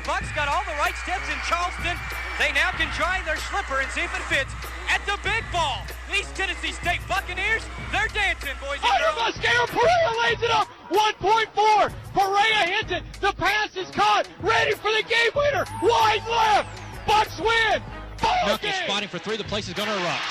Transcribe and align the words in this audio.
the 0.00 0.06
Bucks 0.08 0.32
got 0.32 0.48
all 0.48 0.64
the 0.64 0.76
right 0.80 0.96
steps 0.96 1.28
in 1.28 1.36
Charleston. 1.44 1.96
They 2.38 2.52
now 2.52 2.70
can 2.72 2.88
try 2.96 3.20
their 3.24 3.36
slipper 3.36 3.80
and 3.80 3.90
see 3.92 4.00
if 4.00 4.12
it 4.16 4.24
fits 4.32 4.52
at 4.88 5.04
the 5.04 5.18
big 5.22 5.44
ball. 5.52 5.84
These 6.10 6.28
Tennessee 6.32 6.72
State 6.72 7.00
Buccaneers, 7.08 7.62
they're 7.92 8.08
dancing, 8.08 8.56
boys 8.60 8.80
and 8.80 8.88
Under 8.88 9.12
girls. 9.12 9.36
Mosquera, 9.36 9.66
Perea 9.68 10.10
lays 10.24 10.42
it 10.42 10.50
up. 10.50 10.68
1.4. 10.88 11.92
Perea 12.14 12.62
hits 12.76 12.92
it. 12.92 13.02
The 13.20 13.32
pass 13.32 13.76
is 13.76 13.90
caught. 13.90 14.28
Ready 14.40 14.72
for 14.72 14.90
the 14.90 15.04
game 15.04 15.32
winner. 15.34 15.64
Wide 15.82 16.24
left. 16.28 16.68
Bucks 17.06 17.38
win. 17.38 17.82
Ball 18.20 18.34
Knuckles 18.46 18.72
game. 18.72 18.84
spotting 18.84 19.08
for 19.08 19.18
three. 19.18 19.36
The 19.36 19.44
place 19.44 19.68
is 19.68 19.74
going 19.74 19.88
to 19.88 19.94
erupt. 19.94 20.24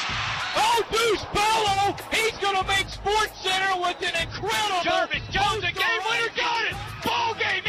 Oh, 0.58 0.82
Deuce 0.92 1.26
Bello. 1.34 1.96
He's 2.12 2.38
going 2.42 2.58
to 2.58 2.66
make 2.68 2.90
Sports 2.90 3.38
Center 3.42 3.80
with 3.80 4.02
an 4.02 4.18
incredible. 4.18 4.82
Jarvis 4.84 5.24
Jones, 5.30 5.62
the 5.62 5.72
game 5.72 6.02
winner, 6.10 6.32
got 6.36 6.66
it. 6.66 6.76
Ball 7.06 7.34
game. 7.36 7.69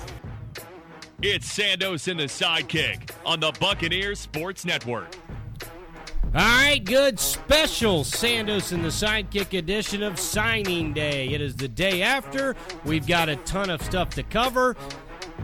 It's 1.23 1.55
Sandos 1.55 2.07
and 2.07 2.19
the 2.19 2.23
sidekick 2.23 3.11
on 3.23 3.39
the 3.39 3.51
Buccaneers 3.59 4.19
Sports 4.19 4.65
Network. 4.65 5.15
All 6.33 6.41
right, 6.41 6.83
good 6.83 7.19
special 7.19 8.03
Sandos 8.03 8.71
and 8.71 8.83
the 8.83 8.89
Sidekick 8.89 9.55
edition 9.55 10.01
of 10.01 10.19
Signing 10.19 10.93
Day. 10.93 11.27
It 11.27 11.39
is 11.39 11.55
the 11.55 11.67
day 11.67 12.01
after. 12.01 12.55
We've 12.85 13.05
got 13.05 13.29
a 13.29 13.35
ton 13.35 13.69
of 13.69 13.83
stuff 13.83 14.09
to 14.15 14.23
cover. 14.23 14.75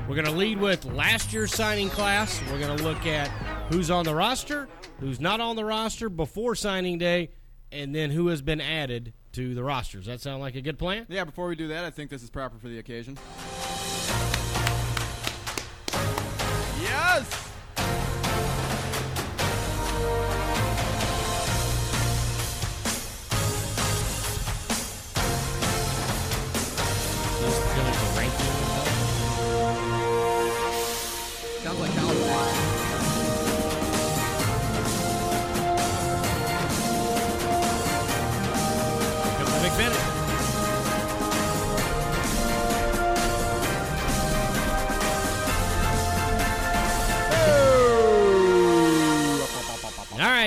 We're 0.09 0.15
going 0.15 0.25
to 0.25 0.31
lead 0.31 0.57
with 0.57 0.83
last 0.85 1.31
year's 1.31 1.53
signing 1.53 1.89
class. 1.89 2.41
We're 2.51 2.59
going 2.59 2.75
to 2.75 2.83
look 2.83 3.05
at 3.05 3.27
who's 3.71 3.91
on 3.91 4.03
the 4.03 4.15
roster, 4.15 4.67
who's 4.99 5.19
not 5.19 5.41
on 5.41 5.55
the 5.55 5.65
roster 5.65 6.09
before 6.09 6.55
signing 6.55 6.97
day, 6.97 7.29
and 7.71 7.93
then 7.93 8.09
who 8.09 8.29
has 8.29 8.41
been 8.41 8.61
added 8.61 9.13
to 9.33 9.53
the 9.53 9.63
roster. 9.63 9.99
Does 9.99 10.07
that 10.07 10.21
sound 10.21 10.41
like 10.41 10.55
a 10.55 10.61
good 10.61 10.79
plan? 10.79 11.05
Yeah, 11.07 11.23
before 11.23 11.47
we 11.47 11.55
do 11.55 11.67
that, 11.67 11.85
I 11.85 11.91
think 11.91 12.09
this 12.09 12.23
is 12.23 12.31
proper 12.31 12.57
for 12.57 12.67
the 12.67 12.79
occasion. 12.79 13.15
Yes! 17.17 17.46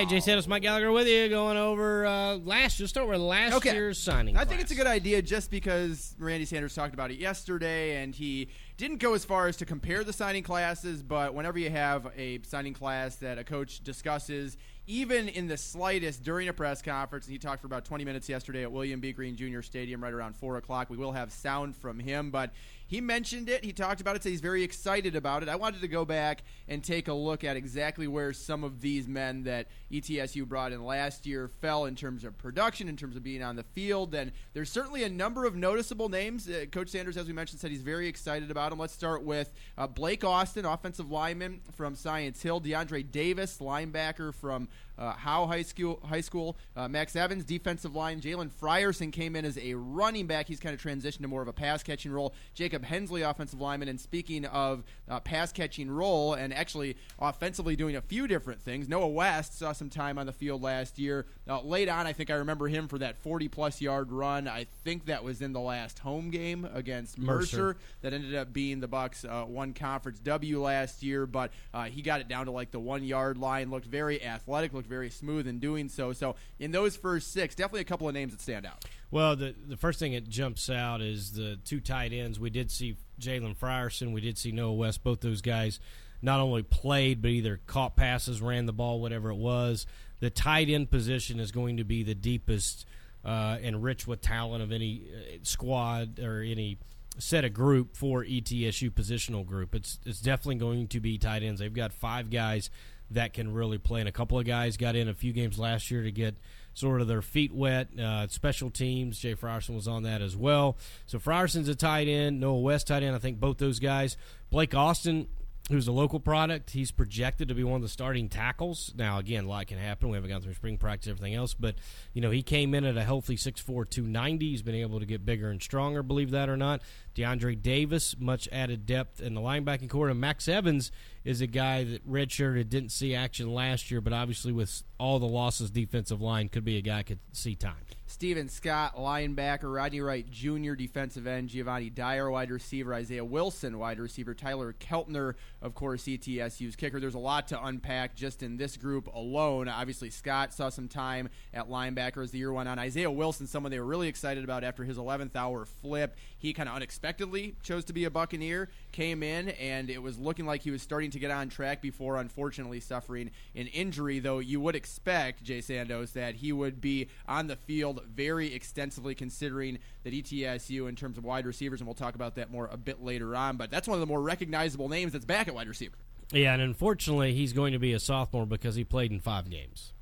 Right, 0.01 0.09
Jay 0.09 0.19
Santos, 0.19 0.47
Mike 0.47 0.63
Gallagher 0.63 0.91
with 0.91 1.07
you, 1.07 1.29
going 1.29 1.57
over 1.57 2.07
uh, 2.07 2.37
last. 2.37 2.75
Just 2.79 2.97
over 2.97 3.15
last 3.19 3.53
Okay. 3.53 3.73
year's 3.73 3.99
signing. 3.99 4.35
I 4.35 4.45
think 4.45 4.59
it's 4.59 4.71
a 4.71 4.75
good 4.75 4.87
idea 4.87 5.21
just 5.21 5.51
because 5.51 6.15
Randy 6.17 6.45
Sanders 6.45 6.73
talked 6.73 6.95
about 6.95 7.11
it 7.11 7.19
yesterday, 7.19 8.01
and 8.01 8.15
he 8.15 8.49
didn't 8.77 8.97
go 8.97 9.13
as 9.13 9.23
far 9.23 9.47
as 9.47 9.57
to 9.57 9.65
compare 9.67 10.03
the 10.03 10.11
signing 10.11 10.41
classes. 10.41 11.03
But 11.03 11.35
whenever 11.35 11.59
you 11.59 11.69
have 11.69 12.07
a 12.17 12.39
signing 12.41 12.73
class 12.73 13.17
that 13.17 13.37
a 13.37 13.43
coach 13.43 13.83
discusses, 13.83 14.57
even 14.87 15.27
in 15.29 15.47
the 15.47 15.55
slightest 15.55 16.23
during 16.23 16.47
a 16.47 16.53
press 16.53 16.81
conference, 16.81 17.27
and 17.27 17.33
he 17.33 17.37
talked 17.37 17.61
for 17.61 17.67
about 17.67 17.85
20 17.85 18.03
minutes 18.03 18.27
yesterday 18.27 18.63
at 18.63 18.71
William 18.71 19.01
B. 19.01 19.11
Greene 19.11 19.35
Jr. 19.35 19.61
Stadium 19.61 20.01
right 20.01 20.13
around 20.13 20.35
4 20.35 20.57
o'clock. 20.57 20.89
We 20.89 20.97
will 20.97 21.11
have 21.11 21.31
sound 21.31 21.75
from 21.75 21.99
him, 21.99 22.31
but 22.31 22.49
he 22.91 22.99
mentioned 22.99 23.47
it. 23.47 23.63
He 23.63 23.71
talked 23.71 24.01
about 24.01 24.17
it, 24.17 24.23
said 24.23 24.33
he's 24.33 24.41
very 24.41 24.63
excited 24.63 25.15
about 25.15 25.43
it. 25.43 25.47
I 25.47 25.55
wanted 25.55 25.79
to 25.79 25.87
go 25.87 26.03
back 26.03 26.43
and 26.67 26.83
take 26.83 27.07
a 27.07 27.13
look 27.13 27.45
at 27.45 27.55
exactly 27.55 28.05
where 28.05 28.33
some 28.33 28.65
of 28.65 28.81
these 28.81 29.07
men 29.07 29.43
that 29.43 29.67
ETSU 29.93 30.45
brought 30.45 30.73
in 30.73 30.83
last 30.83 31.25
year 31.25 31.47
fell 31.47 31.85
in 31.85 31.95
terms 31.95 32.25
of 32.25 32.37
production, 32.37 32.89
in 32.89 32.97
terms 32.97 33.15
of 33.15 33.23
being 33.23 33.41
on 33.41 33.55
the 33.55 33.63
field. 33.63 34.13
And 34.13 34.33
there's 34.51 34.69
certainly 34.69 35.05
a 35.05 35.09
number 35.09 35.45
of 35.45 35.55
noticeable 35.55 36.09
names. 36.09 36.49
Uh, 36.49 36.65
Coach 36.69 36.89
Sanders, 36.89 37.15
as 37.15 37.27
we 37.27 37.33
mentioned, 37.33 37.61
said 37.61 37.71
he's 37.71 37.81
very 37.81 38.09
excited 38.09 38.51
about 38.51 38.71
them. 38.71 38.79
Let's 38.79 38.91
start 38.91 39.23
with 39.23 39.53
uh, 39.77 39.87
Blake 39.87 40.25
Austin, 40.25 40.65
offensive 40.65 41.09
lineman 41.09 41.61
from 41.71 41.95
Science 41.95 42.41
Hill, 42.41 42.59
DeAndre 42.59 43.09
Davis, 43.09 43.59
linebacker 43.61 44.33
from 44.33 44.67
uh, 45.01 45.13
Howe 45.13 45.47
High 45.47 45.63
School. 45.63 45.99
High 46.07 46.21
School. 46.21 46.55
Uh, 46.75 46.87
Max 46.87 47.15
Evans, 47.15 47.43
defensive 47.43 47.95
line. 47.95 48.21
Jalen 48.21 48.51
Frierson 48.51 49.11
came 49.11 49.35
in 49.35 49.45
as 49.45 49.57
a 49.57 49.73
running 49.73 50.27
back. 50.27 50.47
He's 50.47 50.59
kind 50.59 50.75
of 50.75 50.81
transitioned 50.81 51.21
to 51.21 51.27
more 51.27 51.41
of 51.41 51.47
a 51.47 51.53
pass 51.53 51.81
catching 51.81 52.11
role. 52.11 52.33
Jacob 52.53 52.83
Hensley, 52.83 53.23
offensive 53.23 53.59
lineman. 53.59 53.87
And 53.87 53.99
speaking 53.99 54.45
of 54.45 54.83
uh, 55.09 55.19
pass 55.19 55.51
catching 55.51 55.89
role, 55.89 56.35
and 56.35 56.53
actually 56.53 56.97
offensively 57.19 57.75
doing 57.75 57.95
a 57.95 58.01
few 58.01 58.27
different 58.27 58.61
things, 58.61 58.87
Noah 58.87 59.07
West 59.07 59.57
saw 59.57 59.71
some 59.71 59.89
time 59.89 60.19
on 60.19 60.27
the 60.27 60.33
field 60.33 60.61
last 60.61 60.99
year. 60.99 61.25
Uh, 61.49 61.61
late 61.61 61.89
on, 61.89 62.05
I 62.05 62.13
think 62.13 62.29
I 62.29 62.35
remember 62.35 62.67
him 62.67 62.87
for 62.87 62.99
that 62.99 63.17
40 63.17 63.47
plus 63.47 63.81
yard 63.81 64.11
run. 64.11 64.47
I 64.47 64.67
think 64.83 65.05
that 65.05 65.23
was 65.23 65.41
in 65.41 65.51
the 65.51 65.59
last 65.59 65.99
home 65.99 66.29
game 66.29 66.67
against 66.71 67.17
Mercer. 67.17 67.57
Mercer 67.57 67.77
that 68.01 68.13
ended 68.13 68.35
up 68.35 68.53
being 68.53 68.79
the 68.79 68.87
Bucks' 68.87 69.25
uh, 69.25 69.45
one 69.45 69.73
conference 69.73 70.19
W 70.19 70.61
last 70.61 71.01
year, 71.01 71.25
but 71.25 71.51
uh, 71.73 71.85
he 71.85 72.03
got 72.03 72.21
it 72.21 72.27
down 72.27 72.45
to 72.45 72.51
like 72.51 72.69
the 72.69 72.79
one 72.79 73.03
yard 73.03 73.37
line. 73.37 73.71
Looked 73.71 73.87
very 73.87 74.23
athletic, 74.23 74.73
looked 74.73 74.90
very 74.91 75.09
smooth 75.09 75.47
in 75.47 75.57
doing 75.57 75.89
so. 75.89 76.13
So 76.13 76.35
in 76.59 76.71
those 76.71 76.95
first 76.95 77.31
six, 77.31 77.55
definitely 77.55 77.81
a 77.81 77.85
couple 77.85 78.07
of 78.07 78.13
names 78.13 78.33
that 78.33 78.41
stand 78.41 78.65
out. 78.65 78.85
Well, 79.09 79.35
the 79.35 79.55
the 79.67 79.77
first 79.77 79.97
thing 79.97 80.11
that 80.11 80.29
jumps 80.29 80.69
out 80.69 81.01
is 81.01 81.31
the 81.31 81.57
two 81.63 81.79
tight 81.79 82.13
ends. 82.13 82.39
We 82.39 82.51
did 82.51 82.69
see 82.69 82.97
Jalen 83.19 83.57
Frierson. 83.57 84.13
We 84.13 84.21
did 84.21 84.37
see 84.37 84.51
Noah 84.51 84.73
West. 84.73 85.03
Both 85.03 85.21
those 85.21 85.41
guys 85.41 85.79
not 86.21 86.39
only 86.39 86.61
played, 86.61 87.21
but 87.21 87.31
either 87.31 87.59
caught 87.65 87.95
passes, 87.95 88.41
ran 88.41 88.67
the 88.67 88.73
ball, 88.73 89.01
whatever 89.01 89.31
it 89.31 89.37
was. 89.37 89.87
The 90.19 90.29
tight 90.29 90.69
end 90.69 90.91
position 90.91 91.39
is 91.39 91.51
going 91.51 91.77
to 91.77 91.83
be 91.83 92.03
the 92.03 92.13
deepest 92.13 92.85
uh, 93.25 93.57
and 93.61 93.81
rich 93.81 94.05
with 94.05 94.21
talent 94.21 94.61
of 94.61 94.71
any 94.71 95.03
uh, 95.11 95.37
squad 95.43 96.19
or 96.19 96.41
any 96.41 96.77
set 97.17 97.43
of 97.43 97.53
group 97.53 97.95
for 97.95 98.23
ETSU 98.23 98.91
positional 98.91 99.45
group. 99.45 99.75
It's 99.75 99.99
it's 100.05 100.21
definitely 100.21 100.55
going 100.55 100.87
to 100.89 100.99
be 100.99 101.17
tight 101.17 101.43
ends. 101.43 101.59
They've 101.59 101.73
got 101.73 101.93
five 101.93 102.29
guys 102.29 102.69
that 103.13 103.33
can 103.33 103.53
really 103.53 103.77
play, 103.77 103.99
and 103.99 104.09
a 104.09 104.11
couple 104.11 104.39
of 104.39 104.45
guys 104.45 104.77
got 104.77 104.95
in 104.95 105.07
a 105.07 105.13
few 105.13 105.33
games 105.33 105.59
last 105.59 105.91
year 105.91 106.03
to 106.03 106.11
get 106.11 106.35
sort 106.73 107.01
of 107.01 107.07
their 107.07 107.21
feet 107.21 107.53
wet. 107.53 107.89
Uh, 107.99 108.27
special 108.27 108.69
teams, 108.69 109.19
Jay 109.19 109.35
Frierson 109.35 109.75
was 109.75 109.87
on 109.87 110.03
that 110.03 110.21
as 110.21 110.35
well. 110.35 110.77
So 111.05 111.19
Frierson's 111.19 111.67
a 111.67 111.75
tight 111.75 112.07
end, 112.07 112.39
Noah 112.39 112.59
West 112.59 112.87
tight 112.87 113.03
end. 113.03 113.15
I 113.15 113.19
think 113.19 113.39
both 113.39 113.57
those 113.57 113.79
guys. 113.79 114.17
Blake 114.49 114.73
Austin, 114.73 115.27
who's 115.69 115.87
a 115.87 115.91
local 115.91 116.19
product, 116.19 116.71
he's 116.71 116.91
projected 116.91 117.47
to 117.47 117.55
be 117.55 117.63
one 117.63 117.75
of 117.77 117.81
the 117.81 117.89
starting 117.89 118.29
tackles. 118.29 118.93
Now, 118.95 119.19
again, 119.19 119.45
a 119.45 119.47
lot 119.47 119.67
can 119.67 119.77
happen. 119.77 120.09
We 120.09 120.15
haven't 120.15 120.29
gone 120.29 120.41
through 120.41 120.55
spring 120.55 120.77
practice, 120.77 121.09
everything 121.09 121.35
else, 121.35 121.53
but 121.53 121.75
you 122.13 122.21
know 122.21 122.31
he 122.31 122.41
came 122.41 122.73
in 122.73 122.83
at 122.83 122.97
a 122.97 123.03
healthy 123.03 123.35
6'4", 123.35 123.65
290. 123.89 124.49
He's 124.49 124.61
been 124.61 124.75
able 124.75 124.99
to 124.99 125.05
get 125.05 125.25
bigger 125.25 125.49
and 125.49 125.61
stronger. 125.61 126.03
Believe 126.03 126.31
that 126.31 126.49
or 126.49 126.57
not. 126.57 126.81
DeAndre 127.15 127.61
Davis, 127.61 128.15
much 128.19 128.49
added 128.51 128.85
depth 128.85 129.21
in 129.21 129.33
the 129.33 129.41
linebacking 129.41 129.89
corps, 129.89 130.09
and 130.09 130.19
Max 130.19 130.47
Evans 130.47 130.91
is 131.23 131.41
a 131.41 131.47
guy 131.47 131.83
that 131.83 132.09
redshirted 132.09 132.69
didn't 132.69 132.91
see 132.91 133.13
action 133.13 133.53
last 133.53 133.91
year, 133.91 134.01
but 134.01 134.13
obviously 134.13 134.51
with 134.51 134.83
all 134.97 135.19
the 135.19 135.27
losses, 135.27 135.69
defensive 135.69 136.21
line 136.21 136.49
could 136.49 136.65
be 136.65 136.77
a 136.77 136.81
guy 136.81 137.03
could 137.03 137.19
see 137.31 137.55
time. 137.55 137.75
Steven 138.11 138.49
Scott, 138.49 138.95
linebacker, 138.95 139.73
Rodney 139.73 140.01
Wright 140.01 140.29
Jr., 140.29 140.73
defensive 140.73 141.25
end, 141.25 141.49
Giovanni 141.49 141.89
Dyer, 141.89 142.29
wide 142.29 142.51
receiver, 142.51 142.93
Isaiah 142.93 143.25
Wilson, 143.25 143.79
wide 143.79 143.99
receiver, 143.99 144.33
Tyler 144.33 144.73
Keltner, 144.79 145.35
of 145.61 145.73
course, 145.73 146.03
ETSU's 146.03 146.75
kicker. 146.75 146.99
There's 146.99 147.15
a 147.15 147.19
lot 147.19 147.47
to 147.49 147.63
unpack 147.63 148.15
just 148.15 148.43
in 148.43 148.57
this 148.57 148.77
group 148.77 149.07
alone. 149.07 149.67
Obviously, 149.67 150.09
Scott 150.09 150.53
saw 150.53 150.69
some 150.69 150.87
time 150.87 151.29
at 151.53 151.69
linebacker 151.69 152.23
as 152.23 152.31
the 152.31 152.37
year 152.37 152.53
went 152.53 152.69
on. 152.69 152.79
Isaiah 152.79 153.11
Wilson, 153.11 153.47
someone 153.47 153.71
they 153.71 153.79
were 153.79 153.85
really 153.85 154.07
excited 154.07 154.43
about 154.43 154.63
after 154.63 154.83
his 154.83 154.97
11th 154.97 155.35
hour 155.35 155.65
flip. 155.65 156.15
He 156.37 156.53
kind 156.53 156.67
of 156.67 156.75
unexpectedly 156.75 157.01
unexpectedly 157.01 157.55
chose 157.63 157.85
to 157.85 157.93
be 157.93 158.05
a 158.05 158.09
Buccaneer, 158.09 158.69
came 158.91 159.23
in, 159.23 159.49
and 159.49 159.89
it 159.89 160.01
was 160.01 160.17
looking 160.17 160.45
like 160.45 160.61
he 160.61 160.71
was 160.71 160.81
starting 160.81 161.11
to 161.11 161.19
get 161.19 161.31
on 161.31 161.49
track 161.49 161.81
before 161.81 162.17
unfortunately 162.17 162.79
suffering 162.79 163.31
an 163.55 163.67
injury, 163.67 164.19
though 164.19 164.39
you 164.39 164.59
would 164.59 164.75
expect, 164.75 165.43
Jay 165.43 165.59
Sandos, 165.59 166.13
that 166.13 166.35
he 166.35 166.51
would 166.51 166.81
be 166.81 167.07
on 167.27 167.47
the 167.47 167.55
field 167.55 168.00
very 168.05 168.53
extensively 168.53 169.15
considering 169.15 169.79
that 170.03 170.13
ETSU 170.13 170.87
in 170.87 170.95
terms 170.95 171.17
of 171.17 171.23
wide 171.23 171.45
receivers, 171.45 171.81
and 171.81 171.87
we'll 171.87 171.95
talk 171.95 172.15
about 172.15 172.35
that 172.35 172.51
more 172.51 172.69
a 172.71 172.77
bit 172.77 173.01
later 173.01 173.35
on, 173.35 173.57
but 173.57 173.71
that's 173.71 173.87
one 173.87 173.95
of 173.95 173.99
the 173.99 174.07
more 174.07 174.21
recognizable 174.21 174.89
names 174.89 175.13
that's 175.13 175.25
back 175.25 175.47
at 175.47 175.55
wide 175.55 175.67
receiver. 175.67 175.95
Yeah, 176.31 176.53
and 176.53 176.61
unfortunately, 176.61 177.33
he's 177.33 177.53
going 177.53 177.73
to 177.73 177.79
be 177.79 177.93
a 177.93 177.99
sophomore 177.99 178.45
because 178.45 178.75
he 178.75 178.83
played 178.83 179.11
in 179.11 179.19
five 179.19 179.49
games. 179.49 179.93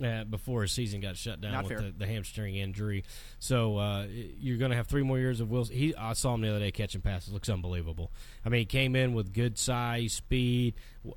Uh, 0.00 0.22
before 0.22 0.62
his 0.62 0.70
season 0.70 1.00
got 1.00 1.16
shut 1.16 1.40
down 1.40 1.50
Not 1.50 1.64
with 1.64 1.78
the, 1.78 1.92
the 1.98 2.06
hamstring 2.06 2.54
injury, 2.54 3.02
so 3.40 3.78
uh, 3.78 4.06
you're 4.08 4.56
going 4.56 4.70
to 4.70 4.76
have 4.76 4.86
three 4.86 5.02
more 5.02 5.18
years 5.18 5.40
of 5.40 5.50
Wilson. 5.50 5.74
He, 5.74 5.92
I 5.92 6.12
saw 6.12 6.34
him 6.34 6.42
the 6.42 6.50
other 6.50 6.60
day 6.60 6.70
catching 6.70 7.00
passes; 7.00 7.32
looks 7.32 7.48
unbelievable. 7.48 8.12
I 8.46 8.48
mean, 8.48 8.60
he 8.60 8.64
came 8.64 8.94
in 8.94 9.12
with 9.12 9.32
good 9.32 9.58
size, 9.58 10.12
speed. 10.12 10.74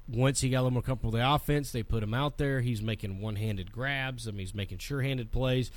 Once 0.07 0.41
he 0.41 0.49
got 0.49 0.61
a 0.61 0.63
little 0.63 0.71
more 0.71 0.81
comfortable 0.81 1.11
with 1.11 1.21
the 1.21 1.31
offense, 1.31 1.71
they 1.71 1.83
put 1.83 2.01
him 2.01 2.15
out 2.15 2.39
there. 2.39 2.61
He's 2.61 2.81
making 2.81 3.21
one-handed 3.21 3.71
grabs. 3.71 4.27
I 4.27 4.31
mean, 4.31 4.39
he's 4.39 4.55
making 4.55 4.79
sure-handed 4.79 5.31
plays. 5.31 5.69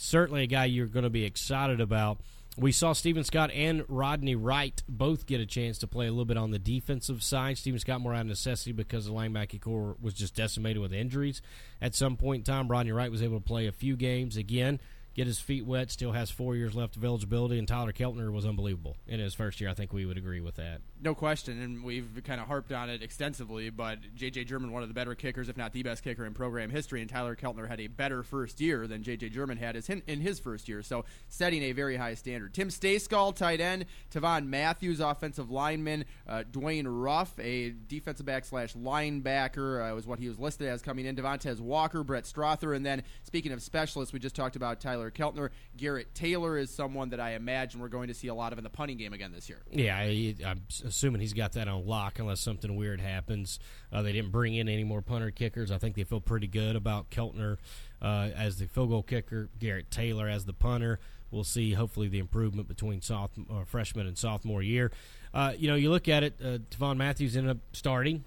Certainly, 0.00 0.44
a 0.44 0.46
guy 0.46 0.64
you're 0.64 0.86
going 0.86 1.04
to 1.04 1.10
be 1.10 1.24
excited 1.24 1.80
about. 1.80 2.18
We 2.56 2.72
saw 2.72 2.92
Steven 2.92 3.22
Scott 3.22 3.52
and 3.52 3.84
Rodney 3.88 4.34
Wright 4.34 4.82
both 4.88 5.26
get 5.26 5.40
a 5.40 5.46
chance 5.46 5.78
to 5.78 5.86
play 5.86 6.08
a 6.08 6.10
little 6.10 6.24
bit 6.24 6.36
on 6.36 6.50
the 6.50 6.58
defensive 6.58 7.22
side. 7.22 7.56
Steven 7.56 7.78
Scott 7.78 8.00
more 8.00 8.14
out 8.14 8.22
of 8.22 8.26
necessity 8.26 8.72
because 8.72 9.06
the 9.06 9.12
linebacking 9.12 9.60
corps 9.60 9.96
was 10.00 10.12
just 10.12 10.34
decimated 10.34 10.82
with 10.82 10.92
injuries. 10.92 11.40
At 11.80 11.94
some 11.94 12.16
point 12.16 12.40
in 12.40 12.52
time, 12.52 12.66
Rodney 12.66 12.90
Wright 12.90 13.12
was 13.12 13.22
able 13.22 13.38
to 13.38 13.44
play 13.44 13.68
a 13.68 13.72
few 13.72 13.94
games 13.94 14.36
again, 14.36 14.80
get 15.14 15.28
his 15.28 15.38
feet 15.38 15.66
wet, 15.66 15.92
still 15.92 16.12
has 16.12 16.32
four 16.32 16.56
years 16.56 16.74
left 16.74 16.96
of 16.96 17.04
eligibility, 17.04 17.60
and 17.60 17.68
Tyler 17.68 17.92
Keltner 17.92 18.32
was 18.32 18.44
unbelievable 18.44 18.96
in 19.06 19.20
his 19.20 19.34
first 19.34 19.60
year. 19.60 19.70
I 19.70 19.74
think 19.74 19.92
we 19.92 20.04
would 20.04 20.18
agree 20.18 20.40
with 20.40 20.56
that. 20.56 20.80
No 21.00 21.14
question, 21.14 21.60
and 21.60 21.84
we've 21.84 22.08
kind 22.24 22.40
of 22.40 22.46
harped 22.48 22.72
on 22.72 22.90
it 22.90 23.02
extensively. 23.02 23.70
But 23.70 23.98
J.J. 24.16 24.46
Jerman, 24.46 24.70
one 24.70 24.82
of 24.82 24.88
the 24.88 24.94
better 24.94 25.14
kickers, 25.14 25.48
if 25.48 25.56
not 25.56 25.72
the 25.72 25.82
best 25.82 26.02
kicker 26.02 26.24
in 26.26 26.34
program 26.34 26.70
history, 26.70 27.00
and 27.00 27.08
Tyler 27.08 27.36
Keltner 27.36 27.68
had 27.68 27.80
a 27.80 27.86
better 27.86 28.22
first 28.22 28.60
year 28.60 28.86
than 28.86 29.02
J.J. 29.02 29.30
Jerman 29.30 29.58
had 29.58 29.76
in 30.06 30.20
his 30.20 30.38
first 30.40 30.68
year. 30.68 30.82
So 30.82 31.04
setting 31.28 31.62
a 31.62 31.72
very 31.72 31.96
high 31.96 32.14
standard. 32.14 32.54
Tim 32.54 32.68
Stayskull, 32.68 33.34
tight 33.34 33.60
end. 33.60 33.86
Tavon 34.12 34.46
Matthews, 34.46 35.00
offensive 35.00 35.50
lineman. 35.50 36.04
Uh, 36.26 36.42
Dwayne 36.50 36.86
Ruff, 36.86 37.38
a 37.38 37.70
defensive 37.70 38.26
back 38.26 38.44
slash 38.44 38.74
linebacker, 38.74 39.90
uh, 39.90 39.94
was 39.94 40.06
what 40.06 40.18
he 40.18 40.28
was 40.28 40.38
listed 40.38 40.68
as 40.68 40.82
coming 40.82 41.06
in. 41.06 41.14
Devontae 41.14 41.58
Walker, 41.60 42.02
Brett 42.02 42.26
Strother, 42.26 42.74
and 42.74 42.84
then 42.84 43.02
speaking 43.22 43.52
of 43.52 43.62
specialists, 43.62 44.12
we 44.12 44.18
just 44.18 44.34
talked 44.34 44.56
about 44.56 44.80
Tyler 44.80 45.10
Keltner. 45.10 45.50
Garrett 45.76 46.14
Taylor 46.14 46.58
is 46.58 46.70
someone 46.70 47.10
that 47.10 47.20
I 47.20 47.32
imagine 47.32 47.80
we're 47.80 47.88
going 47.88 48.08
to 48.08 48.14
see 48.14 48.28
a 48.28 48.34
lot 48.34 48.52
of 48.52 48.58
in 48.58 48.64
the 48.64 48.70
punting 48.70 48.96
game 48.96 49.12
again 49.12 49.32
this 49.32 49.48
year. 49.48 49.62
Yeah, 49.70 49.96
I, 49.96 50.34
I'm 50.44 50.62
assuming 50.88 51.20
he's 51.20 51.32
got 51.32 51.52
that 51.52 51.68
on 51.68 51.86
lock 51.86 52.18
unless 52.18 52.40
something 52.40 52.74
weird 52.76 53.00
happens. 53.00 53.58
Uh, 53.92 54.02
they 54.02 54.12
didn't 54.12 54.32
bring 54.32 54.54
in 54.54 54.68
any 54.68 54.84
more 54.84 55.02
punter 55.02 55.30
kickers. 55.30 55.70
I 55.70 55.78
think 55.78 55.94
they 55.94 56.04
feel 56.04 56.20
pretty 56.20 56.46
good 56.46 56.76
about 56.76 57.10
Keltner 57.10 57.58
uh, 58.02 58.30
as 58.36 58.58
the 58.58 58.66
field 58.66 58.90
goal 58.90 59.02
kicker, 59.02 59.48
Garrett 59.58 59.90
Taylor 59.90 60.28
as 60.28 60.44
the 60.44 60.52
punter. 60.52 60.98
We'll 61.30 61.44
see, 61.44 61.74
hopefully, 61.74 62.08
the 62.08 62.20
improvement 62.20 62.68
between 62.68 63.00
uh, 63.10 63.28
freshman 63.66 64.06
and 64.06 64.16
sophomore 64.16 64.62
year. 64.62 64.90
Uh, 65.34 65.52
you 65.56 65.68
know, 65.68 65.74
you 65.74 65.90
look 65.90 66.08
at 66.08 66.22
it, 66.22 66.40
uh, 66.42 66.58
Devon 66.70 66.96
Matthews 66.96 67.36
ended 67.36 67.50
up 67.50 67.58
starting. 67.72 68.24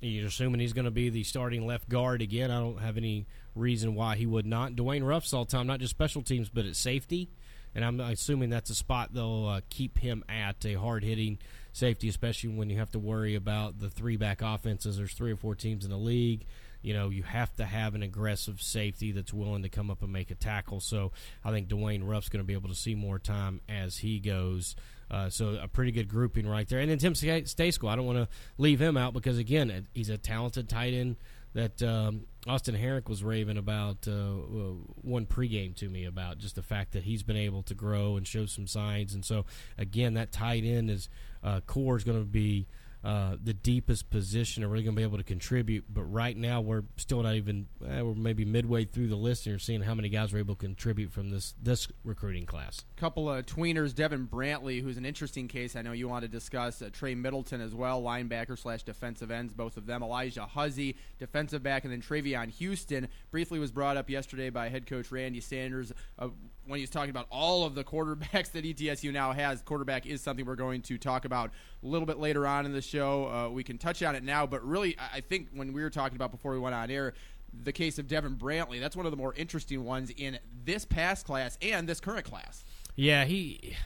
You're 0.00 0.26
assuming 0.26 0.60
he's 0.60 0.72
going 0.72 0.84
to 0.84 0.90
be 0.90 1.08
the 1.08 1.24
starting 1.24 1.66
left 1.66 1.88
guard 1.88 2.22
again. 2.22 2.50
I 2.50 2.60
don't 2.60 2.80
have 2.80 2.96
any 2.96 3.26
reason 3.56 3.94
why 3.94 4.16
he 4.16 4.26
would 4.26 4.46
not. 4.46 4.72
Dwayne 4.72 5.04
Ruff's 5.04 5.32
all 5.32 5.46
time, 5.46 5.66
not 5.66 5.80
just 5.80 5.90
special 5.90 6.22
teams, 6.22 6.48
but 6.48 6.66
at 6.66 6.76
safety. 6.76 7.30
And 7.74 7.84
I'm 7.84 7.98
assuming 7.98 8.50
that's 8.50 8.70
a 8.70 8.74
spot 8.74 9.12
they'll 9.12 9.46
uh, 9.46 9.60
keep 9.68 9.98
him 9.98 10.22
at 10.28 10.64
a 10.64 10.74
hard 10.74 11.02
hitting 11.02 11.38
safety, 11.74 12.08
especially 12.08 12.50
when 12.50 12.70
you 12.70 12.78
have 12.78 12.92
to 12.92 12.98
worry 12.98 13.34
about 13.34 13.80
the 13.80 13.90
three 13.90 14.16
back 14.16 14.40
offenses. 14.42 14.96
There's 14.96 15.12
three 15.12 15.32
or 15.32 15.36
four 15.36 15.54
teams 15.54 15.84
in 15.84 15.90
the 15.90 15.98
league. 15.98 16.46
You 16.82 16.94
know, 16.94 17.08
you 17.08 17.22
have 17.22 17.54
to 17.56 17.64
have 17.64 17.94
an 17.94 18.02
aggressive 18.02 18.62
safety 18.62 19.10
that's 19.10 19.32
willing 19.32 19.62
to 19.62 19.68
come 19.68 19.90
up 19.90 20.02
and 20.02 20.12
make 20.12 20.30
a 20.30 20.34
tackle. 20.34 20.80
So 20.80 21.12
I 21.44 21.50
think 21.50 21.68
Dwayne 21.68 22.06
Ruff's 22.06 22.28
going 22.28 22.42
to 22.42 22.46
be 22.46 22.52
able 22.52 22.68
to 22.68 22.74
see 22.74 22.94
more 22.94 23.18
time 23.18 23.60
as 23.68 23.98
he 23.98 24.20
goes. 24.20 24.76
Uh, 25.10 25.28
so 25.30 25.58
a 25.60 25.68
pretty 25.68 25.92
good 25.92 26.08
grouping 26.08 26.46
right 26.46 26.68
there. 26.68 26.80
And 26.80 26.90
then 26.90 26.98
Tim 26.98 27.14
Stayskull, 27.14 27.88
I 27.88 27.96
don't 27.96 28.06
want 28.06 28.18
to 28.18 28.28
leave 28.58 28.80
him 28.80 28.96
out 28.96 29.12
because 29.12 29.38
again, 29.38 29.88
he's 29.94 30.10
a 30.10 30.18
talented 30.18 30.68
tight 30.68 30.94
end 30.94 31.16
that 31.54 31.82
um, 31.82 32.26
Austin 32.46 32.74
Herrick 32.74 33.08
was 33.08 33.24
raving 33.24 33.56
about 33.56 34.06
uh, 34.06 34.10
uh, 34.10 34.74
one 35.02 35.24
pregame 35.24 35.74
to 35.76 35.88
me 35.88 36.04
about 36.04 36.38
just 36.38 36.56
the 36.56 36.62
fact 36.62 36.92
that 36.92 37.04
he's 37.04 37.22
been 37.22 37.36
able 37.36 37.62
to 37.62 37.74
grow 37.74 38.16
and 38.16 38.26
show 38.26 38.46
some 38.46 38.66
signs. 38.66 39.14
And 39.14 39.24
so 39.24 39.46
again, 39.78 40.14
that 40.14 40.32
tight 40.32 40.64
end 40.64 40.90
is 40.90 41.08
uh, 41.42 41.60
corps 41.60 41.96
is 41.96 42.04
going 42.04 42.18
to 42.18 42.24
be. 42.24 42.66
Uh, 43.04 43.36
the 43.42 43.52
deepest 43.52 44.08
position 44.08 44.64
are 44.64 44.68
really 44.68 44.82
going 44.82 44.94
to 44.94 44.98
be 44.98 45.02
able 45.02 45.18
to 45.18 45.24
contribute. 45.24 45.84
But 45.92 46.04
right 46.04 46.34
now, 46.34 46.62
we're 46.62 46.84
still 46.96 47.22
not 47.22 47.34
even. 47.34 47.66
Eh, 47.86 48.00
we're 48.00 48.14
maybe 48.14 48.46
midway 48.46 48.86
through 48.86 49.08
the 49.08 49.16
list, 49.16 49.44
and 49.44 49.52
you're 49.52 49.58
seeing 49.58 49.82
how 49.82 49.94
many 49.94 50.08
guys 50.08 50.32
are 50.32 50.38
able 50.38 50.54
to 50.54 50.60
contribute 50.60 51.12
from 51.12 51.28
this 51.28 51.54
this 51.62 51.86
recruiting 52.02 52.46
class. 52.46 52.84
couple 52.96 53.30
of 53.30 53.44
tweeners, 53.44 53.94
Devin 53.94 54.26
Brantley, 54.26 54.82
who's 54.82 54.96
an 54.96 55.04
interesting 55.04 55.48
case. 55.48 55.76
I 55.76 55.82
know 55.82 55.92
you 55.92 56.08
want 56.08 56.22
to 56.22 56.28
discuss 56.28 56.80
uh, 56.80 56.88
Trey 56.90 57.14
Middleton 57.14 57.60
as 57.60 57.74
well, 57.74 58.02
linebacker 58.02 58.58
slash 58.58 58.82
defensive 58.84 59.30
ends, 59.30 59.52
both 59.52 59.76
of 59.76 59.84
them. 59.84 60.02
Elijah 60.02 60.46
Huzzy, 60.46 60.96
defensive 61.18 61.62
back, 61.62 61.84
and 61.84 61.92
then 61.92 62.00
Travion 62.00 62.48
Houston. 62.50 63.08
Briefly 63.30 63.58
was 63.58 63.70
brought 63.70 63.98
up 63.98 64.08
yesterday 64.08 64.48
by 64.48 64.70
head 64.70 64.86
coach 64.86 65.12
Randy 65.12 65.40
Sanders 65.40 65.92
uh, 66.18 66.28
when 66.66 66.80
he's 66.80 66.90
talking 66.90 67.10
about 67.10 67.26
all 67.30 67.64
of 67.64 67.74
the 67.74 67.84
quarterbacks 67.84 68.52
that 68.52 68.64
ETSU 68.64 69.12
now 69.12 69.32
has. 69.32 69.62
Quarterback 69.62 70.06
is 70.06 70.20
something 70.20 70.44
we're 70.46 70.56
going 70.56 70.82
to 70.82 70.98
talk 70.98 71.24
about 71.24 71.50
a 71.82 71.86
little 71.86 72.06
bit 72.06 72.18
later 72.18 72.46
on 72.46 72.66
in 72.66 72.72
the 72.72 72.82
show. 72.82 73.28
Uh, 73.28 73.48
we 73.50 73.64
can 73.64 73.78
touch 73.78 74.02
on 74.02 74.14
it 74.14 74.22
now, 74.22 74.46
but 74.46 74.64
really, 74.66 74.96
I 75.12 75.20
think 75.20 75.48
when 75.52 75.72
we 75.72 75.82
were 75.82 75.90
talking 75.90 76.16
about 76.16 76.30
before 76.30 76.52
we 76.52 76.58
went 76.58 76.74
on 76.74 76.90
air 76.90 77.14
the 77.62 77.72
case 77.72 77.98
of 77.98 78.08
Devin 78.08 78.36
Brantley. 78.36 78.80
That's 78.80 78.96
one 78.96 79.06
of 79.06 79.12
the 79.12 79.16
more 79.16 79.34
interesting 79.34 79.84
ones 79.84 80.10
in 80.16 80.38
this 80.64 80.84
past 80.84 81.26
class 81.26 81.56
and 81.62 81.88
this 81.88 82.00
current 82.00 82.24
class. 82.24 82.64
Yeah, 82.96 83.24
he 83.24 83.76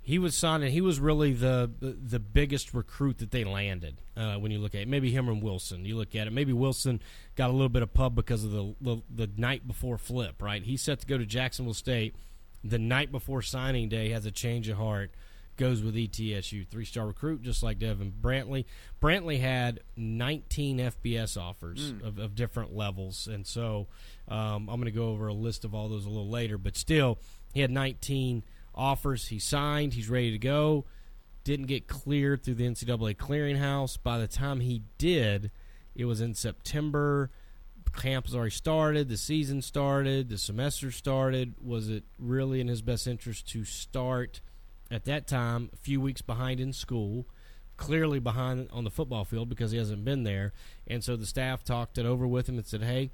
he 0.00 0.18
was 0.18 0.34
signed, 0.34 0.64
he 0.64 0.80
was 0.80 1.00
really 1.00 1.32
the 1.32 1.70
the 1.80 2.18
biggest 2.18 2.74
recruit 2.74 3.18
that 3.18 3.30
they 3.30 3.44
landed. 3.44 3.98
Uh, 4.16 4.34
when 4.34 4.50
you 4.50 4.58
look 4.58 4.74
at 4.74 4.82
it. 4.82 4.88
maybe 4.88 5.10
him 5.10 5.28
and 5.28 5.42
Wilson, 5.42 5.84
you 5.84 5.96
look 5.96 6.16
at 6.16 6.26
it. 6.26 6.32
Maybe 6.32 6.52
Wilson 6.52 7.00
got 7.36 7.50
a 7.50 7.52
little 7.52 7.68
bit 7.68 7.82
of 7.82 7.94
pub 7.94 8.14
because 8.14 8.42
of 8.44 8.50
the 8.50 8.74
the, 8.80 9.02
the 9.14 9.30
night 9.36 9.66
before 9.66 9.98
flip. 9.98 10.42
Right, 10.42 10.62
he's 10.62 10.82
set 10.82 11.00
to 11.00 11.06
go 11.06 11.18
to 11.18 11.26
Jacksonville 11.26 11.74
State 11.74 12.14
the 12.64 12.78
night 12.78 13.12
before 13.12 13.42
signing 13.42 13.88
day. 13.88 14.10
Has 14.10 14.26
a 14.26 14.30
change 14.30 14.68
of 14.68 14.76
heart. 14.76 15.12
Goes 15.56 15.82
with 15.82 15.96
ETSU, 15.96 16.68
three 16.68 16.84
star 16.84 17.08
recruit, 17.08 17.42
just 17.42 17.64
like 17.64 17.80
Devin 17.80 18.12
Brantley. 18.20 18.64
Brantley 19.02 19.40
had 19.40 19.80
19 19.96 20.78
FBS 20.78 21.36
offers 21.36 21.94
of, 22.04 22.20
of 22.20 22.36
different 22.36 22.76
levels, 22.76 23.26
and 23.26 23.44
so 23.44 23.88
um, 24.28 24.68
I'm 24.68 24.76
going 24.76 24.84
to 24.84 24.92
go 24.92 25.08
over 25.08 25.26
a 25.26 25.34
list 25.34 25.64
of 25.64 25.74
all 25.74 25.88
those 25.88 26.04
a 26.06 26.08
little 26.08 26.30
later. 26.30 26.58
But 26.58 26.76
still, 26.76 27.18
he 27.52 27.60
had 27.60 27.72
19 27.72 28.44
offers. 28.72 29.26
He 29.28 29.40
signed. 29.40 29.94
He's 29.94 30.08
ready 30.08 30.30
to 30.30 30.38
go. 30.38 30.84
Didn't 31.42 31.66
get 31.66 31.88
cleared 31.88 32.44
through 32.44 32.54
the 32.54 32.68
NCAA 32.68 33.16
clearinghouse. 33.16 33.98
By 34.00 34.18
the 34.18 34.28
time 34.28 34.60
he 34.60 34.84
did, 34.96 35.50
it 35.96 36.04
was 36.04 36.20
in 36.20 36.34
September. 36.34 37.30
Camp 37.92 38.26
has 38.26 38.34
already 38.34 38.50
started. 38.50 39.08
The 39.08 39.16
season 39.16 39.62
started. 39.62 40.28
The 40.28 40.38
semester 40.38 40.90
started. 40.90 41.54
Was 41.62 41.88
it 41.88 42.04
really 42.18 42.60
in 42.60 42.68
his 42.68 42.82
best 42.82 43.06
interest 43.06 43.48
to 43.50 43.64
start 43.64 44.40
at 44.90 45.04
that 45.04 45.26
time, 45.26 45.70
a 45.72 45.76
few 45.76 46.00
weeks 46.00 46.22
behind 46.22 46.60
in 46.60 46.72
school? 46.72 47.26
Clearly 47.76 48.18
behind 48.18 48.68
on 48.72 48.84
the 48.84 48.90
football 48.90 49.24
field 49.24 49.48
because 49.48 49.70
he 49.70 49.78
hasn't 49.78 50.04
been 50.04 50.24
there. 50.24 50.52
And 50.86 51.04
so 51.04 51.16
the 51.16 51.26
staff 51.26 51.62
talked 51.62 51.98
it 51.98 52.06
over 52.06 52.26
with 52.26 52.48
him 52.48 52.56
and 52.56 52.66
said, 52.66 52.82
hey, 52.82 53.10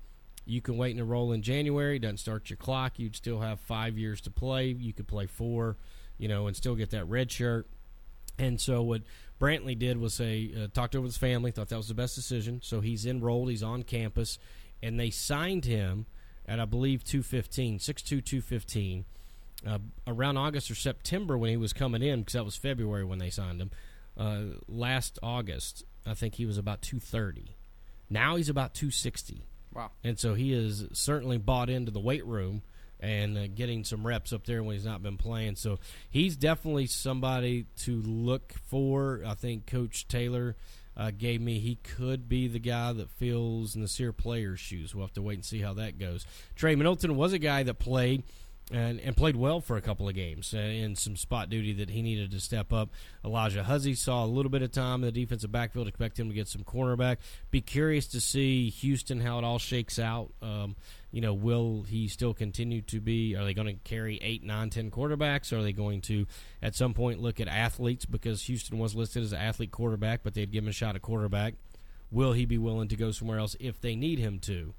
you 0.46 0.60
can 0.60 0.76
wait 0.76 0.92
and 0.92 1.00
enroll 1.00 1.32
in 1.32 1.42
January. 1.42 1.98
Doesn't 1.98 2.18
start 2.18 2.50
your 2.50 2.56
clock. 2.56 2.98
You'd 2.98 3.16
still 3.16 3.40
have 3.40 3.60
five 3.60 3.98
years 3.98 4.20
to 4.22 4.30
play. 4.30 4.68
You 4.68 4.92
could 4.92 5.06
play 5.06 5.26
four, 5.26 5.76
you 6.18 6.28
know, 6.28 6.46
and 6.46 6.56
still 6.56 6.74
get 6.74 6.90
that 6.90 7.08
red 7.08 7.30
shirt. 7.30 7.66
And 8.38 8.60
so 8.60 8.82
what 8.82 9.02
Brantley 9.40 9.78
did 9.78 9.98
was 9.98 10.14
say, 10.14 10.50
uh, 10.56 10.66
talked 10.72 10.94
over 10.94 11.02
with 11.02 11.12
his 11.12 11.18
family, 11.18 11.50
thought 11.50 11.68
that 11.68 11.76
was 11.76 11.88
the 11.88 11.94
best 11.94 12.14
decision. 12.14 12.60
So 12.62 12.80
he's 12.80 13.06
enrolled. 13.06 13.50
He's 13.50 13.62
on 13.62 13.82
campus, 13.82 14.38
and 14.84 15.00
they 15.00 15.10
signed 15.10 15.64
him 15.64 16.06
at 16.46 16.60
I 16.60 16.64
believe 16.66 17.02
215, 17.04 17.78
6'2", 17.78 18.04
215. 18.24 19.04
Uh, 19.66 19.78
around 20.06 20.36
August 20.36 20.70
or 20.70 20.74
September 20.74 21.38
when 21.38 21.48
he 21.48 21.56
was 21.56 21.72
coming 21.72 22.02
in, 22.02 22.20
because 22.20 22.34
that 22.34 22.44
was 22.44 22.54
February 22.54 23.02
when 23.02 23.18
they 23.18 23.30
signed 23.30 23.62
him. 23.62 23.70
Uh, 24.14 24.58
last 24.68 25.18
August, 25.22 25.84
I 26.04 26.12
think 26.12 26.34
he 26.34 26.44
was 26.44 26.58
about 26.58 26.82
230. 26.82 27.56
Now 28.10 28.36
he's 28.36 28.50
about 28.50 28.74
260. 28.74 29.42
Wow. 29.72 29.90
And 30.04 30.18
so 30.18 30.34
he 30.34 30.52
is 30.52 30.84
certainly 30.92 31.38
bought 31.38 31.70
into 31.70 31.90
the 31.90 32.00
weight 32.00 32.26
room 32.26 32.60
and 33.00 33.38
uh, 33.38 33.46
getting 33.46 33.84
some 33.84 34.06
reps 34.06 34.34
up 34.34 34.44
there 34.44 34.62
when 34.62 34.74
he's 34.76 34.84
not 34.84 35.02
been 35.02 35.16
playing. 35.16 35.56
So 35.56 35.78
he's 36.10 36.36
definitely 36.36 36.86
somebody 36.86 37.64
to 37.84 38.02
look 38.02 38.52
for. 38.66 39.22
I 39.26 39.34
think 39.34 39.66
Coach 39.66 40.06
Taylor 40.08 40.56
uh, 40.96 41.10
gave 41.16 41.40
me 41.40 41.58
he 41.58 41.76
could 41.76 42.28
be 42.28 42.48
the 42.48 42.58
guy 42.58 42.92
that 42.92 43.10
fills 43.10 43.76
Nasir 43.76 44.12
Player's 44.12 44.60
shoes. 44.60 44.94
We'll 44.94 45.06
have 45.06 45.14
to 45.14 45.22
wait 45.22 45.34
and 45.34 45.44
see 45.44 45.60
how 45.60 45.74
that 45.74 45.98
goes. 45.98 46.26
Trey 46.54 46.74
Middleton 46.74 47.16
was 47.16 47.32
a 47.32 47.38
guy 47.38 47.62
that 47.64 47.78
played 47.78 48.22
and, 48.72 48.98
and 49.00 49.16
played 49.16 49.36
well 49.36 49.60
for 49.60 49.76
a 49.76 49.82
couple 49.82 50.08
of 50.08 50.14
games 50.14 50.54
uh, 50.54 50.58
in 50.58 50.96
some 50.96 51.16
spot 51.16 51.50
duty 51.50 51.74
that 51.74 51.90
he 51.90 52.00
needed 52.00 52.30
to 52.30 52.40
step 52.40 52.72
up. 52.72 52.90
Elijah 53.24 53.62
Huzzy 53.62 53.94
saw 53.94 54.24
a 54.24 54.26
little 54.26 54.50
bit 54.50 54.62
of 54.62 54.72
time 54.72 55.04
in 55.04 55.12
the 55.12 55.12
defensive 55.12 55.52
backfield. 55.52 55.86
Expect 55.86 56.18
him 56.18 56.28
to 56.28 56.34
get 56.34 56.48
some 56.48 56.64
cornerback. 56.64 57.18
Be 57.50 57.60
curious 57.60 58.06
to 58.08 58.20
see 58.20 58.70
Houston 58.70 59.20
how 59.20 59.38
it 59.38 59.44
all 59.44 59.58
shakes 59.58 59.98
out. 59.98 60.32
Um, 60.40 60.76
you 61.14 61.20
know, 61.20 61.32
will 61.32 61.84
he 61.84 62.08
still 62.08 62.34
continue 62.34 62.82
to 62.82 63.00
be? 63.00 63.36
Are 63.36 63.44
they 63.44 63.54
going 63.54 63.68
to 63.68 63.80
carry 63.84 64.18
eight, 64.20 64.42
nine, 64.42 64.68
ten 64.68 64.90
quarterbacks? 64.90 65.52
Are 65.52 65.62
they 65.62 65.72
going 65.72 66.00
to, 66.02 66.26
at 66.60 66.74
some 66.74 66.92
point, 66.92 67.20
look 67.20 67.38
at 67.38 67.46
athletes 67.46 68.04
because 68.04 68.42
Houston 68.42 68.80
was 68.80 68.96
listed 68.96 69.22
as 69.22 69.32
an 69.32 69.38
athlete 69.38 69.70
quarterback, 69.70 70.24
but 70.24 70.34
they'd 70.34 70.50
give 70.50 70.64
him 70.64 70.70
a 70.70 70.72
shot 70.72 70.96
at 70.96 71.02
quarterback? 71.02 71.54
Will 72.10 72.32
he 72.32 72.46
be 72.46 72.58
willing 72.58 72.88
to 72.88 72.96
go 72.96 73.12
somewhere 73.12 73.38
else 73.38 73.54
if 73.60 73.80
they 73.80 73.94
need 73.94 74.18
him 74.18 74.40
to? 74.40 74.74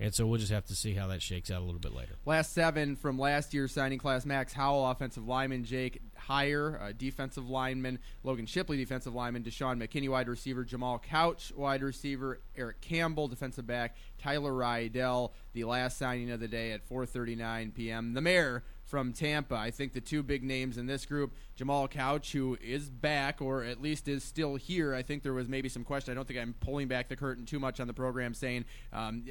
And 0.00 0.14
so 0.14 0.26
we'll 0.26 0.38
just 0.38 0.52
have 0.52 0.64
to 0.66 0.76
see 0.76 0.94
how 0.94 1.08
that 1.08 1.22
shakes 1.22 1.50
out 1.50 1.60
a 1.60 1.64
little 1.64 1.80
bit 1.80 1.92
later. 1.92 2.16
Last 2.24 2.52
seven 2.52 2.94
from 2.94 3.18
last 3.18 3.52
year's 3.52 3.72
signing 3.72 3.98
class: 3.98 4.24
Max 4.24 4.52
Howell, 4.52 4.88
offensive 4.90 5.26
lineman; 5.26 5.64
Jake 5.64 6.00
Heyer, 6.28 6.80
uh, 6.80 6.92
defensive 6.96 7.48
lineman; 7.48 7.98
Logan 8.22 8.46
Shipley, 8.46 8.76
defensive 8.76 9.14
lineman; 9.14 9.42
Deshaun 9.42 9.82
McKinney, 9.82 10.08
wide 10.08 10.28
receiver; 10.28 10.64
Jamal 10.64 10.98
Couch, 10.98 11.52
wide 11.56 11.82
receiver; 11.82 12.40
Eric 12.56 12.80
Campbell, 12.80 13.28
defensive 13.28 13.66
back; 13.66 13.96
Tyler 14.18 14.52
Rydell, 14.52 15.32
the 15.52 15.64
last 15.64 15.98
signing 15.98 16.30
of 16.30 16.38
the 16.38 16.48
day 16.48 16.72
at 16.72 16.88
4:39 16.88 17.74
p.m. 17.74 18.14
The 18.14 18.20
mayor 18.20 18.62
from 18.88 19.12
Tampa. 19.12 19.54
I 19.54 19.70
think 19.70 19.92
the 19.92 20.00
two 20.00 20.22
big 20.22 20.42
names 20.42 20.78
in 20.78 20.86
this 20.86 21.04
group, 21.04 21.34
Jamal 21.56 21.86
Couch, 21.88 22.32
who 22.32 22.56
is 22.60 22.88
back 22.88 23.42
or 23.42 23.62
at 23.62 23.82
least 23.82 24.08
is 24.08 24.24
still 24.24 24.56
here. 24.56 24.94
I 24.94 25.02
think 25.02 25.22
there 25.22 25.34
was 25.34 25.46
maybe 25.46 25.68
some 25.68 25.84
question. 25.84 26.12
I 26.12 26.14
don't 26.14 26.26
think 26.26 26.40
I'm 26.40 26.54
pulling 26.60 26.88
back 26.88 27.08
the 27.08 27.16
curtain 27.16 27.44
too 27.44 27.60
much 27.60 27.80
on 27.80 27.86
the 27.86 27.92
program, 27.92 28.32
saying 28.32 28.64
um, 28.94 29.24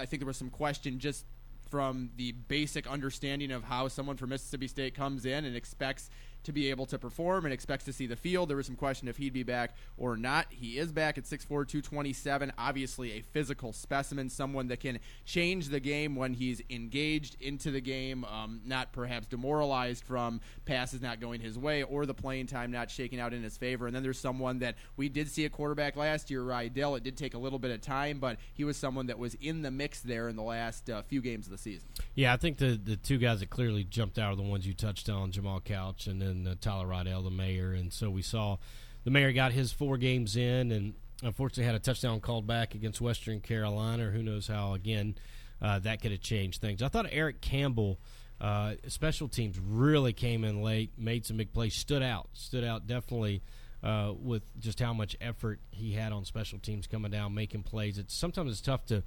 I 0.00 0.06
think 0.06 0.20
there 0.20 0.26
was 0.26 0.38
some 0.38 0.48
question 0.48 0.98
just 0.98 1.26
from 1.70 2.10
the 2.16 2.32
basic 2.32 2.86
understanding 2.86 3.52
of 3.52 3.64
how 3.64 3.88
someone 3.88 4.16
from 4.16 4.30
Mississippi 4.30 4.68
State 4.68 4.94
comes 4.94 5.26
in 5.26 5.44
and 5.44 5.54
expects 5.54 6.08
to 6.44 6.52
be 6.52 6.70
able 6.70 6.86
to 6.86 6.98
perform 6.98 7.44
and 7.44 7.52
expects 7.52 7.84
to 7.84 7.92
see 7.92 8.06
the 8.06 8.16
field. 8.16 8.48
There 8.48 8.56
was 8.56 8.66
some 8.66 8.76
question 8.76 9.08
if 9.08 9.16
he'd 9.16 9.32
be 9.32 9.42
back 9.42 9.74
or 9.96 10.16
not. 10.16 10.46
He 10.50 10.78
is 10.78 10.92
back 10.92 11.18
at 11.18 11.24
6'4, 11.24 11.48
227. 11.48 12.52
Obviously, 12.56 13.12
a 13.12 13.20
physical 13.20 13.72
specimen, 13.72 14.28
someone 14.28 14.68
that 14.68 14.80
can 14.80 14.98
change 15.24 15.68
the 15.68 15.80
game 15.80 16.16
when 16.16 16.34
he's 16.34 16.62
engaged 16.70 17.36
into 17.40 17.70
the 17.70 17.80
game, 17.80 18.24
um, 18.24 18.60
not 18.64 18.92
perhaps 18.92 19.26
demoralized 19.26 20.04
from 20.04 20.40
passes 20.64 21.00
not 21.00 21.20
going 21.20 21.40
his 21.40 21.58
way 21.58 21.82
or 21.82 22.06
the 22.06 22.14
playing 22.14 22.46
time 22.46 22.70
not 22.70 22.90
shaking 22.90 23.20
out 23.20 23.34
in 23.34 23.42
his 23.42 23.56
favor. 23.56 23.86
And 23.86 23.94
then 23.94 24.02
there's 24.02 24.18
someone 24.18 24.60
that 24.60 24.76
we 24.96 25.08
did 25.08 25.28
see 25.28 25.44
a 25.44 25.50
quarterback 25.50 25.96
last 25.96 26.30
year, 26.30 26.42
Rydell. 26.42 26.96
It 26.96 27.02
did 27.02 27.16
take 27.16 27.34
a 27.34 27.38
little 27.38 27.58
bit 27.58 27.70
of 27.70 27.80
time, 27.80 28.18
but 28.18 28.38
he 28.52 28.64
was 28.64 28.76
someone 28.76 29.06
that 29.06 29.18
was 29.18 29.34
in 29.34 29.62
the 29.62 29.70
mix 29.70 30.00
there 30.00 30.28
in 30.28 30.36
the 30.36 30.42
last 30.42 30.88
uh, 30.90 31.02
few 31.02 31.20
games 31.20 31.46
of 31.46 31.52
the 31.52 31.58
season. 31.58 31.88
Yeah, 32.14 32.32
I 32.32 32.36
think 32.36 32.58
the 32.58 32.80
the 32.82 32.96
two 32.96 33.18
guys 33.18 33.40
that 33.40 33.50
clearly 33.50 33.84
jumped 33.84 34.18
out 34.18 34.32
are 34.32 34.36
the 34.36 34.42
ones 34.42 34.66
you 34.66 34.74
touched 34.74 35.08
on, 35.08 35.32
Jamal 35.32 35.60
Couch 35.60 36.06
and 36.06 36.20
then 36.20 36.33
and 36.34 36.48
uh, 36.48 36.54
Tyler 36.60 36.86
Rydell, 36.86 37.24
the 37.24 37.30
mayor. 37.30 37.72
And 37.72 37.92
so 37.92 38.10
we 38.10 38.22
saw 38.22 38.58
the 39.04 39.10
mayor 39.10 39.32
got 39.32 39.52
his 39.52 39.72
four 39.72 39.96
games 39.96 40.36
in, 40.36 40.72
and 40.72 40.94
unfortunately 41.22 41.64
had 41.64 41.74
a 41.74 41.78
touchdown 41.80 42.20
called 42.20 42.46
back 42.46 42.74
against 42.74 43.00
Western 43.00 43.40
Carolina. 43.40 44.04
Who 44.10 44.22
knows 44.22 44.46
how 44.46 44.74
again 44.74 45.16
uh, 45.62 45.78
that 45.80 46.02
could 46.02 46.10
have 46.10 46.20
changed 46.20 46.60
things. 46.60 46.82
I 46.82 46.88
thought 46.88 47.06
Eric 47.10 47.40
Campbell. 47.40 47.98
Uh, 48.40 48.74
special 48.88 49.28
teams 49.28 49.58
really 49.58 50.12
came 50.12 50.44
in 50.44 50.60
late, 50.60 50.90
made 50.98 51.24
some 51.24 51.36
big 51.36 51.52
plays, 51.52 51.72
stood 51.72 52.02
out, 52.02 52.28
stood 52.32 52.64
out 52.64 52.86
definitely 52.86 53.42
uh, 53.82 54.12
with 54.18 54.42
just 54.58 54.80
how 54.80 54.92
much 54.92 55.16
effort 55.20 55.60
he 55.70 55.92
had 55.92 56.12
on 56.12 56.24
special 56.24 56.58
teams 56.58 56.86
coming 56.86 57.10
down, 57.10 57.34
making 57.34 57.62
plays. 57.62 57.96
It's 57.96 58.12
sometimes 58.12 58.50
it's 58.50 58.60
tough 58.60 58.84
to 58.86 59.02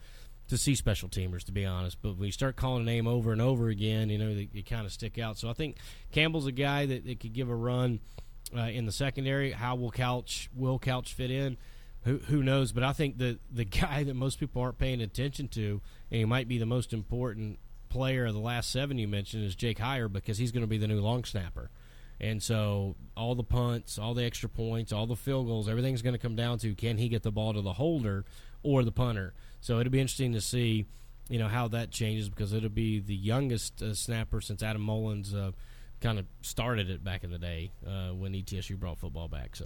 to 0.47 0.57
see 0.57 0.75
special 0.75 1.09
teamers, 1.09 1.43
to 1.45 1.51
be 1.51 1.65
honest. 1.65 2.01
But 2.01 2.17
when 2.17 2.25
you 2.25 2.31
start 2.31 2.55
calling 2.55 2.83
a 2.83 2.85
name 2.85 3.07
over 3.07 3.31
and 3.31 3.41
over 3.41 3.67
again, 3.67 4.09
you 4.09 4.17
know, 4.17 4.33
they, 4.33 4.45
they 4.45 4.61
kind 4.61 4.85
of 4.85 4.91
stick 4.91 5.17
out. 5.17 5.37
So 5.37 5.49
I 5.49 5.53
think 5.53 5.77
Campbell's 6.11 6.47
a 6.47 6.51
guy 6.51 6.85
that, 6.85 7.05
that 7.05 7.19
could 7.19 7.33
give 7.33 7.49
a 7.49 7.55
run 7.55 7.99
uh, 8.55 8.61
in 8.61 8.85
the 8.85 8.91
secondary. 8.91 9.51
How 9.51 9.75
will 9.75 9.91
Couch 9.91 10.49
will 10.55 10.79
Couch 10.79 11.13
fit 11.13 11.31
in? 11.31 11.57
Who, 12.03 12.19
who 12.19 12.43
knows? 12.43 12.71
But 12.71 12.83
I 12.83 12.93
think 12.93 13.17
the 13.17 13.39
the 13.51 13.65
guy 13.65 14.03
that 14.03 14.13
most 14.13 14.39
people 14.39 14.61
aren't 14.61 14.77
paying 14.77 15.01
attention 15.01 15.47
to, 15.49 15.81
and 16.11 16.19
he 16.19 16.25
might 16.25 16.47
be 16.47 16.57
the 16.57 16.65
most 16.65 16.93
important 16.93 17.59
player 17.89 18.25
of 18.25 18.33
the 18.33 18.39
last 18.39 18.71
seven 18.71 18.97
you 18.97 19.07
mentioned, 19.07 19.43
is 19.43 19.55
Jake 19.55 19.79
Heyer 19.79 20.11
because 20.11 20.37
he's 20.37 20.51
going 20.51 20.61
to 20.61 20.67
be 20.67 20.77
the 20.77 20.87
new 20.87 21.01
long 21.01 21.23
snapper. 21.23 21.69
And 22.19 22.41
so 22.41 22.95
all 23.15 23.36
the 23.36 23.43
punts, 23.43 24.00
all 24.00 24.13
the 24.13 24.24
extra 24.24 24.50
points, 24.50 24.91
all 24.91 25.05
the 25.05 25.15
field 25.15 25.47
goals, 25.47 25.69
everything's 25.69 26.01
going 26.01 26.13
to 26.13 26.19
come 26.19 26.36
down 26.36 26.57
to 26.59 26.74
can 26.74 26.97
he 26.97 27.09
get 27.09 27.24
the 27.24 27.31
ball 27.31 27.53
to 27.53 27.62
the 27.62 27.74
holder 27.74 28.25
or 28.63 28.83
the 28.83 28.91
punter. 28.91 29.33
So 29.62 29.79
it'll 29.79 29.91
be 29.91 30.00
interesting 30.00 30.33
to 30.33 30.41
see, 30.41 30.86
you 31.29 31.38
know, 31.39 31.47
how 31.47 31.67
that 31.69 31.91
changes 31.91 32.29
because 32.29 32.53
it'll 32.53 32.69
be 32.69 33.00
the 33.00 33.15
youngest 33.15 33.81
uh, 33.81 33.93
snapper 33.93 34.41
since 34.41 34.63
Adam 34.63 34.81
Mullins 34.81 35.33
uh, 35.33 35.51
kind 36.01 36.17
of 36.17 36.25
started 36.41 36.89
it 36.89 37.03
back 37.03 37.24
in 37.24 37.31
the 37.31 37.38
day 37.38 37.71
uh, 37.86 38.09
when 38.09 38.33
ETSU 38.33 38.77
brought 38.79 38.97
football 38.97 39.27
back. 39.27 39.55
So. 39.55 39.65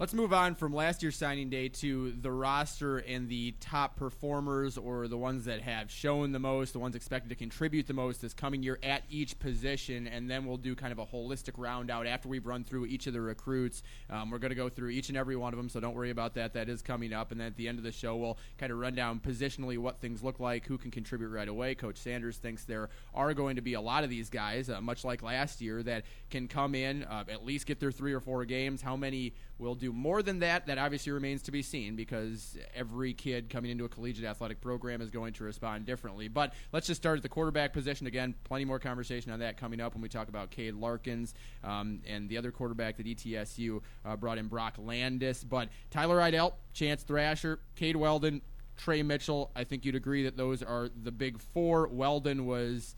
Let's 0.00 0.14
move 0.14 0.32
on 0.32 0.54
from 0.54 0.72
last 0.72 1.02
year's 1.02 1.16
signing 1.16 1.50
day 1.50 1.68
to 1.68 2.12
the 2.12 2.32
roster 2.32 2.96
and 2.96 3.28
the 3.28 3.52
top 3.60 3.96
performers 3.96 4.78
or 4.78 5.08
the 5.08 5.18
ones 5.18 5.44
that 5.44 5.60
have 5.60 5.90
shown 5.90 6.32
the 6.32 6.38
most, 6.38 6.72
the 6.72 6.78
ones 6.78 6.96
expected 6.96 7.28
to 7.28 7.34
contribute 7.34 7.86
the 7.86 7.92
most 7.92 8.22
this 8.22 8.32
coming 8.32 8.62
year 8.62 8.78
at 8.82 9.02
each 9.10 9.38
position. 9.38 10.06
And 10.06 10.30
then 10.30 10.46
we'll 10.46 10.56
do 10.56 10.74
kind 10.74 10.90
of 10.90 10.98
a 10.98 11.04
holistic 11.04 11.52
round 11.58 11.90
out 11.90 12.06
after 12.06 12.30
we've 12.30 12.46
run 12.46 12.64
through 12.64 12.86
each 12.86 13.08
of 13.08 13.12
the 13.12 13.20
recruits. 13.20 13.82
Um, 14.08 14.30
we're 14.30 14.38
going 14.38 14.48
to 14.48 14.56
go 14.56 14.70
through 14.70 14.88
each 14.88 15.10
and 15.10 15.18
every 15.18 15.36
one 15.36 15.52
of 15.52 15.58
them, 15.58 15.68
so 15.68 15.80
don't 15.80 15.94
worry 15.94 16.08
about 16.08 16.32
that. 16.36 16.54
That 16.54 16.70
is 16.70 16.80
coming 16.80 17.12
up. 17.12 17.30
And 17.30 17.38
then 17.38 17.48
at 17.48 17.56
the 17.56 17.68
end 17.68 17.76
of 17.76 17.84
the 17.84 17.92
show, 17.92 18.16
we'll 18.16 18.38
kind 18.56 18.72
of 18.72 18.78
run 18.78 18.94
down 18.94 19.20
positionally 19.20 19.76
what 19.76 20.00
things 20.00 20.22
look 20.22 20.40
like, 20.40 20.64
who 20.64 20.78
can 20.78 20.90
contribute 20.90 21.28
right 21.28 21.46
away. 21.46 21.74
Coach 21.74 21.98
Sanders 21.98 22.38
thinks 22.38 22.64
there 22.64 22.88
are 23.12 23.34
going 23.34 23.56
to 23.56 23.62
be 23.62 23.74
a 23.74 23.80
lot 23.82 24.02
of 24.02 24.08
these 24.08 24.30
guys, 24.30 24.70
uh, 24.70 24.80
much 24.80 25.04
like 25.04 25.22
last 25.22 25.60
year, 25.60 25.82
that 25.82 26.04
can 26.30 26.48
come 26.48 26.74
in, 26.74 27.04
uh, 27.04 27.24
at 27.28 27.44
least 27.44 27.66
get 27.66 27.80
their 27.80 27.92
three 27.92 28.14
or 28.14 28.20
four 28.20 28.46
games. 28.46 28.80
How 28.80 28.96
many 28.96 29.34
will 29.60 29.74
do 29.74 29.92
more 29.92 30.22
than 30.22 30.40
that, 30.40 30.66
that 30.66 30.78
obviously 30.78 31.12
remains 31.12 31.42
to 31.42 31.52
be 31.52 31.62
seen 31.62 31.94
because 31.94 32.56
every 32.74 33.12
kid 33.12 33.50
coming 33.50 33.70
into 33.70 33.84
a 33.84 33.88
collegiate 33.88 34.24
athletic 34.24 34.60
program 34.60 35.00
is 35.00 35.10
going 35.10 35.32
to 35.34 35.44
respond 35.44 35.84
differently. 35.84 36.28
But 36.28 36.54
let's 36.72 36.86
just 36.86 37.00
start 37.00 37.18
at 37.18 37.22
the 37.22 37.28
quarterback 37.28 37.72
position 37.72 38.06
again. 38.06 38.34
Plenty 38.44 38.64
more 38.64 38.78
conversation 38.78 39.30
on 39.30 39.40
that 39.40 39.56
coming 39.56 39.80
up 39.80 39.94
when 39.94 40.02
we 40.02 40.08
talk 40.08 40.28
about 40.28 40.50
Cade 40.50 40.74
Larkins 40.74 41.34
um, 41.62 42.00
and 42.06 42.28
the 42.28 42.38
other 42.38 42.50
quarterback 42.50 42.96
that 42.96 43.06
ETSU 43.06 43.80
uh, 44.04 44.16
brought 44.16 44.38
in, 44.38 44.48
Brock 44.48 44.74
Landis. 44.78 45.44
But 45.44 45.68
Tyler 45.90 46.16
Rydell, 46.16 46.54
Chance 46.72 47.02
Thrasher, 47.02 47.60
Cade 47.76 47.96
Weldon, 47.96 48.42
Trey 48.76 49.02
Mitchell. 49.02 49.50
I 49.54 49.64
think 49.64 49.84
you'd 49.84 49.94
agree 49.94 50.24
that 50.24 50.36
those 50.36 50.62
are 50.62 50.88
the 51.02 51.12
big 51.12 51.38
four. 51.38 51.86
Weldon 51.88 52.46
was 52.46 52.94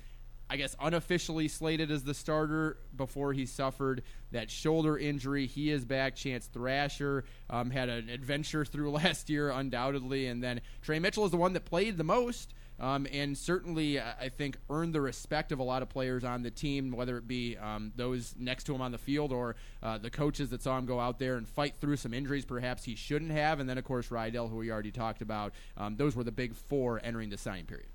I 0.53 0.57
guess, 0.57 0.77
unofficially 0.79 1.49
slated 1.49 1.91
as 1.91 2.05
the 2.05 2.13
starter 2.13 2.77
before 2.95 3.33
he 3.33 3.47
suffered 3.47 4.03
that 4.33 4.51
shoulder 4.51 4.99
injury. 4.99 5.47
He 5.47 5.71
is 5.71 5.87
back. 5.87 6.15
Chance 6.15 6.49
Thrasher 6.49 7.25
um, 7.49 7.71
had 7.71 7.89
an 7.89 8.11
adventure 8.11 8.67
through 8.67 8.91
last 9.03 9.31
year, 9.31 9.49
undoubtedly. 9.49 10.27
And 10.27 10.45
then 10.45 10.61
Trey 10.83 10.99
Mitchell 10.99 11.25
is 11.25 11.31
the 11.31 11.39
one 11.39 11.55
that 11.55 11.65
played 11.65 11.97
the 11.97 12.05
most. 12.05 12.53
Um, 12.79 13.07
and 13.11 13.39
certainly, 13.39 13.99
I 13.99 14.29
think, 14.29 14.59
earned 14.69 14.95
the 14.95 15.01
respect 15.01 15.53
of 15.53 15.59
a 15.59 15.63
lot 15.63 15.81
of 15.81 15.89
players 15.89 16.23
on 16.23 16.43
the 16.43 16.51
team, 16.51 16.93
whether 16.93 17.17
it 17.17 17.27
be 17.27 17.57
um, 17.57 17.91
those 17.97 18.35
next 18.39 18.65
to 18.65 18.75
him 18.75 18.83
on 18.83 18.93
the 18.93 18.99
field 18.99 19.33
or 19.33 19.57
uh, 19.83 19.97
the 19.97 20.11
coaches 20.11 20.51
that 20.51 20.61
saw 20.61 20.77
him 20.77 20.85
go 20.85 21.01
out 21.01 21.19
there 21.19 21.37
and 21.37 21.49
fight 21.49 21.77
through 21.81 21.97
some 21.97 22.13
injuries 22.13 22.45
perhaps 22.45 22.85
he 22.85 22.95
shouldn't 22.95 23.31
have. 23.31 23.59
And 23.59 23.71
then, 23.71 23.79
of 23.79 23.85
course, 23.85 24.09
Rydell, 24.09 24.51
who 24.51 24.57
we 24.57 24.71
already 24.71 24.91
talked 24.91 25.23
about. 25.23 25.55
Um, 25.79 25.97
those 25.97 26.15
were 26.15 26.25
the 26.25 26.33
big 26.33 26.55
four 26.55 27.01
entering 27.03 27.31
the 27.31 27.39
signing 27.39 27.65
period. 27.65 27.92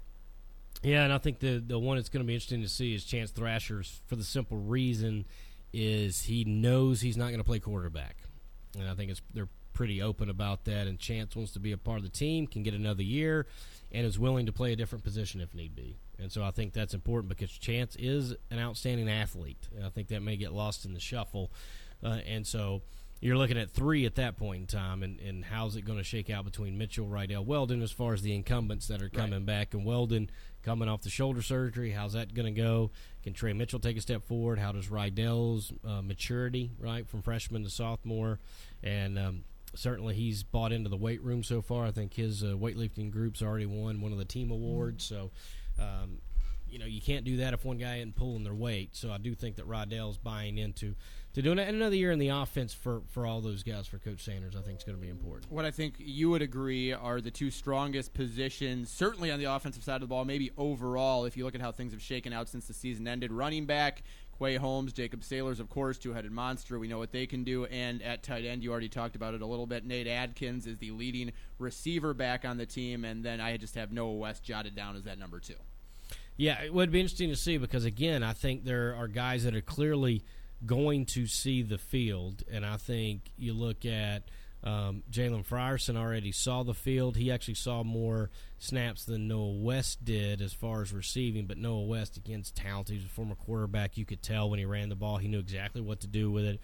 Yeah, 0.83 1.03
and 1.03 1.11
I 1.11 1.17
think 1.17 1.39
the 1.39 1.57
the 1.65 1.79
one 1.79 1.97
that's 1.97 2.09
going 2.09 2.23
to 2.23 2.27
be 2.27 2.33
interesting 2.33 2.61
to 2.61 2.69
see 2.69 2.93
is 2.93 3.03
Chance 3.03 3.31
Thrasher's 3.31 4.01
for 4.05 4.15
the 4.15 4.23
simple 4.23 4.57
reason 4.57 5.25
is 5.73 6.23
he 6.23 6.45
knows 6.45 7.01
he's 7.01 7.17
not 7.17 7.27
going 7.27 7.39
to 7.39 7.43
play 7.43 7.59
quarterback, 7.59 8.17
and 8.77 8.87
I 8.87 8.93
think 8.93 9.11
it's 9.11 9.21
they're 9.33 9.49
pretty 9.73 10.01
open 10.01 10.29
about 10.29 10.65
that. 10.65 10.87
And 10.87 10.97
Chance 10.99 11.35
wants 11.35 11.51
to 11.53 11.59
be 11.59 11.71
a 11.71 11.77
part 11.77 11.97
of 11.97 12.03
the 12.03 12.09
team, 12.09 12.47
can 12.47 12.63
get 12.63 12.73
another 12.73 13.03
year, 13.03 13.45
and 13.91 14.05
is 14.05 14.17
willing 14.17 14.47
to 14.47 14.51
play 14.51 14.73
a 14.73 14.75
different 14.75 15.03
position 15.03 15.39
if 15.39 15.53
need 15.53 15.75
be. 15.75 15.97
And 16.19 16.31
so 16.31 16.43
I 16.43 16.49
think 16.49 16.73
that's 16.73 16.95
important 16.95 17.29
because 17.29 17.51
Chance 17.51 17.95
is 17.97 18.35
an 18.49 18.59
outstanding 18.59 19.09
athlete, 19.09 19.67
and 19.75 19.85
I 19.85 19.89
think 19.89 20.07
that 20.07 20.21
may 20.21 20.35
get 20.35 20.51
lost 20.51 20.85
in 20.85 20.93
the 20.93 20.99
shuffle. 20.99 21.51
Uh, 22.03 22.19
and 22.27 22.45
so 22.45 22.81
you're 23.21 23.37
looking 23.37 23.57
at 23.57 23.71
three 23.71 24.05
at 24.05 24.15
that 24.15 24.37
point 24.37 24.61
in 24.61 24.67
time, 24.67 25.03
and, 25.03 25.19
and 25.19 25.45
how's 25.45 25.75
it 25.75 25.83
going 25.83 25.97
to 25.97 26.03
shake 26.03 26.29
out 26.29 26.45
between 26.45 26.77
Mitchell, 26.77 27.07
Rydell, 27.07 27.45
Weldon 27.45 27.81
as 27.81 27.91
far 27.91 28.13
as 28.13 28.21
the 28.21 28.33
incumbents 28.33 28.87
that 28.87 29.01
are 29.01 29.09
coming 29.09 29.33
right. 29.39 29.45
back? 29.45 29.73
And 29.73 29.85
Weldon 29.85 30.29
coming 30.67 30.89
off 30.89 31.01
the 31.01 31.09
shoulder 31.09 31.41
surgery, 31.41 31.91
how's 31.91 32.11
that 32.11 32.33
going 32.33 32.53
to 32.53 32.61
go? 32.61 32.91
Can 33.23 33.33
Trey 33.33 33.53
Mitchell 33.53 33.79
take 33.79 33.95
a 33.95 34.01
step 34.01 34.27
forward? 34.27 34.59
How 34.59 34.73
does 34.73 34.87
Rydell's 34.87 35.71
uh, 35.87 36.01
maturity, 36.01 36.71
right, 36.77 37.07
from 37.07 37.21
freshman 37.21 37.63
to 37.63 37.69
sophomore? 37.69 38.39
And 38.83 39.17
um, 39.17 39.43
certainly 39.75 40.13
he's 40.13 40.43
bought 40.43 40.73
into 40.73 40.89
the 40.89 40.97
weight 40.97 41.23
room 41.23 41.41
so 41.41 41.61
far. 41.61 41.85
I 41.85 41.91
think 41.91 42.13
his 42.13 42.43
uh, 42.43 42.47
weightlifting 42.47 43.11
group's 43.11 43.41
already 43.41 43.65
won 43.65 44.01
one 44.01 44.11
of 44.11 44.17
the 44.17 44.25
team 44.25 44.51
awards. 44.51 45.05
So, 45.05 45.31
um, 45.79 46.17
you 46.69 46.79
know, 46.79 46.85
you 46.85 46.99
can't 46.99 47.23
do 47.23 47.37
that 47.37 47.53
if 47.53 47.63
one 47.63 47.77
guy 47.77 47.99
isn't 47.99 48.17
pulling 48.17 48.43
their 48.43 48.53
weight. 48.53 48.93
So 48.93 49.09
I 49.09 49.19
do 49.19 49.35
think 49.35 49.55
that 49.55 49.69
Rydell's 49.69 50.17
buying 50.17 50.57
into 50.57 50.95
to. 51.43 51.51
And 51.51 51.59
another 51.59 51.95
year 51.95 52.11
in 52.11 52.19
the 52.19 52.29
offense 52.29 52.73
for, 52.73 53.01
for 53.07 53.25
all 53.25 53.41
those 53.41 53.63
guys 53.63 53.87
for 53.87 53.99
Coach 53.99 54.23
Sanders, 54.23 54.55
I 54.55 54.61
think 54.61 54.77
is 54.77 54.83
going 54.83 54.97
to 54.97 55.01
be 55.01 55.09
important. 55.09 55.51
What 55.51 55.65
I 55.65 55.71
think 55.71 55.95
you 55.97 56.29
would 56.29 56.41
agree 56.41 56.93
are 56.93 57.21
the 57.21 57.31
two 57.31 57.51
strongest 57.51 58.13
positions, 58.13 58.89
certainly 58.89 59.31
on 59.31 59.39
the 59.39 59.45
offensive 59.45 59.83
side 59.83 59.95
of 59.95 60.01
the 60.01 60.07
ball, 60.07 60.25
maybe 60.25 60.51
overall, 60.57 61.25
if 61.25 61.37
you 61.37 61.45
look 61.45 61.55
at 61.55 61.61
how 61.61 61.71
things 61.71 61.93
have 61.93 62.01
shaken 62.01 62.33
out 62.33 62.49
since 62.49 62.67
the 62.67 62.73
season 62.73 63.07
ended. 63.07 63.31
Running 63.31 63.65
back, 63.65 64.03
Quay 64.37 64.55
Holmes, 64.55 64.93
Jacob 64.93 65.23
Sailors, 65.23 65.59
of 65.59 65.69
course, 65.69 65.97
two 65.97 66.13
headed 66.13 66.31
monster. 66.31 66.77
We 66.77 66.87
know 66.87 66.99
what 66.99 67.11
they 67.11 67.25
can 67.25 67.43
do. 67.43 67.65
And 67.65 68.01
at 68.01 68.23
tight 68.23 68.45
end, 68.45 68.63
you 68.63 68.71
already 68.71 68.89
talked 68.89 69.15
about 69.15 69.33
it 69.33 69.41
a 69.41 69.45
little 69.45 69.65
bit. 69.65 69.85
Nate 69.85 70.07
Adkins 70.07 70.67
is 70.67 70.77
the 70.77 70.91
leading 70.91 71.31
receiver 71.57 72.13
back 72.13 72.45
on 72.45 72.57
the 72.57 72.65
team. 72.65 73.03
And 73.03 73.23
then 73.23 73.41
I 73.41 73.57
just 73.57 73.75
have 73.75 73.91
Noah 73.91 74.13
West 74.13 74.43
jotted 74.43 74.75
down 74.75 74.95
as 74.95 75.05
that 75.05 75.17
number 75.17 75.39
two. 75.39 75.55
Yeah, 76.35 76.61
it 76.61 76.71
would 76.71 76.91
be 76.91 76.99
interesting 76.99 77.29
to 77.29 77.35
see 77.35 77.57
because, 77.57 77.83
again, 77.83 78.21
I 78.21 78.33
think 78.33 78.63
there 78.63 78.95
are 78.95 79.07
guys 79.07 79.43
that 79.43 79.55
are 79.55 79.61
clearly 79.61 80.23
going 80.65 81.05
to 81.05 81.27
see 81.27 81.61
the 81.61 81.77
field. 81.77 82.43
And 82.51 82.65
I 82.65 82.77
think 82.77 83.31
you 83.37 83.53
look 83.53 83.85
at 83.85 84.23
um, 84.63 85.03
Jalen 85.11 85.45
Frierson 85.45 85.95
already 85.95 86.31
saw 86.31 86.63
the 86.63 86.73
field. 86.73 87.15
He 87.15 87.31
actually 87.31 87.53
saw 87.53 87.83
more 87.83 88.31
snaps 88.57 89.05
than 89.05 89.27
Noah 89.27 89.53
West 89.53 90.03
did 90.03 90.41
as 90.41 90.53
far 90.53 90.81
as 90.81 90.91
receiving. 90.91 91.45
But 91.45 91.57
Noah 91.57 91.83
West, 91.83 92.17
against 92.17 92.55
talented, 92.55 92.95
he's 92.95 93.05
a 93.05 93.09
former 93.09 93.35
quarterback. 93.35 93.97
You 93.97 94.05
could 94.05 94.23
tell 94.23 94.49
when 94.49 94.59
he 94.59 94.65
ran 94.65 94.89
the 94.89 94.95
ball, 94.95 95.17
he 95.17 95.27
knew 95.27 95.39
exactly 95.39 95.81
what 95.81 95.99
to 96.01 96.07
do 96.07 96.31
with 96.31 96.45
it. 96.45 96.59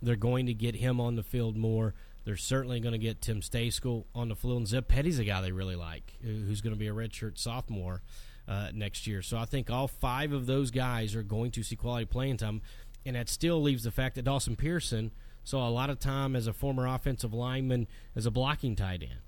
They're 0.00 0.16
going 0.16 0.46
to 0.46 0.54
get 0.54 0.76
him 0.76 1.00
on 1.00 1.16
the 1.16 1.22
field 1.22 1.56
more. 1.56 1.94
They're 2.24 2.36
certainly 2.36 2.80
going 2.80 2.92
to 2.92 2.98
get 2.98 3.20
Tim 3.20 3.40
Stayskell 3.40 4.04
on 4.14 4.28
the 4.28 4.36
field. 4.36 4.58
And 4.58 4.68
Zeb 4.68 4.88
Petty's 4.88 5.18
a 5.18 5.24
guy 5.24 5.40
they 5.40 5.52
really 5.52 5.76
like, 5.76 6.14
who's 6.22 6.60
going 6.60 6.74
to 6.74 6.78
be 6.78 6.88
a 6.88 6.92
redshirt 6.92 7.38
sophomore 7.38 8.02
uh, 8.48 8.70
next 8.74 9.06
year. 9.06 9.22
So 9.22 9.36
I 9.36 9.44
think 9.44 9.70
all 9.70 9.88
five 9.88 10.32
of 10.32 10.46
those 10.46 10.70
guys 10.70 11.14
are 11.14 11.22
going 11.22 11.50
to 11.52 11.62
see 11.62 11.76
quality 11.76 12.06
playing 12.06 12.36
time. 12.36 12.62
And 13.06 13.16
that 13.16 13.30
still 13.30 13.62
leaves 13.62 13.84
the 13.84 13.90
fact 13.90 14.16
that 14.16 14.24
Dawson 14.24 14.56
Pearson– 14.56 15.12
saw 15.46 15.68
a 15.68 15.70
lot 15.70 15.90
of 15.90 16.00
time 16.00 16.34
as 16.34 16.48
a 16.48 16.52
former 16.52 16.86
offensive 16.86 17.32
lineman 17.32 17.86
as 18.16 18.26
a 18.26 18.30
blocking 18.30 18.74
tight 18.74 19.02
end. 19.02 19.20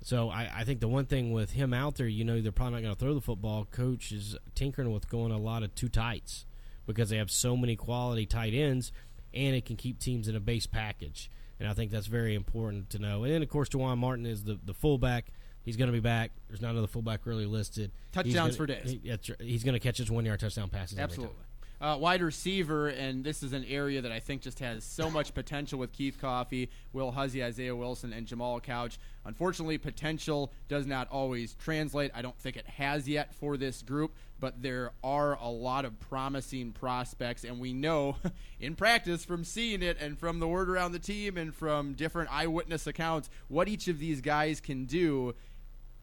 So 0.00 0.30
I, 0.30 0.48
I 0.58 0.64
think 0.64 0.78
the 0.78 0.88
one 0.88 1.06
thing 1.06 1.32
with 1.32 1.50
him 1.50 1.74
out 1.74 1.96
there, 1.96 2.06
you 2.06 2.24
know, 2.24 2.40
they're 2.40 2.52
probably 2.52 2.74
not 2.74 2.82
going 2.82 2.94
to 2.94 3.00
throw 3.00 3.14
the 3.14 3.20
football. 3.20 3.64
Coach 3.64 4.12
is 4.12 4.36
tinkering 4.54 4.92
with 4.92 5.08
going 5.08 5.32
a 5.32 5.38
lot 5.38 5.64
of 5.64 5.74
two 5.74 5.88
tights 5.88 6.46
because 6.86 7.10
they 7.10 7.16
have 7.16 7.32
so 7.32 7.56
many 7.56 7.74
quality 7.74 8.26
tight 8.26 8.54
ends, 8.54 8.92
and 9.34 9.56
it 9.56 9.64
can 9.64 9.74
keep 9.74 9.98
teams 9.98 10.28
in 10.28 10.36
a 10.36 10.40
base 10.40 10.66
package. 10.66 11.30
And 11.58 11.68
I 11.68 11.72
think 11.72 11.90
that's 11.90 12.06
very 12.06 12.36
important 12.36 12.90
to 12.90 13.00
know. 13.00 13.24
And 13.24 13.32
then, 13.32 13.42
of 13.42 13.48
course, 13.48 13.68
Juwan 13.68 13.98
Martin 13.98 14.24
is 14.24 14.44
the, 14.44 14.60
the 14.64 14.74
fullback. 14.74 15.32
He's 15.64 15.76
going 15.76 15.88
to 15.88 15.92
be 15.92 16.00
back. 16.00 16.30
There's 16.46 16.60
not 16.60 16.72
another 16.72 16.86
fullback 16.86 17.26
really 17.26 17.46
listed. 17.46 17.90
Touchdowns 18.12 18.56
gonna, 18.56 18.74
for 18.74 18.82
days. 18.84 18.98
He, 19.02 19.44
he's 19.44 19.64
going 19.64 19.72
to 19.72 19.80
catch 19.80 19.98
his 19.98 20.12
one 20.12 20.24
yard 20.24 20.38
touchdown 20.38 20.68
passes. 20.68 20.98
Absolutely 20.98 21.34
uh, 21.80 21.96
wide 22.00 22.22
receiver, 22.22 22.88
and 22.88 23.22
this 23.22 23.42
is 23.42 23.52
an 23.52 23.64
area 23.64 24.00
that 24.00 24.12
I 24.12 24.18
think 24.18 24.42
just 24.42 24.60
has 24.60 24.82
so 24.84 25.10
much 25.10 25.34
potential 25.34 25.78
with 25.78 25.92
Keith 25.92 26.18
Coffey, 26.20 26.70
Will 26.92 27.10
Huzzie, 27.10 27.44
Isaiah 27.44 27.76
Wilson, 27.76 28.12
and 28.12 28.26
Jamal 28.26 28.60
Couch. 28.60 28.98
Unfortunately, 29.24 29.76
potential 29.76 30.52
does 30.68 30.86
not 30.86 31.08
always 31.10 31.54
translate. 31.54 32.10
I 32.14 32.22
don't 32.22 32.38
think 32.38 32.56
it 32.56 32.66
has 32.66 33.08
yet 33.08 33.34
for 33.34 33.56
this 33.56 33.82
group, 33.82 34.14
but 34.40 34.62
there 34.62 34.92
are 35.04 35.34
a 35.34 35.48
lot 35.48 35.84
of 35.84 35.98
promising 36.00 36.72
prospects, 36.72 37.44
and 37.44 37.60
we 37.60 37.74
know 37.74 38.16
in 38.60 38.74
practice 38.74 39.24
from 39.24 39.44
seeing 39.44 39.82
it 39.82 39.98
and 40.00 40.18
from 40.18 40.40
the 40.40 40.48
word 40.48 40.70
around 40.70 40.92
the 40.92 40.98
team 40.98 41.36
and 41.36 41.54
from 41.54 41.92
different 41.92 42.32
eyewitness 42.32 42.86
accounts 42.86 43.28
what 43.48 43.68
each 43.68 43.88
of 43.88 43.98
these 43.98 44.20
guys 44.20 44.60
can 44.60 44.86
do. 44.86 45.34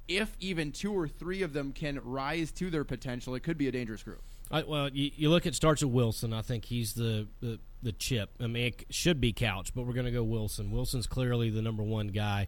If 0.07 0.35
even 0.39 0.73
two 0.73 0.93
or 0.93 1.07
three 1.07 1.41
of 1.43 1.53
them 1.53 1.71
can 1.71 1.99
rise 2.03 2.51
to 2.53 2.69
their 2.69 2.83
potential, 2.83 3.35
it 3.35 3.41
could 3.41 3.57
be 3.57 3.69
a 3.69 3.71
dangerous 3.71 4.03
group. 4.03 4.21
I, 4.53 4.63
well, 4.63 4.89
you, 4.89 5.09
you, 5.15 5.29
look 5.31 5.47
at 5.47 5.55
starts 5.55 5.83
with 5.83 5.91
Wilson. 5.91 6.31
I 6.31 6.43
think 6.43 6.65
he's 6.65 6.93
the, 6.93 7.27
the, 7.41 7.59
the 7.81 7.91
chip. 7.91 8.29
I 8.39 8.45
mean, 8.45 8.67
it 8.67 8.85
should 8.91 9.19
be 9.19 9.33
Couch, 9.33 9.73
but 9.73 9.87
we're 9.87 9.93
going 9.93 10.05
to 10.05 10.11
go 10.11 10.23
Wilson. 10.23 10.69
Wilson's 10.69 11.07
clearly 11.07 11.49
the 11.49 11.63
number 11.63 11.81
one 11.81 12.09
guy. 12.09 12.47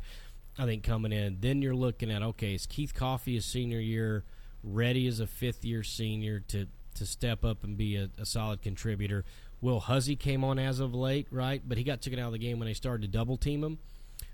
I 0.58 0.66
think 0.66 0.84
coming 0.84 1.12
in. 1.12 1.40
Then 1.42 1.64
you're 1.64 1.76
looking 1.76 2.12
at 2.12 2.22
okay, 2.22 2.54
is 2.54 2.68
Keith 2.68 2.94
Coffey 2.94 3.34
his 3.34 3.46
senior 3.46 3.80
year 3.80 4.24
ready 4.64 5.08
as 5.08 5.20
a 5.20 5.28
fifth 5.28 5.66
year 5.66 5.84
senior 5.84 6.40
to 6.48 6.68
to 6.94 7.06
step 7.06 7.44
up 7.44 7.66
and 7.66 7.76
be 7.76 7.98
a, 7.98 8.10
a 8.20 8.26
solid 8.26 8.62
contributor? 8.62 9.26
Will 9.60 9.80
Huzzy 9.80 10.16
came 10.16 10.44
on 10.44 10.60
as 10.60 10.80
of 10.80 10.94
late, 10.94 11.28
right? 11.32 11.62
But 11.68 11.78
he 11.78 11.84
got 11.84 12.02
taken 12.02 12.20
out 12.20 12.28
of 12.28 12.34
the 12.34 12.40
game 12.40 12.60
when 12.60 12.68
they 12.68 12.74
started 12.74 13.02
to 13.02 13.08
double 13.08 13.36
team 13.36 13.64
him. 13.64 13.80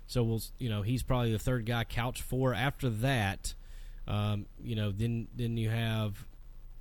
So 0.06 0.22
we'll, 0.22 0.42
you 0.58 0.68
know, 0.68 0.82
he's 0.82 1.02
probably 1.02 1.32
the 1.32 1.38
third 1.38 1.66
guy. 1.66 1.84
Couch 1.84 2.22
four. 2.22 2.54
After 2.54 2.90
that, 2.90 3.54
um, 4.06 4.46
you 4.62 4.76
know, 4.76 4.92
then 4.92 5.26
then 5.34 5.56
you 5.56 5.70
have 5.70 6.24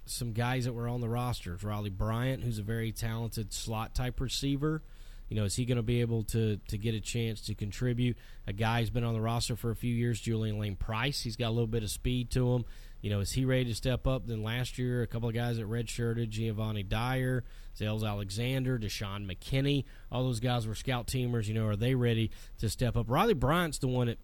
some 0.06 0.34
guys 0.34 0.66
that 0.66 0.74
were 0.74 0.88
on 0.88 1.02
the 1.02 1.10
rosters. 1.10 1.64
Riley 1.64 1.90
Bryant, 1.90 2.44
who's 2.44 2.60
a 2.60 2.64
very 2.64 2.92
talented 2.92 3.54
slot 3.54 3.96
type 3.96 4.20
receiver. 4.20 4.82
You 5.30 5.38
know, 5.38 5.46
is 5.46 5.56
he 5.56 5.64
going 5.64 5.78
to 5.78 5.84
be 5.84 6.02
able 6.02 6.24
to 6.26 6.58
to 6.68 6.78
get 6.78 6.94
a 6.94 7.00
chance 7.00 7.42
to 7.42 7.56
contribute? 7.56 8.18
A 8.48 8.54
guy 8.54 8.82
who's 8.82 8.90
been 8.90 9.06
on 9.06 9.14
the 9.14 9.22
roster 9.22 9.56
for 9.56 9.72
a 9.72 9.76
few 9.76 9.94
years, 9.94 10.20
Julian 10.20 10.60
Lane 10.60 10.76
Price. 10.76 11.22
He's 11.22 11.38
got 11.38 11.48
a 11.48 11.52
little 11.52 11.68
bit 11.68 11.84
of 11.84 11.90
speed 11.90 12.32
to 12.32 12.54
him. 12.54 12.66
You 13.02 13.10
know, 13.10 13.22
is 13.22 13.32
he 13.32 13.46
ready 13.46 13.66
to 13.66 13.74
step 13.74 14.06
up? 14.06 14.28
Then 14.28 14.44
last 14.44 14.78
year, 14.78 15.02
a 15.02 15.08
couple 15.08 15.30
of 15.30 15.34
guys 15.34 15.58
that 15.58 15.70
redshirted, 15.70 16.30
Giovanni 16.30 16.84
Dyer, 16.84 17.44
Zales 17.80 18.08
Alexander, 18.08 18.78
Deshaun 18.78 19.26
McKinney. 19.26 19.86
All 20.12 20.24
those 20.24 20.40
guys 20.40 20.68
were 20.68 20.76
scout 20.76 21.08
teamers. 21.08 21.48
You 21.48 21.54
know, 21.54 21.66
are 21.68 21.76
they 21.78 21.96
ready 21.96 22.30
to 22.60 22.70
step 22.70 22.98
up? 22.98 23.10
Riley 23.10 23.34
Bryant's 23.34 23.80
the 23.80 23.88
one 23.88 24.08
that 24.08 24.20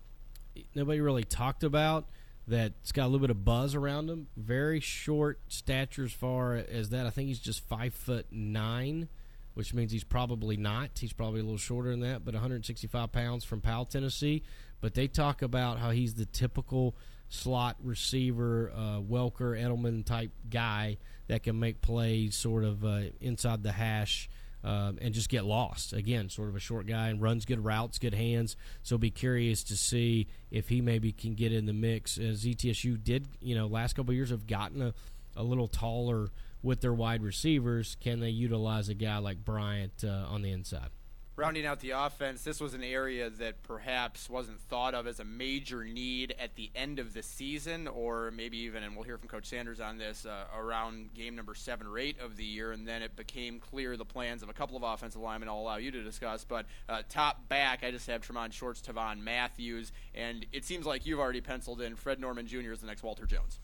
nobody 0.76 1.00
really 1.00 1.24
talked 1.24 1.64
about 1.64 2.08
that's 2.48 2.92
got 2.94 3.04
a 3.04 3.08
little 3.08 3.20
bit 3.20 3.30
of 3.30 3.44
buzz 3.44 3.76
around 3.76 4.10
him. 4.10 4.28
Very 4.38 4.80
short 4.80 5.40
stature 5.50 6.06
as 6.06 6.14
far 6.14 6.56
as 6.56 6.90
that. 6.90 7.06
I 7.06 7.10
think 7.10 7.28
he's 7.28 7.40
just 7.40 7.68
five 7.68 7.94
foot 7.94 8.28
nine, 8.32 9.10
which 9.54 9.74
means 9.74 9.92
he's 9.92 10.06
probably 10.06 10.56
not. 10.56 10.92
He's 10.98 11.14
probably 11.14 11.42
a 11.42 11.44
little 11.44 11.58
shorter 11.58 11.92
than 11.92 12.00
that, 12.02 12.24
but 12.24 12.34
165 12.34 13.12
pounds 13.12 13.44
from 13.44 13.60
Powell, 13.60 13.86
Tennessee. 13.86 14.44
But 14.80 14.94
they 14.94 15.08
talk 15.08 15.42
about 15.42 15.80
how 15.80 15.92
he's 15.92 16.14
the 16.14 16.26
typical 16.26 16.96
slot 17.30 17.76
receiver, 17.84 18.72
uh, 18.74 19.02
Welker, 19.02 19.60
Edelman 19.60 20.06
type 20.06 20.32
guy 20.50 20.98
that 21.28 21.44
can 21.44 21.60
make 21.60 21.82
plays 21.82 22.36
sort 22.36 22.64
of 22.64 22.86
uh, 22.86 23.02
inside 23.20 23.64
the 23.64 23.74
hash 23.74 24.30
um, 24.64 24.98
and 25.02 25.14
just 25.14 25.30
get 25.30 25.46
lost. 25.46 25.94
Again, 25.94 26.30
sort 26.30 26.50
of 26.50 26.56
a 26.56 26.60
short 26.60 26.88
guy 26.88 27.10
and 27.10 27.22
runs 27.22 27.46
good 27.46 27.64
routes, 27.64 28.00
good 28.00 28.14
hands. 28.14 28.56
So 28.84 28.98
be 28.98 29.12
curious 29.12 29.64
to 29.66 29.78
see 29.78 30.28
if 30.52 30.70
he 30.70 30.82
maybe 30.82 31.12
can 31.12 31.36
get 31.36 31.54
in 31.54 31.66
the 31.66 31.74
mix. 31.74 32.18
As 32.18 32.44
ETSU 32.44 33.04
did, 33.04 33.28
you 33.42 33.56
know, 33.56 33.68
last 33.68 33.94
couple 33.94 34.14
years 34.14 34.30
have 34.30 34.48
gotten 34.48 34.82
a, 34.82 34.94
a 35.36 35.44
little 35.44 35.68
taller 35.68 36.30
with 36.64 36.82
their 36.82 36.94
wide 36.94 37.22
receivers. 37.22 37.96
Can 38.00 38.20
they 38.20 38.30
utilize 38.30 38.90
a 38.90 38.94
guy 38.94 39.18
like 39.20 39.44
Bryant 39.44 40.04
uh, 40.04 40.26
on 40.30 40.42
the 40.42 40.52
inside? 40.52 40.90
Rounding 41.38 41.68
out 41.68 41.80
the 41.80 41.92
offense, 41.92 42.42
this 42.42 42.60
was 42.60 42.74
an 42.74 42.84
area 42.84 43.30
that 43.30 43.62
perhaps 43.62 44.28
wasn't 44.28 44.60
thought 44.60 44.96
of 44.96 45.06
as 45.06 45.20
a 45.20 45.24
major 45.24 45.84
need 45.84 46.34
at 46.40 46.56
the 46.56 46.72
end 46.76 46.98
of 46.98 47.14
the 47.14 47.22
season, 47.22 47.88
or 47.88 48.32
maybe 48.32 48.58
even, 48.58 48.82
and 48.82 48.96
we'll 48.96 49.04
hear 49.04 49.20
from 49.20 49.30
Coach 49.30 49.46
Sanders 49.46 49.80
on 49.80 50.00
this, 50.00 50.26
uh, 50.26 50.46
around 50.58 51.14
game 51.14 51.36
number 51.36 51.54
seven 51.54 51.86
or 51.86 52.00
eight 52.00 52.20
of 52.20 52.38
the 52.38 52.44
year, 52.44 52.72
and 52.72 52.88
then 52.88 53.04
it 53.04 53.16
became 53.16 53.60
clear 53.60 53.96
the 53.96 54.04
plans 54.04 54.42
of 54.42 54.50
a 54.50 54.54
couple 54.54 54.76
of 54.76 54.82
offensive 54.82 55.22
linemen 55.22 55.48
I'll 55.48 55.60
allow 55.60 55.78
you 55.78 55.92
to 55.92 56.04
discuss. 56.04 56.44
But 56.44 56.66
uh, 56.90 57.04
top 57.08 57.48
back, 57.48 57.84
I 57.84 57.92
just 57.92 58.08
have 58.08 58.22
Tremont 58.22 58.52
Shorts, 58.52 58.82
Tavon 58.82 59.20
Matthews, 59.20 59.92
and 60.16 60.44
it 60.52 60.66
seems 60.66 60.88
like 60.88 61.06
you've 61.06 61.20
already 61.20 61.42
penciled 61.42 61.82
in 61.82 61.96
Fred 61.96 62.20
Norman 62.20 62.48
Jr. 62.48 62.72
as 62.72 62.82
the 62.82 62.88
next 62.88 63.04
Walter 63.04 63.28
Jones. 63.28 63.60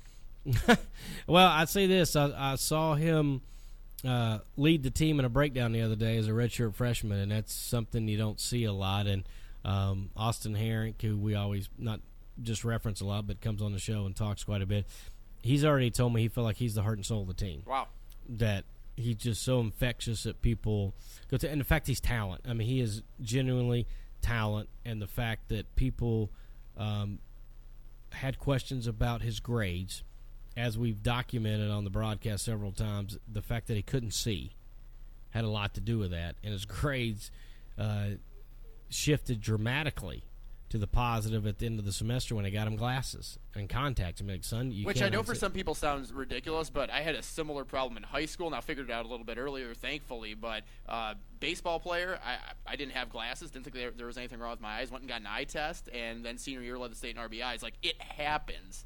well, 1.26 1.48
I'd 1.48 1.70
say 1.70 1.88
this: 1.88 2.16
I, 2.16 2.52
I 2.54 2.56
saw 2.56 2.94
him 2.94 3.42
uh, 4.06 4.39
lead 4.58 4.84
the 4.84 4.92
team 4.92 5.20
in 5.20 5.26
a 5.26 5.30
breakdown 5.30 5.72
the 5.72 5.82
other 5.82 5.96
day 5.96 6.18
as 6.18 6.28
a 6.28 6.32
redshirt 6.32 6.76
freshman, 6.76 7.20
and 7.20 7.32
that's 7.32 7.54
something 7.54 8.08
you 8.08 8.18
don't 8.18 8.39
see 8.39 8.66
a 8.66 8.74
lot. 8.74 9.08
And 9.08 9.28
um, 9.63 10.10
Austin 10.16 10.56
Herrick, 10.56 11.02
who 11.02 11.18
we 11.18 11.36
always 11.36 11.70
not 11.78 12.02
just 12.42 12.63
reference 12.63 13.02
a 13.02 13.06
lot, 13.06 13.28
but 13.28 13.42
comes 13.42 13.62
on 13.62 13.72
the 13.72 13.80
show 13.80 14.06
and 14.06 14.16
talks 14.16 14.44
quite 14.44 14.62
a 14.62 14.66
bit, 14.66 14.86
he's 15.42 15.63
already 15.63 15.92
told 15.92 16.13
me 16.13 16.22
he 16.22 16.28
felt 16.28 16.46
like 16.46 16.58
he's 16.58 16.76
the 16.76 16.84
heart 16.84 16.98
and 16.98 17.06
soul 17.06 17.22
of 17.22 17.28
the 17.28 17.34
team. 17.34 17.63
Wow, 17.66 17.88
that 18.28 18.66
he's 18.96 19.16
just 19.16 19.44
so 19.44 19.60
infectious 19.60 20.24
that 20.24 20.42
people 20.42 20.94
go 21.30 21.38
to. 21.38 21.50
And 21.50 21.62
the 21.62 21.66
fact 21.66 21.88
he's 21.88 22.02
talent. 22.02 22.42
I 22.48 22.54
mean, 22.54 22.68
he 22.68 22.82
is 22.82 23.04
genuinely 23.22 23.88
talent, 24.22 24.70
and 24.86 25.02
the 25.02 25.08
fact 25.08 25.50
that 25.50 25.76
people 25.76 26.30
um, 26.78 27.20
had 28.12 28.38
questions 28.38 28.88
about 28.88 29.22
his 29.22 29.39
grades 29.39 30.04
as 30.56 30.78
we've 30.78 31.02
documented 31.02 31.72
on 31.72 31.84
the 31.84 31.89
broadcast 31.89 32.46
several 32.46 32.72
times, 32.72 33.18
the 33.32 33.42
fact 33.42 33.68
that 33.68 33.76
he 33.76 33.82
couldn't 33.82 34.13
see 34.13 34.56
had 35.32 35.44
a 35.44 35.50
lot 35.50 35.74
to 35.74 35.82
do 35.82 35.98
with 35.98 36.12
that, 36.12 36.36
and 36.44 36.54
his 36.54 36.66
grades 36.66 37.32
uh, 37.78 38.10
shifted 38.89 39.42
dramatically 39.42 40.24
to 40.70 40.80
the 40.80 40.88
positive 40.88 41.46
at 41.46 41.60
the 41.60 41.68
end 41.68 41.78
of 41.78 41.86
the 41.86 41.92
semester 41.92 42.34
when 42.34 42.48
I 42.48 42.50
got 42.50 42.66
him 42.66 42.76
glasses 42.76 43.38
and 43.54 43.70
contacts. 43.70 44.22
I'm 44.22 44.28
like, 44.28 44.44
son, 44.44 44.72
you 44.72 44.88
which 44.88 45.04
I 45.04 45.10
know 45.10 45.22
for 45.22 45.36
some 45.36 45.52
people 45.52 45.76
sounds 45.76 46.12
ridiculous, 46.12 46.72
but 46.72 46.89
I 46.89 47.02
had 47.02 47.13
a 47.13 47.22
similar 47.22 47.63
problem 47.63 47.96
in 47.96 48.02
high 48.02 48.26
school, 48.26 48.48
and 48.48 48.56
I 48.56 48.62
figured 48.62 48.89
it 48.89 48.92
out 48.92 49.06
a 49.06 49.08
little 49.08 49.24
bit 49.24 49.38
earlier, 49.38 49.76
thankfully. 49.76 50.34
But 50.34 50.63
uh, 50.89 51.13
baseball 51.39 51.80
player, 51.80 52.18
I, 52.26 52.38
I 52.72 52.76
didn't 52.76 52.94
have 52.94 53.12
glasses, 53.12 53.52
didn't 53.52 53.66
think 53.66 53.76
there, 53.76 53.92
there 53.92 54.08
was 54.08 54.18
anything 54.18 54.39
wrong 54.39 54.50
with 54.50 54.62
my 54.62 54.80
eyes. 54.80 54.89
Went 54.89 55.04
and 55.04 55.10
got 55.10 55.22
an 55.22 55.28
eye 55.28 55.44
test, 55.44 55.89
and 55.94 56.26
then 56.26 56.39
senior 56.39 56.63
year 56.63 56.80
led 56.80 56.92
the 56.92 56.96
state 56.96 57.16
in 57.16 57.22
RBIs. 57.22 57.62
Like 57.62 57.76
it 57.84 58.02
happens 58.02 58.86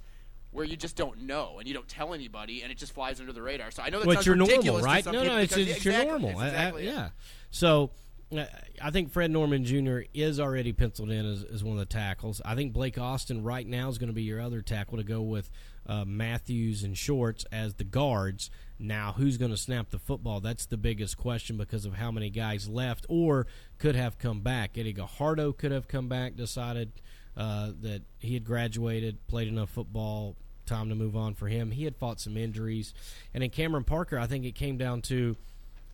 where 0.51 0.65
you 0.65 0.75
just 0.77 0.95
don't 0.95 1.21
know 1.23 1.57
and 1.60 1.67
you 1.67 1.73
don't 1.73 1.88
tell 1.88 2.13
anybody 2.13 2.63
and 2.63 2.71
it 2.71 2.77
just 2.77 2.93
flies 2.93 3.19
under 3.19 3.33
the 3.33 3.41
radar. 3.41 3.71
So 3.71 3.83
I 3.83 3.89
know 3.89 3.99
that's 3.99 4.13
sounds 4.13 4.25
your 4.25 4.36
normal, 4.36 4.79
right? 4.81 5.05
No, 5.05 5.23
no, 5.23 5.38
it's, 5.38 5.55
it's 5.55 5.86
yeah, 5.86 6.03
your 6.03 6.05
normal. 6.07 6.39
it's 6.41 6.55
I- 6.55 6.69
I- 6.69 6.79
yeah. 6.79 7.10
So 7.51 7.91
uh, 8.36 8.45
I 8.81 8.91
think 8.91 9.12
Fred 9.12 9.31
Norman 9.31 9.63
Jr. 9.63 9.99
is 10.13 10.39
already 10.39 10.73
penciled 10.73 11.12
in 11.12 11.25
as, 11.25 11.43
as 11.43 11.63
one 11.63 11.73
of 11.73 11.79
the 11.79 11.86
tackles. 11.86 12.41
I 12.43 12.55
think 12.55 12.73
Blake 12.73 12.97
Austin 12.97 13.43
right 13.43 13.65
now 13.65 13.89
is 13.89 13.97
going 13.97 14.10
to 14.10 14.13
be 14.13 14.23
your 14.23 14.41
other 14.41 14.62
tackle 14.62 14.97
to 14.97 15.03
go 15.03 15.21
with 15.21 15.49
uh, 15.86 16.03
Matthews 16.05 16.83
and 16.83 16.97
Shorts 16.97 17.45
as 17.51 17.75
the 17.75 17.86
guards. 17.86 18.49
Now, 18.79 19.13
who's 19.17 19.38
going 19.38 19.51
to 19.51 19.57
snap 19.57 19.89
the 19.89 19.97
football? 19.99 20.41
That's 20.41 20.65
the 20.65 20.77
biggest 20.77 21.17
question 21.17 21.57
because 21.57 21.86
of 21.86 21.95
how 21.95 22.12
many 22.12 22.29
guys 22.29 22.67
left 22.67 23.05
or 23.10 23.47
could 23.79 23.95
have 23.95 24.19
come 24.19 24.41
back. 24.41 24.77
Eddie 24.77 24.93
Gajardo 24.93 25.57
could 25.57 25.71
have 25.71 25.88
come 25.88 26.10
back, 26.10 26.36
decided 26.36 26.91
uh, 27.38 27.71
that 27.82 28.02
he 28.19 28.34
had 28.34 28.43
graduated, 28.43 29.26
played 29.28 29.47
enough 29.47 29.69
football, 29.69 30.36
time 30.65 30.89
to 30.89 30.95
move 30.95 31.15
on 31.15 31.36
for 31.36 31.47
him. 31.47 31.71
He 31.71 31.84
had 31.84 31.95
fought 31.95 32.19
some 32.19 32.36
injuries. 32.36 32.93
And 33.34 33.43
in 33.43 33.52
Cameron 33.52 33.84
Parker, 33.84 34.17
I 34.17 34.26
think 34.28 34.43
it 34.43 34.56
came 34.56 34.78
down 34.78 35.02
to 35.04 35.38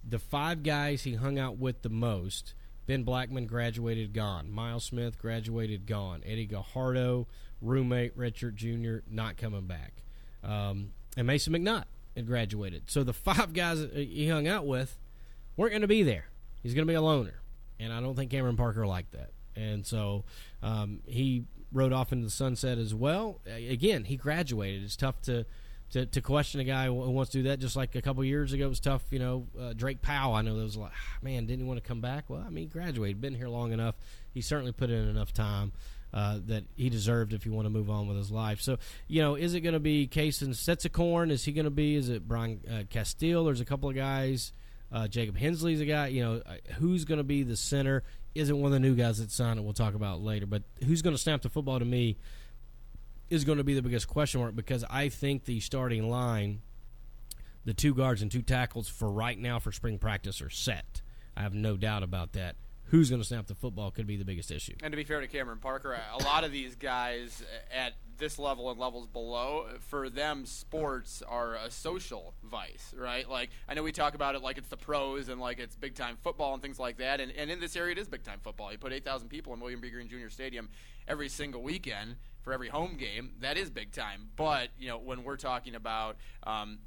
the 0.07 0.19
five 0.19 0.63
guys 0.63 1.03
he 1.03 1.15
hung 1.15 1.37
out 1.37 1.57
with 1.57 1.81
the 1.81 1.89
most. 1.89 2.53
Ben 2.85 3.03
Blackman 3.03 3.45
graduated, 3.45 4.13
gone. 4.13 4.51
Miles 4.51 4.85
Smith 4.85 5.17
graduated, 5.17 5.85
gone. 5.85 6.21
Eddie 6.25 6.47
Gajardo, 6.47 7.27
roommate 7.61 8.15
Richard 8.17 8.57
Jr., 8.57 8.97
not 9.09 9.37
coming 9.37 9.67
back. 9.67 9.93
Um, 10.43 10.91
and 11.15 11.27
Mason 11.27 11.53
McNutt 11.53 11.85
had 12.15 12.27
graduated. 12.27 12.89
So 12.89 13.03
the 13.03 13.13
five 13.13 13.53
guys 13.53 13.85
he 13.93 14.27
hung 14.27 14.47
out 14.47 14.65
with 14.65 14.97
weren't 15.55 15.71
going 15.71 15.81
to 15.81 15.87
be 15.87 16.03
there. 16.03 16.27
He's 16.61 16.73
going 16.73 16.87
to 16.87 16.91
be 16.91 16.95
a 16.95 17.01
loner. 17.01 17.41
And 17.79 17.91
I 17.91 17.99
don't 18.01 18.15
think 18.15 18.31
Cameron 18.31 18.57
Parker 18.57 18.85
liked 18.87 19.11
that. 19.11 19.31
And 19.55 19.85
so 19.85 20.23
um, 20.63 21.01
he 21.05 21.43
rode 21.71 21.93
off 21.93 22.11
into 22.11 22.25
the 22.25 22.31
sunset 22.31 22.77
as 22.77 22.95
well. 22.95 23.41
Again, 23.45 24.05
he 24.05 24.15
graduated. 24.15 24.83
It's 24.83 24.95
tough 24.95 25.21
to 25.23 25.45
to, 25.91 26.07
to 26.07 26.21
question 26.21 26.59
a 26.59 26.63
guy 26.63 26.85
who 26.85 26.93
wants 26.93 27.31
to 27.33 27.39
do 27.39 27.43
that. 27.49 27.59
Just 27.59 27.75
like 27.75 27.93
a 27.93 28.01
couple 28.01 28.23
years 28.23 28.51
ago, 28.51 28.65
it 28.65 28.69
was 28.69 28.79
tough. 28.79 29.03
You 29.11 29.19
know, 29.19 29.47
uh, 29.59 29.73
Drake 29.73 30.01
Powell. 30.01 30.33
I 30.33 30.41
know 30.41 30.55
there 30.55 30.63
was 30.63 30.75
like, 30.75 30.91
"Ah, 30.91 31.17
man, 31.21 31.45
didn't 31.45 31.59
he 31.59 31.67
want 31.67 31.81
to 31.81 31.87
come 31.87 32.01
back? 32.01 32.29
Well, 32.29 32.43
I 32.43 32.49
mean, 32.49 32.63
he 32.63 32.65
graduated, 32.65 33.21
been 33.21 33.35
here 33.35 33.49
long 33.49 33.73
enough. 33.73 33.95
He 34.33 34.41
certainly 34.41 34.71
put 34.71 34.89
in 34.89 35.07
enough 35.07 35.33
time. 35.33 35.73
Uh, 36.11 36.37
that 36.45 36.63
he 36.75 36.91
deserved 36.91 37.33
if 37.33 37.43
he 37.43 37.49
want 37.49 37.65
to 37.65 37.71
move 37.71 37.89
on 37.89 38.07
with 38.07 38.15
his 38.15 38.29
life. 38.29 38.61
So, 38.61 38.77
you 39.07 39.23
know, 39.23 39.33
is 39.33 39.55
it 39.55 39.61
going 39.61 39.73
to 39.73 39.79
be 39.79 40.05
Case 40.05 40.43
and 40.43 40.53
Setsakorn? 40.53 41.31
Is 41.31 41.43
he 41.43 41.51
going 41.51 41.65
to 41.65 41.71
be? 41.71 41.95
Is 41.95 42.07
it 42.07 42.27
Brian 42.27 42.61
uh, 42.71 42.83
Castile? 42.87 43.45
There's 43.45 43.61
a 43.61 43.65
couple 43.65 43.89
of 43.89 43.95
guys. 43.95 44.53
Uh, 44.91 45.07
Jacob 45.07 45.35
Hensley's 45.35 45.81
a 45.81 45.85
guy. 45.85 46.07
You 46.09 46.23
know, 46.23 46.41
uh, 46.45 46.73
who's 46.75 47.05
going 47.05 47.17
to 47.17 47.23
be 47.23 47.41
the 47.41 47.55
center? 47.55 48.03
Isn't 48.35 48.57
one 48.57 48.67
of 48.67 48.73
the 48.73 48.79
new 48.79 48.95
guys 48.95 49.19
that 49.19 49.31
signed 49.31 49.59
it. 49.59 49.63
We'll 49.63 49.73
talk 49.73 49.93
about 49.93 50.21
later. 50.21 50.45
But 50.45 50.63
who's 50.85 51.01
going 51.01 51.15
to 51.15 51.21
snap 51.21 51.41
the 51.41 51.49
football 51.49 51.79
to 51.79 51.85
me 51.85 52.17
is 53.29 53.43
going 53.43 53.57
to 53.57 53.63
be 53.63 53.73
the 53.73 53.81
biggest 53.81 54.07
question 54.07 54.41
mark 54.41 54.55
because 54.55 54.83
I 54.89 55.09
think 55.09 55.45
the 55.45 55.59
starting 55.59 56.09
line, 56.09 56.61
the 57.65 57.73
two 57.73 57.93
guards 57.93 58.21
and 58.21 58.31
two 58.31 58.41
tackles 58.41 58.89
for 58.89 59.09
right 59.09 59.37
now 59.37 59.59
for 59.59 59.71
spring 59.71 59.97
practice 59.97 60.41
are 60.41 60.49
set. 60.49 61.01
I 61.35 61.41
have 61.41 61.53
no 61.53 61.77
doubt 61.77 62.03
about 62.03 62.33
that. 62.33 62.55
Who's 62.87 63.09
going 63.09 63.21
to 63.21 63.27
snap 63.27 63.47
the 63.47 63.55
football 63.55 63.91
could 63.91 64.05
be 64.05 64.17
the 64.17 64.25
biggest 64.25 64.51
issue. 64.51 64.75
And 64.83 64.91
to 64.91 64.97
be 64.97 65.03
fair 65.03 65.19
to 65.21 65.27
Cameron 65.27 65.59
Parker, 65.59 65.97
a 66.13 66.23
lot 66.23 66.43
of 66.43 66.51
these 66.51 66.75
guys 66.75 67.43
at 67.75 67.93
this 68.17 68.37
level 68.37 68.69
and 68.69 68.79
levels 68.79 69.07
below, 69.07 69.65
for 69.89 70.09
them, 70.09 70.45
sports 70.45 71.23
are 71.27 71.55
a 71.55 71.71
social 71.71 72.35
vice, 72.43 72.93
right? 72.95 73.27
Like, 73.27 73.49
I 73.67 73.73
know 73.73 73.83
we 73.83 73.91
talk 73.91 74.13
about 74.13 74.35
it 74.35 74.43
like 74.43 74.57
it's 74.57 74.67
the 74.67 74.77
pros 74.77 75.29
and 75.29 75.41
like 75.41 75.59
it's 75.59 75.75
big 75.75 75.95
time 75.95 76.17
football 76.23 76.53
and 76.53 76.61
things 76.61 76.79
like 76.79 76.97
that. 76.97 77.19
And, 77.19 77.31
and 77.31 77.49
in 77.49 77.59
this 77.59 77.75
area, 77.75 77.93
it 77.93 77.97
is 77.97 78.07
big 78.07 78.23
time 78.23 78.39
football. 78.43 78.71
You 78.71 78.77
put 78.77 78.93
8,000 78.93 79.27
people 79.27 79.53
in 79.53 79.59
William 79.59 79.81
B. 79.81 79.89
Greene 79.89 80.07
Jr. 80.07 80.29
Stadium 80.29 80.69
every 81.07 81.29
single 81.29 81.63
weekend 81.63 82.15
for 82.41 82.53
every 82.53 82.69
home 82.69 82.97
game. 82.97 83.31
That 83.39 83.57
is 83.57 83.69
big 83.69 83.91
time. 83.91 84.29
But, 84.35 84.69
you 84.77 84.87
know, 84.87 84.99
when 84.99 85.23
we're 85.23 85.37
talking 85.37 85.75
about, 85.75 86.17
um, 86.43 86.79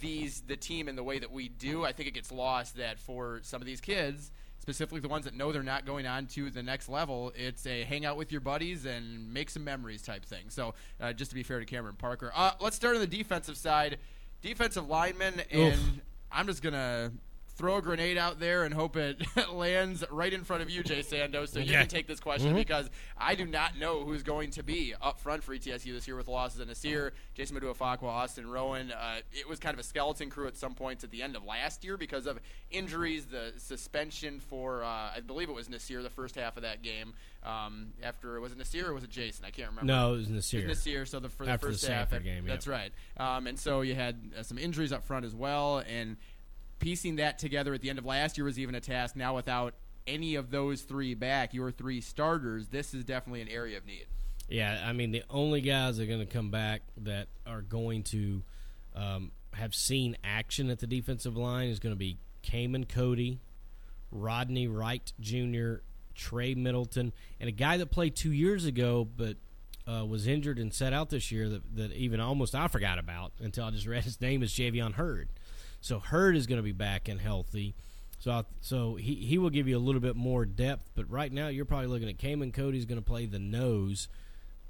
these 0.00 0.42
the 0.42 0.56
team 0.56 0.88
in 0.88 0.96
the 0.96 1.02
way 1.02 1.18
that 1.18 1.30
we 1.30 1.48
do, 1.48 1.84
I 1.84 1.92
think 1.92 2.08
it 2.08 2.14
gets 2.14 2.30
lost 2.30 2.76
that 2.76 2.98
for 2.98 3.40
some 3.42 3.60
of 3.60 3.66
these 3.66 3.80
kids, 3.80 4.30
specifically 4.68 5.00
the 5.00 5.08
ones 5.08 5.24
that 5.24 5.34
know 5.34 5.50
they're 5.50 5.62
not 5.62 5.86
going 5.86 6.06
on 6.06 6.26
to 6.26 6.50
the 6.50 6.62
next 6.62 6.90
level, 6.90 7.32
it's 7.34 7.66
a 7.66 7.84
hang 7.84 8.04
out 8.04 8.18
with 8.18 8.30
your 8.30 8.42
buddies 8.42 8.84
and 8.84 9.32
make 9.32 9.48
some 9.48 9.64
memories 9.64 10.02
type 10.02 10.22
thing. 10.26 10.44
So 10.50 10.74
uh, 11.00 11.14
just 11.14 11.30
to 11.30 11.34
be 11.34 11.42
fair 11.42 11.58
to 11.58 11.64
Cameron 11.64 11.94
Parker, 11.96 12.30
uh, 12.34 12.50
let's 12.60 12.76
start 12.76 12.94
on 12.94 13.00
the 13.00 13.06
defensive 13.06 13.56
side. 13.56 13.96
Defensive 14.42 14.86
lineman, 14.86 15.40
and 15.50 15.72
Oof. 15.72 15.80
I'm 16.30 16.46
just 16.46 16.62
gonna 16.62 17.12
throw 17.58 17.76
a 17.78 17.82
grenade 17.82 18.16
out 18.16 18.38
there 18.38 18.62
and 18.64 18.72
hope 18.72 18.96
it 18.96 19.20
lands 19.52 20.04
right 20.12 20.32
in 20.32 20.44
front 20.44 20.62
of 20.62 20.70
you, 20.70 20.82
Jay 20.84 21.00
Sandos, 21.00 21.48
so 21.48 21.58
you 21.58 21.64
Okay. 21.66 21.80
can 21.80 21.88
take 21.88 22.06
this 22.06 22.20
question 22.20 22.54
because 22.54 22.88
I 23.18 23.34
do 23.34 23.44
not 23.44 23.76
know 23.76 24.04
who's 24.04 24.22
going 24.22 24.52
to 24.52 24.62
be 24.62 24.94
up 25.02 25.18
front 25.18 25.42
for 25.42 25.54
ETSU 25.56 25.92
this 25.92 26.06
year 26.06 26.16
with 26.16 26.26
the 26.26 26.30
losses 26.32 26.60
of 26.60 26.68
Nasir, 26.68 27.12
Jason 27.34 27.58
Maduafakwa, 27.58 28.04
Austin 28.04 28.48
Rowan. 28.48 28.92
Uh, 28.92 29.16
it 29.32 29.48
was 29.48 29.58
kind 29.58 29.74
of 29.74 29.80
a 29.80 29.82
skeleton 29.82 30.30
crew 30.30 30.46
at 30.46 30.56
some 30.56 30.74
points 30.74 31.02
at 31.02 31.10
the 31.10 31.20
end 31.20 31.34
of 31.34 31.44
last 31.44 31.82
year 31.84 31.96
because 31.96 32.26
of 32.26 32.38
injuries, 32.70 33.26
the 33.26 33.52
suspension 33.56 34.38
for, 34.38 34.84
uh, 34.84 34.86
I 35.16 35.20
believe 35.26 35.48
it 35.48 35.54
was 35.54 35.68
Nasir 35.68 36.02
the 36.02 36.10
first 36.10 36.36
half 36.36 36.56
of 36.56 36.62
that 36.62 36.82
game. 36.82 37.12
Um, 37.44 37.88
after, 38.02 38.40
was 38.40 38.52
it 38.52 38.58
Nasir 38.58 38.88
or 38.88 38.94
was 38.94 39.02
it 39.04 39.10
Jason? 39.10 39.44
I 39.44 39.50
can't 39.50 39.70
remember. 39.70 39.92
No, 39.92 40.14
it 40.14 40.18
was 40.18 40.28
Nasir. 40.28 40.60
It 40.60 40.68
was 40.68 40.78
Nasir, 40.78 41.06
so 41.06 41.18
the, 41.18 41.28
for 41.28 41.44
the 41.44 41.50
After 41.52 41.66
the 41.66 41.72
first 41.72 41.86
half, 41.86 42.10
Sanford 42.10 42.24
game, 42.24 42.44
yeah. 42.46 42.52
that's 42.52 42.66
right. 42.68 42.92
Um, 43.16 43.46
and 43.48 43.58
so 43.58 43.80
you 43.80 43.94
had 43.96 44.32
uh, 44.38 44.42
some 44.44 44.58
injuries 44.58 44.92
up 44.92 45.04
front 45.04 45.24
as 45.24 45.34
well, 45.34 45.82
and 45.88 46.16
piecing 46.78 47.16
that 47.16 47.38
together 47.38 47.74
at 47.74 47.80
the 47.80 47.90
end 47.90 47.98
of 47.98 48.04
last 48.04 48.36
year 48.38 48.44
was 48.44 48.58
even 48.58 48.74
a 48.74 48.80
task. 48.80 49.16
Now 49.16 49.34
without 49.36 49.74
any 50.06 50.34
of 50.34 50.50
those 50.50 50.82
three 50.82 51.14
back, 51.14 51.54
your 51.54 51.70
three 51.70 52.00
starters, 52.00 52.68
this 52.68 52.94
is 52.94 53.04
definitely 53.04 53.42
an 53.42 53.48
area 53.48 53.76
of 53.76 53.86
need. 53.86 54.06
Yeah, 54.48 54.82
I 54.84 54.92
mean 54.92 55.10
the 55.10 55.24
only 55.28 55.60
guys 55.60 55.98
that 55.98 56.04
are 56.04 56.06
going 56.06 56.26
to 56.26 56.26
come 56.26 56.50
back 56.50 56.82
that 56.98 57.28
are 57.46 57.60
going 57.60 58.02
to 58.04 58.42
um, 58.96 59.32
have 59.52 59.74
seen 59.74 60.16
action 60.24 60.70
at 60.70 60.78
the 60.78 60.86
defensive 60.86 61.36
line 61.36 61.68
is 61.68 61.78
going 61.78 61.94
to 61.94 61.98
be 61.98 62.18
Cayman 62.42 62.86
Cody, 62.86 63.40
Rodney 64.10 64.66
Wright 64.66 65.12
Jr., 65.20 65.76
Trey 66.14 66.54
Middleton, 66.54 67.12
and 67.38 67.48
a 67.48 67.52
guy 67.52 67.76
that 67.76 67.90
played 67.90 68.16
two 68.16 68.32
years 68.32 68.64
ago 68.64 69.06
but 69.16 69.36
uh, 69.86 70.04
was 70.04 70.26
injured 70.26 70.58
and 70.58 70.72
set 70.72 70.92
out 70.92 71.10
this 71.10 71.30
year 71.30 71.48
that, 71.48 71.76
that 71.76 71.92
even 71.92 72.20
almost 72.20 72.54
I 72.54 72.68
forgot 72.68 72.98
about 72.98 73.32
until 73.40 73.64
I 73.64 73.70
just 73.70 73.86
read 73.86 74.04
his 74.04 74.20
name 74.20 74.42
is 74.42 74.52
Javion 74.52 74.94
Hurd. 74.94 75.28
So 75.80 75.98
Hurd 75.98 76.36
is 76.36 76.46
going 76.46 76.58
to 76.58 76.62
be 76.62 76.72
back 76.72 77.08
and 77.08 77.20
healthy. 77.20 77.74
So 78.18 78.32
I, 78.32 78.44
so 78.60 78.96
he, 78.96 79.14
he 79.14 79.38
will 79.38 79.50
give 79.50 79.68
you 79.68 79.76
a 79.76 79.80
little 79.80 80.00
bit 80.00 80.16
more 80.16 80.44
depth, 80.44 80.90
but 80.94 81.08
right 81.08 81.32
now 81.32 81.48
you're 81.48 81.64
probably 81.64 81.86
looking 81.86 82.08
at 82.08 82.18
Cayman 82.18 82.52
Cody's 82.52 82.84
going 82.84 83.00
to 83.00 83.04
play 83.04 83.26
the 83.26 83.38
nose, 83.38 84.08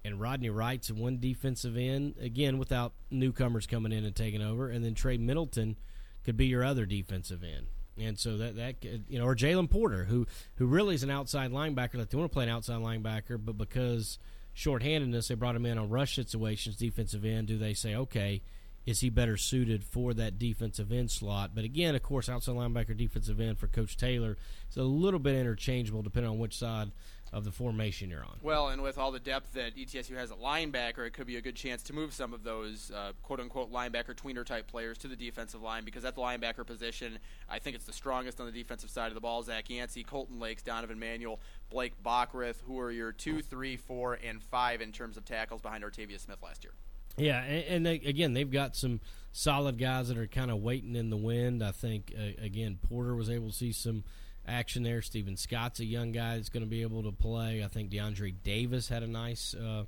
and 0.04 0.20
Rodney 0.20 0.50
Wright's 0.50 0.90
one 0.90 1.18
defensive 1.18 1.76
end 1.76 2.16
again 2.20 2.58
without 2.58 2.92
newcomers 3.10 3.66
coming 3.66 3.92
in 3.92 4.04
and 4.04 4.14
taking 4.14 4.42
over, 4.42 4.68
and 4.68 4.84
then 4.84 4.94
Trey 4.94 5.16
Middleton 5.16 5.76
could 6.24 6.36
be 6.36 6.46
your 6.46 6.62
other 6.62 6.84
defensive 6.84 7.42
end. 7.42 7.68
And 7.96 8.18
so 8.18 8.36
that 8.36 8.56
that 8.56 8.84
you 9.08 9.18
know, 9.18 9.24
or 9.24 9.34
Jalen 9.34 9.70
Porter, 9.70 10.04
who 10.04 10.26
who 10.56 10.66
really 10.66 10.94
is 10.94 11.02
an 11.02 11.10
outside 11.10 11.50
linebacker. 11.50 11.94
Like 11.94 12.10
they 12.10 12.18
want 12.18 12.30
to 12.30 12.34
play 12.34 12.44
an 12.44 12.50
outside 12.50 12.80
linebacker, 12.80 13.42
but 13.42 13.56
because 13.58 14.18
shorthandedness, 14.54 15.28
they 15.28 15.34
brought 15.34 15.56
him 15.56 15.66
in 15.66 15.78
on 15.78 15.88
rush 15.88 16.14
situations, 16.14 16.76
defensive 16.76 17.24
end. 17.24 17.48
Do 17.48 17.58
they 17.58 17.74
say, 17.74 17.94
okay, 17.94 18.42
is 18.88 19.00
he 19.00 19.10
better 19.10 19.36
suited 19.36 19.84
for 19.84 20.14
that 20.14 20.38
defensive 20.38 20.90
end 20.90 21.10
slot? 21.10 21.50
But 21.54 21.64
again, 21.64 21.94
of 21.94 22.02
course, 22.02 22.26
outside 22.26 22.54
linebacker, 22.54 22.96
defensive 22.96 23.38
end 23.38 23.58
for 23.58 23.66
Coach 23.66 23.98
Taylor 23.98 24.38
is 24.70 24.78
a 24.78 24.82
little 24.82 25.20
bit 25.20 25.34
interchangeable 25.34 26.00
depending 26.00 26.30
on 26.30 26.38
which 26.38 26.56
side 26.56 26.92
of 27.30 27.44
the 27.44 27.52
formation 27.52 28.08
you're 28.08 28.24
on. 28.24 28.38
Well, 28.40 28.68
and 28.68 28.80
with 28.80 28.96
all 28.96 29.12
the 29.12 29.20
depth 29.20 29.52
that 29.52 29.76
ETSU 29.76 30.16
has 30.16 30.30
at 30.30 30.40
linebacker, 30.40 31.06
it 31.06 31.12
could 31.12 31.26
be 31.26 31.36
a 31.36 31.42
good 31.42 31.54
chance 31.54 31.82
to 31.82 31.92
move 31.92 32.14
some 32.14 32.32
of 32.32 32.42
those 32.42 32.90
uh, 32.90 33.12
quote 33.22 33.40
unquote 33.40 33.70
linebacker 33.70 34.14
tweener 34.14 34.42
type 34.42 34.66
players 34.66 34.96
to 34.98 35.08
the 35.08 35.16
defensive 35.16 35.60
line 35.60 35.84
because 35.84 36.06
at 36.06 36.14
the 36.14 36.22
linebacker 36.22 36.64
position, 36.64 37.18
I 37.46 37.58
think 37.58 37.76
it's 37.76 37.84
the 37.84 37.92
strongest 37.92 38.40
on 38.40 38.46
the 38.46 38.52
defensive 38.52 38.88
side 38.88 39.08
of 39.08 39.14
the 39.14 39.20
ball. 39.20 39.42
Zach 39.42 39.68
Yancey, 39.68 40.02
Colton 40.02 40.40
Lakes, 40.40 40.62
Donovan 40.62 40.98
Manuel, 40.98 41.40
Blake 41.68 42.02
Bockrith, 42.02 42.62
who 42.66 42.80
are 42.80 42.90
your 42.90 43.12
two, 43.12 43.42
three, 43.42 43.76
four, 43.76 44.18
and 44.24 44.42
five 44.42 44.80
in 44.80 44.92
terms 44.92 45.18
of 45.18 45.26
tackles 45.26 45.60
behind 45.60 45.84
Artavia 45.84 46.18
Smith 46.18 46.38
last 46.42 46.64
year. 46.64 46.72
Yeah, 47.18 47.42
and, 47.42 47.64
and 47.64 47.86
they, 47.86 47.94
again, 47.94 48.32
they've 48.32 48.50
got 48.50 48.76
some 48.76 49.00
solid 49.32 49.78
guys 49.78 50.08
that 50.08 50.18
are 50.18 50.26
kind 50.26 50.50
of 50.50 50.58
waiting 50.58 50.96
in 50.96 51.10
the 51.10 51.16
wind. 51.16 51.62
I 51.62 51.70
think 51.70 52.12
uh, 52.16 52.42
again, 52.44 52.78
Porter 52.88 53.14
was 53.14 53.30
able 53.30 53.48
to 53.48 53.54
see 53.54 53.72
some 53.72 54.04
action 54.46 54.82
there. 54.82 55.02
Stephen 55.02 55.36
Scott's 55.36 55.80
a 55.80 55.84
young 55.84 56.12
guy 56.12 56.36
that's 56.36 56.48
going 56.48 56.64
to 56.64 56.68
be 56.68 56.82
able 56.82 57.02
to 57.02 57.12
play. 57.12 57.62
I 57.64 57.68
think 57.68 57.90
DeAndre 57.90 58.34
Davis 58.42 58.88
had 58.88 59.02
a 59.02 59.06
nice 59.06 59.54
uh, 59.54 59.84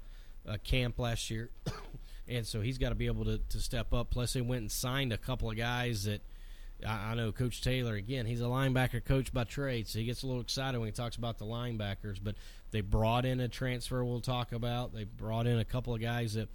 uh, 0.49 0.57
camp 0.63 0.99
last 0.99 1.31
year, 1.31 1.51
and 2.29 2.47
so 2.47 2.61
he's 2.61 2.79
got 2.79 2.91
to 2.91 2.95
be 2.95 3.07
able 3.07 3.25
to, 3.25 3.39
to 3.39 3.59
step 3.59 3.93
up. 3.93 4.11
Plus, 4.11 4.33
they 4.33 4.41
went 4.41 4.63
and 4.63 4.73
signed 4.73 5.13
a 5.13 5.19
couple 5.19 5.51
of 5.51 5.57
guys 5.57 6.05
that. 6.05 6.23
I 6.87 7.11
I 7.11 7.15
know 7.15 7.31
Coach 7.31 7.61
Taylor 7.61 7.95
again. 7.95 8.25
He's 8.25 8.41
a 8.41 8.45
linebacker 8.45 9.05
coach 9.05 9.35
by 9.35 9.45
trade, 9.45 9.87
so 9.87 9.99
he 9.99 10.07
gets 10.07 10.23
a 10.23 10.27
little 10.27 10.41
excited 10.41 10.79
when 10.79 10.87
he 10.87 10.93
talks 10.93 11.17
about 11.17 11.37
the 11.37 11.45
linebackers. 11.45 12.19
But 12.23 12.37
they 12.71 12.81
brought 12.81 13.27
in 13.27 13.39
a 13.39 13.49
transfer. 13.49 14.03
We'll 14.03 14.23
talk 14.23 14.53
about. 14.53 14.95
They 14.95 15.05
brought 15.05 15.47
in 15.47 15.59
a 15.59 15.65
couple 15.67 15.95
of 15.95 16.01
guys 16.01 16.33
that 16.35 16.49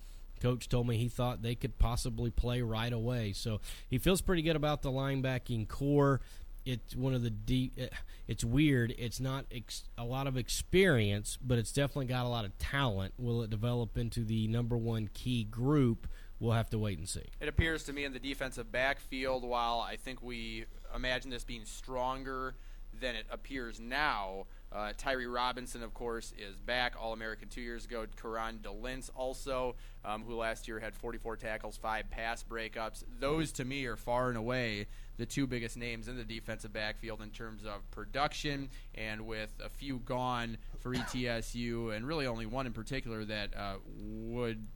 Coach 0.45 0.69
told 0.69 0.87
me 0.87 0.95
he 0.95 1.09
thought 1.09 1.41
they 1.41 1.55
could 1.55 1.79
possibly 1.79 2.29
play 2.29 2.61
right 2.61 2.93
away. 2.93 3.33
So 3.33 3.61
he 3.89 3.97
feels 3.97 4.21
pretty 4.21 4.43
good 4.43 4.55
about 4.55 4.83
the 4.83 4.91
linebacking 4.91 5.67
corps. 5.67 6.21
it's 6.65 6.95
one 6.95 7.15
of 7.15 7.23
the 7.23 7.31
deep. 7.31 7.79
It's 8.27 8.43
weird. 8.43 8.93
It's 8.99 9.19
not 9.19 9.45
ex, 9.51 9.85
a 9.97 10.03
lot 10.03 10.27
of 10.27 10.37
experience, 10.37 11.39
but 11.41 11.57
it's 11.57 11.71
definitely 11.71 12.05
got 12.05 12.25
a 12.25 12.29
lot 12.29 12.45
of 12.45 12.55
talent. 12.59 13.15
Will 13.17 13.41
it 13.41 13.49
develop 13.49 13.97
into 13.97 14.23
the 14.23 14.47
number 14.47 14.77
one 14.77 15.09
key 15.15 15.45
group? 15.45 16.07
We'll 16.39 16.51
have 16.51 16.69
to 16.71 16.77
wait 16.77 16.99
and 16.99 17.09
see. 17.09 17.25
It 17.41 17.47
appears 17.47 17.83
to 17.85 17.93
me 17.93 18.03
in 18.03 18.13
the 18.13 18.19
defensive 18.19 18.71
backfield, 18.71 19.43
while 19.43 19.79
I 19.79 19.95
think 19.95 20.21
we 20.21 20.65
imagine 20.93 21.31
this 21.31 21.43
being 21.43 21.65
stronger 21.65 22.53
than 22.99 23.15
it 23.15 23.25
appears 23.29 23.79
now. 23.79 24.45
Uh, 24.71 24.91
Tyree 24.97 25.25
Robinson, 25.25 25.83
of 25.83 25.93
course, 25.93 26.33
is 26.37 26.57
back, 26.57 26.95
All 26.99 27.13
American 27.13 27.47
two 27.47 27.61
years 27.61 27.85
ago. 27.85 28.05
Karan 28.21 28.59
DeLince, 28.59 29.09
also, 29.15 29.75
um, 30.03 30.23
who 30.23 30.35
last 30.35 30.67
year 30.67 30.79
had 30.79 30.95
44 30.95 31.37
tackles, 31.37 31.77
five 31.77 32.09
pass 32.09 32.43
breakups. 32.43 33.03
Those, 33.19 33.53
to 33.53 33.65
me, 33.65 33.85
are 33.85 33.95
far 33.95 34.27
and 34.29 34.37
away 34.37 34.87
the 35.17 35.25
two 35.25 35.47
biggest 35.47 35.77
names 35.77 36.09
in 36.09 36.17
the 36.17 36.25
defensive 36.25 36.73
backfield 36.73 37.21
in 37.21 37.29
terms 37.29 37.63
of 37.63 37.89
production. 37.91 38.69
And 38.95 39.25
with 39.25 39.53
a 39.63 39.69
few 39.69 39.99
gone 39.99 40.57
for 40.79 40.93
ETSU, 40.93 41.95
and 41.95 42.05
really 42.05 42.27
only 42.27 42.45
one 42.45 42.65
in 42.65 42.73
particular 42.73 43.23
that 43.25 43.55
uh, 43.55 43.75
would 43.97 44.67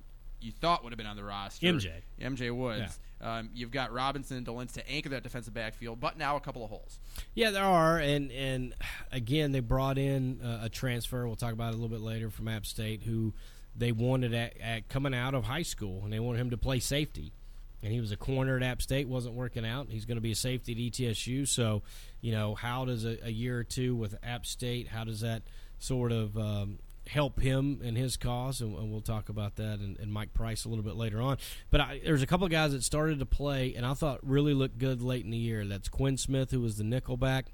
you 0.42 0.52
thought 0.52 0.84
would 0.84 0.92
have 0.92 0.98
been 0.98 1.08
on 1.08 1.16
the 1.16 1.24
roster. 1.24 1.66
MJ. 1.66 1.92
MJ 2.22 2.56
Woods. 2.56 3.00
Yeah. 3.22 3.40
Um, 3.40 3.50
you've 3.54 3.72
got 3.72 3.92
Robinson 3.92 4.38
and 4.38 4.46
DeLince 4.46 4.74
to 4.74 4.90
anchor 4.90 5.10
that 5.10 5.24
defensive 5.24 5.54
backfield, 5.54 6.00
but 6.00 6.18
now 6.18 6.38
a 6.38 6.40
couple 6.40 6.64
of 6.64 6.70
holes. 6.70 7.00
Yeah, 7.34 7.52
there 7.52 7.66
are, 7.66 7.98
and 7.98 8.32
and 8.32 8.74
again 9.12 9.52
they 9.52 9.60
brought 9.60 9.98
in 9.98 10.42
uh, 10.42 10.62
a 10.64 10.70
transfer. 10.70 11.28
We'll 11.28 11.36
talk 11.36 11.54
about 11.54 11.74
it 11.74 11.78
a 11.78 11.78
little 11.78 11.90
bit 11.90 12.02
later 12.02 12.30
from 12.30 12.48
App 12.48 12.66
State, 12.66 13.04
who 13.04 13.34
they 13.76 13.92
wanted 13.92 14.34
at, 14.34 14.54
at 14.62 14.90
coming 14.90 15.14
out 15.14 15.34
of 15.34 15.44
high 15.46 15.64
school, 15.64 16.02
and 16.04 16.14
they 16.14 16.20
wanted 16.20 16.40
him 16.40 16.50
to 16.52 16.58
play 16.58 16.80
safety. 16.80 17.34
And 17.82 17.94
he 17.94 18.02
was 18.02 18.12
a 18.12 18.18
corner 18.18 18.58
at 18.58 18.64
App 18.64 18.82
State, 18.82 19.08
wasn't 19.08 19.36
working 19.36 19.66
out. 19.66 19.88
He's 19.90 20.04
going 20.04 20.18
to 20.18 20.22
be 20.22 20.32
a 20.32 20.36
safety 20.36 20.74
at 20.74 20.78
ETSU. 20.78 21.48
So, 21.48 21.82
you 22.20 22.34
know, 22.34 22.54
how 22.54 22.84
does 22.84 23.06
a, 23.06 23.18
a 23.26 23.30
year 23.30 23.58
or 23.58 23.64
two 23.64 23.96
with 23.96 24.16
App 24.22 24.46
State? 24.46 24.90
How 24.90 25.06
does 25.06 25.22
that 25.22 25.44
sort 25.78 26.12
of 26.12 26.38
um, 26.38 26.80
help 27.10 27.40
him 27.40 27.80
in 27.84 27.96
his 27.96 28.18
cause, 28.18 28.62
and, 28.62 28.78
and 28.78 28.92
we'll 28.92 29.02
talk 29.02 29.30
about 29.30 29.56
that 29.56 29.80
and, 29.80 29.98
and, 29.98 30.14
Mike 30.14 30.34
Price 30.34 30.66
a 30.66 30.70
little 30.70 30.84
bit 30.84 30.96
later 30.96 31.22
on. 31.22 31.38
But 31.72 31.82
I, 31.82 32.02
there's 32.04 32.22
a 32.22 32.28
couple 32.28 32.46
of 32.46 32.52
guys 32.52 32.72
that 32.74 32.84
started 32.84 33.20
to 33.20 33.26
play, 33.26 33.74
and 33.76 33.86
I 33.86 33.96
thought 33.96 34.20
really 34.22 34.54
looked 34.54 34.78
good 34.78 35.02
late 35.02 35.26
in 35.26 35.32
the 35.32 35.38
year. 35.38 35.66
That's 35.66 35.90
Quinn 35.90 36.18
Smith, 36.18 36.52
who 36.52 36.62
was 36.62 36.78
the 36.78 36.84
nickelback 36.84 37.46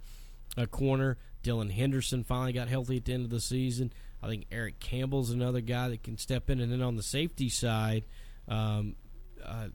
a 0.57 0.67
corner. 0.67 1.17
Dylan 1.41 1.71
Henderson 1.71 2.23
finally 2.23 2.53
got 2.53 2.67
healthy 2.67 2.97
at 2.97 3.05
the 3.05 3.13
end 3.13 3.23
of 3.23 3.29
the 3.29 3.39
season. 3.39 3.93
I 4.21 4.27
think 4.27 4.45
Eric 4.51 4.79
Campbell's 4.79 5.29
another 5.29 5.61
guy 5.61 5.89
that 5.89 6.03
can 6.03 6.17
step 6.17 6.49
in. 6.49 6.59
And 6.59 6.71
then 6.71 6.81
on 6.81 6.97
the 6.97 7.03
safety 7.03 7.49
side, 7.49 8.03
um, 8.47 8.95
uh, 9.43 9.67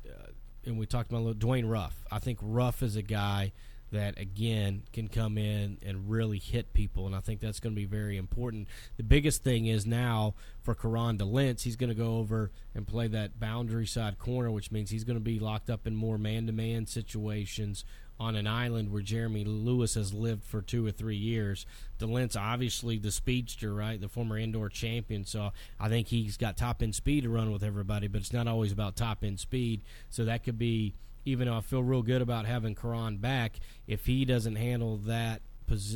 and 0.65 0.79
we 0.79 0.85
talked 0.85 1.11
about 1.11 1.39
Dwayne 1.39 1.71
Ruff. 1.71 2.05
I 2.11 2.19
think 2.19 2.39
Ruff 2.43 2.83
is 2.83 2.97
a 2.97 3.03
guy– 3.03 3.53
that 3.93 4.19
again 4.19 4.83
can 4.93 5.09
come 5.09 5.37
in 5.37 5.79
and 5.85 6.09
really 6.11 6.39
hit 6.39 6.73
people, 6.73 7.07
and 7.07 7.15
I 7.15 7.21
think 7.21 7.41
that's 7.41 7.61
going 7.61 7.75
to 7.75 7.81
be 7.81 7.87
very 7.87 8.17
important. 8.17 8.69
The 8.97 9.03
biggest 9.03 9.43
thing 9.43 9.67
is 9.67 9.87
now 9.87 10.35
for 10.63 10.75
Karan 10.75 11.19
DeLince, 11.19 11.63
he's 11.63 11.77
going 11.77 11.89
to 11.89 11.95
go 11.95 12.19
over 12.19 12.51
and 12.75 12.87
play 12.87 13.09
that 13.09 13.41
boundary 13.41 13.87
side 13.87 14.19
corner, 14.19 14.51
which 14.51 14.71
means 14.71 14.91
he's 14.91 15.05
going 15.05 15.19
to 15.19 15.25
be 15.25 15.39
locked 15.39 15.71
up 15.71 15.87
in 15.87 15.95
more 15.97 16.19
man-to-man 16.19 16.87
situations 16.87 17.85
on 18.21 18.37
an 18.37 18.47
island 18.47 18.93
where 18.93 19.01
Jeremy 19.01 19.45
Lewis 19.45 19.95
has 19.95 20.13
lived 20.13 20.45
for 20.45 20.61
two 20.61 20.87
or 20.87 20.91
three 20.91 21.17
years. 21.17 21.65
DeLince, 21.99 22.37
obviously 22.37 22.99
the 22.99 23.11
speedster, 23.11 23.73
right, 23.73 23.99
the 23.99 24.11
former 24.11 24.37
indoor 24.37 24.69
champion, 24.69 25.25
so 25.25 25.53
I 25.81 25.89
think 25.89 26.09
he's 26.09 26.37
got 26.37 26.59
top 26.59 26.83
end 26.83 26.95
speed 26.95 27.25
to 27.25 27.31
run 27.31 27.51
with 27.51 27.65
everybody, 27.65 28.09
but 28.09 28.21
it's 28.21 28.33
not 28.33 28.47
always 28.47 28.73
about 28.73 28.95
top 28.95 29.25
end 29.25 29.41
speed. 29.41 29.81
So 30.11 30.27
that 30.27 30.45
could 30.45 30.59
be 30.59 30.95
even 31.25 31.49
though 31.49 31.57
I 31.57 31.61
feel 31.61 31.83
real 31.83 32.03
good 32.03 32.23
about 32.23 32.47
having 32.47 32.75
Karan 32.75 33.19
back, 33.19 33.61
if 33.87 34.07
he 34.07 34.25
doesn't 34.25 34.57
handle 34.57 34.97
that 34.99 35.43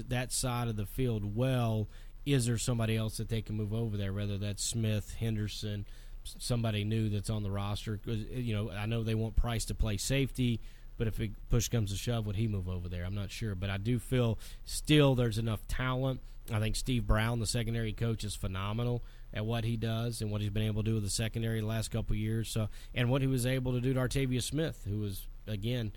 that 0.08 0.30
side 0.30 0.68
of 0.68 0.76
the 0.76 0.86
field 0.86 1.34
well, 1.36 1.88
is 2.24 2.46
there 2.46 2.58
somebody 2.58 2.96
else 2.96 3.16
that 3.16 3.28
they 3.28 3.42
can 3.42 3.56
move 3.56 3.74
over 3.74 3.96
there? 3.96 4.12
Whether 4.12 4.38
that's 4.38 4.62
Smith, 4.64 5.16
Henderson, 5.18 5.84
somebody 6.22 6.84
new 6.84 7.08
that's 7.08 7.30
on 7.30 7.42
the 7.42 7.50
roster. 7.50 8.00
You 8.06 8.54
know, 8.54 8.70
I 8.70 8.86
know 8.86 9.02
they 9.02 9.14
want 9.14 9.36
Price 9.36 9.64
to 9.66 9.74
play 9.74 9.96
safety, 9.96 10.60
but 10.96 11.06
if 11.06 11.20
push 11.50 11.68
comes 11.68 11.90
to 11.90 11.96
shove, 11.96 12.26
would 12.26 12.36
he 12.36 12.48
move 12.48 12.68
over 12.68 12.88
there? 12.88 13.04
I'm 13.04 13.14
not 13.14 13.30
sure, 13.30 13.54
but 13.54 13.70
I 13.70 13.76
do 13.76 13.98
feel 13.98 14.38
still 14.64 15.14
there's 15.14 15.38
enough 15.38 15.66
talent. 15.66 16.20
I 16.52 16.60
think 16.60 16.76
Steve 16.76 17.06
Brown, 17.06 17.40
the 17.40 17.46
secondary 17.46 17.92
coach, 17.92 18.22
is 18.22 18.34
phenomenal 18.34 19.02
at 19.32 19.46
what 19.46 19.64
he 19.64 19.76
does 19.76 20.20
and 20.20 20.30
what 20.30 20.40
he's 20.40 20.50
been 20.50 20.62
able 20.62 20.82
to 20.82 20.90
do 20.90 20.94
with 20.94 21.04
the 21.04 21.10
secondary 21.10 21.60
the 21.60 21.66
last 21.66 21.90
couple 21.90 22.14
years. 22.14 22.48
So, 22.48 22.68
and 22.94 23.10
what 23.10 23.22
he 23.22 23.26
was 23.26 23.46
able 23.46 23.72
to 23.72 23.80
do 23.80 23.94
to 23.94 24.00
Artavius 24.00 24.44
Smith, 24.44 24.84
who 24.88 24.98
was 25.00 25.26
again 25.46 25.92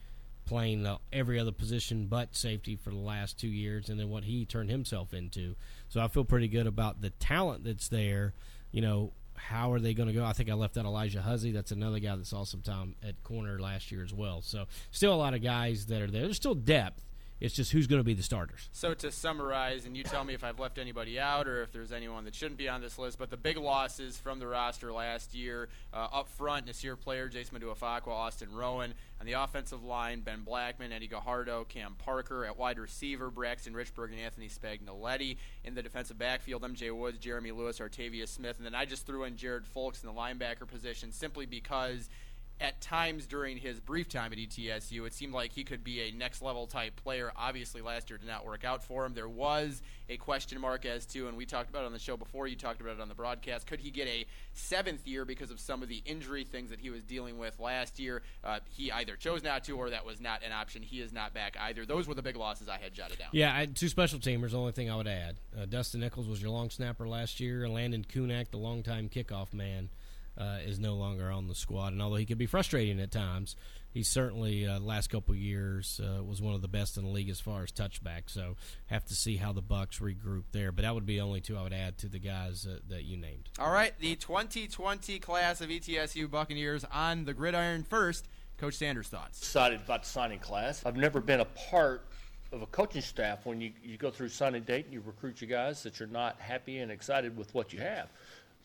playing 0.45 0.87
every 1.11 1.37
other 1.37 1.51
position 1.51 2.07
but 2.07 2.35
safety 2.35 2.75
for 2.75 2.89
the 2.89 2.95
last 2.95 3.37
two 3.37 3.49
years, 3.49 3.89
and 3.89 3.99
then 3.99 4.09
what 4.09 4.23
he 4.23 4.45
turned 4.45 4.69
himself 4.69 5.13
into. 5.13 5.55
So 5.89 6.01
I 6.01 6.07
feel 6.07 6.23
pretty 6.23 6.47
good 6.47 6.67
about 6.67 7.01
the 7.01 7.09
talent 7.11 7.65
that's 7.65 7.89
there. 7.89 8.33
You 8.71 8.81
know, 8.81 9.11
how 9.37 9.71
are 9.71 9.79
they 9.79 9.93
going 9.93 10.07
to 10.07 10.13
go? 10.13 10.25
I 10.25 10.33
think 10.33 10.49
I 10.49 10.53
left 10.53 10.77
out 10.77 10.85
Elijah 10.85 11.21
Huzzy. 11.21 11.51
That's 11.51 11.71
another 11.71 11.99
guy 11.99 12.15
that 12.15 12.27
saw 12.27 12.43
some 12.43 12.61
time 12.61 12.95
at 13.01 13.23
corner 13.23 13.59
last 13.59 13.91
year 13.91 14.03
as 14.03 14.13
well. 14.13 14.41
So 14.41 14.65
still 14.91 15.13
a 15.13 15.15
lot 15.15 15.33
of 15.33 15.41
guys 15.41 15.85
that 15.87 16.01
are 16.01 16.11
there. 16.11 16.23
There's 16.23 16.37
still 16.37 16.55
depth. 16.55 17.03
It's 17.39 17.53
just 17.53 17.71
who's 17.71 17.85
going 17.85 17.99
to 17.99 18.03
be 18.03 18.15
the 18.15 18.23
starters. 18.23 18.69
So 18.71 18.93
to 18.95 19.11
summarize, 19.11 19.85
and 19.85 19.95
you 19.95 20.03
tell 20.03 20.23
me 20.23 20.33
if 20.33 20.43
I've 20.43 20.59
left 20.59 20.79
anybody 20.79 21.19
out 21.19 21.47
or 21.47 21.61
if 21.61 21.71
there's 21.71 21.91
anyone 21.91 22.25
that 22.25 22.33
shouldn't 22.33 22.57
be 22.57 22.67
on 22.67 22.81
this 22.81 22.97
list, 22.97 23.19
but 23.19 23.29
the 23.29 23.37
big 23.37 23.57
losses 23.57 24.17
from 24.17 24.39
the 24.39 24.47
roster 24.47 24.91
last 24.91 25.35
year 25.35 25.69
uh, 25.93 26.07
up 26.11 26.29
front, 26.29 26.65
Nasir 26.65 26.95
player 26.95 27.27
Jason 27.27 27.59
Maduafakwa, 27.59 28.07
Austin 28.07 28.51
Rowan. 28.51 28.93
On 29.19 29.25
the 29.25 29.33
offensive 29.33 29.83
line, 29.83 30.21
Ben 30.21 30.41
Blackman, 30.41 30.91
Eddie 30.91 31.07
Gajardo, 31.07 31.67
Cam 31.67 31.95
Parker. 31.97 32.45
At 32.45 32.57
wide 32.57 32.77
receiver, 32.77 33.31
Braxton 33.31 33.73
Richburg 33.73 34.11
and 34.11 34.19
Anthony 34.19 34.47
Spagnoletti. 34.47 35.37
In 35.63 35.73
the 35.73 35.81
defensive 35.81 36.19
backfield, 36.19 36.61
MJ 36.61 36.95
Woods, 36.95 37.17
Jeremy 37.17 37.51
Lewis, 37.51 37.79
Artavius 37.79 38.29
Smith. 38.29 38.57
And 38.57 38.65
then 38.65 38.75
I 38.75 38.85
just 38.85 39.07
threw 39.07 39.23
in 39.23 39.35
Jared 39.35 39.65
Folks 39.65 40.03
in 40.03 40.07
the 40.07 40.13
linebacker 40.13 40.67
position 40.67 41.11
simply 41.11 41.45
because– 41.45 42.09
at 42.59 42.81
times 42.81 43.27
during 43.27 43.57
his 43.57 43.79
brief 43.79 44.09
time 44.09 44.33
at 44.33 44.39
ETSU, 44.39 45.05
it 45.05 45.13
seemed 45.13 45.33
like 45.33 45.51
he 45.51 45.63
could 45.63 45.83
be 45.83 46.01
a 46.01 46.11
next 46.11 46.41
level 46.41 46.65
type 46.65 46.95
player. 46.95 47.31
Obviously, 47.35 47.81
last 47.81 48.09
year 48.09 48.17
did 48.17 48.27
not 48.27 48.45
work 48.45 48.63
out 48.63 48.83
for 48.83 49.05
him. 49.05 49.13
There 49.13 49.29
was 49.29 49.81
a 50.09 50.17
question 50.17 50.59
mark 50.59 50.85
as 50.85 51.05
to, 51.07 51.27
and 51.27 51.37
we 51.37 51.45
talked 51.45 51.69
about 51.69 51.83
it 51.83 51.85
on 51.85 51.93
the 51.93 51.99
show 51.99 52.17
before, 52.17 52.47
you 52.47 52.55
talked 52.55 52.81
about 52.81 52.95
it 52.95 53.01
on 53.01 53.09
the 53.09 53.15
broadcast, 53.15 53.67
could 53.67 53.79
he 53.79 53.91
get 53.91 54.07
a 54.07 54.25
seventh 54.53 55.05
year 55.05 55.25
because 55.25 55.51
of 55.51 55.59
some 55.59 55.83
of 55.83 55.89
the 55.89 56.01
injury 56.05 56.43
things 56.43 56.69
that 56.69 56.79
he 56.79 56.89
was 56.89 57.03
dealing 57.03 57.37
with 57.37 57.59
last 57.59 57.99
year? 57.99 58.23
Uh, 58.43 58.59
he 58.69 58.91
either 58.91 59.15
chose 59.15 59.43
not 59.43 59.63
to 59.65 59.73
or 59.73 59.89
that 59.89 60.05
was 60.05 60.19
not 60.19 60.43
an 60.43 60.51
option. 60.51 60.81
He 60.81 61.01
is 61.01 61.13
not 61.13 61.33
back 61.33 61.55
either. 61.59 61.85
Those 61.85 62.07
were 62.07 62.15
the 62.15 62.21
big 62.21 62.37
losses 62.37 62.69
I 62.69 62.77
had 62.77 62.93
jotted 62.93 63.19
down. 63.19 63.29
Yeah, 63.33 63.55
I 63.55 63.65
two 63.65 63.89
special 63.89 64.19
teamers, 64.19 64.51
the 64.51 64.59
only 64.59 64.71
thing 64.71 64.89
I 64.89 64.95
would 64.95 65.07
add. 65.07 65.37
Uh, 65.55 65.65
Dustin 65.65 65.99
Nichols 66.01 66.27
was 66.27 66.41
your 66.41 66.51
long 66.51 66.69
snapper 66.69 67.07
last 67.07 67.39
year, 67.39 67.63
and 67.63 67.73
Landon 67.73 68.03
Kunak, 68.03 68.49
the 68.51 68.57
longtime 68.57 69.09
kickoff 69.09 69.53
man 69.53 69.89
uh, 70.37 70.57
is 70.65 70.79
no 70.79 70.95
longer 70.95 71.31
on 71.31 71.47
the 71.47 71.55
squad. 71.55 71.93
And 71.93 72.01
although 72.01 72.17
he 72.17 72.25
could 72.25 72.37
be 72.37 72.45
frustrating 72.45 72.99
at 72.99 73.11
times, 73.11 73.55
he 73.91 74.03
certainly 74.03 74.67
uh, 74.67 74.79
last 74.79 75.09
couple 75.09 75.33
years 75.35 75.99
uh, 76.03 76.23
was 76.23 76.41
one 76.41 76.53
of 76.53 76.61
the 76.61 76.67
best 76.67 76.97
in 76.97 77.03
the 77.03 77.09
league 77.09 77.29
as 77.29 77.39
far 77.39 77.63
as 77.63 77.71
touchback. 77.71 78.23
So 78.27 78.55
have 78.87 79.05
to 79.05 79.15
see 79.15 79.37
how 79.37 79.53
the 79.53 79.61
Bucks 79.61 79.99
regroup 79.99 80.43
there. 80.51 80.71
But 80.71 80.83
that 80.83 80.93
would 80.93 81.05
be 81.05 81.15
the 81.15 81.21
only 81.21 81.41
two 81.41 81.57
I 81.57 81.63
would 81.63 81.73
add 81.73 81.97
to 81.99 82.07
the 82.07 82.19
guys 82.19 82.67
uh, 82.69 82.79
that 82.89 83.03
you 83.03 83.17
named. 83.17 83.49
All 83.59 83.71
right, 83.71 83.93
the 83.99 84.15
2020 84.15 85.19
class 85.19 85.61
of 85.61 85.69
ETSU 85.69 86.29
Buccaneers 86.29 86.85
on 86.91 87.25
the 87.25 87.33
gridiron 87.33 87.83
first. 87.83 88.27
Coach 88.57 88.73
Sanders' 88.73 89.07
thoughts. 89.07 89.39
Excited 89.39 89.81
about 89.81 90.01
the 90.01 90.09
signing 90.09 90.39
class. 90.39 90.83
I've 90.83 90.97
never 90.97 91.21
been 91.21 91.41
a 91.41 91.45
part 91.45 92.07
of 92.51 92.61
a 92.61 92.65
coaching 92.67 93.01
staff 93.01 93.45
when 93.45 93.61
you, 93.61 93.71
you 93.83 93.97
go 93.97 94.09
through 94.09 94.29
signing 94.29 94.63
date 94.63 94.85
and 94.85 94.93
you 94.93 95.01
recruit 95.05 95.41
your 95.41 95.49
guys 95.49 95.83
that 95.83 95.99
you're 95.99 96.07
not 96.07 96.39
happy 96.39 96.79
and 96.79 96.91
excited 96.91 97.35
with 97.37 97.53
what 97.53 97.73
you 97.73 97.79
have 97.79 98.09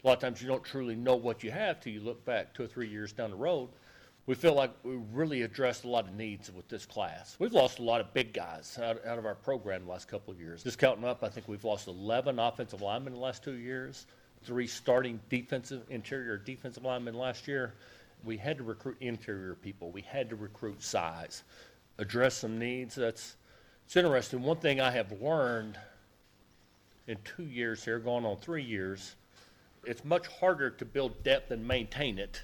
a 0.02 0.08
lot 0.08 0.14
of 0.14 0.20
times 0.20 0.42
you 0.42 0.48
don't 0.48 0.64
truly 0.64 0.96
know 0.96 1.14
what 1.14 1.44
you 1.44 1.50
have 1.50 1.80
till 1.80 1.92
you 1.92 2.00
look 2.00 2.24
back 2.24 2.54
two 2.54 2.64
or 2.64 2.66
three 2.66 2.88
years 2.88 3.12
down 3.12 3.30
the 3.30 3.36
road. 3.36 3.68
We 4.26 4.34
feel 4.34 4.54
like 4.54 4.70
we 4.84 4.96
really 5.12 5.42
addressed 5.42 5.84
a 5.84 5.88
lot 5.88 6.06
of 6.06 6.14
needs 6.14 6.50
with 6.52 6.68
this 6.68 6.86
class. 6.86 7.36
We've 7.38 7.52
lost 7.52 7.80
a 7.80 7.82
lot 7.82 8.00
of 8.00 8.12
big 8.14 8.32
guys 8.32 8.78
out, 8.80 9.04
out 9.04 9.18
of 9.18 9.26
our 9.26 9.34
program 9.34 9.84
the 9.84 9.90
last 9.90 10.06
couple 10.08 10.32
of 10.32 10.40
years. 10.40 10.62
Just 10.62 10.78
counting 10.78 11.04
up, 11.04 11.24
I 11.24 11.28
think 11.28 11.48
we've 11.48 11.64
lost 11.64 11.88
11 11.88 12.38
offensive 12.38 12.82
linemen 12.82 13.14
in 13.14 13.18
the 13.18 13.24
last 13.24 13.42
two 13.42 13.54
years, 13.54 14.06
three 14.44 14.66
starting 14.66 15.20
defensive, 15.28 15.82
interior 15.88 16.36
defensive 16.36 16.84
linemen 16.84 17.14
last 17.14 17.48
year. 17.48 17.74
We 18.24 18.36
had 18.36 18.58
to 18.58 18.64
recruit 18.64 18.96
interior 19.00 19.56
people. 19.56 19.90
We 19.90 20.02
had 20.02 20.30
to 20.30 20.36
recruit 20.36 20.82
size, 20.82 21.42
address 21.98 22.36
some 22.36 22.58
needs. 22.58 22.94
That's 22.94 23.36
it's 23.86 23.96
interesting. 23.96 24.42
One 24.42 24.58
thing 24.58 24.80
I 24.80 24.92
have 24.92 25.20
learned 25.20 25.78
in 27.08 27.18
two 27.24 27.44
years 27.44 27.84
here, 27.84 27.98
going 27.98 28.24
on 28.24 28.36
three 28.36 28.62
years, 28.62 29.16
it's 29.84 30.04
much 30.04 30.26
harder 30.26 30.70
to 30.70 30.84
build 30.84 31.22
depth 31.22 31.50
and 31.50 31.66
maintain 31.66 32.18
it 32.18 32.42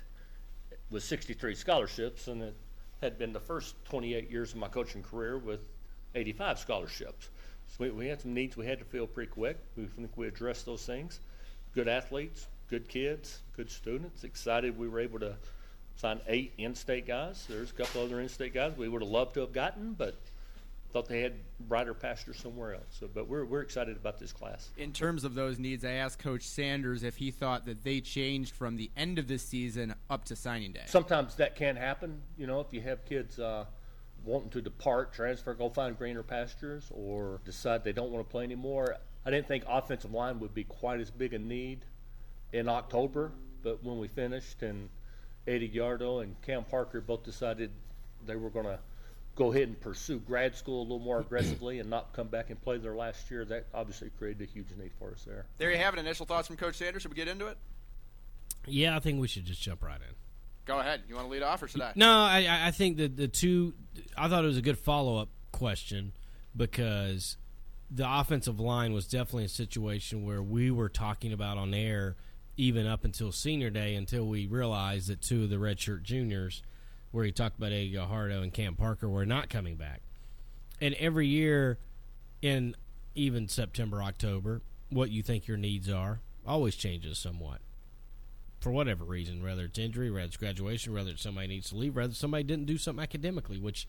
with 0.91 1.03
63 1.05 1.55
scholarships 1.55 2.25
than 2.25 2.43
it 2.43 2.55
had 3.01 3.19
been 3.19 3.33
the 3.33 3.41
first 3.41 3.75
28 3.85 4.31
years 4.31 4.53
of 4.53 4.59
my 4.59 4.69
coaching 4.69 5.03
career 5.03 5.39
with 5.39 5.61
85 6.15 6.59
scholarships. 6.59 7.29
So 7.69 7.85
we, 7.85 7.91
we 7.91 8.07
had 8.07 8.21
some 8.21 8.35
needs 8.35 8.57
we 8.57 8.67
had 8.67 8.79
to 8.79 8.85
fill 8.85 9.07
pretty 9.07 9.31
quick. 9.31 9.59
We 9.77 9.87
think 9.87 10.11
we 10.17 10.27
addressed 10.27 10.67
those 10.67 10.85
things. 10.85 11.21
Good 11.75 11.87
athletes, 11.87 12.49
good 12.71 12.89
kids, 12.89 13.41
good 13.57 13.71
students. 13.71 14.25
Excited 14.25 14.77
we 14.77 14.89
were 14.89 15.01
able 15.01 15.21
to 15.21 15.37
sign 15.97 16.21
eight 16.27 16.53
in-state 16.59 17.07
guys. 17.07 17.47
There's 17.49 17.71
a 17.71 17.75
couple 17.75 18.03
other 18.03 18.21
in-state 18.21 18.55
guys 18.55 18.73
we 18.77 18.89
would 18.89 19.03
have 19.03 19.11
loved 19.11 19.35
to 19.35 19.41
have 19.41 19.53
gotten, 19.53 19.93
but 19.93 20.17
thought 20.93 21.09
they 21.09 21.21
had 21.21 21.35
brighter 21.61 21.95
pastures 21.95 22.39
somewhere 22.39 22.75
else. 22.75 22.87
So, 22.91 23.09
but 23.13 23.29
we're 23.29 23.45
we're 23.45 23.61
excited 23.61 23.97
about 23.97 24.19
this 24.19 24.33
class. 24.33 24.71
In 24.77 24.93
terms 24.93 25.25
of 25.25 25.35
those 25.35 25.59
needs, 25.59 25.85
I 25.85 25.93
asked 25.93 26.19
Coach 26.19 26.43
Sanders 26.43 27.03
if 27.03 27.17
he 27.17 27.31
thought 27.31 27.67
that 27.67 27.85
they 27.85 28.01
changed 28.01 28.55
from 28.55 28.77
the 28.77 28.91
end 28.97 29.19
of 29.19 29.29
this 29.29 29.43
season 29.43 29.95
up 30.09 30.25
to 30.27 30.37
signing 30.37 30.73
day. 30.73 30.85
Sometimes 30.87 31.35
that 31.37 31.57
can 31.57 31.77
happen. 31.77 32.23
You 32.37 32.47
know, 32.47 32.61
if 32.61 32.73
you 32.73 32.81
have 32.83 33.05
kids. 33.05 33.39
Uh, 33.39 33.65
wanting 34.25 34.51
to 34.51 34.61
depart, 34.61 35.13
transfer, 35.13 35.55
go 35.55 35.69
find 35.71 35.97
greener 35.97 36.23
pastures, 36.23 36.91
or 36.91 37.41
decide 37.45 37.85
they 37.85 37.93
don't 37.93 38.11
want 38.11 38.27
to 38.27 38.31
play 38.31 38.45
anymore. 38.45 38.97
I 39.25 39.31
didn't 39.31 39.49
think 39.49 39.65
offensive 39.69 40.13
line 40.13 40.41
would 40.41 40.55
be 40.55 40.65
quite 40.65 41.01
as 41.01 41.11
big 41.11 41.35
a 41.35 41.39
need 41.39 41.85
in 42.53 42.69
October, 42.69 43.33
but 43.63 43.83
when 43.85 43.99
we 43.99 44.09
finished 44.09 44.63
and 44.63 44.89
Eddie 45.47 45.69
Gallardo 45.69 46.21
and 46.21 46.41
Cam 46.43 46.65
Parker 46.65 47.01
both 47.01 47.25
decided 47.25 47.71
they 48.27 48.37
were 48.37 48.51
going 48.51 48.67
to 48.67 48.79
go 49.39 49.53
ahead 49.53 49.69
and 49.69 49.81
pursue 49.81 50.19
grad 50.19 50.57
school 50.57 50.81
a 50.81 50.83
little 50.83 50.99
more 50.99 51.21
aggressively 51.21 51.79
and 51.79 51.89
not 51.89 52.13
come 52.13 52.27
back 52.27 52.51
and 52.51 52.61
play 52.61 52.77
their 52.77 52.97
last 52.97 53.31
year, 53.31 53.45
that 53.45 53.67
obviously 53.73 54.11
created 54.19 54.43
a 54.43 54.51
huge 54.51 54.67
need 54.77 54.91
for 54.99 55.13
us 55.13 55.23
there. 55.25 55.47
There 55.59 55.71
you 55.71 55.79
have 55.79 55.95
it. 55.95 56.01
Initial 56.01 56.27
thoughts 56.27 56.49
from 56.49 56.57
Coach 56.57 56.75
Sanders. 56.75 57.03
Should 57.03 57.13
we 57.13 57.17
get 57.17 57.29
into 57.29 57.47
it? 57.47 57.57
Yeah, 58.67 58.97
I 58.97 58.99
think 58.99 59.21
we 59.21 59.29
should 59.29 59.45
just 59.45 59.63
jump 59.63 59.85
right 59.85 59.97
in. 59.97 60.15
Go 60.67 60.81
ahead. 60.81 61.03
You 61.09 61.15
want 61.15 61.29
to 61.29 61.33
lead 61.33 61.45
off, 61.45 61.63
or 61.63 61.69
should 61.69 61.81
I? 61.81 61.93
No, 61.95 62.11
I, 62.11 62.67
I 62.67 62.71
think 62.73 62.97
that 62.99 63.17
the 63.17 63.29
two. 63.29 63.75
I 64.17 64.29
thought 64.29 64.43
it 64.43 64.49
was 64.49 64.59
a 64.59 64.63
good 64.63 64.79
follow 64.79 65.17
up 65.17 65.29
question 65.53 66.13
because 66.55 67.37
the 67.91 68.05
offensive 68.07 68.59
line 68.59 68.93
was 68.93 69.07
definitely 69.07 69.45
a 69.45 69.49
situation 69.49 70.27
where 70.27 70.43
we 70.43 70.71
were 70.71 70.89
talking 70.89 71.33
about 71.33 71.57
on 71.57 71.73
air 71.73 72.17
even 72.57 72.87
up 72.87 73.05
until 73.05 73.31
senior 73.31 73.71
day 73.71 73.95
until 73.95 74.27
we 74.27 74.47
realized 74.47 75.09
that 75.09 75.23
two 75.23 75.45
of 75.45 75.51
the 75.51 75.57
redshirt 75.57 76.03
juniors, 76.03 76.63
where 77.11 77.25
he 77.25 77.33
talked 77.33 77.59
about 77.59 77.73
Eddie 77.73 77.93
Gajardo 77.93 78.43
and 78.43 78.53
Cam 78.53 78.75
Parker, 78.75 79.09
were 79.09 79.27
not 79.27 79.49
coming 79.49 79.77
back. 79.77 80.03
And 80.81 80.95
every 80.95 81.27
year, 81.27 81.79
in 82.43 82.75
even 83.15 83.49
September, 83.49 84.03
October, 84.03 84.63
what 84.91 85.11
you 85.11 85.23
think 85.23 85.47
your 85.47 85.57
needs 85.57 85.89
are 85.89 86.21
always 86.47 86.77
changes 86.77 87.19
somewhat 87.19 87.61
for 88.61 88.71
whatever 88.71 89.05
reason, 89.05 89.43
whether 89.43 89.65
it's 89.65 89.79
injury, 89.79 90.11
whether 90.11 90.25
it's 90.27 90.37
graduation, 90.37 90.93
whether 90.93 91.11
it's 91.11 91.23
somebody 91.23 91.47
needs 91.47 91.71
to 91.71 91.77
leave, 91.77 91.95
whether 91.97 92.15
somebody 92.15 92.43
didn't 92.43 92.67
do 92.67 92.79
something 92.79 93.03
academically, 93.03 93.59
which, 93.59 93.87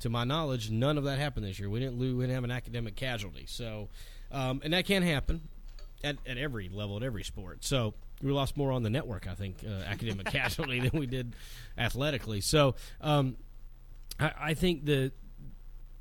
to 0.00 0.10
my 0.10 0.24
knowledge, 0.24 0.70
none 0.70 0.98
of 0.98 1.04
that 1.04 1.18
happened 1.18 1.46
this 1.46 1.58
year. 1.58 1.70
We 1.70 1.80
didn't 1.80 1.98
lose, 1.98 2.14
we 2.14 2.24
didn't 2.24 2.34
have 2.34 2.44
an 2.44 2.50
academic 2.50 2.96
casualty. 2.96 3.44
So, 3.46 3.88
um, 4.30 4.60
and 4.62 4.72
that 4.72 4.84
can 4.84 5.02
happen 5.02 5.48
at, 6.04 6.16
at 6.26 6.36
every 6.36 6.68
level, 6.68 6.96
at 6.96 7.02
every 7.02 7.24
sport. 7.24 7.64
So 7.64 7.94
we 8.22 8.32
lost 8.32 8.56
more 8.56 8.72
on 8.72 8.82
the 8.82 8.90
network, 8.90 9.26
I 9.26 9.34
think, 9.34 9.64
uh, 9.66 9.82
academic 9.84 10.26
casualty 10.32 10.80
than 10.80 10.98
we 10.98 11.06
did 11.06 11.34
athletically. 11.78 12.40
So 12.40 12.74
um, 13.00 13.36
I, 14.18 14.32
I 14.40 14.54
think 14.54 14.84
the 14.84 15.12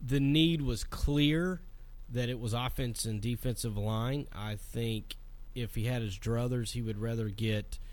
the 0.05 0.19
need 0.19 0.62
was 0.62 0.84
clear 0.84 1.62
that 2.12 2.29
it 2.29 2.39
was 2.39 2.53
offense 2.53 3.05
and 3.05 3.21
defensive 3.21 3.77
line. 3.77 4.27
I 4.34 4.55
think 4.55 5.15
if 5.53 5.75
he 5.75 5.86
had 5.86 6.01
his 6.01 6.17
druthers, 6.17 6.71
he 6.71 6.82
would 6.82 6.97
rather 6.97 7.29
get– 7.29 7.79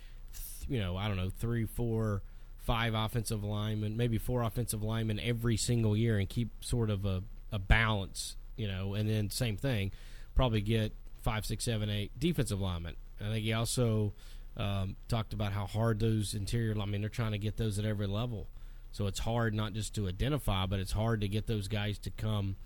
you 0.69 0.81
know, 0.81 0.97
I 0.97 1.09
don't 1.09 1.17
know, 1.17 1.31
three, 1.31 1.65
four, 1.65 2.23
five 2.59 2.95
offensive 2.95 3.45
linemen, 3.45 3.97
maybe 3.97 4.19
four 4.19 4.43
offensive 4.43 4.83
linemen 4.83 5.21
every 5.21 5.57
single 5.57 5.97
year 5.97 6.19
and 6.19 6.29
keep 6.29 6.51
sort 6.65 6.91
of 6.91 7.05
a, 7.05 7.23
a 7.53 7.59
balance, 7.59 8.37
you 8.57 8.67
know, 8.67 8.95
and 8.95 9.09
then 9.09 9.31
same 9.31 9.57
thing, 9.57 9.93
probably 10.35 10.61
get 10.61 10.93
five, 11.23 11.47
six, 11.47 11.65
seven, 11.65 11.89
eight 11.89 12.11
defensive 12.19 12.61
linemen. 12.61 12.97
I 13.21 13.31
think 13.31 13.45
he 13.45 13.53
also 13.53 14.13
um, 14.57 14.97
talked 15.09 15.33
about 15.33 15.53
how 15.53 15.67
hard 15.67 16.01
those 16.01 16.35
interior, 16.35 16.75
I 16.81 16.85
mean, 16.87 17.01
they're 17.01 17.11
trying 17.11 17.33
to 17.33 17.39
get 17.39 17.57
those 17.57 17.79
at 17.79 17.85
every 17.85 18.07
level. 18.07 18.49
So 18.93 19.07
it's 19.07 19.19
hard 19.21 19.55
not 19.55 19.75
just 19.75 19.95
to 19.97 20.09
identify, 20.09 20.67
but 20.67 20.81
it's 20.81 20.93
hard 20.93 21.21
to 21.21 21.29
get 21.29 21.47
those 21.47 21.69
guys 21.69 21.99
to 21.99 22.11
come 22.11 22.57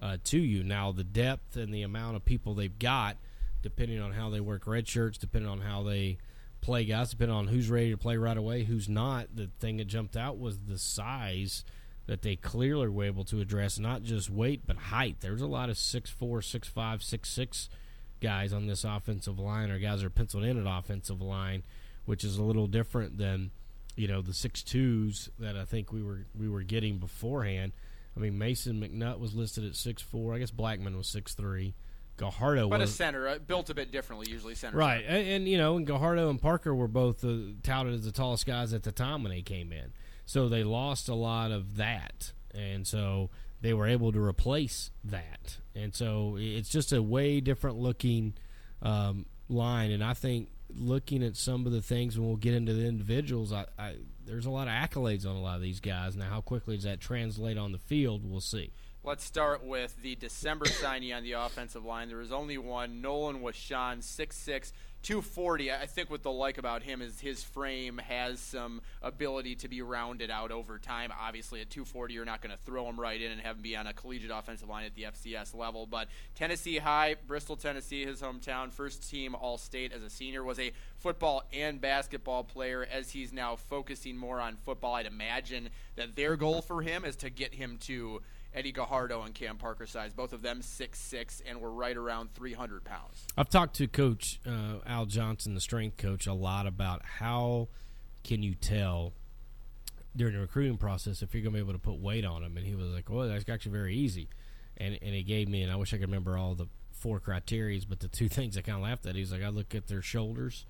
uh, 0.00 0.16
to 0.24 0.38
you. 0.38 0.62
Now, 0.62 0.92
the 0.92 1.04
depth 1.04 1.56
and 1.56 1.72
the 1.72 1.82
amount 1.82 2.16
of 2.16 2.24
people 2.24 2.54
they've 2.54 2.78
got, 2.78 3.16
depending 3.62 4.00
on 4.00 4.12
how 4.12 4.30
they 4.30 4.40
work 4.40 4.66
red 4.66 4.88
shirts, 4.88 5.18
depending 5.18 5.50
on 5.50 5.60
how 5.60 5.82
they 5.82 6.18
play 6.60 6.84
guys, 6.84 7.10
depending 7.10 7.36
on 7.36 7.48
who's 7.48 7.68
ready 7.68 7.90
to 7.90 7.98
play 7.98 8.16
right 8.16 8.36
away, 8.36 8.64
who's 8.64 8.88
not. 8.88 9.28
The 9.34 9.50
thing 9.60 9.76
that 9.76 9.86
jumped 9.86 10.16
out 10.16 10.38
was 10.38 10.58
the 10.60 10.78
size 10.78 11.64
that 12.06 12.22
they 12.22 12.36
clearly 12.36 12.88
were 12.88 13.04
able 13.04 13.24
to 13.24 13.40
address, 13.40 13.78
not 13.78 14.02
just 14.02 14.30
weight, 14.30 14.62
but 14.66 14.76
height. 14.76 15.16
There's 15.20 15.42
a 15.42 15.46
lot 15.46 15.68
of 15.68 15.76
6'4, 15.76 16.18
6'5, 16.18 16.72
6'6 16.72 17.68
guys 18.20 18.52
on 18.52 18.66
this 18.66 18.84
offensive 18.84 19.38
line, 19.38 19.70
or 19.70 19.78
guys 19.78 20.00
that 20.00 20.06
are 20.06 20.10
penciled 20.10 20.44
in 20.44 20.58
at 20.64 20.78
offensive 20.78 21.20
line, 21.20 21.62
which 22.04 22.24
is 22.24 22.36
a 22.36 22.42
little 22.42 22.66
different 22.66 23.18
than, 23.18 23.50
you 23.96 24.08
know, 24.08 24.22
the 24.22 24.32
6'2s 24.32 25.30
that 25.38 25.56
I 25.56 25.64
think 25.64 25.92
we 25.92 26.02
were 26.02 26.26
we 26.38 26.48
were 26.48 26.62
getting 26.62 26.98
beforehand. 26.98 27.72
I 28.16 28.20
mean, 28.20 28.38
Mason 28.38 28.80
McNutt 28.80 29.18
was 29.18 29.34
listed 29.34 29.64
at 29.64 29.76
six 29.76 30.02
four. 30.02 30.34
I 30.34 30.38
guess 30.38 30.50
Blackman 30.50 30.96
was 30.96 31.06
6'3. 31.08 31.74
Gajardo 32.16 32.70
but 32.70 32.80
was 32.80 32.90
a 32.90 32.92
center 32.92 33.28
uh, 33.28 33.38
built 33.38 33.68
a 33.70 33.74
bit 33.74 33.92
differently. 33.92 34.30
Usually 34.30 34.54
center, 34.54 34.78
right? 34.78 35.04
And, 35.06 35.28
and, 35.28 35.48
you 35.48 35.58
know, 35.58 35.76
and 35.76 35.86
Gajardo 35.86 36.30
and 36.30 36.40
Parker 36.40 36.74
were 36.74 36.88
both 36.88 37.24
uh, 37.24 37.52
touted 37.62 37.94
as 37.94 38.04
the 38.04 38.12
tallest 38.12 38.46
guys 38.46 38.72
at 38.72 38.82
the 38.82 38.92
time 38.92 39.22
when 39.22 39.32
they 39.32 39.42
came 39.42 39.72
in. 39.72 39.92
So 40.24 40.48
they 40.48 40.64
lost 40.64 41.08
a 41.08 41.14
lot 41.14 41.50
of 41.50 41.76
that, 41.76 42.32
and 42.54 42.86
so 42.86 43.30
they 43.60 43.74
were 43.74 43.86
able 43.86 44.12
to 44.12 44.20
replace 44.20 44.90
that. 45.04 45.58
And 45.76 45.94
so 45.94 46.36
it's 46.38 46.68
just 46.68 46.92
a 46.92 47.02
way 47.02 47.40
different 47.40 47.76
looking 47.76 48.34
um, 48.82 49.26
line. 49.48 49.90
And 49.90 50.02
I 50.02 50.14
think 50.14 50.48
looking 50.74 51.22
at 51.22 51.36
some 51.36 51.66
of 51.66 51.72
the 51.72 51.82
things, 51.82 52.18
when 52.18 52.26
we'll 52.26 52.36
get 52.36 52.54
into 52.54 52.72
the 52.72 52.86
individuals, 52.86 53.52
I, 53.52 53.66
I, 53.78 53.96
there's 54.24 54.46
a 54.46 54.50
lot 54.50 54.68
of 54.68 54.74
accolades 54.74 55.26
on 55.26 55.36
a 55.36 55.40
lot 55.40 55.56
of 55.56 55.62
these 55.62 55.80
guys. 55.80 56.16
Now, 56.16 56.28
how 56.28 56.40
quickly 56.40 56.76
does 56.76 56.84
that 56.84 57.00
translate 57.00 57.58
on 57.58 57.72
the 57.72 57.78
field? 57.78 58.22
We'll 58.24 58.40
see. 58.40 58.72
Let's 59.04 59.22
start 59.22 59.64
with 59.64 60.02
the 60.02 60.16
December 60.16 60.64
signing 60.66 61.12
on 61.12 61.22
the 61.22 61.32
offensive 61.32 61.84
line. 61.84 62.08
There 62.08 62.18
was 62.18 62.32
only 62.32 62.58
one. 62.58 63.00
Nolan 63.00 63.40
was 63.40 63.54
Sean, 63.54 63.98
6'6", 63.98 64.72
240. 65.06 65.70
I 65.70 65.86
think 65.86 66.10
what 66.10 66.24
they'll 66.24 66.36
like 66.36 66.58
about 66.58 66.82
him 66.82 67.00
is 67.00 67.20
his 67.20 67.40
frame 67.40 67.98
has 67.98 68.40
some 68.40 68.82
ability 69.00 69.54
to 69.54 69.68
be 69.68 69.80
rounded 69.80 70.32
out 70.32 70.50
over 70.50 70.80
time. 70.80 71.12
Obviously, 71.16 71.60
at 71.60 71.70
240, 71.70 72.12
you're 72.12 72.24
not 72.24 72.42
going 72.42 72.50
to 72.50 72.60
throw 72.64 72.88
him 72.88 72.98
right 72.98 73.22
in 73.22 73.30
and 73.30 73.40
have 73.40 73.54
him 73.54 73.62
be 73.62 73.76
on 73.76 73.86
a 73.86 73.92
collegiate 73.92 74.32
offensive 74.34 74.68
line 74.68 74.84
at 74.84 74.96
the 74.96 75.04
FCS 75.04 75.54
level. 75.54 75.86
But 75.86 76.08
Tennessee 76.34 76.78
High, 76.78 77.14
Bristol, 77.28 77.54
Tennessee, 77.54 78.04
his 78.04 78.20
hometown, 78.20 78.72
first 78.72 79.08
team 79.08 79.36
All 79.36 79.58
State 79.58 79.92
as 79.92 80.02
a 80.02 80.10
senior, 80.10 80.42
was 80.42 80.58
a 80.58 80.72
football 80.98 81.44
and 81.52 81.80
basketball 81.80 82.42
player. 82.42 82.84
As 82.92 83.12
he's 83.12 83.32
now 83.32 83.54
focusing 83.54 84.16
more 84.16 84.40
on 84.40 84.56
football, 84.56 84.94
I'd 84.94 85.06
imagine 85.06 85.68
that 85.94 86.16
their 86.16 86.34
goal 86.34 86.62
for 86.62 86.82
him 86.82 87.04
is 87.04 87.14
to 87.16 87.30
get 87.30 87.54
him 87.54 87.78
to 87.82 88.22
Eddie 88.56 88.72
Gajardo 88.72 89.24
and 89.24 89.34
Cam 89.34 89.58
Parker 89.58 89.86
size. 89.86 90.12
Both 90.14 90.32
of 90.32 90.42
them 90.42 90.62
six 90.62 90.98
six 90.98 91.42
and 91.46 91.60
were 91.60 91.70
right 91.70 91.96
around 91.96 92.32
300 92.34 92.84
pounds. 92.84 93.26
I've 93.36 93.50
talked 93.50 93.76
to 93.76 93.86
Coach 93.86 94.40
uh, 94.46 94.78
Al 94.86 95.06
Johnson, 95.06 95.54
the 95.54 95.60
strength 95.60 95.98
coach, 95.98 96.26
a 96.26 96.32
lot 96.32 96.66
about 96.66 97.02
how 97.04 97.68
can 98.24 98.42
you 98.42 98.54
tell 98.54 99.12
during 100.16 100.34
the 100.34 100.40
recruiting 100.40 100.78
process 100.78 101.20
if 101.22 101.34
you're 101.34 101.42
going 101.42 101.52
to 101.52 101.58
be 101.58 101.62
able 101.62 101.74
to 101.74 101.78
put 101.78 101.98
weight 101.98 102.24
on 102.24 102.42
them. 102.42 102.56
And 102.56 102.66
he 102.66 102.74
was 102.74 102.88
like, 102.88 103.10
"Well, 103.10 103.28
that's 103.28 103.48
actually 103.48 103.72
very 103.72 103.94
easy." 103.94 104.28
And 104.78 104.98
and 105.02 105.14
he 105.14 105.22
gave 105.22 105.48
me, 105.48 105.62
and 105.62 105.70
I 105.70 105.76
wish 105.76 105.92
I 105.92 105.98
could 105.98 106.08
remember 106.08 106.38
all 106.38 106.54
the 106.54 106.66
four 106.92 107.20
criterias, 107.20 107.86
but 107.86 108.00
the 108.00 108.08
two 108.08 108.28
things 108.30 108.56
I 108.56 108.62
kind 108.62 108.76
of 108.78 108.84
laughed 108.84 109.06
at. 109.06 109.14
He's 109.14 109.32
like, 109.32 109.42
I 109.42 109.48
look 109.48 109.74
at 109.74 109.86
their 109.86 110.02
shoulders 110.02 110.64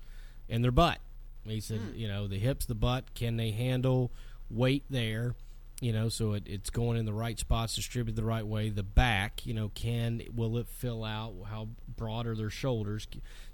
and 0.49 0.63
their 0.63 0.71
butt. 0.71 0.99
He 1.45 1.61
said, 1.61 1.79
mm. 1.79 1.97
you 1.97 2.09
know, 2.09 2.27
the 2.27 2.39
hips, 2.39 2.65
the 2.65 2.75
butt, 2.75 3.13
can 3.13 3.37
they 3.37 3.51
handle 3.51 4.11
weight 4.49 4.83
there? 4.89 5.33
You 5.79 5.93
know, 5.93 6.09
so 6.09 6.33
it, 6.33 6.43
it's 6.47 6.69
going 6.71 6.97
in 6.97 7.05
the 7.05 7.13
right 7.13 7.37
spots, 7.37 7.75
distributed 7.75 8.15
the 8.15 8.25
right 8.25 8.45
way. 8.45 8.69
The 8.69 8.83
back, 8.83 9.45
you 9.45 9.53
know, 9.53 9.69
can 9.69 10.23
will 10.35 10.57
it 10.57 10.67
fill 10.67 11.03
out? 11.03 11.35
How 11.49 11.69
broad 11.95 12.25
are 12.25 12.35
their 12.35 12.49
shoulders? 12.49 13.07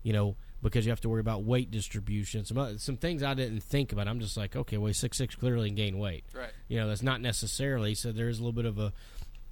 You 0.04 0.14
know, 0.14 0.36
because 0.62 0.86
you 0.86 0.92
have 0.92 1.02
to 1.02 1.10
worry 1.10 1.20
about 1.20 1.44
weight 1.44 1.70
distribution. 1.70 2.46
Some 2.46 2.58
uh, 2.58 2.78
some 2.78 2.96
things 2.96 3.24
I 3.24 3.34
didn't 3.34 3.62
think 3.62 3.92
about. 3.92 4.08
I'm 4.08 4.22
just 4.22 4.38
like, 4.38 4.56
okay, 4.56 4.78
well, 4.78 4.94
six 4.94 5.18
six 5.18 5.36
clearly 5.36 5.68
and 5.68 5.78
gain 5.78 6.00
weight. 6.00 6.24
Right. 6.34 6.52
You 6.70 6.80
know, 6.80 6.88
that's 6.88 7.04
not 7.04 7.20
necessarily. 7.20 7.94
So 7.94 8.14
there's 8.14 8.40
a 8.40 8.42
little 8.42 8.54
bit 8.54 8.66
of 8.66 8.80
a 8.80 8.94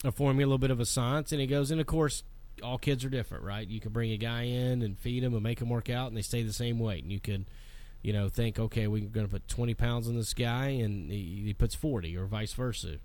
a 0.05 0.11
formula, 0.11 0.47
a 0.47 0.49
little 0.49 0.57
bit 0.57 0.71
of 0.71 0.79
a 0.79 0.85
science, 0.85 1.33
and 1.33 1.41
he 1.41 1.47
goes. 1.47 1.71
And 1.71 1.81
of 1.81 1.87
course, 1.87 2.23
all 2.63 2.77
kids 2.77 3.03
are 3.03 3.09
different, 3.09 3.43
right? 3.43 3.67
You 3.67 3.81
can 3.81 3.91
bring 3.91 4.11
a 4.11 4.17
guy 4.17 4.43
in 4.43 4.81
and 4.81 4.97
feed 4.97 5.23
him 5.23 5.33
and 5.33 5.43
make 5.43 5.59
him 5.59 5.69
work 5.69 5.89
out, 5.89 6.07
and 6.07 6.15
they 6.15 6.21
stay 6.21 6.43
the 6.43 6.53
same 6.53 6.79
weight, 6.79 7.03
and 7.03 7.11
you 7.11 7.19
could 7.19 7.45
you 8.01 8.13
know, 8.13 8.29
think, 8.29 8.59
okay, 8.59 8.87
we're 8.87 9.07
going 9.07 9.27
to 9.27 9.31
put 9.31 9.47
20 9.47 9.73
pounds 9.75 10.07
on 10.07 10.15
this 10.15 10.33
guy, 10.33 10.69
and 10.69 11.11
he, 11.11 11.43
he, 11.45 11.53
puts 11.53 11.75
40, 11.75 12.17
or 12.17 12.25
vice 12.25 12.53
versa. 12.53 12.97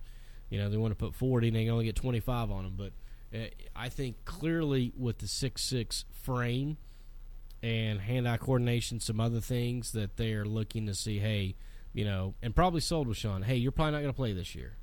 You 0.49 0.59
know, 0.59 0.71
they 0.71 0.77
want 0.77 0.93
to 0.93 0.97
put 0.97 1.15
40, 1.15 1.49
and 1.49 1.57
they 1.57 1.69
only 1.69 1.85
get 1.85 1.97
25 1.97 2.51
on 2.51 2.65
him. 2.65 2.75
But 2.77 2.93
uh, 3.35 3.47
I 3.75 3.89
think 3.89 4.25
clearly 4.25 4.93
with 4.97 5.19
the 5.19 5.29
six 5.29 5.63
six 5.63 6.05
frame 6.13 6.79
and 7.63 8.01
hand-eye 8.01 8.39
coordination, 8.39 9.01
some 9.01 9.21
other 9.21 9.41
things 9.41 9.93
that 9.93 10.17
they 10.17 10.33
are 10.33 10.47
looking 10.47 10.87
to 10.87 10.95
see, 10.95 11.19
hey, 11.19 11.57
you 11.93 12.05
know, 12.05 12.35
and 12.43 12.55
probably 12.55 12.81
sold 12.81 13.09
with 13.09 13.19
Sean, 13.19 13.43
hey, 13.43 13.57
you're 13.57 13.73
probably 13.73 13.93
not 13.93 14.01
going 14.01 14.13
to 14.13 14.17
play 14.17 14.33
this 14.33 14.55
year. 14.55 14.77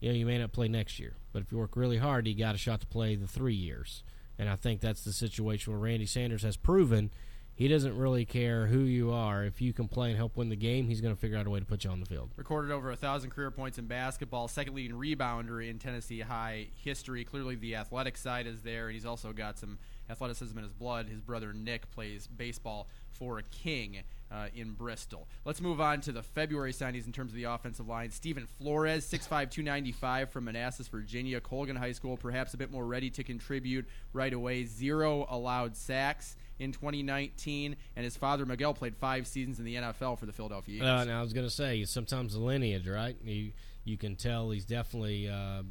You 0.00 0.10
know, 0.10 0.14
you 0.14 0.26
may 0.26 0.38
not 0.38 0.52
play 0.52 0.68
next 0.68 1.00
year, 1.00 1.14
but 1.32 1.42
if 1.42 1.50
you 1.50 1.58
work 1.58 1.74
really 1.74 1.98
hard, 1.98 2.28
you 2.28 2.34
got 2.36 2.54
a 2.54 2.58
shot 2.58 2.80
to 2.80 2.86
play 2.86 3.16
the 3.16 3.26
three 3.26 3.54
years. 3.54 4.04
And 4.38 4.48
I 4.48 4.56
think 4.56 4.80
that's 4.80 5.02
the 5.02 5.12
situation 5.12 5.72
where 5.72 5.80
Randy 5.80 6.06
Sanders 6.06 6.44
has 6.44 6.56
proven– 6.56 7.10
he 7.56 7.68
doesn't 7.68 7.96
really 7.96 8.26
care 8.26 8.66
who 8.66 8.80
you 8.80 9.12
are. 9.12 9.42
If 9.42 9.62
you 9.62 9.72
can 9.72 9.88
play 9.88 10.10
and 10.10 10.16
help 10.16 10.36
win 10.36 10.50
the 10.50 10.56
game, 10.56 10.88
he's 10.88 11.00
going 11.00 11.14
to 11.14 11.20
figure 11.20 11.38
out 11.38 11.46
a 11.46 11.50
way 11.50 11.58
to 11.58 11.64
put 11.64 11.84
you 11.84 11.90
on 11.90 12.00
the 12.00 12.06
field. 12.06 12.28
Recorded 12.36 12.70
over 12.70 12.90
a 12.90 12.96
thousand 12.96 13.30
career 13.30 13.50
points 13.50 13.78
in 13.78 13.86
basketball, 13.86 14.46
second 14.46 14.74
leading 14.74 14.96
rebounder 14.96 15.66
in 15.66 15.78
Tennessee 15.78 16.20
High 16.20 16.68
history. 16.84 17.24
Clearly, 17.24 17.54
the 17.54 17.76
athletic 17.76 18.18
side 18.18 18.46
is 18.46 18.60
there, 18.60 18.88
and 18.88 18.94
he's 18.94 19.06
also 19.06 19.32
got 19.32 19.58
some 19.58 19.78
athleticism 20.10 20.56
in 20.56 20.64
his 20.64 20.74
blood. 20.74 21.08
His 21.08 21.22
brother 21.22 21.54
Nick 21.54 21.90
plays 21.90 22.26
baseball 22.26 22.88
for 23.10 23.38
a 23.38 23.42
King 23.42 24.02
uh, 24.30 24.48
in 24.54 24.72
Bristol. 24.72 25.26
Let's 25.46 25.62
move 25.62 25.80
on 25.80 26.02
to 26.02 26.12
the 26.12 26.22
February 26.22 26.74
signings 26.74 27.06
in 27.06 27.12
terms 27.12 27.32
of 27.32 27.36
the 27.36 27.44
offensive 27.44 27.88
line. 27.88 28.10
Stephen 28.10 28.46
Flores, 28.46 29.06
6'5", 29.10 29.50
295 29.50 30.30
from 30.30 30.44
Manassas, 30.44 30.88
Virginia. 30.88 31.40
Colgan 31.40 31.76
High 31.76 31.92
School, 31.92 32.18
perhaps 32.18 32.52
a 32.52 32.58
bit 32.58 32.70
more 32.70 32.84
ready 32.84 33.08
to 33.08 33.24
contribute 33.24 33.86
right 34.12 34.34
away. 34.34 34.66
Zero 34.66 35.26
allowed 35.30 35.74
sacks 35.74 36.36
in 36.58 36.72
2019, 36.72 37.76
and 37.96 38.04
his 38.04 38.16
father 38.16 38.46
Miguel 38.46 38.74
played 38.74 38.96
five 38.96 39.26
seasons 39.26 39.58
in 39.58 39.64
the 39.64 39.76
NFL 39.76 40.18
for 40.18 40.26
the 40.26 40.32
Philadelphia 40.32 40.76
Eagles. 40.76 40.90
Uh, 40.90 41.04
now 41.04 41.18
I 41.18 41.22
was 41.22 41.32
going 41.32 41.46
to 41.46 41.52
say 41.52 41.84
sometimes 41.84 42.34
the 42.34 42.40
lineage, 42.40 42.86
right? 42.86 43.16
You 43.24 43.52
you 43.84 43.96
can 43.96 44.16
tell 44.16 44.50
he's 44.50 44.64
definitely 44.64 45.28
uh, 45.28 45.62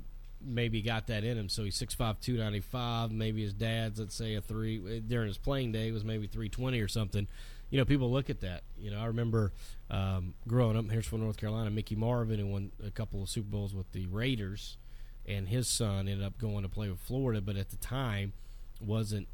maybe 0.41 0.81
got 0.81 1.07
that 1.07 1.23
in 1.23 1.37
him. 1.37 1.49
So 1.49 1.63
he's 1.63 1.77
6'5", 1.77 2.19
295. 2.21 3.11
Maybe 3.11 3.43
his 3.43 3.53
dad's 3.53 3.99
let's 3.99 4.15
say 4.15 4.35
a 4.35 4.41
three 4.41 5.01
during 5.01 5.27
his 5.27 5.37
playing 5.37 5.71
day 5.71 5.91
was 5.91 6.03
maybe 6.03 6.27
three 6.27 6.49
twenty 6.49 6.81
or 6.81 6.87
something. 6.87 7.27
You 7.71 7.79
know, 7.79 7.85
people 7.85 8.11
look 8.11 8.29
at 8.29 8.41
that. 8.41 8.61
You 8.77 8.91
know, 8.91 8.99
I 8.99 9.05
remember 9.05 9.51
um, 9.89 10.35
growing 10.47 10.77
up 10.77 10.85
in 10.85 10.91
Harrisville, 10.91 11.19
North 11.19 11.37
Carolina. 11.37 11.71
Mickey 11.71 11.95
Marvin 11.95 12.39
who 12.39 12.47
won 12.47 12.71
a 12.85 12.91
couple 12.91 13.23
of 13.23 13.29
Super 13.29 13.49
Bowls 13.49 13.73
with 13.73 13.91
the 13.91 14.05
Raiders, 14.05 14.77
and 15.25 15.47
his 15.47 15.67
son 15.67 16.07
ended 16.07 16.23
up 16.23 16.37
going 16.37 16.61
to 16.61 16.69
play 16.69 16.89
with 16.89 16.99
Florida. 16.99 17.41
But 17.41 17.57
at 17.57 17.71
the 17.71 17.77
time, 17.77 18.33
wasn't 18.79 19.27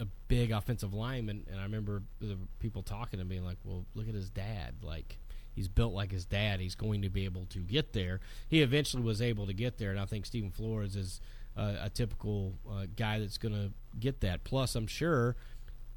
a 0.00 0.06
big 0.28 0.50
offensive 0.50 0.94
lineman, 0.94 1.46
and 1.50 1.60
I 1.60 1.64
remember 1.64 2.02
the 2.20 2.36
people 2.58 2.82
talking 2.82 3.20
and 3.20 3.28
being 3.28 3.44
like, 3.44 3.58
"Well, 3.64 3.84
look 3.94 4.08
at 4.08 4.14
his 4.14 4.30
dad. 4.30 4.76
Like, 4.82 5.18
he's 5.54 5.68
built 5.68 5.92
like 5.92 6.10
his 6.10 6.24
dad. 6.24 6.60
He's 6.60 6.74
going 6.74 7.02
to 7.02 7.10
be 7.10 7.24
able 7.24 7.46
to 7.46 7.58
get 7.58 7.92
there." 7.92 8.20
He 8.48 8.62
eventually 8.62 9.02
was 9.02 9.22
able 9.22 9.46
to 9.46 9.52
get 9.52 9.78
there, 9.78 9.90
and 9.90 10.00
I 10.00 10.06
think 10.06 10.26
Stephen 10.26 10.50
Flores 10.50 10.96
is 10.96 11.20
uh, 11.56 11.74
a 11.82 11.90
typical 11.90 12.54
uh, 12.68 12.86
guy 12.96 13.18
that's 13.18 13.38
going 13.38 13.54
to 13.54 13.72
get 13.98 14.20
that. 14.20 14.44
Plus, 14.44 14.74
I'm 14.74 14.86
sure 14.86 15.36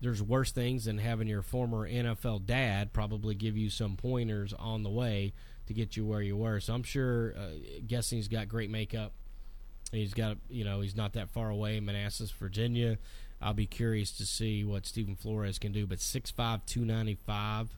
there's 0.02 0.22
worse 0.22 0.52
things 0.52 0.86
than 0.86 0.98
having 0.98 1.28
your 1.28 1.42
former 1.42 1.90
NFL 1.90 2.46
dad 2.46 2.94
probably 2.94 3.34
give 3.34 3.58
you 3.58 3.70
some 3.70 3.96
pointers 3.96 4.54
on 4.54 4.84
the 4.84 4.90
way 4.90 5.34
to 5.68 5.74
get 5.74 5.96
you 5.96 6.06
where 6.06 6.22
you 6.22 6.38
were. 6.38 6.60
So 6.60 6.74
I'm 6.74 6.84
sure, 6.84 7.34
uh, 7.38 7.80
guessing 7.88 8.18
he's 8.18 8.28
got 8.28 8.48
great 8.48 8.70
makeup. 8.70 9.14
He's 9.92 10.14
got, 10.14 10.38
you 10.50 10.64
know, 10.64 10.82
he's 10.82 10.96
not 10.96 11.14
that 11.14 11.30
far 11.30 11.50
away, 11.50 11.80
Manassas, 11.80 12.32
Virginia. 12.32 12.98
I'll 13.42 13.54
be 13.54 13.68
curious 13.68 14.12
to 14.18 14.26
see 14.26 14.64
what 14.64 14.86
Stephen 14.86 15.16
Flores 15.16 15.60
can 15.60 15.72
do. 15.72 15.86
But 15.86 16.00
6'5", 16.00 16.34
295, 16.66 17.70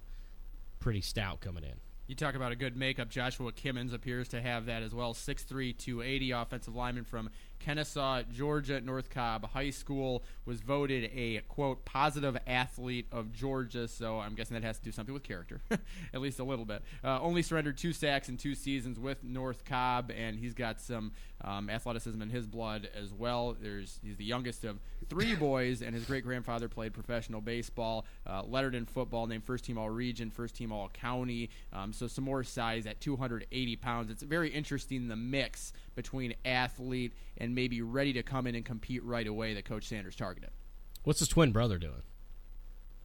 pretty 0.80 1.02
stout 1.02 1.42
coming 1.42 1.64
in. 1.64 1.74
You 2.08 2.16
talk 2.16 2.36
about 2.36 2.54
a 2.54 2.56
good 2.56 2.78
makeup. 2.78 3.10
Joshua 3.10 3.52
Kimmons 3.52 3.94
appears 3.94 4.30
to 4.30 4.42
have 4.42 4.68
that 4.68 4.82
as 4.82 4.94
well. 4.94 5.14
6'3", 5.14 5.78
280 5.78 6.32
offensive 6.32 6.74
lineman 6.74 7.04
from 7.04 7.30
Kennesaw, 7.60 8.24
Georgia, 8.34 8.80
North 8.82 9.10
Cobb 9.10 9.50
High 9.50 9.70
School 9.70 10.24
was 10.46 10.62
voted 10.62 11.12
a 11.14 11.42
quote 11.48 11.86
positive 11.86 12.38
athlete 12.48 13.08
of 13.12 13.34
Georgia. 13.34 13.88
So 13.88 14.20
I'm 14.20 14.36
guessing 14.36 14.56
that 14.56 14.64
has 14.64 14.78
to 14.80 14.84
do 14.84 14.92
something 14.92 15.14
with 15.14 15.24
character, 15.24 15.62
at 16.14 16.22
least 16.22 16.40
a 16.40 16.44
little 16.44 16.66
bit. 16.66 16.82
Uh, 17.04 17.20
only 17.22 17.42
surrendered 17.42 17.78
two 17.78 17.94
sacks 17.94 18.30
in 18.30 18.38
two 18.38 18.56
seasons 18.56 19.00
with 19.00 19.24
North 19.24 19.66
Cobb, 19.66 20.12
and 20.18 20.38
he's 20.38 20.54
got 20.54 20.80
some 20.80 21.12
um, 21.44 21.70
athleticism 21.70 22.22
in 22.22 22.30
his 22.30 22.48
blood 22.48 22.90
as 22.96 23.14
well. 23.14 23.56
There's 23.60 24.00
he's 24.04 24.18
the 24.18 24.26
youngest 24.26 24.64
of 24.64 24.80
three 25.10 25.36
boys, 25.36 25.82
and 25.82 25.94
his 25.94 26.06
great 26.06 26.24
grandfather 26.24 26.68
played 26.68 26.94
professional 26.94 27.42
baseball, 27.42 28.06
uh, 28.26 28.44
lettered 28.44 28.76
in 28.76 28.86
football, 28.86 29.28
named 29.28 29.44
first 29.44 29.66
team 29.66 29.78
All 29.78 29.90
Region, 29.90 30.30
first 30.30 30.56
team 30.56 30.72
All 30.72 30.90
County. 30.90 31.50
Um, 31.74 31.94
so 31.94 32.08
some 32.08 32.24
more 32.24 32.44
size 32.44 32.86
at 32.86 33.02
280 33.02 33.76
pounds. 33.78 34.10
It's 34.10 34.24
very 34.24 34.50
interesting 34.50 35.08
the 35.08 35.16
mix 35.16 35.74
between 35.96 36.34
athlete 36.46 37.14
and 37.38 37.56
maybe 37.56 37.82
ready 37.82 38.14
to 38.14 38.24
come 38.24 38.48
in 38.48 38.56
and 38.56 38.66
compete 38.66 39.04
right 39.04 39.28
away 39.28 39.54
that 39.54 39.66
Coach 39.66 39.88
Sanders 39.88 40.16
targeted. 40.16 40.50
What's 41.04 41.20
his 41.20 41.28
twin 41.28 41.52
brother 41.52 41.78
doing? 41.78 42.04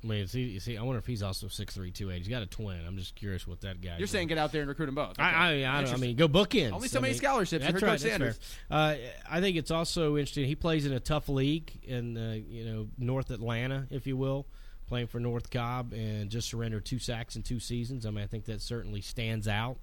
I 0.02 0.06
mean, 0.06 0.18
is 0.20 0.32
he, 0.32 0.56
is 0.56 0.64
he, 0.64 0.76
I 0.76 0.82
wonder 0.82 0.98
if 0.98 1.06
he's 1.06 1.22
also 1.22 1.46
six 1.46 1.74
three 1.74 1.92
two 1.92 2.10
eight. 2.10 2.18
He's 2.18 2.28
got 2.28 2.42
a 2.42 2.46
twin. 2.46 2.80
I'm 2.84 2.96
just 2.96 3.14
curious 3.14 3.46
what 3.46 3.60
that 3.60 3.80
guy. 3.80 3.90
You're 3.90 3.98
doing. 3.98 4.08
saying 4.08 4.28
get 4.28 4.38
out 4.38 4.50
there 4.50 4.62
and 4.62 4.68
recruit 4.68 4.86
them 4.86 4.96
both. 4.96 5.12
Okay. 5.12 5.22
I, 5.22 5.62
I, 5.62 5.80
I, 5.80 5.84
I, 5.84 5.96
mean, 5.96 6.16
go 6.16 6.26
bookends. 6.26 6.72
Only 6.72 6.88
so 6.88 6.98
I 6.98 7.02
many 7.02 7.12
mean, 7.12 7.18
scholarships. 7.18 7.64
That's 7.64 7.74
right. 7.74 7.80
Coach 7.80 8.00
That's 8.00 8.02
Sanders. 8.02 8.40
Uh, 8.68 8.96
I 9.30 9.40
think 9.40 9.56
it's 9.56 9.70
also 9.70 10.16
interesting. 10.16 10.46
He 10.46 10.56
plays 10.56 10.86
in 10.86 10.92
a 10.92 11.00
tough 11.00 11.28
league 11.28 11.70
in 11.84 12.16
uh, 12.16 12.38
you 12.48 12.64
know 12.64 12.88
North 12.98 13.30
Atlanta, 13.30 13.86
if 13.90 14.08
you 14.08 14.16
will, 14.16 14.46
playing 14.88 15.06
for 15.06 15.20
North 15.20 15.50
Cobb, 15.50 15.92
and 15.92 16.30
just 16.30 16.48
surrendered 16.48 16.84
two 16.84 16.98
sacks 16.98 17.36
in 17.36 17.42
two 17.42 17.60
seasons. 17.60 18.04
I 18.04 18.10
mean, 18.10 18.24
I 18.24 18.26
think 18.26 18.46
that 18.46 18.60
certainly 18.60 19.02
stands 19.02 19.46
out 19.46 19.76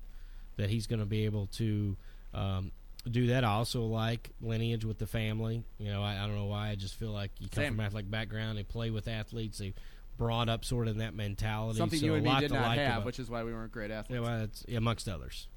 that 0.58 0.70
he's 0.70 0.86
going 0.86 1.00
to 1.00 1.06
be 1.06 1.24
able 1.24 1.48
to 1.48 1.96
um, 2.34 2.72
do 3.10 3.28
that. 3.28 3.44
I 3.44 3.50
also 3.50 3.84
like 3.84 4.30
lineage 4.42 4.86
with 4.86 4.98
the 4.98 5.08
family. 5.08 5.64
You 5.78 5.92
know, 5.92 6.02
I, 6.04 6.24
I 6.24 6.28
don't 6.28 6.36
know 6.36 6.46
why. 6.46 6.70
I 6.70 6.76
just 6.76 6.96
feel 6.96 7.12
like 7.12 7.32
you 7.40 7.50
come 7.50 7.64
Same. 7.64 7.76
from 7.76 7.86
athletic 7.86 8.10
background. 8.10 8.58
They 8.58 8.64
play 8.64 8.90
with 8.90 9.08
athletes. 9.08 9.58
They 9.58 9.74
brought 10.18 10.50
up 10.50 10.66
sort 10.66 10.88
of 10.88 10.94
in 10.96 11.00
that 11.00 11.16
mentality. 11.16 11.78
Something 11.78 12.00
so 12.00 12.06
you 12.06 12.14
a 12.14 12.16
and 12.16 12.24
me 12.26 12.30
lot 12.30 12.42
did 12.42 12.52
not 12.52 12.68
like 12.68 12.80
have, 12.80 12.98
about- 12.98 13.06
which 13.06 13.20
is 13.20 13.30
why 13.30 13.44
we 13.44 13.54
weren't 13.54 13.72
great 13.72 13.92
athletes. 13.92 14.22
yeah, 14.22 14.74
well, 14.74 14.78
amongst 14.78 15.08
others. 15.08 15.48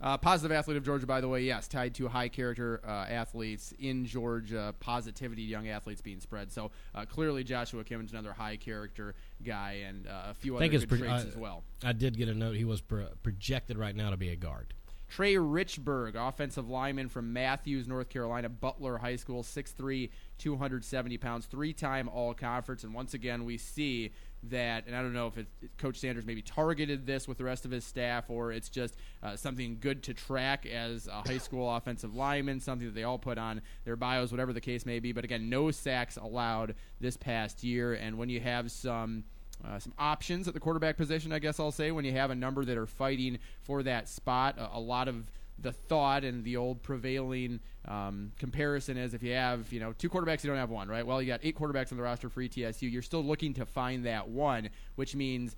Uh, 0.00 0.18
positive 0.18 0.50
athlete 0.50 0.76
of 0.76 0.84
Georgia, 0.84 1.06
by 1.06 1.20
the 1.20 1.28
way, 1.28 1.42
yes, 1.42 1.68
tied 1.68 1.94
to 1.94 2.08
high 2.08 2.28
character 2.28 2.80
uh, 2.84 2.90
athletes 3.08 3.72
in 3.78 4.04
Georgia, 4.04 4.74
positivity, 4.80 5.42
young 5.42 5.68
athletes 5.68 6.00
being 6.00 6.18
spread. 6.18 6.50
So 6.50 6.72
uh, 6.92 7.04
clearly, 7.04 7.44
Joshua 7.44 7.84
Kimmons 7.84 8.10
another 8.10 8.32
high 8.32 8.56
character 8.56 9.14
guy, 9.44 9.84
and 9.86 10.08
uh, 10.08 10.30
a 10.30 10.34
few 10.34 10.56
other 10.56 10.66
good 10.66 10.88
pro- 10.88 10.98
traits 10.98 11.24
as 11.24 11.36
well. 11.36 11.62
I 11.84 11.92
did 11.92 12.16
get 12.16 12.28
a 12.28 12.34
note. 12.34 12.56
He 12.56 12.64
was 12.64 12.80
pro- 12.80 13.06
projected 13.22 13.78
right 13.78 13.94
now 13.94 14.10
to 14.10 14.16
be 14.16 14.30
a 14.30 14.36
guard. 14.36 14.74
Trey 15.12 15.34
Richburg, 15.34 16.14
offensive 16.14 16.70
lineman 16.70 17.10
from 17.10 17.34
Matthews, 17.34 17.86
North 17.86 18.08
Carolina, 18.08 18.48
Butler 18.48 18.96
High 18.96 19.16
School, 19.16 19.42
6'3", 19.42 20.08
270 20.38 21.18
pounds, 21.18 21.44
three-time 21.44 22.08
All-Conference. 22.08 22.82
And 22.82 22.94
once 22.94 23.12
again, 23.12 23.44
we 23.44 23.58
see 23.58 24.14
that, 24.44 24.86
and 24.86 24.96
I 24.96 25.02
don't 25.02 25.12
know 25.12 25.26
if 25.26 25.46
Coach 25.76 25.98
Sanders 25.98 26.24
maybe 26.24 26.40
targeted 26.40 27.04
this 27.04 27.28
with 27.28 27.36
the 27.36 27.44
rest 27.44 27.66
of 27.66 27.70
his 27.70 27.84
staff 27.84 28.30
or 28.30 28.52
it's 28.52 28.70
just 28.70 28.96
uh, 29.22 29.36
something 29.36 29.76
good 29.78 30.02
to 30.04 30.14
track 30.14 30.64
as 30.64 31.08
a 31.08 31.28
high 31.28 31.36
school 31.36 31.70
offensive 31.70 32.14
lineman, 32.14 32.58
something 32.58 32.86
that 32.86 32.94
they 32.94 33.04
all 33.04 33.18
put 33.18 33.36
on 33.36 33.60
their 33.84 33.96
bios, 33.96 34.30
whatever 34.30 34.54
the 34.54 34.62
case 34.62 34.86
may 34.86 34.98
be. 34.98 35.12
But 35.12 35.24
again, 35.24 35.50
no 35.50 35.70
sacks 35.70 36.16
allowed 36.16 36.74
this 37.00 37.18
past 37.18 37.62
year. 37.62 37.92
And 37.92 38.16
when 38.16 38.30
you 38.30 38.40
have 38.40 38.70
some– 38.72 39.24
uh, 39.64 39.78
some 39.78 39.92
options 39.98 40.48
at 40.48 40.54
the 40.54 40.60
quarterback 40.60 40.96
position, 40.96 41.32
I 41.32 41.38
guess 41.38 41.60
I'll 41.60 41.72
say, 41.72 41.90
when 41.90 42.04
you 42.04 42.12
have 42.12 42.30
a 42.30 42.34
number 42.34 42.64
that 42.64 42.76
are 42.76 42.86
fighting 42.86 43.38
for 43.60 43.82
that 43.82 44.08
spot. 44.08 44.58
A, 44.58 44.78
a 44.78 44.80
lot 44.80 45.08
of 45.08 45.30
the 45.58 45.72
thought 45.72 46.24
and 46.24 46.44
the 46.44 46.56
old 46.56 46.82
prevailing 46.82 47.60
um, 47.86 48.32
comparison 48.38 48.96
is 48.96 49.14
if 49.14 49.22
you 49.22 49.32
have 49.32 49.72
you 49.72 49.80
know 49.80 49.92
two 49.92 50.08
quarterbacks, 50.08 50.42
you 50.44 50.50
don't 50.50 50.58
have 50.58 50.70
one, 50.70 50.88
right? 50.88 51.06
Well, 51.06 51.22
you 51.22 51.28
got 51.28 51.40
eight 51.42 51.56
quarterbacks 51.56 51.92
on 51.92 51.98
the 51.98 52.04
roster 52.04 52.28
for 52.28 52.42
ETSU. 52.42 52.90
You're 52.90 53.02
still 53.02 53.24
looking 53.24 53.54
to 53.54 53.66
find 53.66 54.04
that 54.06 54.28
one, 54.28 54.70
which 54.96 55.14
means 55.14 55.56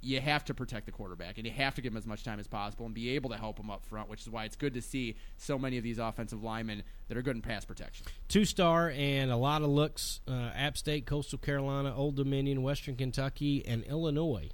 you 0.00 0.20
have 0.20 0.44
to 0.44 0.54
protect 0.54 0.86
the 0.86 0.92
quarterback 0.92 1.38
and 1.38 1.46
you 1.46 1.52
have 1.52 1.74
to 1.74 1.80
give 1.82 1.92
him 1.92 1.96
as 1.96 2.06
much 2.06 2.22
time 2.22 2.38
as 2.38 2.46
possible 2.46 2.86
and 2.86 2.94
be 2.94 3.10
able 3.10 3.30
to 3.30 3.36
help 3.36 3.58
him 3.58 3.68
up 3.68 3.84
front, 3.84 4.08
which 4.08 4.20
is 4.22 4.30
why 4.30 4.44
it's 4.44 4.54
good 4.54 4.74
to 4.74 4.80
see 4.80 5.16
so 5.36 5.58
many 5.58 5.76
of 5.76 5.82
these 5.82 5.98
offensive 5.98 6.42
linemen 6.42 6.84
that 7.08 7.16
are 7.16 7.22
good 7.22 7.34
in 7.34 7.42
pass 7.42 7.64
protection. 7.64 8.06
Two 8.28 8.44
star 8.44 8.90
and 8.96 9.30
a 9.30 9.36
lot 9.36 9.62
of 9.62 9.68
looks. 9.68 10.20
Uh, 10.28 10.50
App 10.54 10.76
State, 10.76 11.04
Coastal 11.04 11.38
Carolina, 11.38 11.92
Old 11.96 12.14
Dominion, 12.14 12.62
Western 12.62 12.94
Kentucky, 12.94 13.66
and 13.66 13.82
Illinois. 13.84 14.50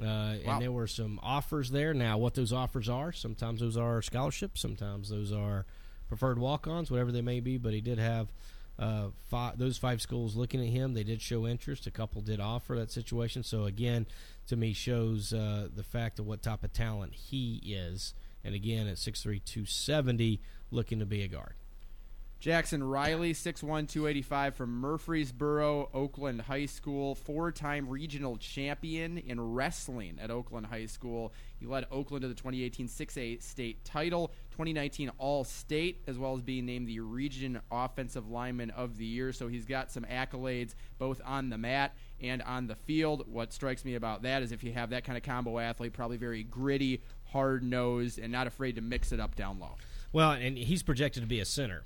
Uh, 0.00 0.04
Wow. 0.04 0.36
And 0.54 0.62
there 0.62 0.72
were 0.72 0.86
some 0.86 1.18
offers 1.22 1.70
there. 1.70 1.94
Now, 1.94 2.18
what 2.18 2.34
those 2.34 2.52
offers 2.52 2.88
are, 2.88 3.12
sometimes 3.12 3.60
those 3.60 3.76
are 3.76 4.02
scholarships, 4.02 4.60
sometimes 4.60 5.08
those 5.08 5.32
are 5.32 5.64
preferred 6.08 6.38
walk 6.38 6.66
ons, 6.66 6.90
whatever 6.90 7.12
they 7.12 7.22
may 7.22 7.40
be. 7.40 7.56
But 7.56 7.72
he 7.72 7.80
did 7.80 7.98
have 7.98 8.32
uh, 8.78 9.06
five, 9.30 9.58
those 9.58 9.78
five 9.78 10.02
schools 10.02 10.36
looking 10.36 10.60
at 10.60 10.66
him. 10.66 10.92
They 10.92 11.04
did 11.04 11.22
show 11.22 11.46
interest. 11.46 11.86
A 11.86 11.90
couple 11.90 12.20
did 12.20 12.40
offer 12.40 12.76
that 12.76 12.90
situation. 12.90 13.42
So, 13.42 13.64
again, 13.64 14.06
to 14.46 14.56
me, 14.56 14.72
shows 14.72 15.32
uh, 15.32 15.68
the 15.74 15.82
fact 15.82 16.18
of 16.18 16.26
what 16.26 16.42
type 16.42 16.64
of 16.64 16.72
talent 16.72 17.14
he 17.14 17.60
is. 17.64 18.14
And 18.44 18.54
again, 18.54 18.86
at 18.86 18.96
6'3, 18.96 19.44
270, 19.44 20.40
looking 20.70 20.98
to 21.00 21.06
be 21.06 21.22
a 21.22 21.28
guard. 21.28 21.54
Jackson 22.38 22.84
Riley, 22.84 23.32
6'1", 23.32 23.88
285 23.88 24.54
from 24.54 24.70
Murfreesboro, 24.78 25.88
Oakland 25.94 26.42
High 26.42 26.66
School, 26.66 27.14
four-time 27.14 27.88
regional 27.88 28.36
champion 28.36 29.16
in 29.18 29.40
wrestling 29.40 30.18
at 30.20 30.30
Oakland 30.30 30.66
High 30.66 30.86
School. 30.86 31.32
He 31.58 31.66
led 31.66 31.86
Oakland 31.90 32.22
to 32.22 32.28
the 32.28 32.34
2018 32.34 32.88
6A 32.88 33.42
state 33.42 33.84
title, 33.84 34.32
2019 34.56 35.10
All-State, 35.18 36.02
as 36.06 36.18
well 36.18 36.34
as 36.34 36.40
being 36.40 36.64
named 36.64 36.88
the 36.88 37.00
Region 37.00 37.60
Offensive 37.70 38.30
Lineman 38.30 38.70
of 38.70 38.96
the 38.96 39.04
Year. 39.04 39.30
So 39.34 39.48
he's 39.48 39.66
got 39.66 39.92
some 39.92 40.04
accolades 40.04 40.74
both 40.98 41.20
on 41.26 41.50
the 41.50 41.58
mat 41.58 41.94
and 42.22 42.40
on 42.40 42.66
the 42.66 42.74
field. 42.74 43.24
What 43.30 43.52
strikes 43.52 43.84
me 43.84 43.96
about 43.96 44.22
that 44.22 44.42
is 44.42 44.52
if 44.52 44.64
you 44.64 44.72
have 44.72 44.88
that 44.90 45.04
kind 45.04 45.18
of 45.18 45.22
combo 45.22 45.58
athlete, 45.58 45.92
probably 45.92 46.16
very 46.16 46.42
gritty, 46.42 47.02
hard-nosed, 47.26 48.18
and 48.18 48.32
not 48.32 48.46
afraid 48.46 48.76
to 48.76 48.80
mix 48.80 49.12
it 49.12 49.20
up 49.20 49.36
down 49.36 49.60
low. 49.60 49.76
Well, 50.10 50.30
and 50.30 50.56
he's 50.56 50.82
projected 50.82 51.22
to 51.22 51.28
be 51.28 51.40
a 51.40 51.44
center. 51.44 51.84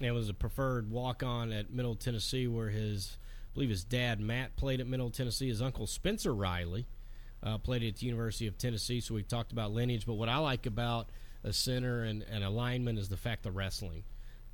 And 0.00 0.12
was 0.12 0.28
a 0.28 0.34
preferred 0.34 0.90
walk 0.90 1.22
on 1.22 1.52
at 1.52 1.70
Middle 1.70 1.94
Tennessee, 1.94 2.48
where 2.48 2.70
his 2.70 3.16
I 3.22 3.54
believe 3.54 3.70
his 3.70 3.84
dad 3.84 4.18
Matt 4.18 4.56
played 4.56 4.80
at 4.80 4.88
Middle 4.88 5.10
Tennessee. 5.10 5.46
His 5.46 5.62
uncle 5.62 5.86
Spencer 5.86 6.34
Riley 6.34 6.86
uh, 7.42 7.58
played 7.58 7.82
at 7.82 7.96
the 7.96 8.06
University 8.06 8.46
of 8.46 8.56
Tennessee. 8.56 9.00
So 9.00 9.14
we've 9.14 9.28
talked 9.28 9.52
about 9.52 9.72
lineage. 9.72 10.06
But 10.06 10.14
what 10.14 10.28
I 10.28 10.38
like 10.38 10.66
about 10.66 11.10
a 11.44 11.52
center 11.52 12.04
and, 12.04 12.24
and 12.30 12.44
alignment 12.44 12.98
is 12.98 13.08
the 13.08 13.16
fact 13.16 13.46
of 13.46 13.56
wrestling, 13.56 14.04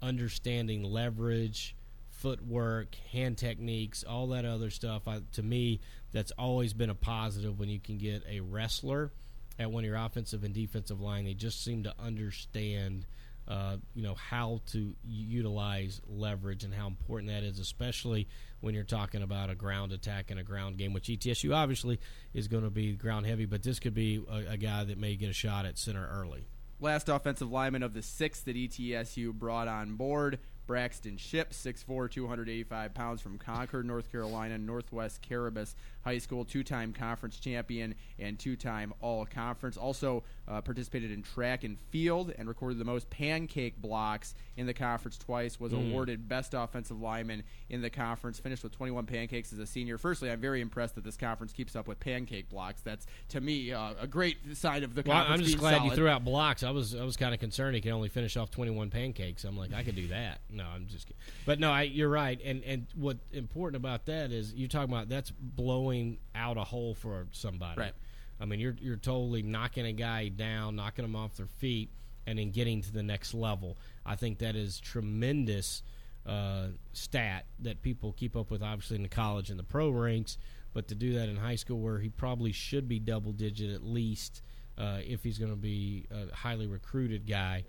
understanding 0.01 0.83
leverage, 0.83 1.75
footwork, 2.11 2.97
hand 3.13 3.39
techniques, 3.39 4.03
all 4.03 4.29
that 4.29 4.45
other 4.45 4.71
stuff. 4.71 5.07
I, 5.07 5.21
to 5.33 5.43
me, 5.43 5.81
that's 6.13 6.33
always 6.33 6.73
been 6.73 6.91
a 6.91 6.95
positive 6.95 7.59
when 7.59 7.69
you 7.69 7.79
can 7.79 7.99
get 7.99 8.25
a 8.29 8.41
wrestler 8.41 9.13
at 9.59 9.71
one 9.71 9.85
of 9.85 9.89
your 9.89 9.97
offensive 9.97 10.45
and 10.45 10.55
defensive 10.55 11.01
line. 11.01 11.25
They 11.25 11.35
just 11.35 11.65
seem 11.65 11.85
to 11.85 11.95
understand. 11.99 13.07
Uh, 13.47 13.79
you 13.95 14.03
know 14.03 14.15
how 14.15 14.61
to 14.67 14.95
utilize 15.07 16.03
leverage 16.07 16.65
and 16.65 16.75
how 16.75 16.87
important 16.87 17.33
that 17.33 17.43
is, 17.43 17.59
especially 17.59 18.29
when 18.61 18.75
you're 18.75 18.85
talking 18.85 19.23
about 19.23 19.49
a 19.49 19.55
ground 19.55 19.91
attack 19.91 20.31
and 20.31 20.39
a 20.39 20.43
ground 20.43 20.77
game. 20.77 20.93
Which 20.93 21.07
ETSU 21.07 21.55
obviously 21.57 21.99
is 22.35 22.47
going 22.47 22.65
to 22.65 22.69
be 22.71 22.93
ground 22.93 23.25
heavy, 23.25 23.47
but 23.47 23.63
this 23.63 23.81
could 23.81 23.95
be 23.95 24.23
a, 24.31 24.53
a 24.53 24.57
guy 24.59 24.85
that 24.85 24.99
may 24.99 25.17
get 25.17 25.31
a 25.31 25.33
shot 25.33 25.65
at 25.65 25.79
center 25.79 26.07
early. 26.13 26.47
Last 26.81 27.09
offensive 27.09 27.51
lineman 27.51 27.83
of 27.83 27.93
the 27.93 28.03
six 28.03 28.41
that 28.43 28.55
ETSU 28.55 29.33
brought 29.33 29.67
on 29.67 29.97
board, 29.97 30.39
Braxton 30.69 31.17
Ship, 31.17 31.51
6'4", 31.51 32.09
285 32.09 32.95
pounds 32.95 33.21
from 33.21 33.37
Concord, 33.37 33.85
North 33.85 34.13
Carolina, 34.13 34.59
Northwest 34.59 35.21
Cabarrus 35.29 35.75
High 36.03 36.19
School, 36.19 36.45
two-time 36.45 36.93
conference 36.93 37.39
champion 37.39 37.95
and 38.19 38.39
two-time 38.39 38.95
All-Conference. 39.01 39.77
Also 39.77 40.23
uh, 40.47 40.61
participated 40.61 41.11
in 41.11 41.23
track 41.23 41.65
and 41.65 41.79
field 41.91 42.33
and 42.39 42.49
recorded 42.49 42.79
the 42.79 42.85
most 42.85 43.11
pancake 43.11 43.81
blocks 43.81 44.35
in 44.57 44.67
the 44.67 44.75
conference 44.75 45.19
twice. 45.19 45.61
Was 45.61 45.73
mm. 45.73 45.91
awarded 45.91 46.29
best 46.29 46.55
offensive 46.55 47.01
lineman 47.01 47.43
in 47.69 47.83
the 47.83 47.91
conference. 47.91 48.39
Finished 48.39 48.63
with 48.63 48.73
21 48.73 49.07
pancakes 49.07 49.53
as 49.53 49.59
a 49.59 49.67
senior. 49.67 49.99
Firstly, 49.99 50.31
I'm 50.31 50.41
very 50.41 50.61
impressed 50.61 50.95
that 50.95 51.05
this 51.05 51.17
conference 51.17 51.53
keeps 51.53 51.77
up 51.77 51.87
with 51.87 52.01
pancake 52.01 52.49
blocks. 52.49 52.81
That's 52.81 53.07
to 53.31 53.41
me 53.41 53.73
uh, 53.73 53.95
a 54.01 54.07
great 54.07 54.57
sign 54.57 54.85
of 54.85 54.95
the 54.95 55.03
well, 55.07 55.19
conference. 55.19 55.41
I'm 55.41 55.47
just 55.47 55.59
glad 55.59 55.77
solid. 55.79 55.91
you 55.91 55.97
threw 55.97 56.09
out 56.09 56.25
blocks. 56.25 56.63
I 56.63 56.71
was 56.71 56.95
I 56.95 57.05
was 57.05 57.17
kind 57.17 57.35
of 57.35 57.41
concerned 57.41 57.75
he 57.75 57.81
could 57.81 57.93
only 57.93 58.09
finish 58.09 58.37
off 58.37 58.51
21 58.51 58.91
pancakes. 58.91 59.45
I'm 59.45 59.57
like 59.57 59.75
I 59.75 59.83
could 59.83 59.97
do 59.97 60.09
that. 60.09 60.41
No, 60.51 60.65
I'm 60.65 60.87
just 60.87 61.07
kidding. 61.07 61.21
But 61.45 61.61
no, 61.61 61.71
I, 61.71 61.83
you're 61.83 62.09
right. 62.09 62.41
And 62.43 62.63
and 62.65 62.87
what 62.95 63.19
important 63.33 63.77
about 63.77 64.07
that 64.07 64.33
is 64.33 64.55
you're 64.55 64.69
talking 64.69 64.93
about 64.93 65.09
that's 65.09 65.31
blowing 65.31 65.88
out 66.35 66.57
a 66.57 66.65
hole 66.65 66.95
for 66.95 67.27
somebody. 67.33 67.81
Right. 67.81 67.93
I 68.41 68.45
mean, 68.45 68.61
you're 68.61 68.77
you're 68.81 68.97
totally 68.97 69.43
knocking 69.43 69.87
a 69.87 69.93
guy 69.93 70.29
down, 70.29 70.77
knocking 70.77 71.05
them 71.05 71.17
off 71.17 71.37
their 71.37 71.47
feet, 71.47 71.91
and 72.27 72.39
then 72.39 72.51
getting 72.51 72.83
to 72.83 72.93
the 72.93 73.03
next 73.03 73.35
level. 73.35 73.77
I 74.07 74.17
think 74.17 74.39
that 74.39 74.55
is 74.55 74.81
tremendous 74.81 75.83
uh, 76.27 76.69
stat 76.93 77.47
that 77.61 77.83
people 77.83 78.13
keep 78.13 78.37
up 78.37 78.51
with, 78.51 78.63
obviously 78.63 78.97
in 78.97 79.03
the 79.03 79.09
college 79.09 79.51
and 79.51 79.59
the 79.59 79.65
pro 79.65 79.91
ranks. 79.91 80.39
But 80.75 80.89
to 80.89 80.95
do 80.95 81.15
that 81.15 81.29
in 81.29 81.37
high 81.37 81.57
school, 81.57 81.81
where 81.81 81.99
he 81.99 82.11
probably 82.11 82.53
should 82.53 82.89
be 82.89 82.99
double 82.99 83.33
digit 83.33 83.75
at 83.75 83.83
least, 83.83 84.43
uh, 84.77 84.99
if 85.05 85.25
he's 85.25 85.39
going 85.39 85.51
to 85.51 85.57
be 85.57 86.07
a 86.11 86.35
highly 86.35 86.67
recruited 86.67 87.27
guy. 87.27 87.65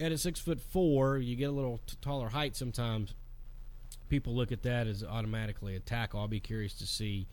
At 0.00 0.12
a 0.12 0.18
six 0.18 0.40
foot 0.40 0.60
four, 0.60 1.18
you 1.18 1.36
get 1.36 1.50
a 1.50 1.52
little 1.52 1.80
t- 1.86 1.96
taller 2.00 2.30
height. 2.30 2.56
Sometimes 2.56 3.14
people 4.08 4.34
look 4.34 4.52
at 4.52 4.62
that 4.62 4.86
as 4.86 5.04
automatically 5.04 5.76
a 5.76 5.80
tackle. 5.80 6.20
I'll 6.20 6.28
be 6.28 6.40
curious 6.40 6.74
to 6.74 6.86
see 6.86 7.26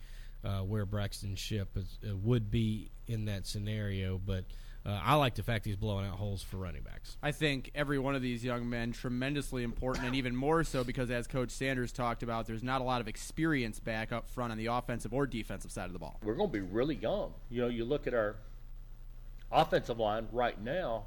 uh, 0.44 0.60
where 0.60 0.86
Braxton 0.86 1.36
Ship 1.36 1.68
is, 1.76 2.00
uh, 2.08 2.16
would 2.18 2.52
be 2.52 2.92
in 3.08 3.26
that 3.26 3.48
scenario. 3.48 4.18
But 4.18 4.46
uh, 4.86 5.00
I 5.02 5.16
like 5.16 5.36
the 5.36 5.44
fact 5.44 5.66
he's 5.66 5.78
blowing 5.78 6.06
out 6.06 6.18
holes 6.18 6.44
for 6.44 6.58
running 6.58 6.84
backs. 6.84 7.18
I 7.24 7.32
think 7.32 7.72
every 7.74 8.00
one 8.00 8.16
of 8.16 8.22
these 8.22 8.44
young 8.44 8.70
men 8.70 8.92
tremendously 8.92 9.64
important, 9.64 10.06
and 10.06 10.16
even 10.16 10.36
more 10.36 10.64
so 10.64 10.84
because, 10.84 11.10
as 11.10 11.28
Coach 11.28 11.52
Sanders 11.52 11.92
talked 11.92 12.24
about, 12.24 12.48
there's 12.48 12.64
not 12.64 12.82
a 12.82 12.84
lot 12.84 13.00
of 13.00 13.08
experience 13.08 13.80
back 13.80 14.12
up 14.12 14.28
front 14.28 14.52
on 14.52 14.58
the 14.58 14.66
offensive 14.66 15.14
or 15.14 15.26
defensive 15.26 15.72
side 15.72 15.86
of 15.86 15.94
the 15.94 16.00
ball. 16.00 16.20
We're 16.24 16.36
going 16.36 16.50
to 16.50 16.54
be 16.54 16.62
really 16.62 16.96
young. 16.96 17.34
You 17.50 17.62
know, 17.62 17.68
you 17.70 17.86
look 17.86 18.08
at 18.08 18.14
our 18.14 18.36
offensive 19.52 20.00
line 20.00 20.28
right 20.32 20.62
now. 20.62 21.06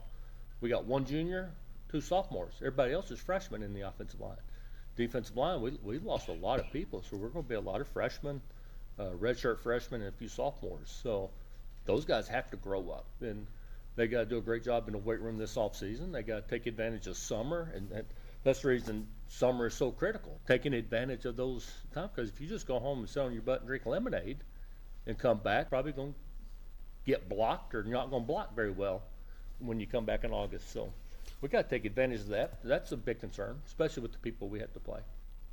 We 0.62 0.71
got 0.71 0.87
one 0.87 1.05
junior, 1.05 1.51
two 1.91 2.01
sophomores. 2.01 2.55
Everybody 2.61 2.95
else 2.95 3.11
is 3.11 3.21
freshmen 3.21 3.62
in 3.62 3.75
the 3.75 3.83
offensive 3.83 4.21
line. 4.21 4.39
Defensive 4.97 5.36
line, 5.36 5.61
we 5.61 5.78
we 5.82 5.99
lost 5.99 6.28
a 6.28 6.32
lot 6.32 6.59
of 6.59 6.72
people, 6.72 7.03
so 7.03 7.16
we're 7.16 7.28
going 7.28 7.44
to 7.44 7.49
be 7.49 7.55
a 7.55 7.61
lot 7.61 7.80
of 7.80 7.88
freshmen 7.88 8.40
uh, 8.99 9.11
redshirt 9.20 9.61
freshmen 9.61 10.01
and 10.01 10.09
a 10.09 10.16
few 10.16 10.28
sophomores. 10.28 10.99
So 11.03 11.30
those 11.84 12.05
guys 12.05 12.28
have 12.28 12.51
to 12.51 12.57
grow 12.57 12.90
up, 12.90 13.07
and 13.20 13.47
they 13.94 14.07
got 14.07 14.20
to 14.20 14.26
do 14.26 14.38
a 14.38 14.42
great 14.42 14.64
job 14.64 14.88
in 14.88 14.92
the 14.92 14.99
weight 14.99 15.20
room 15.20 15.38
this 15.38 15.57
off 15.57 15.76
season. 15.76 16.12
They 16.12 16.22
got 16.22 16.49
to 16.49 16.51
take 16.51 16.66
advantage 16.66 17.07
of 17.07 17.16
summer, 17.16 17.70
and 17.74 17.90
that, 17.90 18.07
that's 18.42 18.62
the 18.62 18.68
reason 18.68 19.07
summer 19.28 19.66
is 19.66 19.74
so 19.74 19.90
critical. 19.90 20.38
Taking 20.47 20.74
advantage 20.74 21.24
of 21.24 21.36
those 21.36 21.70
times, 21.94 22.11
because 22.14 22.30
if 22.30 22.40
you 22.40 22.47
just 22.47 22.66
go 22.66 22.78
home 22.78 23.01
and 23.01 23.09
sit 23.09 23.20
on 23.20 23.32
your 23.32 23.42
butt 23.42 23.61
and 23.61 23.68
drink 23.68 23.86
lemonade, 23.86 24.38
and 25.07 25.18
come 25.18 25.38
back, 25.38 25.68
probably 25.68 25.92
going 25.92 26.12
to 26.12 26.18
get 27.05 27.28
blocked 27.28 27.74
or 27.74 27.84
not 27.84 28.11
going 28.11 28.22
to 28.22 28.26
block 28.26 28.55
very 28.57 28.70
well 28.70 29.03
when 29.61 29.78
you 29.78 29.86
come 29.86 30.05
back 30.05 30.24
in 30.24 30.32
August. 30.32 30.72
So 30.72 30.92
we 31.41 31.49
got 31.49 31.68
to 31.68 31.68
take 31.68 31.84
advantage 31.84 32.20
of 32.20 32.28
that. 32.28 32.59
That's 32.64 32.93
a 32.93 32.97
big 32.97 33.20
concern, 33.20 33.61
especially 33.66 34.03
with 34.03 34.12
the 34.12 34.18
people 34.18 34.49
we 34.49 34.61
have 34.61 34.72
to 34.72 34.80
play. 34.80 35.01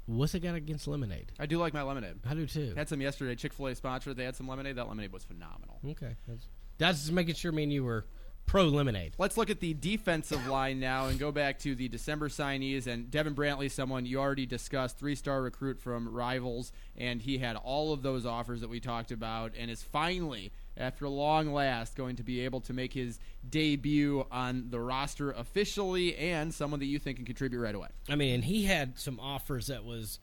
What's 0.06 0.36
it 0.36 0.42
got 0.42 0.56
against 0.56 0.88
lemonade? 0.88 1.32
I 1.40 1.46
do 1.46 1.58
like 1.58 1.74
my 1.74 1.82
lemonade. 1.82 2.16
I 2.28 2.34
do 2.34 2.46
too. 2.46 2.74
Had 2.76 2.90
some 2.90 3.00
yesterday. 3.00 3.36
Chick 3.36 3.54
Fil 3.54 3.68
A 3.68 3.76
sponsored. 3.76 4.18
They 4.18 4.26
had 4.26 4.36
some 4.36 4.48
lemonade. 4.48 4.76
That 4.76 4.88
lemonade 4.90 5.14
was 5.14 5.24
phenomenal. 5.24 5.80
Okay, 5.92 6.16
that's, 6.28 6.48
that's 6.78 7.00
just 7.00 7.12
making 7.12 7.36
sure 7.36 7.52
me 7.52 7.64
and 7.64 7.72
you 7.72 7.86
were 7.86 8.06
pro 8.46 8.66
lemonade. 8.66 9.14
Let's 9.18 9.38
look 9.38 9.50
at 9.50 9.62
the 9.62 9.74
defensive 9.74 10.46
line 10.48 10.80
now 10.82 11.08
and 11.08 11.18
go 11.18 11.32
back 11.32 11.60
to 11.60 11.76
the 11.76 11.88
December 11.88 12.28
signees. 12.28 12.88
And 12.88 13.10
Devin 13.10 13.36
Brantley, 13.36 13.72
someone 13.72 14.06
you 14.06 14.20
already 14.20 14.46
discussed, 14.46 14.98
three 14.98 15.16
star 15.16 15.42
recruit 15.42 15.80
from 15.80 16.10
Rivals, 16.10 16.74
and 16.98 17.22
he 17.22 17.38
had 17.38 17.56
all 17.56 17.94
of 17.94 18.02
those 18.02 18.26
offers 18.26 18.60
that 18.62 18.70
we 18.70 18.82
talked 18.82 19.12
about, 19.12 19.54
and 19.58 19.72
is 19.72 19.82
finally 19.82 20.52
after 20.78 21.08
long 21.08 21.54
last, 21.54 21.96
going 21.96 22.16
to 22.16 22.24
be 22.24 22.42
able 22.42 22.62
to 22.62 22.74
make 22.74 22.94
his 22.94 23.20
debut 23.50 24.26
on 24.32 24.70
the 24.70 24.80
roster 24.80 25.32
officially 25.32 26.16
and 26.18 26.54
someone 26.54 26.80
that 26.80 26.88
you 26.88 27.00
think 27.00 27.18
can 27.18 27.26
contribute 27.26 27.60
right 27.60 27.76
away. 27.76 27.90
I 28.10 28.16
mean, 28.16 28.42
he 28.42 28.64
had 28.64 28.98
some 28.98 29.20
offers 29.20 29.68
that 29.68 29.84
was. 29.84 30.20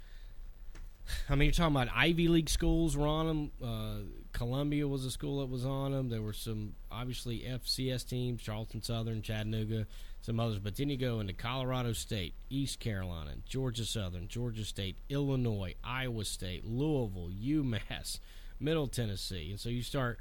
I 1.28 1.34
mean, 1.34 1.46
you're 1.46 1.52
talking 1.52 1.74
about 1.74 1.88
Ivy 1.94 2.28
League 2.28 2.48
schools 2.48 2.96
were 2.96 3.06
on 3.06 3.26
him. 3.26 3.50
Uh, 3.60 4.04
Columbia 4.32 4.86
was 4.86 5.04
a 5.04 5.10
school 5.10 5.40
that 5.40 5.46
was 5.46 5.64
on 5.64 5.92
him. 5.92 6.08
There 6.08 6.22
were 6.22 6.32
some 6.32 6.74
obviously 6.90 7.40
FCS 7.40 8.08
teams, 8.08 8.42
Charleston 8.42 8.80
Southern, 8.80 9.20
Chattanooga, 9.20 9.88
some 10.22 10.38
others. 10.38 10.60
But 10.60 10.76
then 10.76 10.88
you 10.88 10.96
go 10.96 11.18
into 11.18 11.32
Colorado 11.32 11.94
State, 11.94 12.34
East 12.48 12.78
Carolina, 12.78 13.32
Georgia 13.44 13.84
Southern, 13.84 14.28
Georgia 14.28 14.64
State, 14.64 14.96
Illinois, 15.08 15.74
Iowa 15.82 16.24
State, 16.24 16.64
Louisville, 16.64 17.30
UMass, 17.30 18.20
Middle 18.60 18.86
Tennessee, 18.86 19.50
and 19.50 19.58
so 19.58 19.68
you 19.68 19.82
start 19.82 20.18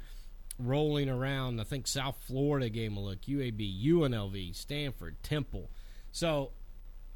rolling 0.66 1.08
around. 1.08 1.60
I 1.60 1.64
think 1.64 1.86
South 1.86 2.16
Florida 2.26 2.68
gave 2.68 2.90
him 2.90 2.96
a 2.96 3.00
look. 3.00 3.22
UAB, 3.22 3.84
UNLV, 3.84 4.54
Stanford, 4.54 5.22
Temple. 5.22 5.70
So 6.12 6.50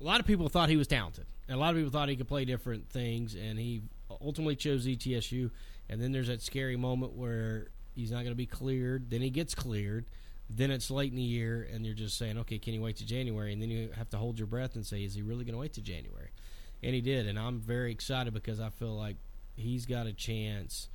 a 0.00 0.04
lot 0.04 0.20
of 0.20 0.26
people 0.26 0.48
thought 0.48 0.68
he 0.68 0.76
was 0.76 0.86
talented. 0.86 1.26
And 1.48 1.56
a 1.56 1.60
lot 1.60 1.70
of 1.70 1.76
people 1.76 1.90
thought 1.90 2.08
he 2.08 2.16
could 2.16 2.28
play 2.28 2.44
different 2.44 2.88
things, 2.88 3.34
and 3.34 3.58
he 3.58 3.82
ultimately 4.08 4.56
chose 4.56 4.86
ETSU. 4.86 5.50
And 5.88 6.00
then 6.00 6.12
there's 6.12 6.28
that 6.28 6.42
scary 6.42 6.76
moment 6.76 7.12
where 7.12 7.68
he's 7.94 8.10
not 8.10 8.18
going 8.18 8.30
to 8.30 8.34
be 8.34 8.46
cleared. 8.46 9.10
Then 9.10 9.20
he 9.20 9.30
gets 9.30 9.54
cleared. 9.54 10.06
Then 10.48 10.70
it's 10.70 10.90
late 10.90 11.10
in 11.10 11.16
the 11.16 11.22
year, 11.22 11.68
and 11.72 11.84
you're 11.84 11.94
just 11.94 12.18
saying, 12.18 12.38
okay, 12.38 12.58
can 12.58 12.74
you 12.74 12.80
wait 12.80 12.96
to 12.96 13.06
January? 13.06 13.52
And 13.52 13.60
then 13.60 13.70
you 13.70 13.90
have 13.96 14.10
to 14.10 14.16
hold 14.16 14.38
your 14.38 14.46
breath 14.46 14.74
and 14.74 14.84
say, 14.84 15.04
is 15.04 15.14
he 15.14 15.22
really 15.22 15.44
going 15.44 15.54
to 15.54 15.60
wait 15.60 15.74
to 15.74 15.82
January? 15.82 16.30
And 16.82 16.94
he 16.94 17.00
did. 17.00 17.26
And 17.26 17.38
I'm 17.38 17.60
very 17.60 17.92
excited 17.92 18.32
because 18.34 18.60
I 18.60 18.70
feel 18.70 18.94
like 18.94 19.16
he's 19.56 19.86
got 19.86 20.06
a 20.06 20.12
chance. 20.12 20.88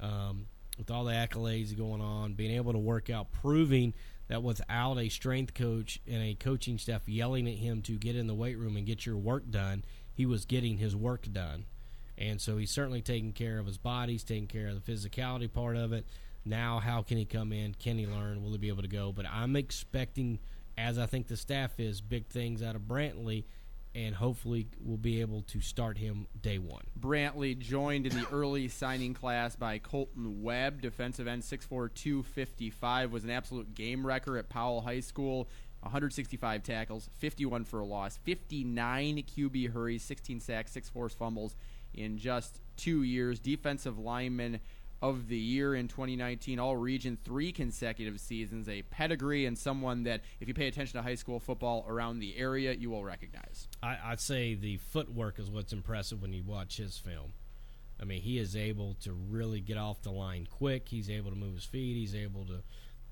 Um, 0.00 0.46
with 0.78 0.90
all 0.90 1.04
the 1.04 1.12
accolades 1.12 1.76
going 1.76 2.00
on, 2.00 2.34
being 2.34 2.54
able 2.54 2.72
to 2.72 2.78
work 2.78 3.10
out, 3.10 3.32
proving 3.32 3.94
that 4.28 4.42
without 4.42 4.98
a 4.98 5.08
strength 5.08 5.54
coach 5.54 6.00
and 6.06 6.22
a 6.22 6.34
coaching 6.34 6.78
staff 6.78 7.08
yelling 7.08 7.48
at 7.48 7.54
him 7.54 7.82
to 7.82 7.92
get 7.92 8.16
in 8.16 8.26
the 8.26 8.34
weight 8.34 8.58
room 8.58 8.76
and 8.76 8.86
get 8.86 9.06
your 9.06 9.16
work 9.16 9.50
done, 9.50 9.84
he 10.12 10.26
was 10.26 10.44
getting 10.44 10.78
his 10.78 10.96
work 10.96 11.30
done. 11.32 11.64
And 12.18 12.40
so 12.40 12.56
he's 12.56 12.70
certainly 12.70 13.02
taking 13.02 13.32
care 13.32 13.58
of 13.58 13.66
his 13.66 13.78
body, 13.78 14.12
he's 14.12 14.24
taking 14.24 14.46
care 14.46 14.68
of 14.68 14.84
the 14.84 14.92
physicality 14.92 15.52
part 15.52 15.76
of 15.76 15.92
it. 15.92 16.06
Now, 16.44 16.78
how 16.78 17.02
can 17.02 17.18
he 17.18 17.24
come 17.24 17.52
in? 17.52 17.74
Can 17.74 17.98
he 17.98 18.06
learn? 18.06 18.42
Will 18.42 18.52
he 18.52 18.58
be 18.58 18.68
able 18.68 18.82
to 18.82 18.88
go? 18.88 19.12
But 19.12 19.26
I'm 19.26 19.56
expecting, 19.56 20.38
as 20.78 20.98
I 20.98 21.06
think 21.06 21.26
the 21.26 21.36
staff 21.36 21.78
is, 21.78 22.00
big 22.00 22.26
things 22.26 22.62
out 22.62 22.76
of 22.76 22.82
Brantley 22.82 23.44
and 23.96 24.14
hopefully 24.14 24.68
we'll 24.78 24.98
be 24.98 25.22
able 25.22 25.40
to 25.40 25.60
start 25.62 25.96
him 25.96 26.26
day 26.42 26.58
one. 26.58 26.84
Brantley 27.00 27.58
joined 27.58 28.06
in 28.06 28.14
the 28.14 28.26
early 28.32 28.68
signing 28.68 29.14
class 29.14 29.56
by 29.56 29.78
Colton 29.78 30.42
Webb, 30.42 30.82
defensive 30.82 31.26
end, 31.26 31.42
6'4", 31.42 31.92
255, 31.94 33.10
was 33.10 33.24
an 33.24 33.30
absolute 33.30 33.74
game 33.74 34.06
wrecker 34.06 34.36
at 34.36 34.50
Powell 34.50 34.82
High 34.82 35.00
School. 35.00 35.48
165 35.80 36.62
tackles, 36.62 37.08
51 37.18 37.64
for 37.64 37.78
a 37.80 37.84
loss, 37.84 38.18
59 38.24 39.22
QB 39.22 39.72
hurries, 39.72 40.02
16 40.02 40.40
sacks, 40.40 40.72
6 40.72 40.88
forced 40.88 41.16
fumbles 41.16 41.54
in 41.94 42.18
just 42.18 42.60
two 42.76 43.02
years. 43.02 43.38
Defensive 43.38 43.98
lineman 43.98 44.60
of 45.02 45.28
the 45.28 45.36
year 45.36 45.74
in 45.74 45.88
2019, 45.88 46.58
all 46.58 46.76
region, 46.76 47.18
three 47.22 47.52
consecutive 47.52 48.18
seasons, 48.18 48.68
a 48.68 48.82
pedigree 48.82 49.46
and 49.46 49.56
someone 49.58 50.04
that, 50.04 50.22
if 50.40 50.48
you 50.48 50.54
pay 50.54 50.68
attention 50.68 50.96
to 50.98 51.02
high 51.02 51.14
school 51.14 51.38
football 51.38 51.84
around 51.88 52.18
the 52.18 52.36
area, 52.36 52.72
you 52.72 52.90
will 52.90 53.04
recognize. 53.04 53.68
I, 53.82 54.10
would 54.10 54.20
say 54.20 54.54
the 54.54 54.78
footwork 54.78 55.38
is 55.38 55.50
what's 55.50 55.72
impressive 55.72 56.22
when 56.22 56.32
you 56.32 56.42
watch 56.42 56.78
his 56.78 56.96
film. 56.96 57.32
I 58.00 58.04
mean, 58.04 58.22
he 58.22 58.38
is 58.38 58.56
able 58.56 58.94
to 59.02 59.12
really 59.12 59.60
get 59.60 59.78
off 59.78 60.02
the 60.02 60.10
line 60.10 60.46
quick. 60.50 60.88
He's 60.88 61.10
able 61.10 61.30
to 61.30 61.36
move 61.36 61.54
his 61.54 61.64
feet. 61.64 61.96
He's 61.96 62.14
able 62.14 62.44
to 62.46 62.62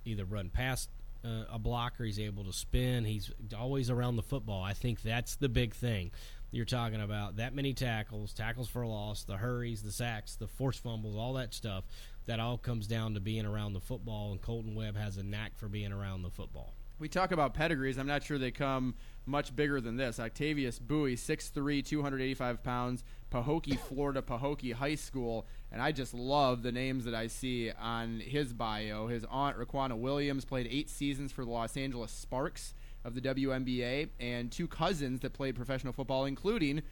either 0.04 0.24
run 0.24 0.50
past 0.50 0.90
uh, 1.24 1.44
a 1.50 1.58
blocker. 1.58 2.04
He's 2.04 2.20
able 2.20 2.44
to 2.44 2.52
spin. 2.52 3.04
He's 3.04 3.30
always 3.58 3.90
around 3.90 4.16
the 4.16 4.22
football. 4.22 4.62
I 4.62 4.74
think 4.74 5.02
that's 5.02 5.36
the 5.36 5.48
big 5.48 5.74
thing. 5.74 6.10
You're 6.54 6.64
talking 6.64 7.00
about 7.00 7.38
that 7.38 7.52
many 7.52 7.74
tackles, 7.74 8.32
tackles 8.32 8.68
for 8.68 8.82
a 8.82 8.88
loss, 8.88 9.24
the 9.24 9.38
hurries, 9.38 9.82
the 9.82 9.90
sacks, 9.90 10.36
the 10.36 10.46
forced 10.46 10.84
fumbles, 10.84 11.16
all 11.16 11.32
that 11.32 11.52
stuff. 11.52 11.82
That 12.26 12.38
all 12.38 12.58
comes 12.58 12.86
down 12.86 13.14
to 13.14 13.20
being 13.20 13.44
around 13.44 13.72
the 13.72 13.80
football, 13.80 14.30
and 14.30 14.40
Colton 14.40 14.76
Webb 14.76 14.96
has 14.96 15.16
a 15.16 15.24
knack 15.24 15.58
for 15.58 15.66
being 15.66 15.92
around 15.92 16.22
the 16.22 16.30
football. 16.30 16.74
We 17.00 17.08
talk 17.08 17.32
about 17.32 17.54
pedigrees. 17.54 17.98
I'm 17.98 18.06
not 18.06 18.22
sure 18.22 18.38
they 18.38 18.52
come 18.52 18.94
much 19.26 19.56
bigger 19.56 19.80
than 19.80 19.96
this. 19.96 20.20
Octavius 20.20 20.78
Bowie, 20.78 21.16
6'3", 21.16 21.84
285 21.84 22.62
pounds, 22.62 23.02
Pahokee, 23.32 23.76
Florida, 23.88 24.22
Pahokee 24.22 24.74
High 24.74 24.94
School. 24.94 25.48
And 25.72 25.82
I 25.82 25.90
just 25.90 26.14
love 26.14 26.62
the 26.62 26.70
names 26.70 27.04
that 27.04 27.16
I 27.16 27.26
see 27.26 27.72
on 27.72 28.20
his 28.20 28.52
bio. 28.52 29.08
His 29.08 29.24
aunt, 29.28 29.58
Raquana 29.58 29.98
Williams, 29.98 30.44
played 30.44 30.68
eight 30.70 30.88
seasons 30.88 31.32
for 31.32 31.44
the 31.44 31.50
Los 31.50 31.76
Angeles 31.76 32.12
Sparks 32.12 32.74
of 33.04 33.14
the 33.14 33.20
WNBA, 33.20 34.08
and 34.18 34.50
two 34.50 34.66
cousins 34.66 35.20
that 35.20 35.32
played 35.32 35.54
professional 35.54 35.92
football, 35.92 36.24
including 36.24 36.82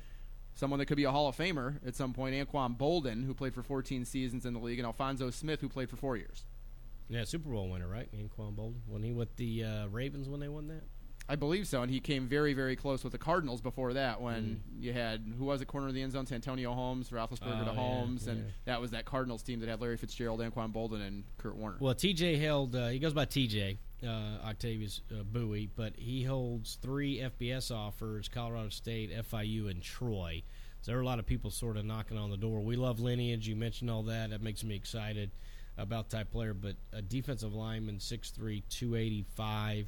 someone 0.54 0.78
that 0.78 0.86
could 0.86 0.96
be 0.96 1.04
a 1.04 1.10
Hall 1.10 1.28
of 1.28 1.36
Famer 1.36 1.76
at 1.86 1.96
some 1.96 2.12
point, 2.12 2.34
Anquan 2.34 2.76
Boldin, 2.76 3.24
who 3.24 3.34
played 3.34 3.54
for 3.54 3.62
14 3.62 4.04
seasons 4.04 4.44
in 4.44 4.54
the 4.54 4.60
league, 4.60 4.78
and 4.78 4.86
Alphonso 4.86 5.30
Smith, 5.30 5.60
who 5.60 5.68
played 5.68 5.88
for 5.88 5.96
four 5.96 6.16
years. 6.16 6.44
Yeah, 7.08 7.24
Super 7.24 7.50
Bowl 7.50 7.68
winner, 7.68 7.88
right? 7.88 8.08
Anquan 8.12 8.54
Boldin. 8.54 8.80
Wasn't 8.86 9.04
he 9.04 9.12
with 9.12 9.36
the 9.36 9.64
uh, 9.64 9.86
Ravens 9.88 10.28
when 10.28 10.40
they 10.40 10.48
won 10.48 10.68
that? 10.68 10.82
I 11.28 11.36
believe 11.36 11.68
so, 11.68 11.82
and 11.82 11.90
he 11.90 12.00
came 12.00 12.26
very, 12.26 12.52
very 12.52 12.74
close 12.74 13.04
with 13.04 13.12
the 13.12 13.18
Cardinals 13.18 13.60
before 13.60 13.92
that. 13.92 14.20
When 14.20 14.42
mm. 14.42 14.82
you 14.82 14.92
had 14.92 15.32
who 15.38 15.44
was 15.44 15.60
it, 15.60 15.66
corner 15.66 15.86
of 15.88 15.94
the 15.94 16.02
end 16.02 16.12
zone, 16.12 16.26
Antonio 16.30 16.72
Holmes, 16.72 17.10
Roethlisberger 17.10 17.62
oh, 17.62 17.64
to 17.64 17.72
Holmes, 17.72 18.24
yeah, 18.26 18.32
and 18.32 18.40
yeah. 18.40 18.50
that 18.64 18.80
was 18.80 18.90
that 18.90 19.04
Cardinals 19.04 19.42
team 19.42 19.60
that 19.60 19.68
had 19.68 19.80
Larry 19.80 19.96
Fitzgerald, 19.96 20.40
Anquan 20.40 20.72
Boldin, 20.72 21.06
and 21.06 21.24
Kurt 21.38 21.54
Warner. 21.54 21.76
Well, 21.78 21.94
TJ 21.94 22.40
held. 22.40 22.74
Uh, 22.74 22.88
he 22.88 22.98
goes 22.98 23.14
by 23.14 23.24
TJ 23.24 23.78
uh, 24.04 24.46
Octavius 24.46 25.00
uh, 25.10 25.22
Bowie, 25.22 25.70
but 25.74 25.94
he 25.96 26.22
holds 26.24 26.78
three 26.82 27.18
FBS 27.18 27.74
offers: 27.74 28.28
Colorado 28.28 28.68
State, 28.68 29.10
FIU, 29.30 29.70
and 29.70 29.82
Troy. 29.82 30.42
So 30.82 30.90
there 30.90 30.98
are 30.98 31.02
a 31.02 31.06
lot 31.06 31.20
of 31.20 31.26
people 31.26 31.50
sort 31.50 31.76
of 31.76 31.84
knocking 31.84 32.18
on 32.18 32.30
the 32.30 32.36
door. 32.36 32.60
We 32.60 32.76
love 32.76 32.98
lineage. 32.98 33.46
You 33.46 33.54
mentioned 33.54 33.90
all 33.90 34.02
that. 34.04 34.30
That 34.30 34.42
makes 34.42 34.64
me 34.64 34.74
excited 34.74 35.30
about 35.78 36.10
type 36.10 36.32
player. 36.32 36.54
But 36.54 36.74
a 36.92 37.00
defensive 37.00 37.54
lineman, 37.54 37.98
6'3", 37.98 38.62
285 38.68 39.86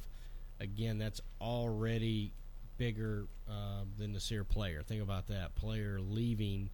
again, 0.59 0.97
that's 0.97 1.21
already 1.41 2.33
bigger 2.77 3.27
uh, 3.49 3.83
than 3.97 4.13
the 4.13 4.19
Sear 4.19 4.43
player. 4.43 4.81
Think 4.83 5.01
about 5.01 5.27
that 5.27 5.55
player 5.55 5.99
leaving 5.99 6.69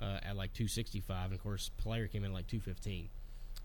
uh, 0.00 0.18
at 0.22 0.36
like 0.36 0.52
265, 0.52 1.26
and 1.26 1.34
of 1.34 1.42
course, 1.42 1.70
player 1.76 2.06
came 2.06 2.24
in 2.24 2.32
like 2.32 2.46
215. 2.46 3.08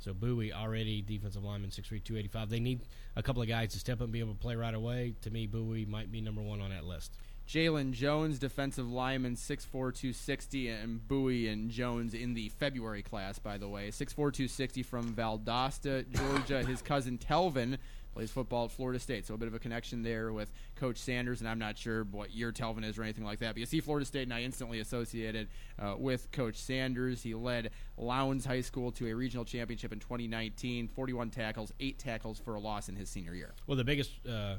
So 0.01 0.13
Bowie 0.15 0.51
already 0.51 1.03
defensive 1.03 1.43
lineman 1.43 1.69
6'3", 1.69 2.03
285. 2.03 2.49
They 2.49 2.59
need 2.59 2.81
a 3.15 3.21
couple 3.21 3.41
of 3.41 3.47
guys 3.47 3.71
to 3.73 3.79
step 3.79 3.97
up 3.97 4.05
and 4.05 4.11
be 4.11 4.19
able 4.19 4.33
to 4.33 4.39
play 4.39 4.55
right 4.55 4.73
away. 4.73 5.13
To 5.21 5.29
me, 5.29 5.45
Bowie 5.45 5.85
might 5.85 6.11
be 6.11 6.21
number 6.21 6.41
one 6.41 6.59
on 6.59 6.71
that 6.71 6.85
list. 6.85 7.11
Jalen 7.47 7.91
Jones, 7.91 8.39
defensive 8.39 8.89
lineman, 8.89 9.35
6'4", 9.35 9.71
260, 9.71 10.69
and 10.69 11.07
Bowie 11.07 11.49
and 11.49 11.69
Jones 11.69 12.13
in 12.13 12.33
the 12.33 12.49
February 12.49 13.03
class, 13.03 13.37
by 13.37 13.57
the 13.57 13.67
way. 13.67 13.89
6'4", 13.89 14.15
260 14.15 14.83
from 14.83 15.13
Valdosta, 15.13 16.09
Georgia. 16.09 16.63
His 16.67 16.81
cousin 16.81 17.17
Telvin 17.17 17.77
plays 18.13 18.31
football 18.31 18.65
at 18.65 18.71
Florida 18.71 18.99
State. 18.99 19.25
So 19.25 19.33
a 19.33 19.37
bit 19.37 19.47
of 19.47 19.53
a 19.53 19.59
connection 19.59 20.03
there 20.03 20.33
with 20.33 20.51
Coach 20.75 20.97
Sanders, 20.97 21.39
and 21.39 21.49
I'm 21.49 21.59
not 21.59 21.77
sure 21.77 22.03
what 22.05 22.31
year 22.31 22.51
Telvin 22.51 22.83
is 22.83 22.97
or 22.97 23.03
anything 23.03 23.23
like 23.23 23.39
that. 23.39 23.53
But 23.53 23.59
you 23.59 23.65
see 23.65 23.79
Florida 23.79 24.05
State, 24.05 24.23
and 24.23 24.33
I 24.33 24.41
instantly 24.41 24.79
associated 24.79 25.47
uh, 25.79 25.95
with 25.97 26.31
Coach 26.31 26.57
Sanders. 26.57 27.23
He 27.23 27.33
led 27.33 27.71
Lowndes 27.97 28.45
High 28.45 28.61
School 28.61 28.91
to 28.93 29.07
a 29.07 29.13
regional 29.13 29.45
championship 29.45 29.93
in 29.93 29.99
2019, 29.99 30.87
41 30.89 31.29
tackles, 31.29 31.71
eight 31.79 31.99
tackles 31.99 32.39
for 32.39 32.55
a 32.55 32.59
loss 32.59 32.89
in 32.89 32.95
his 32.95 33.09
senior 33.09 33.33
year. 33.33 33.53
Well, 33.67 33.77
the 33.77 33.83
biggest 33.83 34.11
uh, 34.27 34.55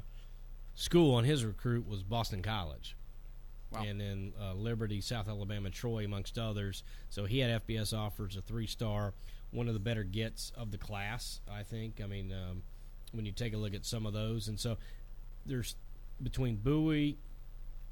school 0.75 1.15
on 1.15 1.23
his 1.23 1.45
recruit 1.45 1.87
was 1.87 2.03
Boston 2.03 2.41
College. 2.41 2.95
Wow. 3.71 3.83
And 3.83 3.99
then 3.99 4.33
uh, 4.39 4.53
Liberty, 4.53 5.01
South 5.01 5.27
Alabama, 5.27 5.69
Troy, 5.69 6.05
amongst 6.05 6.37
others. 6.37 6.83
So 7.09 7.25
he 7.25 7.39
had 7.39 7.65
FBS 7.65 7.97
offers, 7.97 8.35
a 8.35 8.41
three 8.41 8.67
star, 8.67 9.13
one 9.51 9.67
of 9.67 9.73
the 9.73 9.79
better 9.79 10.03
gets 10.03 10.51
of 10.55 10.71
the 10.71 10.77
class, 10.77 11.39
I 11.51 11.63
think. 11.63 11.99
I 12.03 12.07
mean, 12.07 12.31
um, 12.31 12.63
when 13.13 13.25
you 13.25 13.31
take 13.31 13.53
a 13.53 13.57
look 13.57 13.73
at 13.73 13.85
some 13.85 14.05
of 14.05 14.13
those. 14.13 14.47
And 14.47 14.59
so 14.59 14.77
there's 15.45 15.75
between 16.21 16.57
Bowie 16.57 17.17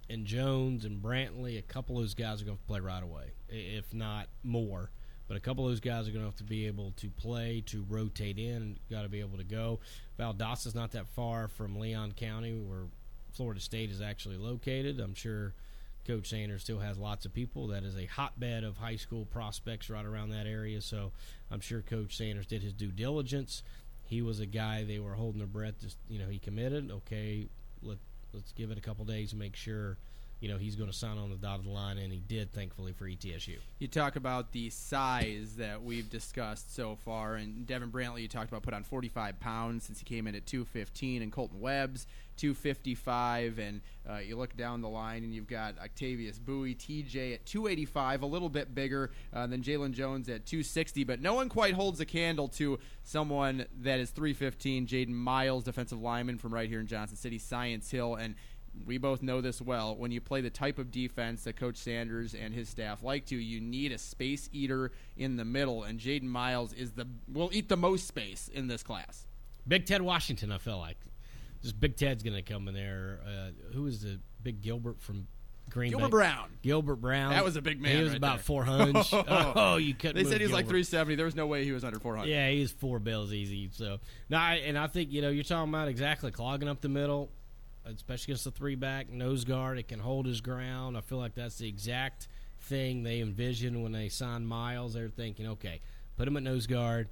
and 0.09 0.26
Jones 0.26 0.86
and 0.86 1.01
Brantley, 1.01 1.57
a 1.57 1.61
couple 1.61 1.97
of 1.97 2.03
those 2.03 2.13
guys 2.13 2.41
are 2.41 2.45
going 2.45 2.57
to 2.57 2.63
play 2.63 2.80
right 2.80 3.03
away, 3.03 3.32
if 3.49 3.93
not 3.93 4.28
more. 4.43 4.89
But 5.28 5.38
a 5.38 5.39
couple 5.39 5.65
of 5.65 5.72
those 5.72 5.80
guys 5.80 6.09
are 6.09 6.11
going 6.11 6.24
to 6.24 6.28
have 6.28 6.36
to 6.38 6.43
be 6.43 6.67
able 6.67 6.91
to 6.97 7.09
play, 7.09 7.63
to 7.67 7.86
rotate 7.88 8.38
in, 8.38 8.78
got 8.89 9.03
to 9.03 9.09
be 9.09 9.22
able 9.22 9.38
to 9.38 9.45
go. 9.45 9.80
Valdosta's 10.19 10.76
not 10.76 10.91
that 10.91 11.07
far 11.07 11.47
from 11.47 11.80
Leon 11.80 12.11
County, 12.17 12.51
where 12.51 12.88
Florida 13.32 13.61
State 13.61 13.91
is 13.91 14.01
actually 14.01 14.36
located. 14.36 14.99
I'm 14.99 15.13
sure 15.13 15.53
Coach 16.05 16.30
Sanders 16.30 16.63
still 16.63 16.80
has 16.80 16.97
lots 16.97 17.26
of 17.26 17.34
people. 17.34 17.67
That 17.67 17.84
is 17.84 17.95
a 17.95 18.07
hotbed 18.07 18.65
of 18.65 18.76
high 18.76 18.97
school 18.97 19.26
prospects 19.26 19.89
right 19.89 20.05
around 20.05 20.32
that 20.32 20.47
area. 20.47 20.82
So 20.82 21.13
I'm 21.49 21.61
sure 21.61 21.82
Coach 21.82 22.17
Sanders 22.17 22.45
did 22.45 22.61
his 22.61 22.74
due 22.74 22.91
diligence 22.91 23.63
he 24.12 24.22
was 24.22 24.41
a 24.41 24.45
guy 24.45 24.84
they 24.84 24.99
were 24.99 25.14
holding 25.14 25.39
their 25.39 25.47
breath. 25.47 25.76
Just 25.82 25.97
you 26.09 26.20
know, 26.20 26.28
he 26.28 26.38
committed. 26.38 26.91
Okay, 26.91 27.47
let 27.82 27.97
let's 28.34 28.51
give 28.51 28.70
it 28.70 28.78
a 28.78 28.82
couple 28.82 29.05
days 29.05 29.30
to 29.30 29.38
make 29.38 29.55
sure 29.55 29.97
you 30.42 30.50
know 30.50 30.58
he's 30.58 30.76
going 30.76 30.89
to 30.89 30.96
sign 30.96 31.18
on 31.18 31.30
the 31.30 31.38
dotted 31.38 31.68
line, 31.68 31.98
and 31.98 32.12
he 32.12 32.20
did, 32.20 32.52
thankfully 32.52 32.92
for 32.92 33.06
ETSU. 33.06 33.58
You 33.80 33.88
talk 33.88 34.16
about 34.16 34.52
the 34.52 34.70
size 34.72 35.56
that 35.58 35.82
we've 35.82 36.10
discussed 36.10 36.76
so 36.76 36.96
far, 36.96 37.36
and 37.36 37.66
Devin 37.66 37.92
Brantley, 37.92 38.24
you 38.24 38.28
talked 38.28 38.50
about 38.50 38.64
put 38.64 38.74
on 38.74 38.84
45 38.84 39.39
pounds 39.39 39.86
since 39.86 40.00
he 40.00 40.06
came 40.06 40.28
in 40.28 40.36
at 40.36 40.46
215, 40.48 41.22
and 41.22 41.32
Colton 41.32 41.62
Webb's 41.62 42.08
255, 42.38 43.60
and 43.60 43.82
uh, 44.10 44.18
you 44.18 44.36
look 44.36 44.58
down 44.58 44.82
the 44.82 44.89
line 44.89 45.24
and 45.24 45.32
you've 45.32 45.48
got 45.48 45.78
Octavius 45.78 46.39
Bowie, 46.39 46.74
TJ 46.74 47.36
at 47.36 47.46
285, 47.46 48.24
a 48.24 48.26
little 48.26 48.50
bit 48.50 48.74
bigger 48.74 49.12
uh, 49.32 49.46
than 49.46 49.62
Jalen 49.62 49.92
Jones 49.92 50.28
at 50.28 50.48
260, 50.48 51.04
but 51.04 51.22
no 51.22 51.36
one 51.36 51.50
quite 51.50 51.76
holds 51.76 52.00
a 52.00 52.06
candle 52.06 52.48
to 52.48 52.80
someone 53.04 53.68
that 53.82 54.00
is 54.00 54.10
315, 54.10 54.88
Jaden 54.88 55.10
Miles, 55.10 55.64
defensive 55.64 56.02
lineman 56.02 56.39
from 56.39 56.52
right 56.52 56.68
here 56.68 56.80
in 56.80 56.88
Johnson 56.88 57.16
City, 57.16 57.38
Science 57.38 57.92
Hill, 57.92 58.16
and 58.16 58.34
we 58.86 58.97
both 58.97 59.22
know 59.22 59.41
this 59.41 59.61
well. 59.61 59.95
When 59.95 60.11
you 60.11 60.22
play 60.22 60.41
the 60.41 60.49
type 60.49 60.78
of 60.80 60.91
defense 60.91 61.43
that 61.43 61.55
Coach 61.55 61.78
Sanders 61.78 62.34
and 62.34 62.53
his 62.53 62.69
staff 62.69 63.03
like 63.03 63.26
to, 63.28 63.36
you 63.36 63.59
need 63.59 63.91
a 63.91 63.97
space 63.97 64.49
eater 64.53 64.91
in 65.17 65.38
the 65.38 65.45
middle, 65.45 65.84
and 65.84 65.99
Jaden 65.99 66.24
Miles 66.24 66.74
is 66.74 66.91
the 66.91 67.07
will 67.32 67.49
eat 67.53 67.69
the 67.69 67.78
most 67.78 68.07
space 68.07 68.49
in 68.53 68.67
this 68.67 68.84
class. 68.84 69.26
Big 69.67 69.86
Ted 69.86 70.01
Washington, 70.01 70.51
I 70.51 70.57
feel 70.57 70.78
like. 70.78 70.97
Just 71.61 71.80
Big 71.80 71.95
Ted's 71.95 72.24
going 72.24 72.36
to 72.36 72.41
come 72.41 72.67
in 72.67 72.74
there. 72.74 73.19
Uh, 73.26 73.74
who 73.74 73.86
is 73.86 74.01
the 74.01 74.19
big 74.41 74.61
Gilbert 74.61 74.99
from 74.99 75.28
Green 75.69 75.91
Gilbert 75.91 76.07
Bay? 76.07 76.11
Brown. 76.11 76.49
Gilbert 76.63 76.95
Brown. 76.95 77.32
That 77.32 77.45
was 77.45 77.55
a 77.55 77.61
big 77.61 77.80
man. 77.80 77.95
He 77.95 78.01
was 78.01 78.09
right 78.09 78.17
about 78.17 78.38
there. 78.38 78.43
400. 78.43 79.05
oh, 79.55 79.78
you 79.78 79.93
couldn't. 79.93 80.22
They 80.22 80.30
said 80.30 80.41
he 80.41 80.45
was 80.45 80.53
like 80.53 80.65
370. 80.65 81.15
There 81.15 81.26
was 81.26 81.36
no 81.36 81.45
way 81.45 81.63
he 81.63 81.72
was 81.72 81.84
under 81.84 81.99
400. 81.99 82.28
Yeah, 82.28 82.49
he's 82.49 82.72
four 82.72 82.99
bills 82.99 83.32
easy. 83.32 83.69
So 83.74 83.99
no, 84.30 84.38
I, 84.38 84.55
and 84.65 84.78
I 84.78 84.88
think 84.88 85.11
you 85.11 85.22
know 85.22 85.30
you're 85.30 85.43
talking 85.43 85.69
about 85.69 85.88
exactly 85.88 86.32
clogging 86.32 86.67
up 86.67 86.82
the 86.82 86.89
middle, 86.89 87.30
especially 87.86 88.32
against 88.32 88.46
the 88.46 88.52
three 88.52 88.76
back 88.76 89.10
nose 89.10 89.44
guard. 89.44 89.78
It 89.78 89.88
can 89.88 90.00
hold 90.00 90.26
his 90.26 90.42
ground. 90.42 90.98
I 90.98 91.02
feel 91.02 91.18
like 91.18 91.36
that's 91.36 91.58
the 91.58 91.68
exact 91.68 92.28
thing 92.62 93.04
they 93.04 93.22
envisioned 93.22 93.82
when 93.82 93.92
they 93.92 94.10
signed 94.10 94.48
Miles. 94.48 94.94
They're 94.94 95.10
thinking, 95.10 95.48
okay, 95.48 95.82
put 96.18 96.28
him 96.28 96.38
at 96.38 96.44
nose 96.44 96.68
guard, 96.68 97.10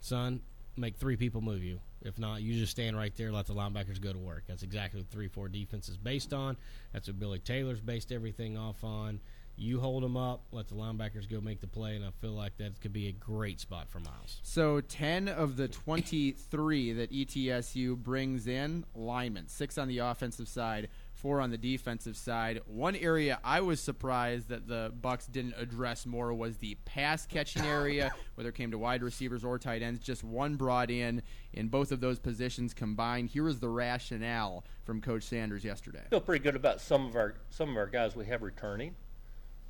son. 0.00 0.40
Make 0.76 0.96
three 0.96 1.16
people 1.16 1.40
move 1.40 1.64
you. 1.64 1.80
If 2.02 2.18
not, 2.20 2.40
you 2.40 2.54
just 2.56 2.70
stand 2.70 2.96
right 2.96 3.12
there, 3.16 3.32
let 3.32 3.46
the 3.46 3.54
linebackers 3.54 4.00
go 4.00 4.12
to 4.12 4.18
work. 4.18 4.44
That's 4.46 4.62
exactly 4.62 5.00
what 5.00 5.10
three 5.10 5.26
four 5.26 5.48
defense 5.48 5.88
is 5.88 5.96
based 5.96 6.32
on. 6.32 6.56
That's 6.92 7.08
what 7.08 7.18
Billy 7.18 7.40
Taylor's 7.40 7.80
based 7.80 8.12
everything 8.12 8.56
off 8.56 8.84
on. 8.84 9.20
You 9.60 9.80
hold 9.80 10.04
them 10.04 10.16
up, 10.16 10.42
let 10.52 10.68
the 10.68 10.76
linebackers 10.76 11.28
go 11.28 11.40
make 11.40 11.60
the 11.60 11.66
play, 11.66 11.96
and 11.96 12.04
I 12.04 12.10
feel 12.20 12.30
like 12.30 12.56
that 12.58 12.80
could 12.80 12.92
be 12.92 13.08
a 13.08 13.12
great 13.12 13.58
spot 13.58 13.90
for 13.90 13.98
Miles. 13.98 14.38
So 14.44 14.80
10 14.80 15.28
of 15.28 15.56
the 15.56 15.66
23 15.66 16.92
that 16.92 17.10
ETSU 17.10 17.96
brings 17.96 18.46
in 18.46 18.84
linemen, 18.94 19.48
six 19.48 19.76
on 19.76 19.88
the 19.88 19.98
offensive 19.98 20.46
side, 20.46 20.88
four 21.12 21.40
on 21.40 21.50
the 21.50 21.58
defensive 21.58 22.16
side. 22.16 22.60
One 22.66 22.94
area 22.94 23.40
I 23.42 23.60
was 23.60 23.80
surprised 23.80 24.48
that 24.48 24.68
the 24.68 24.92
Bucks 25.02 25.26
didn't 25.26 25.54
address 25.58 26.06
more 26.06 26.32
was 26.32 26.58
the 26.58 26.76
pass 26.84 27.26
catching 27.26 27.64
area, 27.64 28.12
whether 28.36 28.50
it 28.50 28.54
came 28.54 28.70
to 28.70 28.78
wide 28.78 29.02
receivers 29.02 29.44
or 29.44 29.58
tight 29.58 29.82
ends. 29.82 29.98
Just 29.98 30.22
one 30.22 30.54
brought 30.54 30.88
in 30.88 31.20
in 31.52 31.66
both 31.66 31.90
of 31.90 31.98
those 31.98 32.20
positions 32.20 32.72
combined. 32.72 33.30
Here 33.30 33.42
was 33.42 33.58
the 33.58 33.68
rationale 33.68 34.64
from 34.84 35.00
Coach 35.00 35.24
Sanders 35.24 35.64
yesterday. 35.64 36.04
feel 36.10 36.20
pretty 36.20 36.44
good 36.44 36.54
about 36.54 36.80
some 36.80 37.06
of 37.06 37.16
our 37.16 37.34
some 37.50 37.70
of 37.70 37.76
our 37.76 37.88
guys 37.88 38.14
we 38.14 38.24
have 38.26 38.42
returning. 38.42 38.94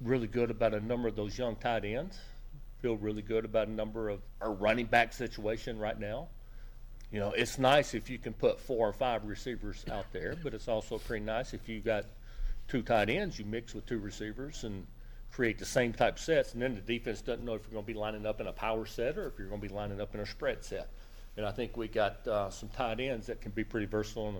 Really 0.01 0.27
good 0.27 0.51
about 0.51 0.75
a 0.75 0.81
number 0.81 1.09
of 1.09 1.17
those 1.17 1.37
young 1.37 1.57
tight 1.57 1.85
ends. 1.85 2.19
Feel 2.81 2.97
really 2.97 3.23
good 3.23 3.45
about 3.45 3.69
a 3.69 3.73
number 3.73 4.09
of 4.09 4.21
our 4.41 4.53
running 4.53 4.87
back 4.87 5.13
situation 5.13 5.79
right 5.79 5.99
now. 5.99 6.29
You 7.11 7.21
know, 7.21 7.33
it's 7.33 7.59
nice 7.59 7.95
if 7.95 8.11
you 8.11 8.19
can 8.19 8.33
put 8.35 8.61
four 8.61 8.89
or 8.89 8.93
five 8.93 9.25
receivers 9.25 9.85
out 9.91 10.07
there, 10.13 10.37
but 10.43 10.55
it's 10.55 10.69
also 10.69 10.99
pretty 10.99 11.25
nice 11.25 11.55
if 11.55 11.69
you 11.69 11.81
got 11.81 12.05
two 12.69 12.83
tight 12.83 13.09
ends, 13.09 13.39
you 13.39 13.47
mix 13.47 13.75
with 13.75 13.87
two 13.87 13.99
receivers 13.99 14.63
and 14.65 14.87
create 15.33 15.59
the 15.59 15.65
same 15.65 15.93
type 15.93 16.19
sets, 16.19 16.53
and 16.53 16.63
then 16.63 16.75
the 16.75 16.81
defense 16.81 17.21
doesn't 17.23 17.45
know 17.45 17.55
if 17.55 17.63
you're 17.63 17.73
going 17.73 17.85
to 17.85 17.93
be 17.93 17.99
lining 17.99 18.27
up 18.27 18.41
in 18.41 18.47
a 18.47 18.53
power 18.53 18.87
set 18.87 19.19
or 19.19 19.27
if 19.27 19.39
you're 19.39 19.49
going 19.49 19.61
to 19.61 19.69
be 19.69 19.75
lining 19.75 20.01
up 20.01 20.15
in 20.15 20.21
a 20.21 20.27
spread 20.27 20.65
set. 20.65 20.91
And 21.37 21.47
I 21.47 21.51
think 21.51 21.77
we 21.77 21.89
got 21.89 22.27
uh, 22.27 22.51
some 22.51 22.69
tight 22.69 23.01
ends 23.01 23.27
that 23.27 23.41
can 23.41 23.53
be 23.53 23.65
pretty 23.65 23.87
versatile 23.87 24.29
and 24.29 24.39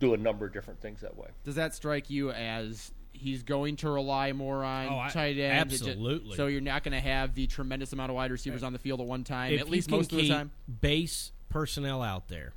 do 0.00 0.14
a 0.14 0.16
number 0.16 0.46
of 0.46 0.52
different 0.52 0.80
things 0.80 1.00
that 1.00 1.16
way. 1.16 1.28
Does 1.44 1.56
that 1.56 1.74
strike 1.74 2.08
you 2.10 2.30
as 2.30 2.92
he's 3.18 3.42
going 3.42 3.76
to 3.76 3.90
rely 3.90 4.32
more 4.32 4.64
on 4.64 4.86
Oh, 4.88 5.12
tight 5.12 5.38
ends? 5.38 5.74
Absolutely. 5.74 6.36
So 6.36 6.46
you're 6.46 6.60
not 6.60 6.82
going 6.84 6.92
to 6.92 7.00
have 7.00 7.34
the 7.34 7.46
tremendous 7.46 7.92
amount 7.92 8.10
of 8.10 8.16
wide 8.16 8.30
receivers 8.30 8.62
on 8.62 8.72
the 8.72 8.78
field 8.78 9.00
at 9.00 9.06
one 9.06 9.24
time, 9.24 9.52
if 9.52 9.60
at 9.60 9.68
least 9.68 9.90
most 9.90 10.12
of 10.12 10.18
the 10.18 10.28
time. 10.28 10.50
base 10.80 11.32
personnel 11.48 12.02
out 12.02 12.28
there, 12.28 12.54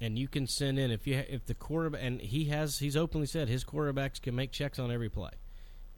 and 0.00 0.18
you 0.18 0.28
can 0.28 0.46
send 0.46 0.78
in 0.78 0.90
if 0.90 1.06
you 1.06 1.22
if 1.28 1.46
the 1.46 1.54
quarterback 1.54 2.00
and 2.02 2.20
he 2.20 2.44
has 2.46 2.78
he's 2.78 2.96
openly 2.96 3.26
said 3.26 3.48
his 3.48 3.64
quarterbacks 3.64 4.20
can 4.20 4.34
make 4.34 4.52
checks 4.52 4.78
on 4.78 4.90
every 4.90 5.08
play. 5.08 5.30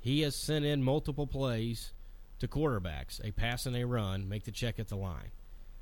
He 0.01 0.21
has 0.23 0.37
sent 0.37 0.65
in 0.65 0.83
multiple 0.83 1.27
plays 1.27 1.93
to 2.39 2.47
quarterbacks, 2.47 3.21
a 3.27 3.33
pass 3.33 3.67
and 3.67 3.77
a 3.77 3.85
run, 3.85 4.29
make 4.29 4.45
the 4.45 4.53
check 4.53 4.79
at 4.79 4.89
the 4.89 4.97
line. 4.97 5.33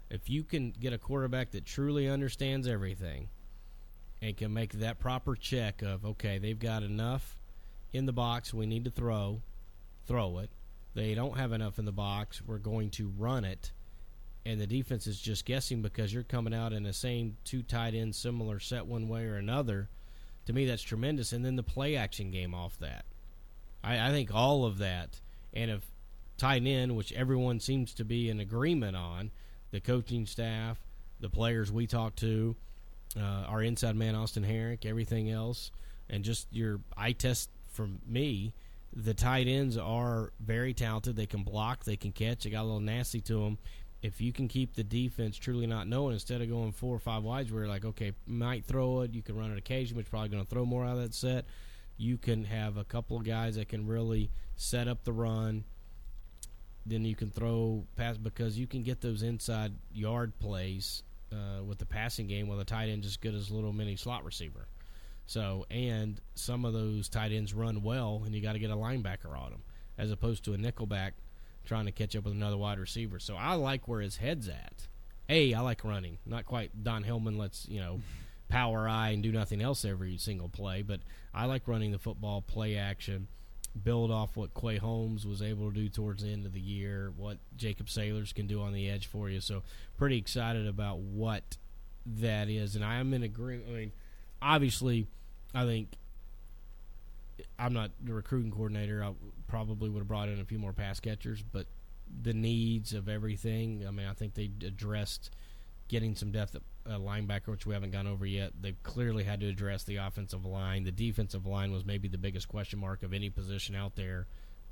If 0.09 0.31
you 0.31 0.43
can 0.43 0.71
get 0.71 0.93
a 0.93 0.99
quarterback 0.99 1.51
that 1.51 1.67
truly 1.67 2.09
understands 2.09 2.67
everything 2.67 3.29
and 4.23 4.35
can 4.37 4.55
make 4.55 4.73
that 4.75 4.99
proper 4.99 5.35
check 5.37 5.83
of 5.83 6.05
okay, 6.07 6.39
they've 6.39 6.59
got 6.59 6.83
enough 6.83 7.37
in 7.93 8.07
the 8.07 8.13
box, 8.13 8.53
we 8.53 8.67
need 8.67 8.85
to 8.85 8.91
throw, 8.91 9.43
throw 10.07 10.39
it. 10.39 10.51
They 10.95 11.15
don't 11.15 11.37
have 11.37 11.53
enough 11.53 11.79
in 11.79 11.85
the 11.85 11.93
box, 11.93 12.43
we're 12.47 12.59
going 12.59 12.91
to 12.91 13.13
run 13.17 13.45
it 13.45 13.73
and 14.47 14.61
the 14.61 14.67
defense 14.67 15.09
is 15.09 15.21
just 15.21 15.45
guessing 15.45 15.83
because 15.83 16.15
you're 16.15 16.23
coming 16.23 16.55
out 16.55 16.73
in 16.73 16.85
the 16.85 16.93
same 16.93 17.37
two 17.45 17.65
tight 17.65 17.95
end 17.95 18.15
similar 18.15 18.61
set 18.61 18.87
one 18.87 19.09
way 19.09 19.25
or 19.25 19.35
another. 19.35 19.89
To 20.47 20.53
me, 20.53 20.67
that's 20.67 20.85
tremendous. 20.85 21.33
And 21.33 21.45
then 21.45 21.57
the 21.57 21.65
play 21.65 21.97
action 21.97 22.31
game 22.31 22.55
off 22.55 22.79
that. 22.79 23.07
I, 23.83 24.09
I 24.09 24.11
think 24.13 24.33
all 24.33 24.65
of 24.65 24.79
that, 24.79 25.21
and 25.53 25.69
if 25.73 25.85
tight 26.39 26.65
end, 26.65 26.95
which 26.95 27.13
everyone 27.13 27.59
seems 27.59 27.93
to 27.95 28.05
be 28.05 28.31
in 28.31 28.39
agreement 28.39 28.97
on, 28.97 29.33
the 29.73 29.81
coaching 29.81 30.27
staff, 30.27 30.79
the 31.19 31.29
players 31.29 31.73
we 31.73 31.89
talk 31.89 32.15
to, 32.17 32.55
uh, 33.19 33.47
our 33.49 33.65
inside 33.65 33.97
man 33.97 34.15
Austin 34.15 34.45
Herrick, 34.45 34.87
everything 34.87 35.29
else, 35.29 35.73
and 36.09 36.23
just 36.23 36.47
your 36.53 36.79
eye 36.97 37.13
test 37.13 37.51
from 37.77 38.01
me, 38.07 38.55
the 38.95 39.15
tight 39.15 39.47
ends 39.47 39.77
are 39.77 40.33
very 40.41 40.73
talented. 40.73 41.17
They 41.17 41.27
can 41.27 41.43
block, 41.43 41.85
they 41.85 41.97
can 41.97 42.13
catch. 42.13 42.45
They 42.45 42.51
got 42.51 42.63
a 42.63 42.65
little 42.65 42.81
nasty 42.81 43.21
to 43.23 43.45
them. 43.45 43.59
If 44.03 44.21
you 44.21 44.33
can 44.33 44.49
keep 44.49 44.75
the 44.75 44.85
defense 44.85 45.37
truly 45.37 45.67
not 45.67 45.87
knowing, 45.87 46.15
instead 46.15 46.41
of 46.41 46.49
going 46.49 46.73
four 46.73 46.95
or 46.95 46.99
five 46.99 47.23
wides, 47.23 47.53
where 47.53 47.63
you're 47.63 47.69
like, 47.69 47.85
okay, 47.85 48.13
might 48.27 48.65
throw 48.65 49.01
it, 49.03 49.13
you 49.13 49.23
can 49.23 49.37
run 49.37 49.53
it 49.53 49.59
occasionally, 49.59 50.03
but 50.03 50.11
probably 50.11 50.29
going 50.29 50.45
to 50.45 50.49
throw 50.49 50.65
more 50.65 50.85
out 50.85 50.97
of 50.97 51.03
that 51.03 51.15
set. 51.15 51.45
You 51.97 52.17
can 52.17 52.45
have 52.45 52.77
a 52.77 52.85
couple 52.85 53.17
of 53.17 53.25
guys 53.25 53.57
that 53.57 53.69
can 53.69 53.87
really 53.87 54.31
set 54.57 54.89
up 54.89 55.05
the 55.05 55.13
run. 55.13 55.65
Then 56.85 57.05
you 57.05 57.17
can 57.17 57.31
throw 57.31 57.85
pass 57.97 58.17
because 58.17 58.59
you 58.59 58.67
can 58.67 58.83
get 58.83 59.01
those 59.01 59.23
inside 59.23 59.73
yard 59.93 60.39
plays 60.39 61.03
uh, 61.33 61.63
with 61.65 61.79
the 61.79 61.87
passing 61.87 62.27
game 62.29 62.49
with 62.49 62.61
a 62.61 62.65
tight 62.65 62.89
end 62.89 63.03
just 63.03 63.21
good 63.21 63.35
as 63.35 63.51
a 63.51 63.55
little 63.55 63.73
mini 63.73 63.97
slot 63.97 64.25
receiver. 64.25 64.69
So, 65.27 65.67
and 65.71 66.21
some 66.35 66.65
of 66.65 66.73
those 66.73 67.09
tight 67.09 67.33
ends 67.33 67.53
run 67.53 67.83
well, 67.83 68.23
and 68.25 68.35
you 68.35 68.41
got 68.41 68.53
to 68.53 68.59
get 68.59 68.71
a 68.71 68.77
linebacker 68.77 69.37
on 69.37 69.51
them, 69.51 69.63
as 69.99 70.11
opposed 70.11 70.45
to 70.45 70.55
a 70.55 70.57
nickelback 70.57 71.13
trying 71.65 71.87
to 71.87 71.93
catch 71.93 72.15
up 72.15 72.25
with 72.25 72.33
another 72.33 72.57
wide 72.57 72.79
receiver. 72.79 73.19
So 73.19 73.35
I 73.35 73.55
like 73.55 73.89
where 73.89 74.01
his 74.01 74.17
head's 74.17 74.49
at. 74.49 74.87
A, 75.29 75.53
I 75.53 75.61
like 75.61 75.85
running. 75.85 76.19
Not 76.25 76.47
quite 76.47 76.85
Don 76.85 77.03
Hillman 77.03 77.37
Let's 77.37 77.67
you 77.69 77.81
know, 77.81 78.01
power 78.49 78.89
eye 78.89 79.11
and 79.11 79.23
do 79.23 79.33
nothing 79.33 79.61
else 79.61 79.85
every 79.85 80.17
single 80.17 80.49
play, 80.49 80.83
but 80.83 81.01
I 81.35 81.47
like 81.47 81.67
running 81.67 81.91
the 81.91 81.99
football, 81.99 82.41
play 82.41 82.77
action, 82.77 83.27
build 83.83 84.13
off 84.13 84.37
what 84.37 84.55
Quay 84.55 84.77
Holmes 84.77 85.27
was 85.27 85.43
able 85.43 85.71
to 85.71 85.75
do 85.75 85.89
towards 85.89 86.23
the 86.23 86.31
end 86.31 86.47
of 86.47 86.53
the 86.53 86.61
year, 86.61 87.13
what 87.17 87.39
Jacob 87.57 87.87
Saylors 87.87 88.33
can 88.33 88.47
do 88.47 88.63
on 88.63 88.73
the 88.73 88.89
edge 88.89 89.09
for 89.09 89.29
you. 89.29 89.41
So 89.41 89.63
pretty 89.99 90.17
excited 90.17 90.67
about 90.67 90.99
what 90.99 91.57
that 92.07 92.49
is. 92.49 92.77
And 92.77 92.85
I 92.85 92.97
am 92.97 93.13
in 93.13 93.25
agreement. 93.25 93.69
I 93.69 93.73
mean, 93.73 93.93
obviously, 94.41 95.07
I 95.55 95.65
think 95.65 95.97
I'm 97.59 97.73
not 97.73 97.91
the 98.03 98.13
recruiting 98.13 98.51
coordinator. 98.51 99.03
I 99.03 99.13
probably 99.49 99.89
would 99.89 100.01
have 100.01 100.09
brought 100.09 100.29
in 100.29 100.41
a 100.41 100.45
few 100.45 100.59
more 100.59 100.73
pass 100.73 101.01
catchers, 101.01 101.43
but 101.43 101.67
the 102.23 102.35
needs 102.35 102.93
of 102.93 103.09
everything. 103.09 103.85
I 103.87 103.91
mean, 103.91 104.07
I 104.07 104.13
think 104.13 104.35
they 104.35 104.51
addressed 104.65 105.31
getting 105.89 106.15
some 106.15 106.33
depth 106.33 106.57
at 106.57 106.63
uh, 106.91 106.99
linebacker, 106.99 107.49
which 107.49 107.67
we 107.67 107.75
haven't 107.75 107.93
gone 107.93 108.07
over 108.07 108.27
yet. 108.27 108.53
They've 108.61 108.81
clearly 108.83 109.25
had 109.25 109.41
to 109.41 109.49
address 109.49 109.85
the 109.85 109.97
offensive 109.97 110.45
line. 110.45 110.85
The 110.85 110.93
defensive 110.93 111.47
line 111.47 111.73
was 111.73 111.85
maybe 111.85 112.09
the 112.09 112.19
biggest 112.19 112.49
question 112.49 112.79
mark 112.79 113.03
of 113.03 113.13
any 113.13 113.31
position 113.31 113.75
out 113.75 113.97
there, 113.97 114.27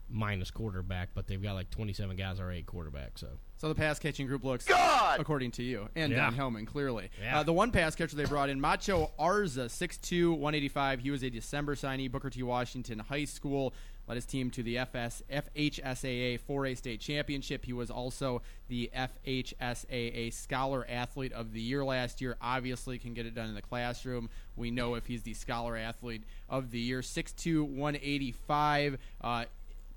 minus 0.09 0.51
quarterback. 0.51 1.11
But 1.15 1.27
they've 1.27 1.43
got 1.43 1.55
like 1.55 1.71
27 1.71 2.17
guys 2.17 2.41
already 2.41 2.61
at 2.61 2.67
quarterback. 2.67 3.19
So 3.19 3.29
So 3.57 3.69
the 3.69 3.75
pass 3.75 3.99
catching 3.99 4.27
group 4.27 4.45
looks, 4.45 4.65
God! 4.65 5.21
according 5.21 5.53
to 5.53 5.63
you, 5.63 5.89
and 5.95 6.13
Yeah. 6.13 6.31
Don 6.31 6.35
Hellman, 6.35 6.67
clearly. 6.67 7.11
Yeah. 7.21 7.41
Uh, 7.41 7.43
the 7.43 7.53
one 7.53 7.71
pass 7.71 7.95
catcher 7.95 8.17
they 8.17 8.25
brought 8.27 8.49
in, 8.51 8.61
Macho 8.61 9.11
Arza, 9.19 9.67
6'2", 9.67 10.31
185. 10.33 11.01
He 11.01 11.11
was 11.11 11.23
a 11.23 11.31
December 11.31 11.75
signee, 11.75 12.11
Booker 12.11 12.31
T. 12.31 12.43
Washington 12.43 12.99
High 12.99 13.25
School. 13.25 13.73
Led 14.07 14.17
his 14.17 14.27
team 14.27 14.51
to 14.51 14.63
the 14.63 14.77
FS, 14.77 15.23
FHSAA 15.33 16.39
4A 16.39 16.77
state 16.77 17.01
championship. 17.01 17.65
He 17.65 17.73
was 17.73 17.91
also 17.91 18.43
the 18.69 18.91
FHSAA 18.95 20.31
Scholar 20.31 20.87
Athlete 20.89 21.33
of 21.33 21.53
the 21.55 21.61
Year 21.63 21.83
last 21.85 22.21
year. 22.21 22.37
Obviously, 22.43 22.99
can 22.99 23.15
get 23.15 23.25
it 23.25 23.35
done 23.35 23.49
in 23.49 23.55
the 23.55 23.63
classroom. 23.63 24.29
We 24.57 24.71
know 24.71 24.95
if 24.95 25.07
he's 25.07 25.23
the 25.23 25.33
Scholar 25.33 25.75
Athlete 25.77 26.25
of 26.51 26.71
the 26.71 26.81
Year. 26.81 27.01
6'2", 27.01 27.63
185. 27.67 28.99
Uh, 29.23 29.45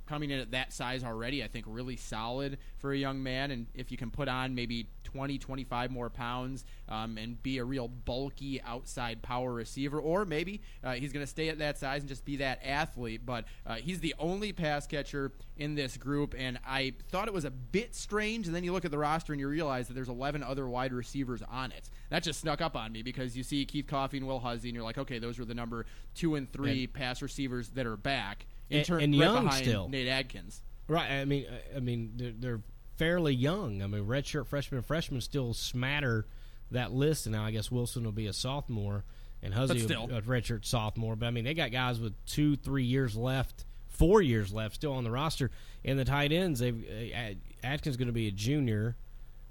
coming 0.08 0.32
in 0.32 0.39
at 0.39 0.51
that 0.51 0.74
size 0.74 1.03
already, 1.03 1.43
I 1.43 1.47
think 1.47 1.66
really 1.68 1.95
solid 1.97 2.58
for 2.78 2.91
a 2.91 2.97
young 2.97 3.22
man. 3.22 3.51
And 3.51 3.68
if 3.74 3.91
you 3.91 3.97
can 3.97 4.10
put 4.10 4.28
on 4.28 4.55
maybe 4.55 4.88
20, 5.03 5.38
25 5.38 5.91
more 5.91 6.10
pounds 6.10 6.66
um, 6.89 7.18
and 7.18 7.41
be 7.41 7.58
a 7.60 7.64
real 7.64 7.88
bulky 7.88 8.62
outside 8.62 9.22
power 9.22 9.53
receiver, 9.53 9.99
or 9.99 10.26
maybe 10.26 10.62
uh, 10.84 10.93
he's 10.93 11.14
going 11.14 11.24
to 11.24 11.30
stay 11.30 11.49
at 11.49 11.60
that 11.60 11.78
size 11.78 12.01
and 12.01 12.10
just 12.10 12.26
be 12.26 12.38
that 12.38 12.60
athlete. 12.64 13.22
But 13.26 13.45
uh, 13.66 13.76
he's 13.76 13.99
the 13.99 14.16
only 14.20 14.51
pass 14.51 14.86
catcher 14.88 15.32
in 15.58 15.76
this 15.76 15.97
group, 15.97 16.36
and 16.38 16.60
I 16.68 16.93
thought 17.10 17.28
it 17.28 17.34
was 17.34 17.45
a 17.45 17.51
bit 17.51 17.95
strange. 17.95 18.47
And 18.47 18.55
then 18.55 18.64
you 18.64 18.74
look 18.74 18.86
at 18.86 18.91
the 18.91 18.97
roster 18.97 19.34
and 19.34 19.39
you 19.39 19.47
realize 19.47 19.88
that 19.88 19.93
there's 19.93 20.10
11 20.10 20.43
other 20.43 20.68
wide 20.68 20.93
receivers 20.93 21.41
on 21.49 21.72
it. 21.72 21.89
That 22.10 22.24
just 22.24 22.41
snuck 22.41 22.62
up 22.62 22.76
on 22.76 22.91
me 22.91 23.01
because 23.01 23.36
you 23.36 23.43
see 23.43 23.66
Keith 23.66 23.88
Coffey 23.88 24.18
and 24.18 24.28
Will 24.28 24.39
Huzzie, 24.39 24.70
and 24.70 24.76
you're 24.76 24.84
like, 24.84 24.97
okay, 24.97 25.20
those 25.20 25.39
were 25.39 25.45
the 25.45 25.55
number 25.55 25.86
two 26.16 26.36
and 26.36 26.51
three 26.51 26.84
And- 26.84 26.93
pass 26.93 27.22
receivers 27.22 27.70
that 27.70 27.86
are 27.86 27.97
back. 27.97 28.45
In 28.70 28.78
And- 28.78 28.86
turn, 28.86 29.01
and 29.01 29.13
right 29.13 29.20
young 29.20 29.51
still. 29.51 29.88
Nate 29.89 30.07
Adkins. 30.07 30.61
Right. 30.88 31.09
I 31.11 31.26
mean, 31.26 31.45
I 31.76 31.80
mean, 31.80 32.13
they're, 32.15 32.32
they're 32.38 32.61
fairly 32.97 33.34
young. 33.36 33.82
I 33.82 33.88
mean, 33.88 34.05
redshirt 34.05 34.47
freshmen, 34.47 34.82
freshmen 34.82 35.22
still 35.22 35.53
smatter 35.53 36.26
that 36.72 36.91
list. 36.91 37.26
And 37.26 37.36
now 37.36 37.45
I 37.45 37.51
guess 37.51 37.70
Wilson 37.72 38.03
will 38.03 38.11
be 38.11 38.28
a 38.28 38.34
sophomore, 38.34 39.03
and 39.43 39.53
But 39.53 39.59
Huzzie 39.70 39.80
still. 39.80 40.05
a 40.11 40.22
redshirt 40.22 40.65
sophomore. 40.65 41.15
But 41.15 41.28
I 41.28 41.32
mean, 41.32 41.43
they 41.45 41.53
got 41.53 41.72
guys 41.72 41.99
with 41.99 42.13
two, 42.26 42.55
three 42.55 42.84
years 42.86 43.15
left, 43.15 43.65
four 43.89 44.22
years 44.22 44.53
left 44.53 44.76
still 44.76 44.93
on 44.93 45.03
the 45.03 45.11
roster. 45.11 45.51
And 45.86 45.97
the 45.99 46.05
tight 46.05 46.32
ends, 46.32 46.59
they've 46.59 47.13
uh, 47.15 47.34
Adkins 47.65 47.95
going 47.97 48.07
to 48.07 48.13
be 48.13 48.28
a 48.28 48.32
junior, 48.32 48.95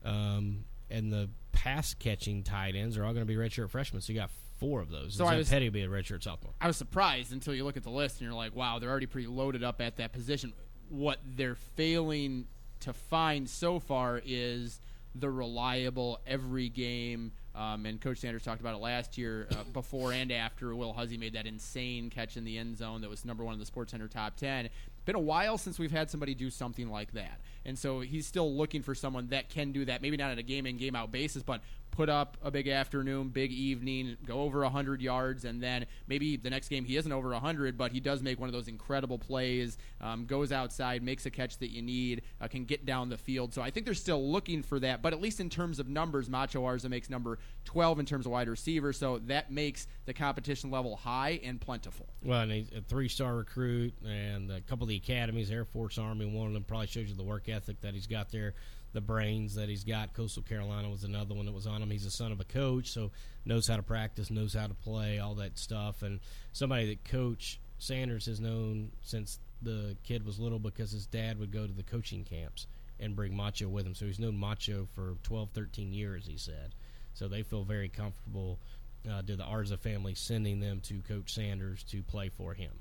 um, 0.05 0.65
and 0.91 1.13
the 1.13 1.29
pass 1.57 1.95
catching 1.95 2.43
tight 2.43 2.77
ends 2.77 2.99
are 2.99 3.05
all 3.05 3.15
going 3.15 3.27
to 3.27 3.31
be 3.33 3.35
redshirt 3.35 3.71
freshmen. 3.71 4.03
So 4.03 4.13
you 4.13 4.19
got 4.19 4.31
four 4.61 4.81
of 4.83 4.91
those. 4.91 5.15
So 5.15 5.25
So 5.25 5.27
I 5.27 5.37
was- 5.37 5.49
Petty 5.49 5.67
will 5.69 5.73
be 5.73 5.83
a 5.83 5.89
redshirt 5.89 6.23
sophomore. 6.23 6.53
I 6.61 6.67
was 6.67 6.77
surprised 6.77 7.33
until 7.33 7.55
you 7.55 7.65
look 7.65 7.77
at 7.77 7.83
the 7.83 7.91
list 7.91 8.21
and 8.21 8.27
you're 8.27 8.37
like, 8.37 8.55
wow, 8.55 8.79
they're 8.79 8.91
already 8.91 9.07
pretty 9.07 9.27
loaded 9.29 9.65
up 9.65 9.81
at 9.81 9.97
that 9.97 10.13
position. 10.13 10.53
What 10.91 11.19
they're 11.25 11.55
failing 11.57 12.47
to 12.81 12.93
find 12.93 13.49
so 13.49 13.79
far 13.81 14.21
is 14.25 14.81
the 15.15 15.31
reliable 15.31 16.21
every 16.27 16.69
game. 16.69 17.33
Um, 17.55 17.87
and 17.87 17.99
Coach 17.99 18.19
Sanders 18.19 18.43
talked 18.43 18.61
about 18.61 18.75
it 18.75 18.81
last 18.83 19.17
year, 19.17 19.49
uh, 19.51 19.65
before 19.73 20.13
and 20.13 20.31
after 20.31 20.75
Will 20.77 20.93
Huzzie 20.93 21.17
made 21.17 21.33
that 21.33 21.47
insane 21.47 22.11
catch 22.11 22.37
in 22.37 22.45
the 22.45 22.59
end 22.59 22.77
zone 22.77 23.01
that 23.01 23.09
was 23.09 23.25
number 23.25 23.43
one 23.45 23.55
in 23.55 23.59
the 23.61 23.65
Sports 23.67 23.93
Center 23.93 24.09
top 24.09 24.37
ten. 24.37 24.69
Been 25.07 25.15
a 25.15 25.21
while 25.21 25.57
since 25.57 25.79
we've 25.79 25.93
had 25.93 26.11
somebody 26.11 26.35
do 26.35 26.51
something 26.51 26.91
like 26.91 27.13
that, 27.13 27.41
and 27.65 27.79
so 27.79 28.01
he's 28.01 28.27
still 28.27 28.53
looking 28.53 28.83
for 28.83 28.95
someone 28.95 29.29
that 29.29 29.49
can 29.49 29.73
do 29.73 29.85
that. 29.85 30.03
Maybe 30.03 30.17
not 30.17 30.33
on 30.33 30.39
a 30.39 30.43
game 30.43 30.67
in 30.67 30.77
game 30.77 30.95
out 30.95 31.13
basis, 31.13 31.43
but 31.43 31.63
put 31.97 32.09
up 32.11 32.37
a 32.43 32.51
big 32.51 32.69
afternoon, 32.69 33.29
big 33.29 33.51
evening, 33.51 34.19
go 34.27 34.41
over 34.41 34.61
100 34.61 35.01
yards, 35.01 35.47
and 35.47 35.63
then 35.63 35.87
maybe 36.07 36.37
the 36.37 36.51
next 36.51 36.69
game 36.69 36.85
he 36.85 36.99
isn't 36.99 37.11
over 37.11 37.31
100, 37.31 37.79
but 37.79 37.91
he 37.91 38.01
does 38.01 38.23
make 38.23 38.39
one 38.39 38.51
of 38.51 38.53
those 38.53 38.69
incredible 38.69 39.17
plays, 39.17 39.79
um, 40.03 40.27
goes 40.27 40.53
outside, 40.53 41.03
makes 41.03 41.25
a 41.25 41.31
catch 41.31 41.57
that 41.59 41.71
you 41.71 41.81
need, 41.81 42.21
uh, 42.43 42.49
can 42.49 42.67
get 42.67 42.85
down 42.85 43.09
the 43.09 43.17
field. 43.17 43.55
So 43.55 43.63
I 43.63 43.71
think 43.71 43.87
they're 43.87 43.95
still 43.95 44.31
looking 44.31 44.63
for 44.63 44.79
that, 44.81 45.01
but 45.01 45.15
at 45.15 45.23
least 45.23 45.41
in 45.41 45.49
terms 45.49 45.79
of 45.79 45.89
numbers, 45.89 46.29
Macho 46.29 46.63
Arza 46.63 46.91
makes 46.91 47.09
number 47.09 47.39
12 47.65 48.01
in 48.01 48.05
terms 48.05 48.27
of 48.27 48.33
wide 48.33 48.49
receiver, 48.49 48.93
so 48.93 49.19
that 49.25 49.51
makes 49.51 49.87
the 50.05 50.13
competition 50.13 50.71
level 50.71 50.97
high 50.97 51.41
and 51.43 51.59
plentiful. 51.63 52.07
Well, 52.23 52.43
and 52.43 52.53
he's 52.53 52.69
a 52.77 52.83
three-star 52.83 53.37
recruit, 53.37 53.95
and 54.05 54.51
a 54.51 54.61
couple 54.61 54.85
of 54.85 54.91
the 54.91 54.97
academies, 54.97 55.51
Air 55.51 55.65
Force, 55.65 55.97
Army. 55.97 56.27
One 56.27 56.49
of 56.49 56.53
them 56.53 56.65
probably 56.65 56.89
shows 56.89 57.09
you 57.09 57.15
the 57.15 57.25
work 57.25 57.49
ethic 57.49 57.81
that 57.81 57.95
he's 57.95 58.07
got 58.07 58.31
there, 58.31 58.55
the 58.97 59.01
brains 59.03 59.55
that 59.57 59.69
he's 59.69 59.85
got. 59.85 60.15
Coastal 60.15 60.43
Carolina 60.43 60.89
was 60.89 61.05
another 61.05 61.35
one 61.35 61.45
that 61.45 61.53
was 61.53 61.67
on 61.67 61.83
him. 61.83 61.91
He's 61.91 62.07
a 62.07 62.11
son 62.11 62.33
of 62.33 62.41
a 62.41 62.45
coach, 62.45 62.89
so 62.89 63.13
knows 63.45 63.69
how 63.69 63.77
to 63.77 63.83
practice, 63.83 64.31
knows 64.31 64.55
how 64.55 64.67
to 64.67 64.73
play, 64.73 65.19
all 65.19 65.35
that 65.35 65.59
stuff. 65.59 66.03
And 66.03 66.19
somebody 66.53 66.87
that 66.87 67.05
Coach 67.05 67.61
Sanders 67.79 68.25
has 68.25 68.41
known 68.41 68.91
since 69.03 69.39
the 69.61 69.99
kid 70.03 70.25
was 70.25 70.41
little 70.41 70.59
because 70.59 70.93
his 70.93 71.05
dad 71.05 71.39
would 71.39 71.53
go 71.53 71.67
to 71.67 71.73
the 71.75 71.83
coaching 71.83 72.25
camps 72.25 72.67
and 72.99 73.15
bring 73.15 73.37
Macho 73.37 73.69
with 73.69 73.87
him. 73.87 73.95
So 73.95 74.07
he's 74.07 74.19
known 74.19 74.39
Macho 74.39 74.89
for 74.95 75.17
12, 75.25 75.51
13 75.51 75.93
years, 75.93 76.27
he 76.27 76.39
said. 76.39 76.75
So 77.13 77.29
they 77.29 77.43
feel 77.43 77.65
very 77.65 77.91
comfortable 77.91 78.59
uh, 79.07 79.21
to 79.21 79.37
the 79.37 79.45
Arza 79.45 79.79
family 79.79 80.15
sending 80.15 80.61
them 80.61 80.81
to 80.85 81.03
Coach 81.03 81.35
Sanders 81.35 81.83
to 81.91 82.03
play 82.03 82.31
for 82.31 82.55
him. 82.55 82.73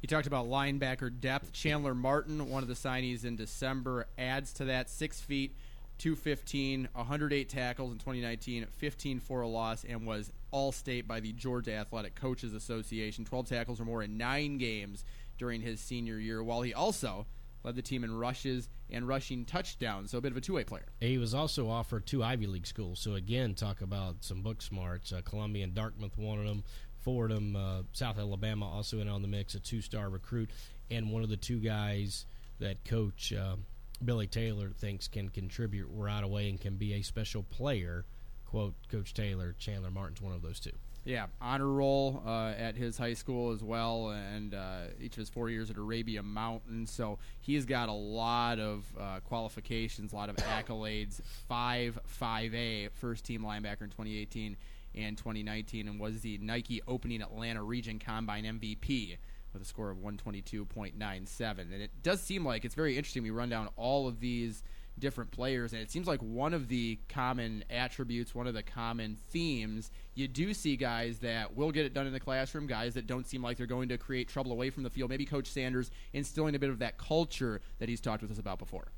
He 0.00 0.06
talked 0.06 0.28
about 0.28 0.46
linebacker 0.46 1.20
depth. 1.20 1.52
Chandler 1.52 1.94
Martin, 1.94 2.48
one 2.48 2.62
of 2.62 2.68
the 2.68 2.74
signees 2.74 3.24
in 3.24 3.36
December, 3.36 4.06
adds 4.16 4.52
to 4.54 4.66
that 4.66 4.88
six 4.88 5.20
feet, 5.20 5.56
215, 5.98 6.88
108 6.92 7.48
tackles 7.48 7.92
in 7.92 7.98
2019, 7.98 8.66
15 8.70 9.20
for 9.20 9.40
a 9.40 9.48
loss, 9.48 9.84
and 9.84 10.06
was 10.06 10.32
all 10.52 10.70
state 10.70 11.08
by 11.08 11.18
the 11.18 11.32
Georgia 11.32 11.72
Athletic 11.72 12.14
Coaches 12.14 12.54
Association. 12.54 13.24
12 13.24 13.48
tackles 13.48 13.80
or 13.80 13.84
more 13.84 14.02
in 14.02 14.16
nine 14.16 14.58
games 14.58 15.04
during 15.36 15.60
his 15.60 15.80
senior 15.80 16.18
year, 16.18 16.42
while 16.44 16.62
he 16.62 16.72
also 16.72 17.26
led 17.64 17.74
the 17.74 17.82
team 17.82 18.04
in 18.04 18.16
rushes 18.16 18.68
and 18.90 19.06
rushing 19.06 19.44
touchdowns, 19.44 20.10
so 20.10 20.18
a 20.18 20.20
bit 20.20 20.30
of 20.30 20.38
a 20.38 20.40
two 20.40 20.54
way 20.54 20.64
player. 20.64 20.86
He 21.00 21.18
was 21.18 21.34
also 21.34 21.68
offered 21.68 22.06
two 22.06 22.22
Ivy 22.22 22.46
League 22.46 22.66
schools. 22.66 23.00
So, 23.00 23.14
again, 23.14 23.54
talk 23.54 23.80
about 23.80 24.16
some 24.20 24.42
book 24.42 24.62
smarts. 24.62 25.12
Uh, 25.12 25.20
Columbia 25.24 25.64
and 25.64 25.74
Dartmouth 25.74 26.16
wanted 26.16 26.46
him. 26.46 26.62
Fordham, 27.00 27.56
uh, 27.56 27.82
South 27.92 28.18
Alabama 28.18 28.68
also 28.68 29.00
in 29.00 29.08
on 29.08 29.22
the 29.22 29.28
mix, 29.28 29.54
a 29.54 29.60
two 29.60 29.80
star 29.80 30.08
recruit, 30.08 30.50
and 30.90 31.10
one 31.10 31.22
of 31.22 31.28
the 31.28 31.36
two 31.36 31.58
guys 31.58 32.26
that 32.58 32.84
coach 32.84 33.32
uh, 33.32 33.56
Billy 34.04 34.26
Taylor 34.26 34.70
thinks 34.70 35.08
can 35.08 35.28
contribute 35.28 35.88
right 35.92 36.22
away 36.22 36.48
and 36.48 36.60
can 36.60 36.76
be 36.76 36.94
a 36.94 37.02
special 37.02 37.42
player. 37.44 38.04
Quote 38.46 38.74
Coach 38.90 39.12
Taylor, 39.12 39.54
Chandler 39.58 39.90
Martin's 39.90 40.22
one 40.22 40.34
of 40.34 40.42
those 40.42 40.60
two. 40.60 40.72
Yeah, 41.04 41.26
honor 41.40 41.68
roll 41.68 42.22
uh, 42.26 42.52
at 42.58 42.76
his 42.76 42.98
high 42.98 43.14
school 43.14 43.52
as 43.52 43.62
well, 43.62 44.10
and 44.10 44.52
uh, 44.54 44.80
each 45.00 45.12
of 45.12 45.20
his 45.20 45.30
four 45.30 45.48
years 45.48 45.70
at 45.70 45.78
Arabia 45.78 46.22
Mountain. 46.22 46.86
So 46.86 47.18
he's 47.40 47.64
got 47.64 47.88
a 47.88 47.92
lot 47.92 48.58
of 48.58 48.84
uh, 48.98 49.20
qualifications, 49.24 50.12
a 50.12 50.16
lot 50.16 50.28
of 50.28 50.36
accolades. 50.36 51.20
Five, 51.48 51.98
five 52.04 52.54
A, 52.54 52.88
first 52.94 53.24
team 53.24 53.42
linebacker 53.42 53.82
in 53.82 53.90
2018 53.90 54.56
and 54.94 55.16
2019, 55.16 55.88
and 55.88 56.00
was 56.00 56.20
the 56.20 56.38
Nike 56.38 56.80
Opening 56.86 57.22
Atlanta 57.22 57.62
Region 57.62 57.98
Combine 57.98 58.44
MVP 58.44 59.18
with 59.52 59.62
a 59.62 59.64
score 59.64 59.90
of 59.90 59.98
122.97. 59.98 61.58
And 61.58 61.72
it 61.74 61.90
does 62.02 62.20
seem 62.20 62.44
like 62.44 62.64
it's 62.64 62.74
very 62.74 62.96
interesting. 62.96 63.22
We 63.22 63.30
run 63.30 63.48
down 63.48 63.68
all 63.76 64.06
of 64.06 64.20
these 64.20 64.62
different 64.98 65.30
players, 65.30 65.72
and 65.72 65.80
it 65.80 65.90
seems 65.90 66.06
like 66.06 66.20
one 66.20 66.52
of 66.52 66.68
the 66.68 66.98
common 67.08 67.64
attributes, 67.70 68.34
one 68.34 68.46
of 68.46 68.54
the 68.54 68.62
common 68.62 69.16
themes, 69.30 69.90
you 70.14 70.26
do 70.26 70.52
see 70.52 70.76
guys 70.76 71.18
that 71.20 71.56
will 71.56 71.70
get 71.70 71.86
it 71.86 71.94
done 71.94 72.06
in 72.06 72.12
the 72.12 72.20
classroom, 72.20 72.66
guys 72.66 72.94
that 72.94 73.06
don't 73.06 73.26
seem 73.26 73.42
like 73.42 73.56
they're 73.56 73.66
going 73.66 73.88
to 73.88 73.98
create 73.98 74.28
trouble 74.28 74.52
away 74.52 74.70
from 74.70 74.82
the 74.82 74.90
field. 74.90 75.10
Maybe 75.10 75.24
Coach 75.24 75.46
Sanders 75.46 75.90
instilling 76.12 76.54
a 76.54 76.58
bit 76.58 76.70
of 76.70 76.80
that 76.80 76.98
culture 76.98 77.60
that 77.78 77.88
he's 77.88 78.00
talked 78.00 78.22
with 78.22 78.32
us 78.32 78.38
about 78.38 78.58
before. 78.58 78.88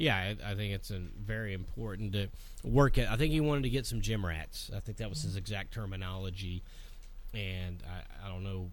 Yeah, 0.00 0.16
I, 0.16 0.52
I 0.52 0.54
think 0.54 0.72
it's 0.72 0.88
very 0.88 1.52
important 1.52 2.14
to 2.14 2.28
work 2.64 2.96
at. 2.96 3.10
I 3.10 3.16
think 3.16 3.32
he 3.32 3.40
wanted 3.42 3.64
to 3.64 3.68
get 3.68 3.84
some 3.84 4.00
gym 4.00 4.24
rats. 4.24 4.70
I 4.74 4.80
think 4.80 4.96
that 4.96 5.10
was 5.10 5.20
his 5.20 5.36
exact 5.36 5.74
terminology, 5.74 6.62
and 7.34 7.82
I, 7.86 8.26
I 8.26 8.30
don't 8.30 8.42
know. 8.42 8.70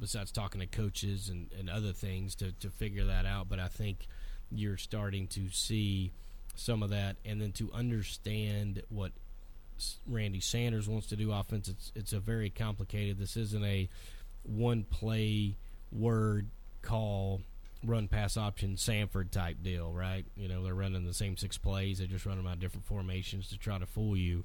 Besides 0.00 0.32
talking 0.32 0.60
to 0.60 0.66
coaches 0.66 1.28
and, 1.28 1.48
and 1.58 1.70
other 1.70 1.92
things 1.92 2.34
to, 2.36 2.52
to 2.52 2.70
figure 2.70 3.04
that 3.04 3.24
out, 3.24 3.48
but 3.48 3.58
I 3.58 3.68
think 3.68 4.06
you're 4.50 4.76
starting 4.76 5.28
to 5.28 5.48
see 5.50 6.10
some 6.56 6.82
of 6.82 6.90
that, 6.90 7.16
and 7.24 7.40
then 7.40 7.52
to 7.52 7.70
understand 7.72 8.82
what 8.88 9.12
Randy 10.08 10.40
Sanders 10.40 10.88
wants 10.88 11.06
to 11.06 11.16
do 11.16 11.30
offense. 11.32 11.68
It's 11.68 11.92
it's 11.94 12.12
a 12.12 12.18
very 12.18 12.50
complicated. 12.50 13.16
This 13.16 13.36
isn't 13.36 13.64
a 13.64 13.88
one 14.42 14.82
play 14.82 15.54
word 15.92 16.48
call 16.82 17.42
run 17.84 18.08
pass 18.08 18.36
option 18.36 18.76
Samford 18.76 19.30
type 19.30 19.58
deal, 19.62 19.92
right? 19.92 20.24
You 20.36 20.48
know, 20.48 20.64
they're 20.64 20.74
running 20.74 21.04
the 21.04 21.14
same 21.14 21.36
six 21.36 21.58
plays, 21.58 21.98
they 21.98 22.06
just 22.06 22.26
run 22.26 22.36
them 22.36 22.46
out 22.46 22.60
different 22.60 22.86
formations 22.86 23.48
to 23.48 23.58
try 23.58 23.78
to 23.78 23.86
fool 23.86 24.16
you. 24.16 24.44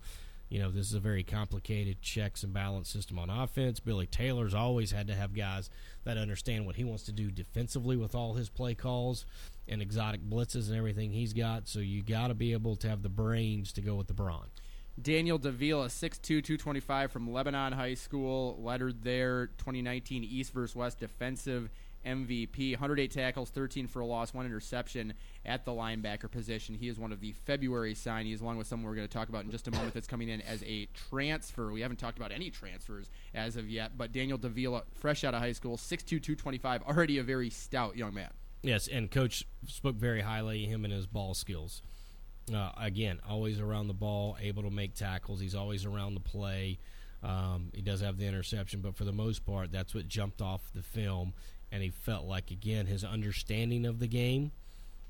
You 0.49 0.59
know, 0.59 0.69
this 0.69 0.87
is 0.87 0.93
a 0.93 0.99
very 0.99 1.23
complicated 1.23 2.01
checks 2.01 2.43
and 2.43 2.53
balance 2.53 2.87
system 2.87 3.17
on 3.17 3.31
offense. 3.31 3.79
Billy 3.79 4.05
Taylor's 4.05 4.53
always 4.53 4.91
had 4.91 5.07
to 5.07 5.15
have 5.15 5.33
guys 5.33 5.69
that 6.03 6.17
understand 6.17 6.67
what 6.67 6.75
he 6.75 6.83
wants 6.83 7.03
to 7.03 7.11
do 7.11 7.31
defensively 7.31 7.97
with 7.97 8.13
all 8.13 8.35
his 8.35 8.49
play 8.49 8.75
calls 8.75 9.25
and 9.67 9.81
exotic 9.81 10.21
blitzes 10.21 10.67
and 10.67 10.77
everything 10.77 11.11
he's 11.11 11.33
got. 11.33 11.67
So 11.67 11.79
you 11.79 12.03
got 12.03 12.27
to 12.27 12.35
be 12.35 12.53
able 12.53 12.75
to 12.77 12.89
have 12.89 13.01
the 13.01 13.09
brains 13.09 13.71
to 13.73 13.81
go 13.81 13.95
with 13.95 14.05
the 14.05 14.13
brawn. 14.13 14.47
Daniel 15.01 15.39
Davila, 15.39 15.87
6'2", 15.87 16.21
225 16.21 17.11
from 17.11 17.31
Lebanon 17.33 17.73
High 17.73 17.95
School, 17.95 18.59
lettered 18.61 19.03
there 19.03 19.47
2019 19.57 20.23
East 20.23 20.53
versus 20.53 20.75
West 20.75 20.99
defensive 20.99 21.71
MVP. 22.05 22.71
108 22.73 23.11
tackles, 23.11 23.49
13 23.49 23.87
for 23.87 24.01
a 24.01 24.05
loss, 24.05 24.33
one 24.33 24.45
interception 24.45 25.13
at 25.45 25.65
the 25.65 25.71
linebacker 25.71 26.29
position. 26.29 26.75
He 26.75 26.87
is 26.87 26.99
one 26.99 27.11
of 27.11 27.19
the 27.19 27.31
February 27.31 27.93
signees, 27.93 28.41
along 28.41 28.57
with 28.57 28.67
someone 28.67 28.89
we're 28.89 28.95
going 28.95 29.07
to 29.07 29.13
talk 29.13 29.29
about 29.29 29.45
in 29.45 29.51
just 29.51 29.67
a 29.67 29.71
moment 29.71 29.93
that's 29.93 30.07
coming 30.07 30.29
in 30.29 30.41
as 30.41 30.63
a 30.63 30.87
transfer. 31.09 31.71
We 31.71 31.81
haven't 31.81 31.97
talked 31.97 32.17
about 32.17 32.31
any 32.31 32.49
transfers 32.49 33.09
as 33.33 33.55
of 33.55 33.69
yet, 33.69 33.97
but 33.97 34.11
Daniel 34.11 34.37
Davila, 34.37 34.83
fresh 34.93 35.23
out 35.23 35.33
of 35.33 35.41
high 35.41 35.53
school, 35.53 35.77
6'2", 35.77 36.05
225, 36.05 36.83
already 36.83 37.17
a 37.17 37.23
very 37.23 37.49
stout 37.49 37.95
young 37.95 38.13
man. 38.13 38.29
Yes, 38.61 38.87
and 38.87 39.11
coach 39.11 39.45
spoke 39.67 39.95
very 39.95 40.21
highly 40.21 40.65
him 40.65 40.85
and 40.85 40.93
his 40.93 41.05
ball 41.05 41.33
skills. 41.33 41.81
Uh, 42.53 42.71
again, 42.77 43.19
always 43.27 43.59
around 43.59 43.87
the 43.87 43.93
ball, 43.93 44.37
able 44.41 44.63
to 44.63 44.69
make 44.69 44.95
tackles. 44.95 45.39
He's 45.39 45.55
always 45.55 45.85
around 45.85 46.13
the 46.13 46.21
play. 46.21 46.79
Um, 47.23 47.71
he 47.73 47.81
does 47.81 48.01
have 48.01 48.17
the 48.17 48.25
interception, 48.25 48.81
but 48.81 48.95
for 48.95 49.05
the 49.05 49.13
most 49.13 49.45
part, 49.45 49.71
that's 49.71 49.95
what 49.95 50.07
jumped 50.07 50.41
off 50.41 50.61
the 50.73 50.81
film. 50.81 51.33
And 51.73 51.83
he 51.83 51.89
felt 51.89 52.25
like, 52.25 52.51
again, 52.51 52.85
his 52.85 53.03
understanding 53.03 53.85
of 53.85 53.99
the 53.99 54.07
game. 54.07 54.51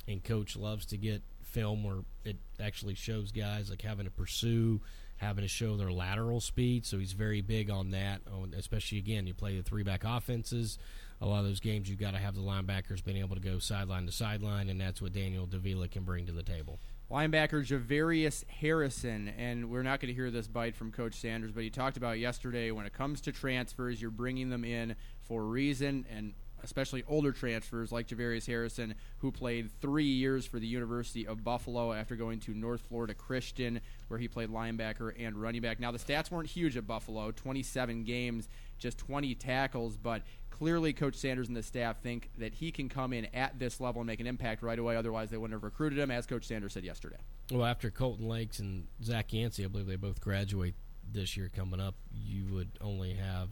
And 0.07 0.23
coach 0.23 0.55
loves 0.55 0.85
to 0.87 0.97
get 0.97 1.21
film 1.43 1.83
where 1.83 1.97
it 2.25 2.37
actually 2.59 2.95
shows 2.95 3.31
guys 3.31 3.69
like 3.69 3.83
having 3.83 4.05
to 4.05 4.11
pursue, 4.11 4.81
having 5.17 5.43
to 5.43 5.47
show 5.47 5.77
their 5.77 5.91
lateral 5.91 6.41
speed. 6.41 6.85
So 6.85 6.97
he's 6.97 7.13
very 7.13 7.41
big 7.41 7.69
on 7.69 7.91
that, 7.91 8.21
especially, 8.57 8.97
again, 8.97 9.27
you 9.27 9.35
play 9.35 9.57
the 9.57 9.63
three 9.63 9.83
back 9.83 10.03
offenses 10.03 10.79
a 11.23 11.25
lot 11.25 11.39
of 11.39 11.45
those 11.45 11.61
games 11.61 11.89
you've 11.89 11.99
got 11.99 12.11
to 12.11 12.19
have 12.19 12.35
the 12.35 12.41
linebackers 12.41 13.03
being 13.03 13.17
able 13.17 13.35
to 13.35 13.41
go 13.41 13.57
sideline 13.57 14.05
to 14.05 14.11
sideline, 14.11 14.67
and 14.67 14.79
that's 14.79 15.01
what 15.01 15.13
Daniel 15.13 15.45
Davila 15.45 15.87
can 15.87 16.03
bring 16.03 16.25
to 16.25 16.33
the 16.33 16.43
table. 16.43 16.79
Linebacker 17.09 17.65
Javarius 17.65 18.47
Harrison, 18.49 19.29
and 19.37 19.69
we're 19.69 19.83
not 19.83 20.01
going 20.01 20.07
to 20.07 20.13
hear 20.13 20.31
this 20.31 20.47
bite 20.47 20.75
from 20.75 20.91
Coach 20.91 21.15
Sanders, 21.15 21.51
but 21.51 21.63
he 21.63 21.69
talked 21.69 21.95
about 21.95 22.19
yesterday 22.19 22.71
when 22.71 22.85
it 22.85 22.93
comes 22.93 23.21
to 23.21 23.31
transfers, 23.31 24.01
you're 24.01 24.11
bringing 24.11 24.49
them 24.49 24.65
in 24.65 24.95
for 25.21 25.41
a 25.41 25.45
reason, 25.45 26.05
and 26.13 26.33
especially 26.63 27.03
older 27.07 27.31
transfers 27.31 27.91
like 27.91 28.07
Javarius 28.07 28.47
Harrison, 28.47 28.95
who 29.19 29.31
played 29.31 29.69
three 29.81 30.05
years 30.05 30.45
for 30.45 30.59
the 30.59 30.67
University 30.67 31.27
of 31.27 31.43
Buffalo 31.43 31.93
after 31.93 32.15
going 32.15 32.39
to 32.41 32.53
North 32.53 32.81
Florida 32.81 33.13
Christian, 33.13 33.81
where 34.07 34.19
he 34.19 34.27
played 34.27 34.49
linebacker 34.49 35.13
and 35.19 35.35
running 35.35 35.61
back. 35.61 35.79
Now, 35.79 35.91
the 35.91 35.99
stats 35.99 36.31
weren't 36.31 36.49
huge 36.49 36.77
at 36.77 36.87
Buffalo 36.87 37.31
27 37.31 38.03
games, 38.03 38.47
just 38.77 38.97
20 38.97 39.35
tackles, 39.35 39.97
but 39.97 40.23
clearly 40.49 40.93
Coach 40.93 41.15
Sanders 41.15 41.47
and 41.47 41.57
the 41.57 41.63
staff 41.63 42.01
think 42.01 42.29
that 42.37 42.53
he 42.53 42.71
can 42.71 42.87
come 42.87 43.11
in 43.11 43.27
at 43.33 43.59
this 43.59 43.79
level 43.81 44.01
and 44.01 44.07
make 44.07 44.19
an 44.19 44.27
impact 44.27 44.61
right 44.61 44.79
away. 44.79 44.95
Otherwise, 44.95 45.29
they 45.29 45.37
wouldn't 45.37 45.55
have 45.55 45.63
recruited 45.63 45.99
him, 45.99 46.11
as 46.11 46.25
Coach 46.25 46.45
Sanders 46.45 46.73
said 46.73 46.83
yesterday. 46.83 47.17
Well, 47.51 47.65
after 47.65 47.89
Colton 47.91 48.27
Lakes 48.27 48.59
and 48.59 48.87
Zach 49.03 49.33
Yancey, 49.33 49.65
I 49.65 49.67
believe 49.67 49.87
they 49.87 49.95
both 49.95 50.21
graduate 50.21 50.75
this 51.11 51.35
year 51.37 51.49
coming 51.53 51.79
up, 51.79 51.95
you 52.11 52.45
would 52.53 52.69
only 52.81 53.13
have, 53.13 53.49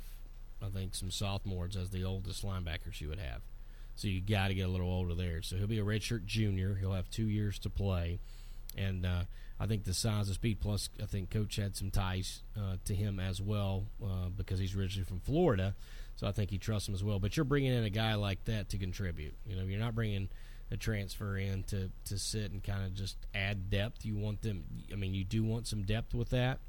I 0.62 0.70
think, 0.70 0.96
some 0.96 1.12
sophomores 1.12 1.76
as 1.76 1.90
the 1.90 2.04
oldest 2.04 2.46
linebackers 2.46 3.00
you 3.02 3.10
would 3.10 3.20
have. 3.20 3.42
So 3.96 4.08
you 4.08 4.22
got 4.22 4.48
to 4.48 4.54
get 4.54 4.68
a 4.68 4.72
little 4.72 4.90
older 4.90 5.14
there. 5.14 5.42
So 5.42 5.58
he'll 5.58 5.68
be 5.68 5.80
a 5.80 5.84
redshirt 5.84 6.26
junior. 6.26 6.76
He'll 6.76 6.94
have 6.94 7.10
two 7.10 7.28
years 7.28 7.60
to 7.60 7.70
play, 7.70 8.20
and 8.78 9.06
uh, 9.06 9.24
I 9.60 9.68
think 9.68 9.84
the 9.84 9.94
size 9.94 10.30
of 10.30 10.36
speed. 10.36 10.60
Plus, 10.60 10.90
I 11.02 11.06
think 11.06 11.30
Coach 11.30 11.58
had 11.58 11.76
some 11.76 11.92
ties 11.92 12.42
uh, 12.58 12.78
to 12.86 12.96
him 12.96 13.20
as 13.20 13.42
well 13.42 13.86
uh, 14.04 14.30
because 14.36 14.60
he's 14.60 14.76
originally 14.76 15.06
from 15.06 15.20
Florida. 15.20 15.76
So 16.16 16.28
I 16.28 16.32
think 16.32 16.50
he 16.50 16.58
trusts 16.58 16.88
him 16.88 16.94
as 16.94 17.04
well. 17.04 17.20
But 17.20 17.38
you're 17.38 17.44
bringing 17.44 17.74
in 17.74 17.84
a 17.84 17.90
guy 17.90 18.16
like 18.16 18.46
that 18.46 18.70
to 18.70 18.78
contribute. 18.78 19.36
You 19.46 19.56
know, 19.56 19.64
you're 19.64 19.80
not 19.80 19.96
bringing 19.96 20.30
a 20.72 20.78
transfer 20.78 21.38
in 21.38 21.64
to, 21.64 21.92
to 22.06 22.18
sit 22.18 22.52
and 22.52 22.64
kind 22.64 22.86
of 22.86 22.94
just 22.94 23.18
add 23.36 23.70
depth. 23.70 24.06
You 24.06 24.16
want 24.16 24.42
them. 24.42 24.64
I 24.92 24.96
mean, 24.96 25.14
you 25.14 25.24
do 25.24 25.44
want 25.44 25.68
some 25.68 25.84
depth 25.84 26.14
with 26.14 26.30
that, 26.30 26.60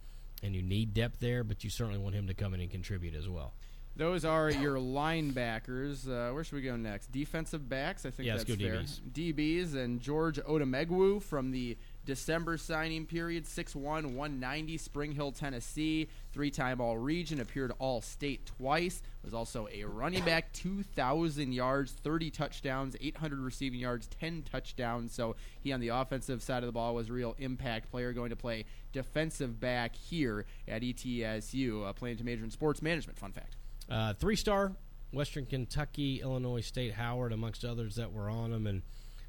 and 0.42 0.54
you 0.54 0.62
need 0.62 0.92
depth 0.92 1.20
there. 1.20 1.44
But 1.44 1.64
you 1.64 1.70
certainly 1.70 1.98
want 1.98 2.14
him 2.14 2.26
to 2.26 2.34
come 2.34 2.52
in 2.52 2.60
and 2.60 2.70
contribute 2.70 3.14
as 3.14 3.28
well. 3.28 3.54
Those 3.94 4.24
are 4.24 4.50
your 4.50 4.76
linebackers. 4.76 6.08
Uh, 6.08 6.32
where 6.32 6.42
should 6.42 6.54
we 6.54 6.62
go 6.62 6.76
next? 6.76 7.12
Defensive 7.12 7.68
backs. 7.68 8.06
I 8.06 8.10
think 8.10 8.26
yeah, 8.26 8.36
that's 8.36 8.48
let's 8.48 8.60
go 8.60 8.66
fair. 8.66 8.80
DBs. 8.80 9.34
DBs 9.34 9.74
and 9.74 10.00
George 10.00 10.38
Odemegwu 10.38 11.22
from 11.22 11.50
the 11.50 11.76
December 12.06 12.56
signing 12.56 13.04
period, 13.06 13.44
6'1", 13.44 13.76
190, 13.82 14.78
Spring 14.78 15.12
Hill, 15.12 15.30
Tennessee. 15.30 16.08
Three-time 16.32 16.80
All-Region, 16.80 17.38
appeared 17.38 17.70
All-State 17.78 18.46
twice. 18.46 19.02
Was 19.22 19.34
also 19.34 19.68
a 19.70 19.84
running 19.84 20.24
back, 20.24 20.52
2,000 20.54 21.52
yards, 21.52 21.92
30 21.92 22.30
touchdowns, 22.30 22.96
800 22.98 23.38
receiving 23.38 23.78
yards, 23.78 24.08
10 24.08 24.42
touchdowns. 24.50 25.12
So 25.12 25.36
he 25.60 25.70
on 25.70 25.80
the 25.80 25.88
offensive 25.88 26.42
side 26.42 26.62
of 26.62 26.66
the 26.66 26.72
ball 26.72 26.94
was 26.94 27.10
a 27.10 27.12
real 27.12 27.36
impact 27.38 27.90
player, 27.90 28.14
going 28.14 28.30
to 28.30 28.36
play 28.36 28.64
defensive 28.92 29.60
back 29.60 29.94
here 29.94 30.46
at 30.66 30.82
ETSU, 30.82 31.86
uh, 31.86 31.92
planning 31.92 32.16
to 32.16 32.24
major 32.24 32.42
in 32.42 32.50
sports 32.50 32.80
management. 32.80 33.18
Fun 33.18 33.32
fact. 33.32 33.56
Uh, 33.90 34.14
three-star 34.14 34.72
Western 35.12 35.46
Kentucky, 35.46 36.20
Illinois 36.22 36.60
State, 36.60 36.94
Howard, 36.94 37.32
amongst 37.32 37.64
others 37.64 37.96
that 37.96 38.12
were 38.12 38.30
on 38.30 38.50
them, 38.50 38.66
and 38.66 38.82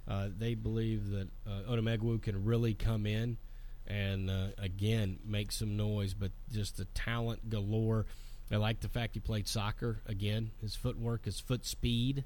uh, 0.08 0.30
they 0.36 0.54
believe 0.54 1.10
that 1.10 1.28
uh, 1.47 2.18
can 2.22 2.43
really 2.45 2.74
come 2.74 3.06
in 3.06 3.38
and 3.86 4.30
uh, 4.30 4.47
again 4.58 5.20
make 5.26 5.51
some 5.51 5.76
noise. 5.76 6.14
But 6.14 6.32
just 6.51 6.78
the 6.78 6.86
talent 6.86 7.49
galore. 7.49 8.06
I 8.51 8.58
like 8.58 8.82
the 8.82 8.89
fact 8.89 9.16
he 9.16 9.20
played 9.20 9.47
soccer 9.47 10.01
again. 10.06 10.51
His 10.62 10.76
footwork, 10.76 11.26
his 11.26 11.39
foot 11.39 11.66
speed. 11.66 12.24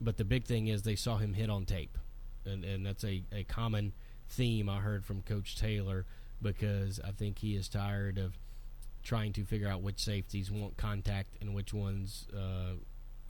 But 0.00 0.16
the 0.16 0.24
big 0.24 0.44
thing 0.44 0.68
is 0.68 0.82
they 0.82 0.96
saw 0.96 1.16
him 1.16 1.34
hit 1.34 1.50
on 1.50 1.64
tape, 1.64 1.98
and 2.44 2.64
and 2.64 2.84
that's 2.84 3.04
a, 3.04 3.22
a 3.32 3.44
common 3.44 3.92
theme 4.28 4.68
I 4.68 4.78
heard 4.78 5.04
from 5.04 5.22
Coach 5.22 5.56
Taylor 5.56 6.06
because 6.42 7.00
I 7.02 7.12
think 7.12 7.38
he 7.38 7.54
is 7.54 7.68
tired 7.68 8.18
of 8.18 8.36
trying 9.06 9.32
to 9.32 9.44
figure 9.44 9.68
out 9.68 9.82
which 9.82 10.02
safeties 10.02 10.50
want 10.50 10.76
contact 10.76 11.36
and 11.40 11.54
which 11.54 11.72
ones 11.72 12.26
uh, 12.36 12.74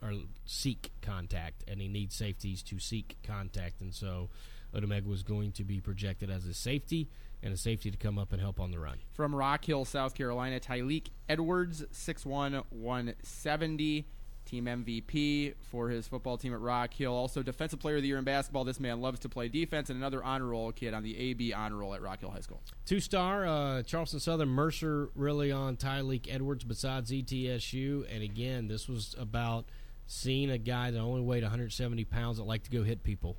are 0.03 0.13
seek 0.43 0.91
contact, 1.03 1.63
and 1.67 1.79
he 1.79 1.87
needs 1.87 2.15
safeties 2.15 2.63
to 2.63 2.79
seek 2.79 3.15
contact. 3.23 3.79
And 3.79 3.93
so 3.93 4.29
Odumegwu 4.73 5.05
was 5.05 5.21
going 5.21 5.51
to 5.51 5.63
be 5.63 5.79
projected 5.79 6.31
as 6.31 6.47
a 6.47 6.53
safety 6.55 7.09
and 7.43 7.53
a 7.53 7.57
safety 7.57 7.91
to 7.91 7.97
come 7.97 8.17
up 8.17 8.31
and 8.31 8.41
help 8.41 8.59
on 8.59 8.71
the 8.71 8.79
run. 8.79 8.97
From 9.13 9.35
Rock 9.35 9.65
Hill, 9.65 9.85
South 9.85 10.15
Carolina, 10.15 10.59
Tyleek 10.59 11.09
Edwards, 11.29 11.85
6'1", 11.93 12.63
170 12.71 14.07
team 14.47 14.65
MVP 14.65 15.55
for 15.69 15.89
his 15.89 16.07
football 16.07 16.37
team 16.37 16.53
at 16.53 16.61
Rock 16.61 16.93
Hill. 16.93 17.13
Also, 17.13 17.43
Defensive 17.43 17.79
Player 17.79 17.97
of 17.97 18.01
the 18.01 18.07
Year 18.07 18.17
in 18.17 18.23
basketball. 18.23 18.63
This 18.63 18.79
man 18.79 19.01
loves 19.01 19.19
to 19.19 19.29
play 19.29 19.49
defense, 19.49 19.89
and 19.89 19.97
another 19.97 20.23
honor 20.23 20.47
roll 20.47 20.71
kid 20.71 20.93
on 20.93 21.03
the 21.03 21.17
AB 21.17 21.53
honor 21.53 21.75
roll 21.75 21.93
at 21.93 22.01
Rock 22.01 22.21
Hill 22.21 22.31
High 22.31 22.39
School. 22.39 22.61
Two 22.85 22.99
star 22.99 23.45
uh, 23.45 23.83
Charleston 23.83 24.19
Southern 24.19 24.49
Mercer 24.49 25.09
really 25.15 25.51
on 25.51 25.75
Ty 25.75 25.97
Tyleek 25.97 26.27
Edwards 26.29 26.63
besides 26.63 27.11
ETSU, 27.11 28.05
and 28.13 28.23
again, 28.23 28.67
this 28.67 28.87
was 28.87 29.15
about 29.17 29.65
seeing 30.05 30.49
a 30.49 30.57
guy 30.57 30.91
that 30.91 30.99
only 30.99 31.21
weighed 31.21 31.43
170 31.43 32.05
pounds 32.05 32.37
that 32.37 32.43
liked 32.43 32.65
to 32.65 32.71
go 32.71 32.83
hit 32.83 33.03
people. 33.03 33.37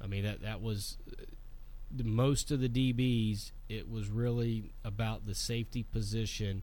I 0.00 0.06
mean 0.06 0.24
that 0.24 0.42
that 0.42 0.60
was 0.60 0.98
uh, 1.10 1.22
most 2.02 2.50
of 2.50 2.60
the 2.60 2.68
DBs. 2.68 3.52
It 3.68 3.88
was 3.88 4.08
really 4.08 4.72
about 4.84 5.26
the 5.26 5.34
safety 5.34 5.82
position 5.82 6.62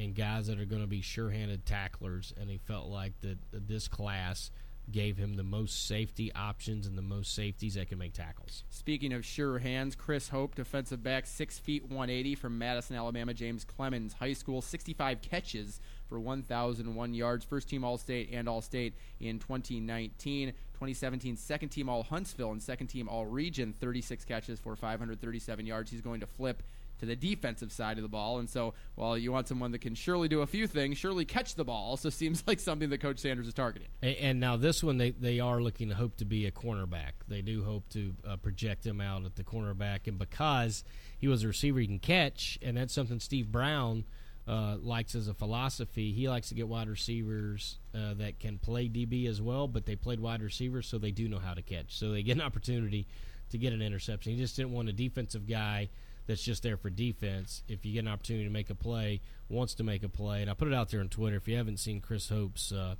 and 0.00 0.14
guys 0.14 0.46
that 0.46 0.58
are 0.58 0.64
going 0.64 0.80
to 0.80 0.88
be 0.88 1.02
sure-handed 1.02 1.66
tacklers. 1.66 2.32
And 2.40 2.48
he 2.48 2.58
felt 2.58 2.88
like 2.88 3.12
that 3.20 3.38
this 3.52 3.86
class 3.86 4.50
gave 4.90 5.16
him 5.16 5.34
the 5.34 5.44
most 5.44 5.86
safety 5.86 6.32
options 6.34 6.86
and 6.86 6.98
the 6.98 7.02
most 7.02 7.34
safeties 7.34 7.74
that 7.74 7.88
can 7.88 7.98
make 7.98 8.12
tackles. 8.12 8.64
Speaking 8.70 9.12
of 9.12 9.24
sure 9.24 9.58
hands, 9.58 9.94
Chris 9.94 10.30
Hope, 10.30 10.54
defensive 10.54 11.02
back, 11.02 11.26
six 11.26 11.58
feet 11.58 11.84
180 11.84 12.34
from 12.34 12.58
Madison, 12.58 12.96
Alabama, 12.96 13.32
James 13.34 13.62
Clemens 13.62 14.14
High 14.14 14.32
School, 14.32 14.62
65 14.62 15.20
catches 15.20 15.80
for 16.08 16.18
1,001 16.18 17.14
yards, 17.14 17.44
first 17.44 17.68
team 17.68 17.84
All 17.84 17.98
State 17.98 18.30
and 18.32 18.48
All 18.48 18.60
State 18.60 18.94
in 19.20 19.38
2019. 19.38 20.48
2017 20.48 21.36
second 21.36 21.68
team 21.68 21.90
All 21.90 22.02
Huntsville 22.02 22.52
and 22.52 22.62
second 22.62 22.86
team 22.86 23.06
All 23.06 23.26
Region, 23.26 23.74
36 23.74 24.24
catches 24.24 24.58
for 24.58 24.74
537 24.74 25.66
yards. 25.66 25.90
He's 25.90 26.00
going 26.00 26.20
to 26.20 26.26
flip 26.26 26.62
to 27.00 27.06
the 27.06 27.16
defensive 27.16 27.72
side 27.72 27.96
of 27.96 28.02
the 28.02 28.08
ball. 28.08 28.38
And 28.38 28.48
so, 28.48 28.74
while 28.94 29.16
you 29.16 29.32
want 29.32 29.48
someone 29.48 29.72
that 29.72 29.80
can 29.80 29.94
surely 29.94 30.28
do 30.28 30.42
a 30.42 30.46
few 30.46 30.66
things, 30.66 30.98
surely 30.98 31.24
catch 31.24 31.54
the 31.54 31.64
ball 31.64 31.90
also 31.90 32.10
seems 32.10 32.44
like 32.46 32.60
something 32.60 32.90
that 32.90 32.98
Coach 32.98 33.18
Sanders 33.18 33.48
is 33.48 33.54
targeting. 33.54 33.88
And, 34.02 34.16
and 34.16 34.40
now 34.40 34.56
this 34.56 34.84
one, 34.84 34.98
they, 34.98 35.10
they 35.10 35.40
are 35.40 35.60
looking 35.60 35.88
to 35.88 35.94
hope 35.94 36.16
to 36.18 36.24
be 36.24 36.46
a 36.46 36.50
cornerback. 36.50 37.12
They 37.26 37.40
do 37.40 37.64
hope 37.64 37.88
to 37.90 38.14
uh, 38.26 38.36
project 38.36 38.86
him 38.86 39.00
out 39.00 39.24
at 39.24 39.36
the 39.36 39.44
cornerback. 39.44 40.06
And 40.06 40.18
because 40.18 40.84
he 41.18 41.26
was 41.26 41.42
a 41.42 41.48
receiver 41.48 41.80
he 41.80 41.86
can 41.86 41.98
catch, 41.98 42.58
and 42.62 42.76
that's 42.76 42.92
something 42.92 43.18
Steve 43.18 43.50
Brown 43.50 44.04
uh, 44.46 44.76
likes 44.82 45.14
as 45.14 45.26
a 45.26 45.34
philosophy, 45.34 46.12
he 46.12 46.28
likes 46.28 46.50
to 46.50 46.54
get 46.54 46.68
wide 46.68 46.88
receivers 46.88 47.78
uh, 47.94 48.12
that 48.14 48.38
can 48.40 48.58
play 48.58 48.88
DB 48.88 49.26
as 49.26 49.40
well, 49.40 49.68
but 49.68 49.86
they 49.86 49.96
played 49.96 50.20
wide 50.20 50.42
receivers, 50.42 50.86
so 50.86 50.98
they 50.98 51.12
do 51.12 51.28
know 51.28 51.38
how 51.38 51.54
to 51.54 51.62
catch. 51.62 51.96
So 51.96 52.10
they 52.10 52.22
get 52.22 52.36
an 52.36 52.42
opportunity 52.42 53.06
to 53.50 53.58
get 53.58 53.72
an 53.72 53.80
interception. 53.80 54.34
He 54.34 54.38
just 54.38 54.54
didn't 54.54 54.72
want 54.72 54.90
a 54.90 54.92
defensive 54.92 55.48
guy– 55.48 55.88
that's 56.30 56.42
just 56.42 56.62
there 56.62 56.76
for 56.76 56.90
defense. 56.90 57.64
If 57.66 57.84
you 57.84 57.92
get 57.92 58.00
an 58.00 58.08
opportunity 58.08 58.44
to 58.44 58.52
make 58.52 58.70
a 58.70 58.74
play, 58.76 59.20
wants 59.48 59.74
to 59.74 59.82
make 59.82 60.04
a 60.04 60.08
play, 60.08 60.42
and 60.42 60.48
I 60.50 60.54
put 60.54 60.68
it 60.68 60.74
out 60.74 60.88
there 60.88 61.00
on 61.00 61.08
Twitter. 61.08 61.36
If 61.36 61.48
you 61.48 61.56
haven't 61.56 61.78
seen 61.78 62.00
Chris 62.00 62.28
Hope's 62.28 62.70
uh, 62.70 62.94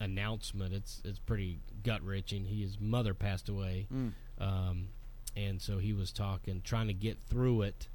announcement, 0.00 0.74
it's 0.74 1.00
it's 1.02 1.18
pretty 1.18 1.60
gut 1.82 2.04
wrenching. 2.04 2.44
His 2.44 2.78
mother 2.78 3.14
passed 3.14 3.48
away, 3.48 3.86
mm. 3.90 4.12
um, 4.38 4.88
and 5.34 5.62
so 5.62 5.78
he 5.78 5.94
was 5.94 6.12
talking, 6.12 6.60
trying 6.62 6.88
to 6.88 6.92
get 6.92 7.16
through 7.26 7.62
it, 7.62 7.88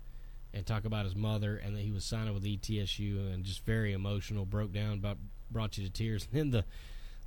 and 0.56 0.66
talk 0.66 0.86
about 0.86 1.06
his 1.06 1.16
mother, 1.16 1.56
and 1.56 1.76
that 1.76 1.82
he 1.82 1.92
was 1.92 2.04
signing 2.04 2.34
with 2.34 2.44
ETSU, 2.44 3.32
and 3.32 3.44
just 3.44 3.64
very 3.66 3.94
emotional, 3.94 4.44
broke 4.44 4.74
down, 4.74 4.94
about 4.94 5.18
brought 5.52 5.78
you 5.78 5.86
to 5.86 5.92
tears. 5.92 6.28
And 6.34 6.52
then 6.52 6.66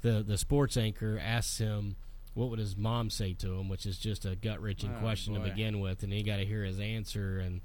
the 0.02 0.08
the 0.08 0.22
the 0.24 0.38
sports 0.38 0.76
anchor 0.76 1.20
asks 1.22 1.58
him 1.58 1.94
what 2.34 2.50
would 2.50 2.58
his 2.58 2.76
mom 2.76 3.10
say 3.10 3.34
to 3.34 3.54
him, 3.58 3.68
which 3.68 3.86
is 3.86 3.98
just 3.98 4.24
a 4.24 4.34
gut 4.34 4.60
wrenching 4.62 4.92
oh, 4.96 5.00
question 5.00 5.34
boy. 5.34 5.40
to 5.40 5.50
begin 5.50 5.80
with, 5.80 6.02
and 6.02 6.12
he 6.12 6.22
got 6.22 6.36
to 6.36 6.46
hear 6.46 6.64
his 6.64 6.80
answer, 6.80 7.38
and 7.38 7.60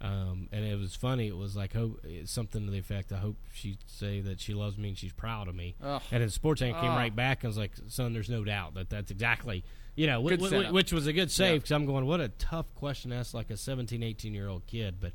um, 0.00 0.48
and 0.52 0.64
it 0.64 0.78
was 0.78 0.94
funny. 0.94 1.28
It 1.28 1.36
was 1.36 1.56
like 1.56 1.72
hope 1.72 2.04
something 2.24 2.64
to 2.64 2.70
the 2.70 2.78
effect, 2.78 3.12
"I 3.12 3.18
hope 3.18 3.36
she'd 3.52 3.78
say 3.86 4.20
that 4.20 4.40
she 4.40 4.54
loves 4.54 4.76
me 4.76 4.88
and 4.88 4.98
she's 4.98 5.12
proud 5.12 5.48
of 5.48 5.54
me." 5.54 5.74
Ugh. 5.82 6.02
And 6.10 6.22
then 6.22 6.30
sports 6.30 6.62
anchor 6.62 6.80
came 6.80 6.90
right 6.90 7.14
back 7.14 7.42
and 7.42 7.48
was 7.48 7.58
like, 7.58 7.72
"Son, 7.88 8.12
there's 8.12 8.30
no 8.30 8.44
doubt 8.44 8.74
that 8.74 8.90
that's 8.90 9.10
exactly." 9.10 9.64
You 9.94 10.06
know, 10.06 10.22
w- 10.22 10.36
w- 10.36 10.72
which 10.74 10.92
was 10.92 11.06
a 11.06 11.12
good 11.14 11.30
save 11.30 11.62
because 11.62 11.70
yeah. 11.70 11.76
I'm 11.76 11.86
going, 11.86 12.04
what 12.04 12.20
a 12.20 12.28
tough 12.28 12.66
question 12.74 13.12
to 13.12 13.16
ask 13.16 13.32
like 13.32 13.48
a 13.48 13.56
17, 13.56 14.02
18 14.02 14.34
year 14.34 14.46
old 14.46 14.66
kid. 14.66 14.96
But 15.00 15.12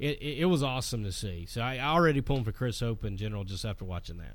it, 0.00 0.20
it, 0.20 0.38
it, 0.38 0.44
was 0.46 0.60
awesome 0.60 1.04
to 1.04 1.12
see. 1.12 1.46
So 1.46 1.60
I 1.60 1.78
already 1.78 2.20
pulled 2.20 2.44
for 2.44 2.50
Chris 2.50 2.80
Hope 2.80 3.04
in 3.04 3.16
general 3.16 3.44
just 3.44 3.64
after 3.64 3.84
watching 3.84 4.16
that. 4.18 4.34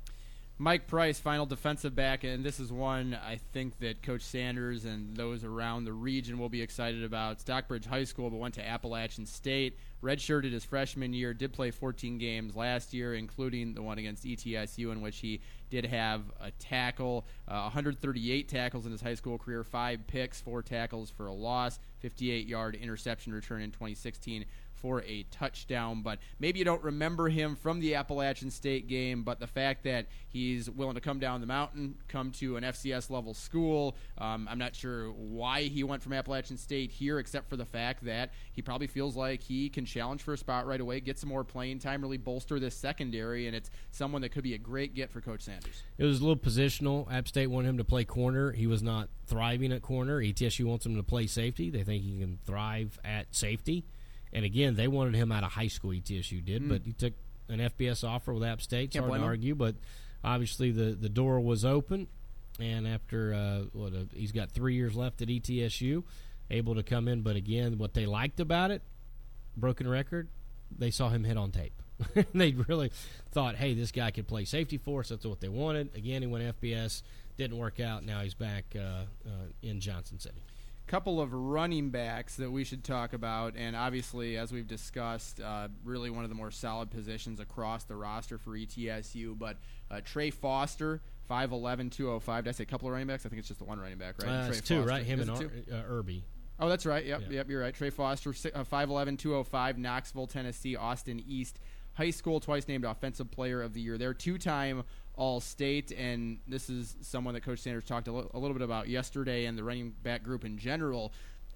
Mike 0.60 0.86
Price, 0.86 1.18
final 1.18 1.46
defensive 1.46 1.96
back, 1.96 2.22
and 2.22 2.44
this 2.44 2.60
is 2.60 2.70
one 2.70 3.14
I 3.26 3.40
think 3.54 3.78
that 3.78 4.02
Coach 4.02 4.20
Sanders 4.20 4.84
and 4.84 5.16
those 5.16 5.42
around 5.42 5.84
the 5.84 5.94
region 5.94 6.38
will 6.38 6.50
be 6.50 6.60
excited 6.60 7.02
about. 7.02 7.40
Stockbridge 7.40 7.86
High 7.86 8.04
School, 8.04 8.28
but 8.28 8.36
went 8.36 8.52
to 8.56 8.68
Appalachian 8.68 9.24
State. 9.24 9.78
Redshirted 10.02 10.52
his 10.52 10.62
freshman 10.62 11.14
year, 11.14 11.32
did 11.32 11.54
play 11.54 11.70
14 11.70 12.18
games 12.18 12.54
last 12.54 12.92
year, 12.92 13.14
including 13.14 13.72
the 13.72 13.80
one 13.80 13.96
against 13.96 14.24
ETSU, 14.24 14.92
in 14.92 15.00
which 15.00 15.20
he 15.20 15.40
did 15.70 15.86
have 15.86 16.24
a 16.42 16.50
tackle, 16.50 17.24
uh, 17.48 17.62
138 17.62 18.46
tackles 18.46 18.84
in 18.84 18.92
his 18.92 19.00
high 19.00 19.14
school 19.14 19.38
career, 19.38 19.64
five 19.64 20.06
picks, 20.08 20.42
four 20.42 20.62
tackles 20.62 21.08
for 21.08 21.26
a 21.26 21.32
loss, 21.32 21.78
58 22.00 22.46
yard 22.46 22.74
interception 22.74 23.32
return 23.32 23.62
in 23.62 23.70
2016 23.70 24.44
for 24.80 25.02
a 25.02 25.24
touchdown. 25.30 26.02
But 26.02 26.18
maybe 26.38 26.58
you 26.58 26.64
don't 26.64 26.82
remember 26.82 27.28
him 27.28 27.56
from 27.56 27.80
the 27.80 27.94
Appalachian 27.94 28.50
State 28.50 28.88
game, 28.88 29.22
but 29.22 29.40
the 29.40 29.46
fact 29.46 29.84
that 29.84 30.06
he's 30.28 30.68
willing 30.70 30.94
to 30.94 31.00
come 31.00 31.18
down 31.18 31.40
the 31.40 31.46
mountain, 31.46 31.96
come 32.08 32.30
to 32.32 32.56
an 32.56 32.64
FCS 32.64 33.10
level 33.10 33.34
school, 33.34 33.96
um, 34.18 34.48
I'm 34.50 34.58
not 34.58 34.74
sure 34.74 35.10
why 35.10 35.62
he 35.62 35.84
went 35.84 36.02
from 36.02 36.12
Appalachian 36.12 36.56
State 36.56 36.90
here, 36.90 37.18
except 37.18 37.48
for 37.48 37.56
the 37.56 37.64
fact 37.64 38.04
that 38.04 38.32
he 38.52 38.62
probably 38.62 38.86
feels 38.86 39.16
like 39.16 39.40
he 39.40 39.68
can 39.68 39.84
challenge 39.84 40.22
for 40.22 40.34
a 40.34 40.38
spot 40.38 40.66
right 40.66 40.80
away, 40.80 41.00
get 41.00 41.18
some 41.18 41.28
more 41.28 41.44
playing 41.44 41.78
time, 41.78 42.02
really 42.02 42.16
bolster 42.16 42.58
this 42.58 42.74
secondary, 42.74 43.46
and 43.46 43.56
it's 43.56 43.70
someone 43.90 44.22
that 44.22 44.30
could 44.30 44.44
be 44.44 44.54
a 44.54 44.58
great 44.58 44.94
get 44.94 45.10
for 45.10 45.20
Coach 45.20 45.42
Sanders. 45.42 45.82
It 45.98 46.04
was 46.04 46.20
a 46.20 46.22
little 46.22 46.36
positional. 46.36 47.10
App 47.12 47.28
State 47.28 47.48
wanted 47.48 47.68
him 47.68 47.78
to 47.78 47.84
play 47.84 48.04
corner. 48.04 48.52
He 48.52 48.66
was 48.66 48.82
not 48.82 49.08
thriving 49.26 49.72
at 49.72 49.82
corner. 49.82 50.20
ETSU 50.20 50.64
wants 50.64 50.84
him 50.84 50.96
to 50.96 51.02
play 51.02 51.26
safety. 51.26 51.70
They 51.70 51.84
think 51.84 52.02
he 52.02 52.18
can 52.18 52.38
thrive 52.44 52.98
at 53.04 53.34
safety. 53.34 53.84
And 54.32 54.44
again, 54.44 54.76
they 54.76 54.88
wanted 54.88 55.14
him 55.14 55.32
out 55.32 55.44
of 55.44 55.52
high 55.52 55.68
school. 55.68 55.90
ETSU 55.90 56.44
did, 56.44 56.62
mm. 56.62 56.68
but 56.68 56.82
he 56.84 56.92
took 56.92 57.14
an 57.48 57.58
FBS 57.58 58.06
offer 58.08 58.32
with 58.32 58.44
App 58.44 58.62
State. 58.62 58.84
It's 58.84 58.94
Can't 58.94 59.06
hard 59.06 59.20
to 59.20 59.26
argue, 59.26 59.54
but 59.54 59.74
obviously 60.22 60.70
the 60.70 60.92
the 60.92 61.08
door 61.08 61.40
was 61.40 61.64
open. 61.64 62.06
And 62.60 62.86
after 62.86 63.32
uh, 63.32 63.60
what 63.72 63.92
uh, 63.94 64.04
he's 64.12 64.32
got 64.32 64.50
three 64.50 64.74
years 64.74 64.94
left 64.94 65.22
at 65.22 65.28
ETSU, 65.28 66.04
able 66.50 66.74
to 66.74 66.82
come 66.82 67.08
in. 67.08 67.22
But 67.22 67.36
again, 67.36 67.78
what 67.78 67.94
they 67.94 68.06
liked 68.06 68.38
about 68.38 68.70
it, 68.70 68.82
broken 69.56 69.88
record, 69.88 70.28
they 70.76 70.90
saw 70.90 71.08
him 71.08 71.24
hit 71.24 71.36
on 71.36 71.52
tape. 71.52 71.72
they 72.34 72.52
really 72.52 72.92
thought, 73.32 73.56
hey, 73.56 73.74
this 73.74 73.92
guy 73.92 74.10
could 74.10 74.28
play 74.28 74.44
safety 74.44 74.78
for 74.78 75.00
us. 75.00 75.08
That's 75.08 75.24
what 75.24 75.40
they 75.40 75.48
wanted. 75.48 75.94
Again, 75.94 76.22
he 76.22 76.28
went 76.28 76.60
FBS, 76.60 77.02
didn't 77.36 77.56
work 77.56 77.80
out. 77.80 78.04
Now 78.04 78.20
he's 78.20 78.34
back 78.34 78.64
uh, 78.76 79.04
uh, 79.26 79.30
in 79.62 79.80
Johnson 79.80 80.18
City 80.18 80.42
couple 80.90 81.20
of 81.20 81.32
running 81.32 81.90
backs 81.90 82.34
that 82.34 82.50
we 82.50 82.64
should 82.64 82.82
talk 82.82 83.12
about, 83.12 83.54
and 83.56 83.76
obviously, 83.76 84.36
as 84.36 84.50
we've 84.50 84.66
discussed, 84.66 85.40
uh, 85.40 85.68
really 85.84 86.10
one 86.10 86.24
of 86.24 86.30
the 86.30 86.34
more 86.34 86.50
solid 86.50 86.90
positions 86.90 87.38
across 87.38 87.84
the 87.84 87.94
roster 87.94 88.38
for 88.38 88.50
ETSU. 88.50 89.38
But 89.38 89.58
uh, 89.88 90.00
Trey 90.04 90.30
Foster, 90.30 91.00
5'11", 91.30 91.92
205. 91.92 92.42
Did 92.42 92.50
I 92.50 92.52
say 92.52 92.64
a 92.64 92.66
couple 92.66 92.88
of 92.88 92.92
running 92.92 93.06
backs? 93.06 93.24
I 93.24 93.28
think 93.28 93.38
it's 93.38 93.46
just 93.46 93.60
the 93.60 93.66
one 93.66 93.78
running 93.78 93.98
back, 93.98 94.20
right? 94.20 94.28
Uh, 94.28 94.48
Trey 94.48 94.58
two, 94.58 94.82
right? 94.82 95.04
Him 95.04 95.20
and 95.20 95.30
Ar- 95.30 95.44
uh, 95.72 95.82
Irby. 95.88 96.24
Oh, 96.58 96.68
that's 96.68 96.84
right. 96.84 97.06
Yep, 97.06 97.20
yeah. 97.28 97.36
yep, 97.36 97.48
you're 97.48 97.60
right. 97.60 97.72
Trey 97.72 97.90
Foster, 97.90 98.32
5'11", 98.32 99.16
205, 99.16 99.78
Knoxville, 99.78 100.26
Tennessee, 100.26 100.74
Austin 100.74 101.22
East 101.24 101.60
High 101.94 102.10
School, 102.10 102.40
twice 102.40 102.66
named 102.66 102.84
Offensive 102.84 103.30
Player 103.30 103.62
of 103.62 103.74
the 103.74 103.80
Year. 103.80 103.96
They're 103.96 104.12
two-time 104.12 104.82
all 105.20 105.38
State, 105.38 105.92
and 105.92 106.38
this 106.48 106.70
is 106.70 106.96
someone 107.02 107.34
that 107.34 107.42
Coach 107.42 107.58
Sanders 107.58 107.84
talked 107.84 108.08
a 108.08 108.12
little 108.12 108.54
bit 108.54 108.62
about 108.62 108.88
yesterday 108.88 109.44
and 109.44 109.56
the 109.56 109.62
running 109.62 109.94
back 110.02 110.22
group 110.22 110.46
in 110.46 110.56
general. 110.56 111.12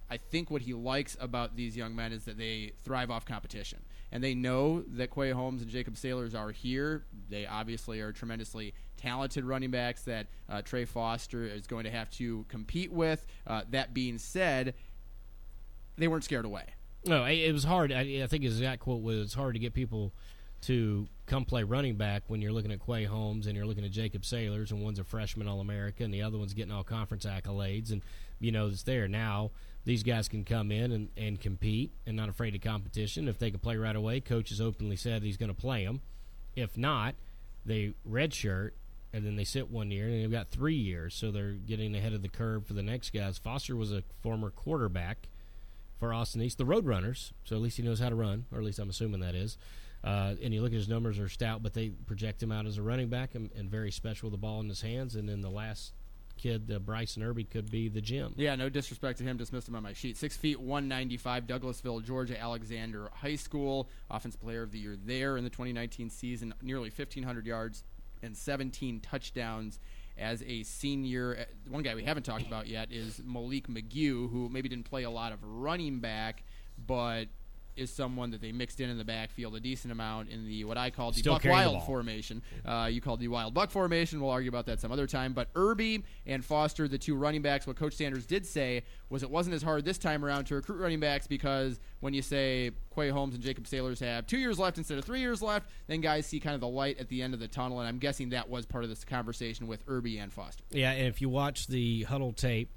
I 0.07 0.17
think 0.17 0.51
what 0.51 0.61
he 0.61 0.75
likes 0.75 1.17
about 1.19 1.55
these 1.55 1.75
young 1.75 1.95
men 1.95 2.13
is 2.13 2.25
that 2.25 2.37
they 2.37 2.73
thrive 2.83 3.09
off 3.09 3.25
competition. 3.25 3.79
And 4.11 4.23
they 4.23 4.35
know 4.35 4.83
that 4.89 5.09
Quay 5.09 5.31
Holmes 5.31 5.63
and 5.63 5.71
Jacob 5.71 5.95
Saylors 5.95 6.35
are 6.39 6.51
here. 6.51 7.05
They 7.27 7.47
obviously 7.47 8.01
are 8.01 8.11
tremendously 8.11 8.75
talented 8.97 9.43
running 9.43 9.71
backs 9.71 10.03
that 10.03 10.27
uh, 10.47 10.61
Trey 10.61 10.85
Foster 10.85 11.43
is 11.43 11.65
going 11.65 11.85
to 11.85 11.91
have 11.91 12.11
to 12.11 12.45
compete 12.47 12.91
with. 12.91 13.25
Uh, 13.47 13.63
that 13.71 13.95
being 13.95 14.19
said, 14.19 14.75
they 15.97 16.07
weren't 16.07 16.23
scared 16.23 16.45
away. 16.45 16.65
No, 17.03 17.25
it 17.25 17.51
was 17.51 17.63
hard. 17.63 17.91
I, 17.91 18.21
I 18.21 18.27
think 18.27 18.43
his 18.43 18.59
exact 18.59 18.81
quote 18.81 19.01
was, 19.01 19.17
"It's 19.17 19.33
hard 19.33 19.55
to 19.55 19.59
get 19.59 19.73
people 19.73 20.13
to 20.61 21.07
come 21.25 21.45
play 21.45 21.63
running 21.63 21.95
back 21.95 22.23
when 22.27 22.41
you're 22.41 22.51
looking 22.51 22.71
at 22.71 22.85
Quay 22.85 23.05
Holmes 23.05 23.47
and 23.47 23.55
you're 23.55 23.65
looking 23.65 23.85
at 23.85 23.91
Jacob 23.91 24.21
Saylors, 24.21 24.71
and 24.71 24.81
one's 24.81 24.99
a 24.99 25.03
freshman 25.03 25.47
All 25.47 25.59
America 25.59 26.03
and 26.03 26.13
the 26.13 26.21
other 26.21 26.37
one's 26.37 26.53
getting 26.53 26.71
all 26.71 26.83
conference 26.83 27.25
accolades, 27.25 27.91
and 27.91 28.01
you 28.39 28.51
know 28.51 28.67
it's 28.67 28.83
there 28.83 29.07
now. 29.07 29.51
These 29.85 30.03
guys 30.03 30.27
can 30.27 30.43
come 30.43 30.71
in 30.71 30.91
and, 30.91 31.09
and 31.15 31.39
compete 31.39 31.91
and 32.07 32.15
not 32.15 32.29
afraid 32.29 32.55
of 32.55 32.61
competition. 32.61 33.27
If 33.27 33.37
they 33.37 33.51
can 33.51 33.59
play 33.59 33.77
right 33.77 33.95
away, 33.95 34.19
coach 34.19 34.49
has 34.49 34.59
openly 34.59 34.95
said 34.95 35.21
he's 35.21 35.37
going 35.37 35.53
to 35.53 35.59
play 35.59 35.85
them. 35.85 36.01
If 36.55 36.77
not, 36.77 37.15
they 37.65 37.93
redshirt 38.09 38.71
and 39.13 39.25
then 39.25 39.35
they 39.35 39.43
sit 39.43 39.71
one 39.71 39.91
year 39.91 40.07
and 40.07 40.21
they've 40.21 40.31
got 40.31 40.49
three 40.49 40.75
years, 40.75 41.13
so 41.15 41.31
they're 41.31 41.51
getting 41.51 41.95
ahead 41.95 42.13
of 42.13 42.21
the 42.21 42.27
curve 42.29 42.65
for 42.65 42.73
the 42.73 42.83
next 42.83 43.13
guys. 43.13 43.37
Foster 43.37 43.75
was 43.75 43.91
a 43.91 44.03
former 44.21 44.49
quarterback 44.49 45.29
for 45.99 46.13
Austin 46.13 46.41
East, 46.41 46.57
the 46.57 46.65
Roadrunners, 46.65 47.31
so 47.45 47.55
at 47.55 47.61
least 47.61 47.77
he 47.77 47.83
knows 47.83 47.99
how 47.99 48.09
to 48.09 48.15
run, 48.15 48.45
or 48.51 48.57
at 48.57 48.63
least 48.65 48.79
I'm 48.79 48.89
assuming 48.89 49.21
that 49.21 49.35
is. 49.35 49.57
Uh, 50.05 50.35
and 50.43 50.53
you 50.53 50.61
look 50.61 50.71
at 50.71 50.77
his 50.77 50.87
numbers 50.87 51.17
are 51.17 51.27
stout, 51.27 51.63
but 51.63 51.73
they 51.73 51.89
project 51.89 52.41
him 52.41 52.51
out 52.51 52.67
as 52.67 52.77
a 52.77 52.81
running 52.81 53.09
back 53.09 53.33
and, 53.33 53.49
and 53.57 53.71
very 53.71 53.91
special 53.91 54.27
with 54.27 54.33
the 54.33 54.37
ball 54.37 54.59
in 54.59 54.69
his 54.69 54.81
hands. 54.81 55.15
And 55.15 55.27
then 55.27 55.41
the 55.41 55.49
last 55.49 55.93
kid, 56.37 56.71
uh, 56.73 56.77
Bryson 56.77 57.23
Irby, 57.23 57.45
could 57.45 57.71
be 57.71 57.89
the 57.89 58.01
gym. 58.01 58.35
Yeah, 58.37 58.55
no 58.55 58.69
disrespect 58.69 59.17
to 59.17 59.23
him, 59.23 59.35
dismissed 59.35 59.67
him 59.67 59.75
on 59.75 59.81
my 59.81 59.93
sheet. 59.93 60.15
Six 60.15 60.37
feet, 60.37 60.59
195, 60.59 61.47
Douglasville, 61.47 62.03
Georgia 62.03 62.39
Alexander 62.39 63.09
High 63.15 63.35
School, 63.35 63.89
Offensive 64.11 64.41
Player 64.41 64.61
of 64.61 64.71
the 64.71 64.77
Year 64.77 64.95
there 64.95 65.37
in 65.37 65.43
the 65.43 65.49
2019 65.49 66.11
season, 66.11 66.53
nearly 66.61 66.89
1,500 66.89 67.47
yards 67.47 67.83
and 68.21 68.37
17 68.37 68.99
touchdowns 68.99 69.79
as 70.19 70.43
a 70.43 70.61
senior. 70.61 71.37
Uh, 71.39 71.71
one 71.71 71.81
guy 71.81 71.95
we 71.95 72.03
haven't 72.03 72.23
talked 72.23 72.45
about 72.45 72.67
yet 72.67 72.91
is 72.91 73.21
Malik 73.25 73.67
McGew, 73.67 74.29
who 74.29 74.49
maybe 74.49 74.69
didn't 74.69 74.85
play 74.85 75.03
a 75.03 75.09
lot 75.09 75.31
of 75.31 75.39
running 75.43 75.99
back, 75.99 76.43
but 76.85 77.25
is 77.75 77.91
someone 77.91 78.31
that 78.31 78.41
they 78.41 78.51
mixed 78.51 78.79
in 78.79 78.89
in 78.89 78.97
the 78.97 79.03
backfield 79.03 79.55
a 79.55 79.59
decent 79.59 79.91
amount 79.91 80.29
in 80.29 80.45
the 80.45 80.63
what 80.63 80.77
I 80.77 80.89
call 80.89 81.11
the 81.11 81.19
Still 81.19 81.33
Buck 81.33 81.41
carrying 81.41 81.63
the 81.63 81.73
Wild 81.73 81.85
formation. 81.85 82.41
Uh, 82.65 82.89
you 82.91 83.01
called 83.01 83.19
the 83.19 83.27
Wild 83.27 83.53
Buck 83.53 83.71
formation. 83.71 84.19
We'll 84.21 84.31
argue 84.31 84.49
about 84.49 84.65
that 84.67 84.79
some 84.79 84.91
other 84.91 85.07
time. 85.07 85.33
But 85.33 85.49
Irby 85.55 86.03
and 86.25 86.43
Foster, 86.43 86.87
the 86.87 86.97
two 86.97 87.15
running 87.15 87.41
backs, 87.41 87.67
what 87.67 87.75
Coach 87.75 87.93
Sanders 87.93 88.25
did 88.25 88.45
say 88.45 88.83
was 89.09 89.23
it 89.23 89.29
wasn't 89.29 89.55
as 89.55 89.61
hard 89.61 89.85
this 89.85 89.97
time 89.97 90.25
around 90.25 90.45
to 90.45 90.55
recruit 90.55 90.79
running 90.79 90.99
backs 90.99 91.27
because 91.27 91.79
when 91.99 92.13
you 92.13 92.21
say 92.21 92.71
Quay 92.93 93.09
Holmes 93.09 93.35
and 93.35 93.43
Jacob 93.43 93.65
Saylors 93.65 93.99
have 93.99 94.25
two 94.27 94.37
years 94.37 94.57
left 94.57 94.77
instead 94.77 94.97
of 94.97 95.05
three 95.05 95.19
years 95.19 95.41
left, 95.41 95.69
then 95.87 96.01
guys 96.01 96.25
see 96.25 96.39
kind 96.39 96.55
of 96.55 96.61
the 96.61 96.67
light 96.67 96.99
at 96.99 97.09
the 97.09 97.21
end 97.21 97.33
of 97.33 97.39
the 97.39 97.47
tunnel. 97.47 97.79
And 97.79 97.87
I'm 97.87 97.99
guessing 97.99 98.29
that 98.29 98.49
was 98.49 98.65
part 98.65 98.83
of 98.83 98.89
this 98.89 99.03
conversation 99.03 99.67
with 99.67 99.83
Irby 99.87 100.17
and 100.17 100.31
Foster. 100.31 100.63
Yeah, 100.71 100.91
and 100.91 101.07
if 101.07 101.21
you 101.21 101.29
watch 101.29 101.67
the 101.67 102.05
Hudl 102.05 102.35
tape 102.35 102.69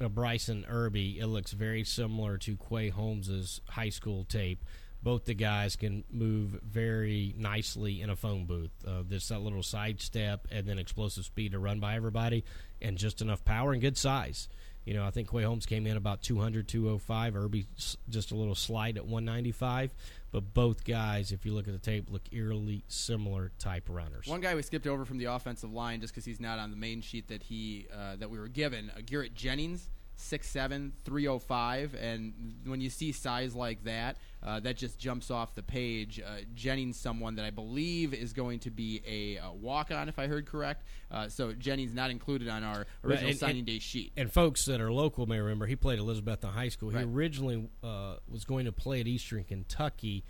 of 0.00 0.14
Bryson 0.14 0.64
Irby, 0.68 1.18
it 1.18 1.26
looks 1.26 1.52
very 1.52 1.84
similar 1.84 2.38
to 2.38 2.56
Quay 2.56 2.88
Holmes's 2.88 3.60
high 3.68 3.90
school 3.90 4.24
tape. 4.24 4.64
Both 5.02 5.24
the 5.24 5.34
guys 5.34 5.74
can 5.74 6.04
move 6.10 6.60
very 6.62 7.34
nicely 7.36 8.00
in 8.00 8.10
a 8.10 8.14
phone 8.16 8.46
booth. 8.46 8.70
Uh, 8.86 9.02
there's 9.06 9.28
that 9.28 9.40
little 9.40 9.62
sidestep 9.62 10.46
and 10.50 10.66
then 10.66 10.78
explosive 10.78 11.24
speed 11.24 11.52
to 11.52 11.58
run 11.58 11.80
by 11.80 11.96
everybody, 11.96 12.44
and 12.80 12.96
just 12.96 13.20
enough 13.20 13.44
power 13.44 13.72
and 13.72 13.80
good 13.80 13.96
size. 13.96 14.48
You 14.84 14.94
know, 14.94 15.04
I 15.04 15.10
think 15.10 15.30
Quay 15.30 15.42
Holmes 15.42 15.66
came 15.66 15.86
in 15.86 15.96
about 15.96 16.22
200, 16.22 16.66
205. 16.66 17.36
Irby 17.36 17.66
just 18.08 18.32
a 18.32 18.36
little 18.36 18.54
slight 18.54 18.96
at 18.96 19.04
195. 19.04 19.94
But 20.32 20.54
both 20.54 20.84
guys, 20.84 21.30
if 21.30 21.44
you 21.44 21.52
look 21.52 21.68
at 21.68 21.74
the 21.74 21.78
tape, 21.78 22.08
look 22.10 22.22
eerily 22.32 22.84
similar 22.88 23.52
type 23.58 23.84
runners. 23.88 24.26
One 24.26 24.40
guy 24.40 24.54
we 24.54 24.62
skipped 24.62 24.86
over 24.86 25.04
from 25.04 25.18
the 25.18 25.26
offensive 25.26 25.70
line 25.70 26.00
just 26.00 26.14
because 26.14 26.24
he's 26.24 26.40
not 26.40 26.58
on 26.58 26.70
the 26.70 26.76
main 26.76 27.02
sheet 27.02 27.28
that 27.28 27.42
he 27.42 27.86
uh, 27.94 28.16
that 28.16 28.30
we 28.30 28.38
were 28.38 28.48
given. 28.48 28.90
Uh, 28.96 29.00
Garrett 29.04 29.34
Jennings, 29.34 29.90
6'7", 30.18 30.92
305, 31.04 31.94
and 31.94 32.54
when 32.64 32.80
you 32.80 32.88
see 32.88 33.12
size 33.12 33.54
like 33.54 33.84
that, 33.84 34.16
uh, 34.44 34.58
that 34.60 34.76
just 34.76 34.98
jumps 34.98 35.30
off 35.30 35.54
the 35.54 35.62
page. 35.62 36.20
Uh, 36.20 36.38
Jennings, 36.54 36.98
someone 36.98 37.36
that 37.36 37.44
I 37.44 37.50
believe 37.50 38.12
is 38.12 38.32
going 38.32 38.58
to 38.60 38.70
be 38.70 39.00
a, 39.06 39.38
uh 39.38 39.52
walk-on, 39.52 40.08
if 40.08 40.18
I 40.18 40.26
heard 40.26 40.46
correct. 40.46 40.84
Uh, 41.10 41.28
so 41.28 41.52
Jennings 41.52 41.94
not 41.94 42.10
included 42.10 42.48
on 42.48 42.64
our 42.64 42.86
original 43.04 43.30
and- 43.30 43.38
signing 43.38 43.58
and- 43.58 43.66
day 43.66 43.78
sheet. 43.78 44.12
And 44.16 44.32
folks 44.32 44.64
that 44.66 44.80
are 44.80 44.92
local 44.92 45.26
may 45.26 45.38
remember 45.38 45.66
he 45.66 45.76
played 45.76 45.98
Elizabethton 45.98 46.52
High 46.52 46.68
School. 46.70 46.90
He 46.90 46.96
Right. 46.96 47.06
originally 47.06 47.68
uh, 47.84 48.16
was 48.28 48.44
going 48.44 48.64
to 48.64 48.72
play 48.72 49.00
at 49.00 49.06
Eastern 49.06 49.44
Kentucky, 49.44 50.24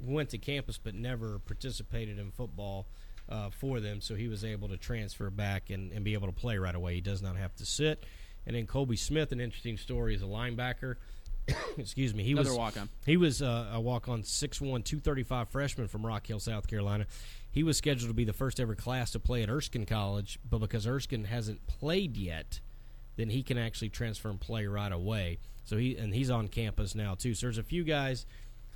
went 0.00 0.30
to 0.30 0.38
campus 0.38 0.78
but 0.78 0.94
never 0.94 1.38
participated 1.38 2.18
in 2.18 2.30
football 2.30 2.86
uh, 3.28 3.50
for 3.50 3.78
them, 3.80 4.00
so 4.00 4.14
he 4.14 4.28
was 4.28 4.44
able 4.44 4.68
to 4.68 4.76
transfer 4.76 5.30
back 5.30 5.70
and, 5.70 5.92
and 5.92 6.04
be 6.04 6.14
able 6.14 6.26
to 6.26 6.32
play 6.34 6.58
right 6.58 6.74
away. 6.74 6.94
He 6.94 7.00
does 7.00 7.22
not 7.22 7.36
have 7.36 7.54
to 7.56 7.64
sit. 7.66 8.04
And 8.44 8.56
then 8.56 8.66
Colby 8.66 8.96
Smith, 8.96 9.30
an 9.30 9.40
interesting 9.40 9.76
story, 9.78 10.14
is 10.16 10.22
a 10.22 10.26
linebacker. 10.26 10.96
Excuse 11.78 12.14
me. 12.14 12.22
He 12.22 12.32
Another 12.32 12.50
was 12.50 12.58
walk-on. 12.58 12.88
He 13.04 13.16
was 13.16 13.42
uh, 13.42 13.70
a 13.72 13.80
walk-on 13.80 14.22
6'1", 14.22 14.60
235 14.60 15.48
freshman 15.48 15.88
from 15.88 16.06
Rock 16.06 16.26
Hill, 16.26 16.40
South 16.40 16.66
Carolina. 16.68 17.06
He 17.50 17.62
was 17.62 17.76
scheduled 17.76 18.08
to 18.08 18.14
be 18.14 18.24
the 18.24 18.32
first 18.32 18.60
ever 18.60 18.74
class 18.74 19.10
to 19.12 19.20
play 19.20 19.42
at 19.42 19.50
Erskine 19.50 19.86
College, 19.86 20.38
but 20.48 20.58
because 20.58 20.86
Erskine 20.86 21.24
hasn't 21.24 21.66
played 21.66 22.16
yet, 22.16 22.60
then 23.16 23.28
he 23.28 23.42
can 23.42 23.58
actually 23.58 23.90
transfer 23.90 24.30
and 24.30 24.40
play 24.40 24.66
right 24.66 24.92
away. 24.92 25.38
So 25.64 25.76
he 25.76 25.96
and 25.96 26.14
he's 26.14 26.30
on 26.30 26.48
campus 26.48 26.94
now 26.94 27.14
too. 27.14 27.34
So 27.34 27.46
there's 27.46 27.58
a 27.58 27.62
few 27.62 27.84
guys 27.84 28.26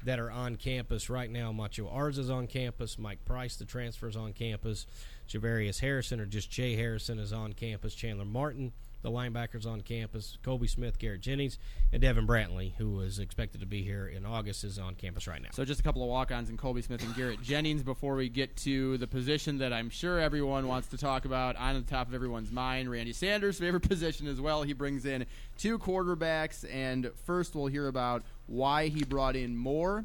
that 0.04 0.18
are 0.18 0.30
on 0.30 0.56
campus 0.56 1.08
right 1.08 1.30
now. 1.30 1.52
Macho 1.52 1.88
Arz 1.88 2.18
is 2.18 2.30
on 2.30 2.46
campus. 2.46 2.98
Mike 2.98 3.24
Price, 3.24 3.56
the 3.56 3.64
transfer, 3.64 4.08
is 4.08 4.16
on 4.16 4.32
campus. 4.32 4.86
Javarius 5.28 5.80
Harrison 5.80 6.20
or 6.20 6.26
just 6.26 6.50
Jay 6.50 6.76
Harrison 6.76 7.18
is 7.18 7.32
on 7.32 7.54
campus. 7.54 7.94
Chandler 7.94 8.24
Martin, 8.24 8.72
the 9.03 9.11
linebackers 9.11 9.66
on 9.66 9.80
campus. 9.80 10.38
Colby 10.42 10.66
Smith, 10.66 10.99
Garrett 10.99 11.20
Jennings, 11.20 11.59
and 11.92 12.03
Devin 12.03 12.26
Brantley, 12.26 12.74
who 12.76 12.90
was 12.90 13.18
expected 13.18 13.61
to 13.61 13.66
be 13.66 13.82
here 13.82 14.07
in 14.07 14.26
August, 14.26 14.64
is 14.64 14.78
on 14.78 14.94
campus 14.94 15.26
right 15.26 15.40
now. 15.40 15.51
So 15.53 15.64
just 15.64 15.80
a 15.80 15.82
couple 15.82 16.03
of 16.03 16.09
walk-ons 16.09 16.51
in 16.51 16.57
Colby 16.57 16.82
Smith 16.82 17.03
and 17.03 17.14
Garrett 17.14 17.42
Jennings 17.42 17.82
before 17.82 18.16
we 18.16 18.28
get 18.28 18.57
to 18.59 18.99
the 18.99 19.07
position 19.07 19.59
that 19.59 19.72
I'm 19.72 19.90
sure 19.90 20.18
everyone 20.18 20.66
wants 20.66 20.88
to 20.88 20.99
talk 20.99 21.24
about 21.24 21.57
on 21.57 21.74
the 21.74 21.82
top 21.82 22.09
of 22.09 22.14
everyone's 22.14 22.51
mind. 22.51 22.90
Randy 22.90 23.12
Sanders' 23.12 23.59
favorite 23.59 23.82
position 23.88 24.26
as 24.26 24.40
well. 24.40 24.62
He 24.62 24.72
brings 24.72 25.05
in 25.05 25.26
two 25.59 25.78
quarterbacks, 25.78 26.64
and 26.72 27.11
first 27.24 27.55
we'll 27.55 27.66
hear 27.66 27.88
about 27.88 28.22
why 28.47 28.88
he 28.88 29.05
brought 29.05 29.36
in 29.36 29.57
more 29.57 30.05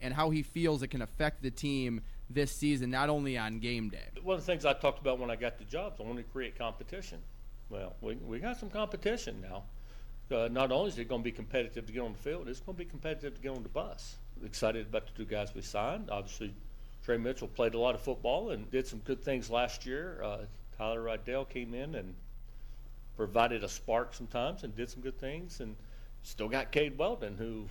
and 0.00 0.12
how 0.12 0.30
he 0.30 0.42
feels 0.42 0.82
it 0.82 0.88
can 0.88 1.00
affect 1.00 1.42
the 1.42 1.50
team 1.50 2.02
this 2.28 2.50
season, 2.50 2.90
not 2.90 3.08
only 3.08 3.38
on 3.38 3.58
game 3.58 3.88
day. 3.88 4.08
One 4.22 4.34
of 4.34 4.40
the 4.40 4.46
things 4.46 4.64
I 4.64 4.72
talked 4.72 5.00
about 5.00 5.18
when 5.18 5.30
I 5.30 5.36
got 5.36 5.58
the 5.58 5.64
job, 5.64 5.94
is 5.94 6.00
I 6.00 6.04
wanted 6.04 6.24
to 6.24 6.32
create 6.32 6.58
competition. 6.58 7.18
Well, 7.72 7.94
we, 8.02 8.16
we 8.16 8.38
got 8.38 8.58
some 8.58 8.68
competition 8.68 9.40
now. 9.40 9.62
Uh, 10.30 10.48
not 10.48 10.70
only 10.70 10.90
is 10.90 10.98
it 10.98 11.08
going 11.08 11.22
to 11.22 11.24
be 11.24 11.32
competitive 11.32 11.86
to 11.86 11.92
get 11.92 12.02
on 12.02 12.12
the 12.12 12.18
field, 12.18 12.46
it's 12.46 12.60
going 12.60 12.76
to 12.76 12.84
be 12.84 12.88
competitive 12.88 13.34
to 13.34 13.40
get 13.40 13.50
on 13.50 13.62
the 13.62 13.68
bus. 13.70 14.16
Excited 14.44 14.86
about 14.86 15.06
the 15.06 15.12
two 15.12 15.24
guys 15.24 15.54
we 15.54 15.62
signed. 15.62 16.10
Obviously, 16.10 16.52
Trey 17.02 17.16
Mitchell 17.16 17.48
played 17.48 17.72
a 17.72 17.78
lot 17.78 17.94
of 17.94 18.02
football 18.02 18.50
and 18.50 18.70
did 18.70 18.86
some 18.86 18.98
good 19.00 19.24
things 19.24 19.48
last 19.48 19.86
year. 19.86 20.20
Uh, 20.22 20.38
Tyler 20.76 21.00
Rydell 21.00 21.48
came 21.48 21.72
in 21.72 21.94
and 21.94 22.14
provided 23.16 23.64
a 23.64 23.68
spark 23.68 24.12
sometimes 24.12 24.64
and 24.64 24.76
did 24.76 24.90
some 24.90 25.00
good 25.00 25.18
things. 25.18 25.60
And 25.60 25.74
still 26.22 26.50
got 26.50 26.72
Cade 26.72 26.98
Weldon, 26.98 27.36
who 27.38 27.66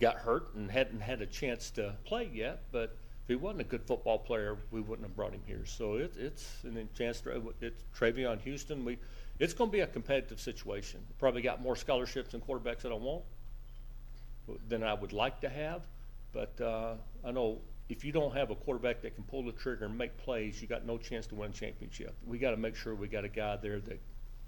got 0.00 0.16
hurt 0.16 0.54
and 0.54 0.70
hadn't 0.70 1.00
had 1.00 1.20
a 1.20 1.26
chance 1.26 1.70
to 1.72 1.94
play 2.04 2.30
yet. 2.32 2.62
But 2.72 2.96
if 3.22 3.28
he 3.28 3.36
wasn't 3.36 3.60
a 3.60 3.64
good 3.64 3.82
football 3.82 4.18
player, 4.18 4.56
we 4.70 4.80
wouldn't 4.80 5.06
have 5.06 5.16
brought 5.16 5.32
him 5.32 5.42
here. 5.46 5.64
So 5.64 5.94
it, 5.94 6.14
it's 6.18 6.64
an 6.64 6.88
chance. 6.96 7.22
It's 7.60 7.84
Travion 7.96 8.40
Houston. 8.40 8.84
We, 8.84 8.98
it's 9.38 9.54
going 9.54 9.70
to 9.70 9.72
be 9.72 9.80
a 9.80 9.86
competitive 9.86 10.40
situation. 10.40 11.00
Probably 11.18 11.42
got 11.42 11.62
more 11.62 11.76
scholarships 11.76 12.34
and 12.34 12.46
quarterbacks 12.46 12.80
that 12.80 12.92
I 12.92 12.96
want 12.96 13.22
than 14.68 14.82
I 14.82 14.94
would 14.94 15.12
like 15.12 15.40
to 15.42 15.48
have. 15.48 15.82
But 16.32 16.60
uh, 16.60 16.94
I 17.24 17.30
know 17.30 17.58
if 17.88 18.04
you 18.04 18.12
don't 18.12 18.34
have 18.34 18.50
a 18.50 18.54
quarterback 18.54 19.02
that 19.02 19.14
can 19.14 19.24
pull 19.24 19.44
the 19.44 19.52
trigger 19.52 19.86
and 19.86 19.98
make 19.98 20.16
plays, 20.18 20.60
you 20.62 20.68
got 20.68 20.86
no 20.86 20.96
chance 20.96 21.26
to 21.28 21.34
win 21.34 21.50
a 21.50 21.52
championship. 21.52 22.14
We 22.26 22.38
got 22.38 22.52
to 22.52 22.56
make 22.56 22.76
sure 22.76 22.94
we 22.94 23.08
got 23.08 23.24
a 23.24 23.28
guy 23.28 23.56
there 23.56 23.80
that 23.80 24.00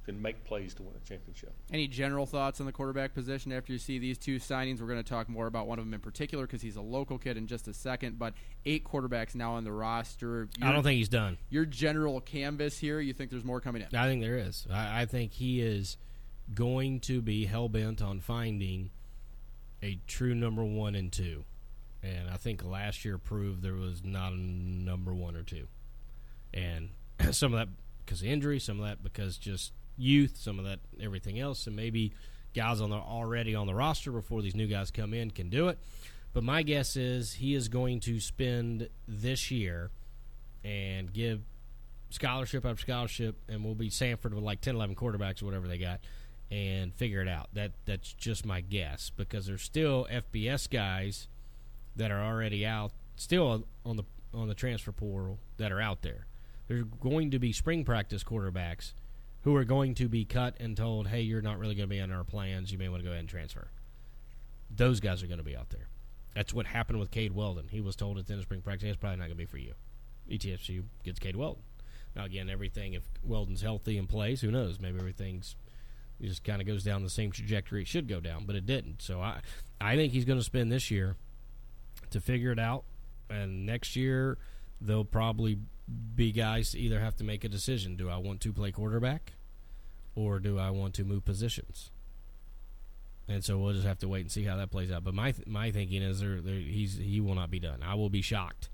can 0.05 0.21
make 0.21 0.45
plays 0.45 0.75
to 0.75 0.83
win 0.83 0.95
a 0.97 1.09
championship. 1.09 1.55
Any 1.73 1.87
general 1.87 2.27
thoughts 2.27 2.61
on 2.61 2.67
the 2.67 2.73
quarterback 2.73 3.15
position 3.15 3.53
after 3.53 3.73
you 3.73 3.79
see 3.79 3.99
these 3.99 4.19
two 4.19 4.37
signings? 4.37 4.81
We're 4.81 4.89
going 4.89 5.03
to 5.03 5.09
talk 5.09 5.29
more 5.29 5.47
about 5.47 5.67
one 5.67 5.79
of 5.79 5.85
them 5.85 5.95
in 5.95 6.01
particular 6.01 6.47
because 6.47 6.63
he's 6.63 6.77
a 6.77 6.83
local 6.83 7.19
kid 7.19 7.37
in 7.37 7.47
just 7.47 7.69
a 7.69 7.75
second. 7.75 8.19
But 8.19 8.35
eight 8.67 8.85
quarterbacks 8.85 9.35
now 9.35 9.53
on 9.55 9.65
the 9.65 9.73
roster. 9.73 10.49
I 10.61 10.73
don't 10.73 10.83
think 10.83 10.99
he's 10.99 11.09
done. 11.09 11.39
your 11.51 11.65
general 11.65 12.21
canvas 12.21 12.79
here. 12.79 13.01
You 13.01 13.13
think 13.13 13.31
there's 13.31 13.45
more 13.45 13.61
coming 13.61 13.83
in? 13.83 13.97
I 13.97 14.07
think 14.07 14.23
there 14.23 14.39
is. 14.39 14.67
I, 14.73 15.03
I 15.03 15.07
think 15.07 15.33
he 15.33 15.61
is 15.61 15.97
going 16.55 17.01
to 17.01 17.23
be 17.23 17.47
hell 17.47 17.69
bent 17.69 18.03
on 18.03 18.21
finding 18.21 18.91
a 19.83 19.99
true 20.07 20.35
number 20.35 20.65
one 20.65 20.95
and 20.95 21.13
two. 21.13 21.45
And 22.03 22.29
I 22.29 22.37
think 22.37 22.65
last 22.65 23.05
year 23.05 23.19
proved 23.19 23.63
there 23.63 23.75
was 23.75 24.03
not 24.05 24.33
a 24.33 24.37
number 24.37 25.15
one 25.15 25.37
or 25.37 25.43
two. 25.43 25.69
And 26.53 26.91
some 27.31 27.55
of 27.55 27.61
that 27.61 27.69
because 28.05 28.21
of 28.23 28.27
injury, 28.27 28.59
some 28.59 28.81
of 28.81 28.87
that 28.87 29.03
because 29.03 29.39
just 29.39 29.73
youth, 29.97 30.37
some 30.37 30.59
of 30.59 30.65
that 30.65 30.81
everything 31.01 31.39
else, 31.39 31.67
and 31.67 31.77
maybe 31.77 32.13
guys 32.55 32.81
on 32.81 32.91
the 32.91 32.97
already 32.97 33.55
on 33.55 33.67
the 33.67 33.75
roster 33.75 34.13
before 34.13 34.43
these 34.43 34.55
new 34.55 34.67
guys 34.67 34.91
come 34.91 35.15
in 35.15 35.31
can 35.31 35.49
do 35.49 35.69
it. 35.69 35.79
But 36.33 36.45
my 36.45 36.63
guess 36.63 36.97
is 36.97 37.35
he 37.35 37.55
is 37.55 37.69
going 37.69 38.01
to 38.01 38.21
spend 38.21 38.89
this 39.07 39.51
year 39.51 39.91
and 40.65 41.13
give 41.13 41.43
scholarship 42.11 42.65
after 42.65 42.83
scholarship, 42.83 43.37
and 43.49 43.65
we'll 43.65 43.75
be 43.75 43.91
Sanford 43.91 44.35
with 44.35 44.45
like 44.45 44.61
10, 44.61 44.77
11 44.77 44.97
quarterbacks 44.97 45.43
or 45.43 45.47
whatever 45.47 45.69
they 45.69 45.79
got, 45.79 46.01
and 46.51 46.95
figure 46.95 47.21
it 47.21 47.29
out. 47.29 47.49
That 47.53 47.73
that's 47.85 48.13
just 48.13 48.47
my 48.47 48.61
guess 48.61 49.11
because 49.11 49.47
there's 49.47 49.63
still 49.63 50.07
FBS 50.11 50.71
guys 50.71 51.29
that 51.97 52.11
are 52.11 52.23
already 52.23 52.65
out, 52.65 52.93
still 53.17 53.67
on 53.85 53.97
the 53.97 54.05
on 54.35 54.49
the 54.49 54.55
transfer 54.55 54.93
portal 54.93 55.39
that 55.59 55.73
are 55.73 55.81
out 55.81 56.03
there. 56.03 56.27
There's 56.69 56.85
going 57.01 57.31
to 57.33 57.39
be 57.39 57.53
spring 57.53 57.85
practice 57.85 58.25
quarterbacks 58.25 58.93
who 59.43 59.55
are 59.57 59.65
going 59.65 59.95
to 59.97 60.09
be 60.09 60.25
cut 60.25 60.57
and 60.61 60.77
told, 60.77 61.09
"Hey, 61.09 61.23
you're 61.23 61.43
not 61.43 61.59
really 61.59 61.75
going 61.75 61.89
to 61.89 61.95
be 61.95 61.99
in 61.99 62.13
our 62.13 62.25
plans. 62.25 62.73
You 62.73 62.79
may 62.79 62.89
want 62.89 63.01
to 63.01 63.05
go 63.05 63.11
ahead 63.11 63.21
and 63.21 63.29
transfer." 63.29 63.69
Those 64.75 65.01
guys 65.01 65.23
are 65.23 65.27
going 65.27 65.39
to 65.39 65.45
be 65.45 65.57
out 65.57 65.71
there. 65.71 65.89
That's 66.35 66.55
what 66.55 66.67
happened 66.67 66.99
with 66.99 67.11
Cade 67.11 67.33
Weldon. 67.33 67.69
He 67.69 67.81
was 67.81 67.95
told 67.95 68.19
at 68.19 68.27
the 68.27 68.33
end 68.33 68.41
of 68.41 68.47
spring 68.47 68.63
practice, 68.63 68.89
"It's 68.89 68.97
probably 68.97 69.19
not 69.19 69.25
going 69.25 69.37
to 69.37 69.37
be 69.37 69.45
for 69.45 69.59
you." 69.59 69.75
ETSU 70.31 70.85
gets 71.05 71.19
Cade 71.19 71.37
Weldon. 71.37 71.63
Now, 72.15 72.25
again, 72.25 72.51
everything 72.51 72.95
if 72.95 73.05
Weldon's 73.23 73.63
healthy 73.63 73.99
and 73.99 74.09
plays, 74.09 74.41
who 74.41 74.51
knows? 74.51 74.79
Maybe 74.79 74.99
everything's 74.99 75.57
just 76.21 76.45
kind 76.45 76.61
of 76.61 76.67
goes 76.67 76.85
down 76.85 77.03
the 77.03 77.11
same 77.11 77.33
trajectory 77.33 77.83
it 77.83 77.89
should 77.89 78.07
go 78.07 78.21
down, 78.21 78.45
but 78.47 78.55
it 78.55 78.67
didn't. 78.67 79.03
So 79.03 79.21
I, 79.21 79.41
I 79.81 79.97
think 79.97 80.13
he's 80.13 80.25
going 80.25 80.39
to 80.39 80.45
spend 80.45 80.71
this 80.71 80.91
year 80.91 81.17
to 82.11 82.21
figure 82.21 82.53
it 82.53 82.59
out, 82.59 82.85
and 83.29 83.67
next 83.67 83.97
year 83.97 84.39
they'll 84.81 85.05
probably 85.05 85.59
be 86.15 86.33
guys 86.33 86.73
to 86.73 86.79
either 86.79 87.01
have 87.01 87.17
to 87.17 87.25
make 87.25 87.45
a 87.45 87.49
decision: 87.49 87.97
Do 87.97 88.09
I 88.09 88.17
want 88.17 88.41
to 88.43 88.53
play 88.53 88.73
quarterback, 88.73 89.33
or 90.15 90.39
do 90.39 90.59
I 90.59 90.71
want 90.71 90.95
to 90.95 91.05
move 91.05 91.25
positions? 91.25 91.91
And 93.29 93.45
so 93.45 93.59
we'll 93.59 93.73
just 93.73 93.87
have 93.87 93.99
to 94.01 94.09
wait 94.09 94.23
and 94.23 94.33
see 94.33 94.45
how 94.45 94.57
that 94.57 94.71
plays 94.71 94.91
out. 94.91 95.05
But 95.05 95.15
my 95.15 95.33
th- 95.33 95.47
my 95.47 95.71
thinking 95.71 96.03
is 96.03 96.21
there, 96.21 96.41
there 96.41 96.55
he's 96.55 96.97
he 96.97 97.21
will 97.21 97.35
not 97.35 97.51
be 97.51 97.61
done. 97.61 97.83
I 97.83 97.95
will 97.95 98.11
be 98.11 98.23
shocked 98.23 98.69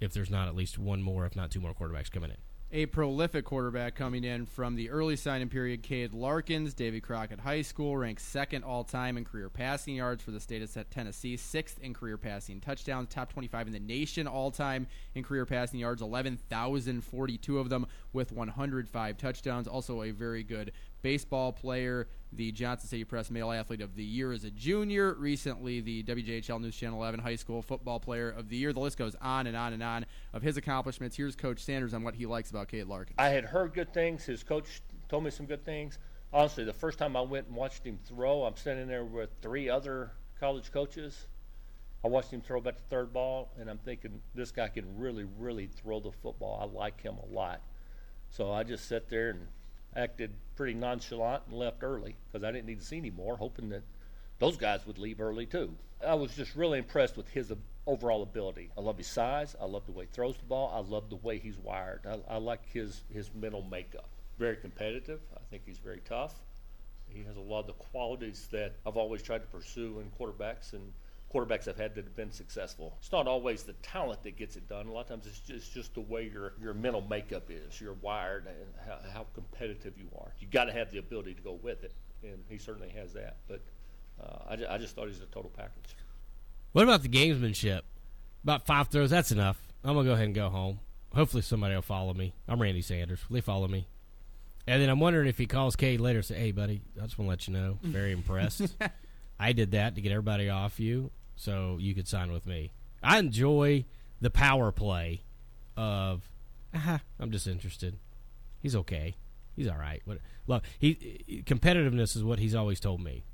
if 0.00 0.12
there's 0.12 0.30
not 0.30 0.48
at 0.48 0.56
least 0.56 0.78
one 0.78 1.02
more, 1.02 1.24
if 1.26 1.36
not 1.36 1.50
two 1.50 1.60
more 1.60 1.72
quarterbacks 1.72 2.10
coming 2.10 2.30
in 2.30 2.36
a 2.72 2.86
prolific 2.86 3.44
quarterback 3.44 3.94
coming 3.94 4.24
in 4.24 4.46
from 4.46 4.74
the 4.74 4.90
early 4.90 5.14
signing 5.14 5.48
period. 5.48 5.82
Cade 5.82 6.12
Larkins, 6.12 6.74
Davy 6.74 7.00
Crockett 7.00 7.38
High 7.38 7.62
School, 7.62 7.96
ranked 7.96 8.20
second 8.20 8.64
all 8.64 8.82
time 8.82 9.16
in 9.16 9.24
career 9.24 9.48
passing 9.48 9.94
yards 9.94 10.24
for 10.24 10.32
the 10.32 10.40
state 10.40 10.62
of 10.62 10.90
Tennessee, 10.90 11.36
sixth 11.36 11.78
in 11.80 11.94
career 11.94 12.18
passing 12.18 12.60
touchdowns, 12.60 13.08
top 13.08 13.32
25 13.32 13.68
in 13.68 13.72
the 13.72 13.78
nation 13.78 14.26
all 14.26 14.50
time 14.50 14.86
in 15.14 15.22
career 15.22 15.46
passing 15.46 15.78
yards, 15.78 16.02
11,042 16.02 17.58
of 17.58 17.68
them 17.68 17.86
with 18.12 18.32
105 18.32 19.18
touchdowns. 19.18 19.68
Also, 19.68 20.02
a 20.02 20.10
very 20.10 20.42
good 20.42 20.72
baseball 21.04 21.52
player, 21.52 22.08
the 22.32 22.50
Johnson 22.50 22.88
City 22.88 23.04
Press 23.04 23.30
Male 23.30 23.52
Athlete 23.52 23.82
of 23.82 23.94
the 23.94 24.02
Year 24.02 24.32
as 24.32 24.44
a 24.44 24.50
junior, 24.50 25.12
recently 25.12 25.80
the 25.80 26.02
WJHL 26.02 26.58
News 26.58 26.74
Channel 26.74 26.98
11 26.98 27.20
High 27.20 27.36
School 27.36 27.60
Football 27.60 28.00
Player 28.00 28.30
of 28.30 28.48
the 28.48 28.56
Year. 28.56 28.72
The 28.72 28.80
list 28.80 28.96
goes 28.96 29.14
on 29.20 29.46
and 29.46 29.54
on 29.54 29.74
and 29.74 29.82
on 29.82 30.06
of 30.32 30.40
his 30.40 30.56
accomplishments. 30.56 31.14
Here's 31.14 31.36
Coach 31.36 31.60
Sanders 31.60 31.92
on 31.92 32.04
what 32.04 32.14
he 32.14 32.24
likes 32.24 32.48
about 32.50 32.68
Cade 32.68 32.86
Larkin. 32.86 33.16
I 33.18 33.28
had 33.28 33.44
heard 33.44 33.74
good 33.74 33.92
things. 33.92 34.24
His 34.24 34.42
coach 34.42 34.80
told 35.10 35.24
me 35.24 35.30
some 35.30 35.44
good 35.44 35.62
things. 35.66 35.98
Honestly, 36.32 36.64
the 36.64 36.72
first 36.72 36.98
time 36.98 37.16
I 37.16 37.20
went 37.20 37.48
and 37.48 37.54
watched 37.54 37.86
him 37.86 37.98
throw, 38.06 38.44
I'm 38.44 38.56
standing 38.56 38.88
there 38.88 39.04
with 39.04 39.28
three 39.42 39.68
other 39.68 40.12
college 40.40 40.72
coaches. 40.72 41.26
I 42.02 42.08
watched 42.08 42.32
him 42.32 42.40
throw 42.40 42.58
about 42.58 42.78
the 42.78 42.82
third 42.84 43.12
ball, 43.12 43.52
and 43.60 43.68
I'm 43.68 43.78
thinking 43.78 44.22
this 44.34 44.50
guy 44.50 44.68
can 44.68 44.98
really, 44.98 45.26
really 45.38 45.66
throw 45.66 46.00
the 46.00 46.12
football. 46.12 46.58
I 46.62 46.78
like 46.78 47.02
him 47.02 47.16
a 47.18 47.34
lot. 47.34 47.60
So 48.30 48.50
I 48.50 48.62
just 48.62 48.88
sat 48.88 49.10
there 49.10 49.28
and 49.28 49.46
acted 49.96 50.32
pretty 50.56 50.74
nonchalant 50.74 51.42
and 51.48 51.58
left 51.58 51.82
early 51.82 52.16
because 52.26 52.44
I 52.44 52.52
didn't 52.52 52.66
need 52.66 52.80
to 52.80 52.84
see 52.84 52.98
any 52.98 53.10
more, 53.10 53.36
hoping 53.36 53.68
that 53.70 53.82
those 54.38 54.56
guys 54.56 54.86
would 54.86 54.98
leave 54.98 55.20
early 55.20 55.46
too. 55.46 55.74
I 56.06 56.14
was 56.14 56.34
just 56.34 56.54
really 56.54 56.78
impressed 56.78 57.16
with 57.16 57.28
his 57.30 57.50
uh, 57.50 57.56
overall 57.86 58.22
ability. 58.22 58.70
I 58.76 58.80
love 58.80 58.98
his 58.98 59.06
size. 59.06 59.56
I 59.60 59.64
love 59.64 59.86
the 59.86 59.92
way 59.92 60.04
he 60.04 60.10
throws 60.12 60.36
the 60.36 60.44
ball. 60.44 60.72
I 60.74 60.88
love 60.88 61.08
the 61.08 61.16
way 61.16 61.38
he's 61.38 61.56
wired. 61.58 62.00
I, 62.06 62.34
I 62.34 62.36
like 62.38 62.60
his, 62.72 63.02
his 63.12 63.30
mental 63.34 63.62
makeup. 63.62 64.08
Very 64.38 64.56
competitive. 64.56 65.20
I 65.36 65.40
think 65.50 65.62
he's 65.64 65.78
very 65.78 66.00
tough. 66.04 66.34
He 67.08 67.22
has 67.24 67.36
a 67.36 67.40
lot 67.40 67.60
of 67.60 67.66
the 67.68 67.72
qualities 67.74 68.48
that 68.50 68.74
I've 68.84 68.96
always 68.96 69.22
tried 69.22 69.42
to 69.42 69.46
pursue 69.46 70.00
in 70.00 70.10
quarterbacks 70.18 70.72
and 70.72 70.92
quarterbacks 71.34 71.66
I've 71.66 71.76
had 71.76 71.94
that 71.96 72.04
have 72.04 72.16
been 72.16 72.30
successful. 72.30 72.94
It's 73.00 73.10
not 73.10 73.26
always 73.26 73.64
the 73.64 73.72
talent 73.74 74.22
that 74.22 74.36
gets 74.36 74.56
it 74.56 74.68
done. 74.68 74.86
A 74.86 74.92
lot 74.92 75.00
of 75.02 75.08
times 75.08 75.26
it's 75.26 75.40
just, 75.40 75.50
it's 75.50 75.68
just 75.68 75.94
the 75.94 76.00
way 76.00 76.30
your, 76.32 76.52
your 76.62 76.74
mental 76.74 77.00
makeup 77.02 77.50
is. 77.50 77.80
You're 77.80 77.94
wired 77.94 78.46
and 78.46 78.56
how, 78.86 78.98
how 79.12 79.26
competitive 79.34 79.98
you 79.98 80.06
are. 80.18 80.32
You've 80.38 80.52
got 80.52 80.66
to 80.66 80.72
have 80.72 80.92
the 80.92 80.98
ability 80.98 81.34
to 81.34 81.42
go 81.42 81.58
with 81.60 81.82
it, 81.82 81.92
and 82.22 82.44
he 82.48 82.58
certainly 82.58 82.90
has 82.90 83.12
that. 83.14 83.38
But 83.48 83.62
uh, 84.22 84.50
I, 84.50 84.56
ju- 84.56 84.66
I 84.70 84.78
just 84.78 84.94
thought 84.94 85.08
he's 85.08 85.20
a 85.20 85.26
total 85.26 85.50
package. 85.56 85.96
What 86.72 86.84
about 86.84 87.02
the 87.02 87.08
gamesmanship? 87.08 87.80
About 88.44 88.66
five 88.66 88.88
throws, 88.88 89.10
that's 89.10 89.32
enough. 89.32 89.60
I'm 89.82 89.94
gonna 89.94 90.06
go 90.06 90.12
ahead 90.14 90.26
and 90.26 90.34
go 90.34 90.50
home. 90.50 90.80
Hopefully 91.14 91.42
somebody 91.42 91.74
will 91.74 91.82
follow 91.82 92.14
me. 92.14 92.34
I'm 92.48 92.60
Randy 92.60 92.82
Sanders. 92.82 93.20
Will 93.28 93.34
they 93.34 93.40
follow 93.40 93.68
me? 93.68 93.86
And 94.66 94.80
then 94.80 94.88
I'm 94.88 95.00
wondering 95.00 95.28
if 95.28 95.36
he 95.38 95.46
calls 95.46 95.76
Cade 95.76 96.00
later 96.00 96.18
and 96.20 96.26
say, 96.26 96.36
Hey 96.36 96.52
buddy, 96.52 96.80
I 97.00 97.04
just 97.04 97.18
wanna 97.18 97.28
let 97.30 97.46
you 97.46 97.54
know. 97.54 97.78
Very 97.82 98.12
impressed. 98.12 98.76
I 99.38 99.52
did 99.52 99.72
that 99.72 99.94
to 99.94 100.00
get 100.00 100.10
everybody 100.12 100.48
off 100.48 100.80
you 100.80 101.10
so 101.36 101.78
you 101.80 101.94
could 101.94 102.08
sign 102.08 102.32
with 102.32 102.46
me. 102.46 102.72
I 103.02 103.18
enjoy 103.18 103.84
the 104.20 104.30
power 104.30 104.72
play 104.72 105.22
of 105.76 106.30
ah, 106.74 107.00
I'm 107.18 107.30
just 107.30 107.46
interested. 107.46 107.98
He's 108.60 108.76
okay. 108.76 109.16
He's 109.54 109.68
all 109.68 109.76
right. 109.76 110.02
But 110.06 110.18
look, 110.46 110.64
he 110.78 111.42
competitiveness 111.46 112.16
is 112.16 112.24
what 112.24 112.38
he's 112.38 112.54
always 112.54 112.80
told 112.80 113.02
me. 113.02 113.24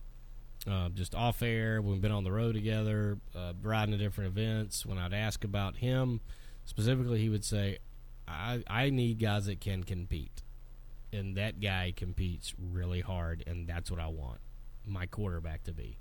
Uh, 0.70 0.90
just 0.90 1.14
off 1.14 1.42
air, 1.42 1.80
we've 1.80 2.02
been 2.02 2.12
on 2.12 2.24
the 2.24 2.32
road 2.32 2.54
together, 2.54 3.18
uh, 3.34 3.54
riding 3.62 3.92
to 3.92 3.98
different 3.98 4.36
events. 4.36 4.84
When 4.84 4.98
I'd 4.98 5.14
ask 5.14 5.42
about 5.42 5.76
him 5.76 6.20
specifically, 6.66 7.18
he 7.20 7.30
would 7.30 7.44
say, 7.44 7.78
I, 8.28 8.62
"I 8.66 8.90
need 8.90 9.18
guys 9.18 9.46
that 9.46 9.60
can 9.60 9.84
compete, 9.84 10.42
and 11.12 11.36
that 11.36 11.60
guy 11.60 11.94
competes 11.96 12.54
really 12.58 13.00
hard, 13.00 13.42
and 13.46 13.66
that's 13.66 13.90
what 13.90 14.00
I 14.00 14.08
want 14.08 14.40
my 14.86 15.06
quarterback 15.06 15.64
to 15.64 15.72
be." 15.72 15.96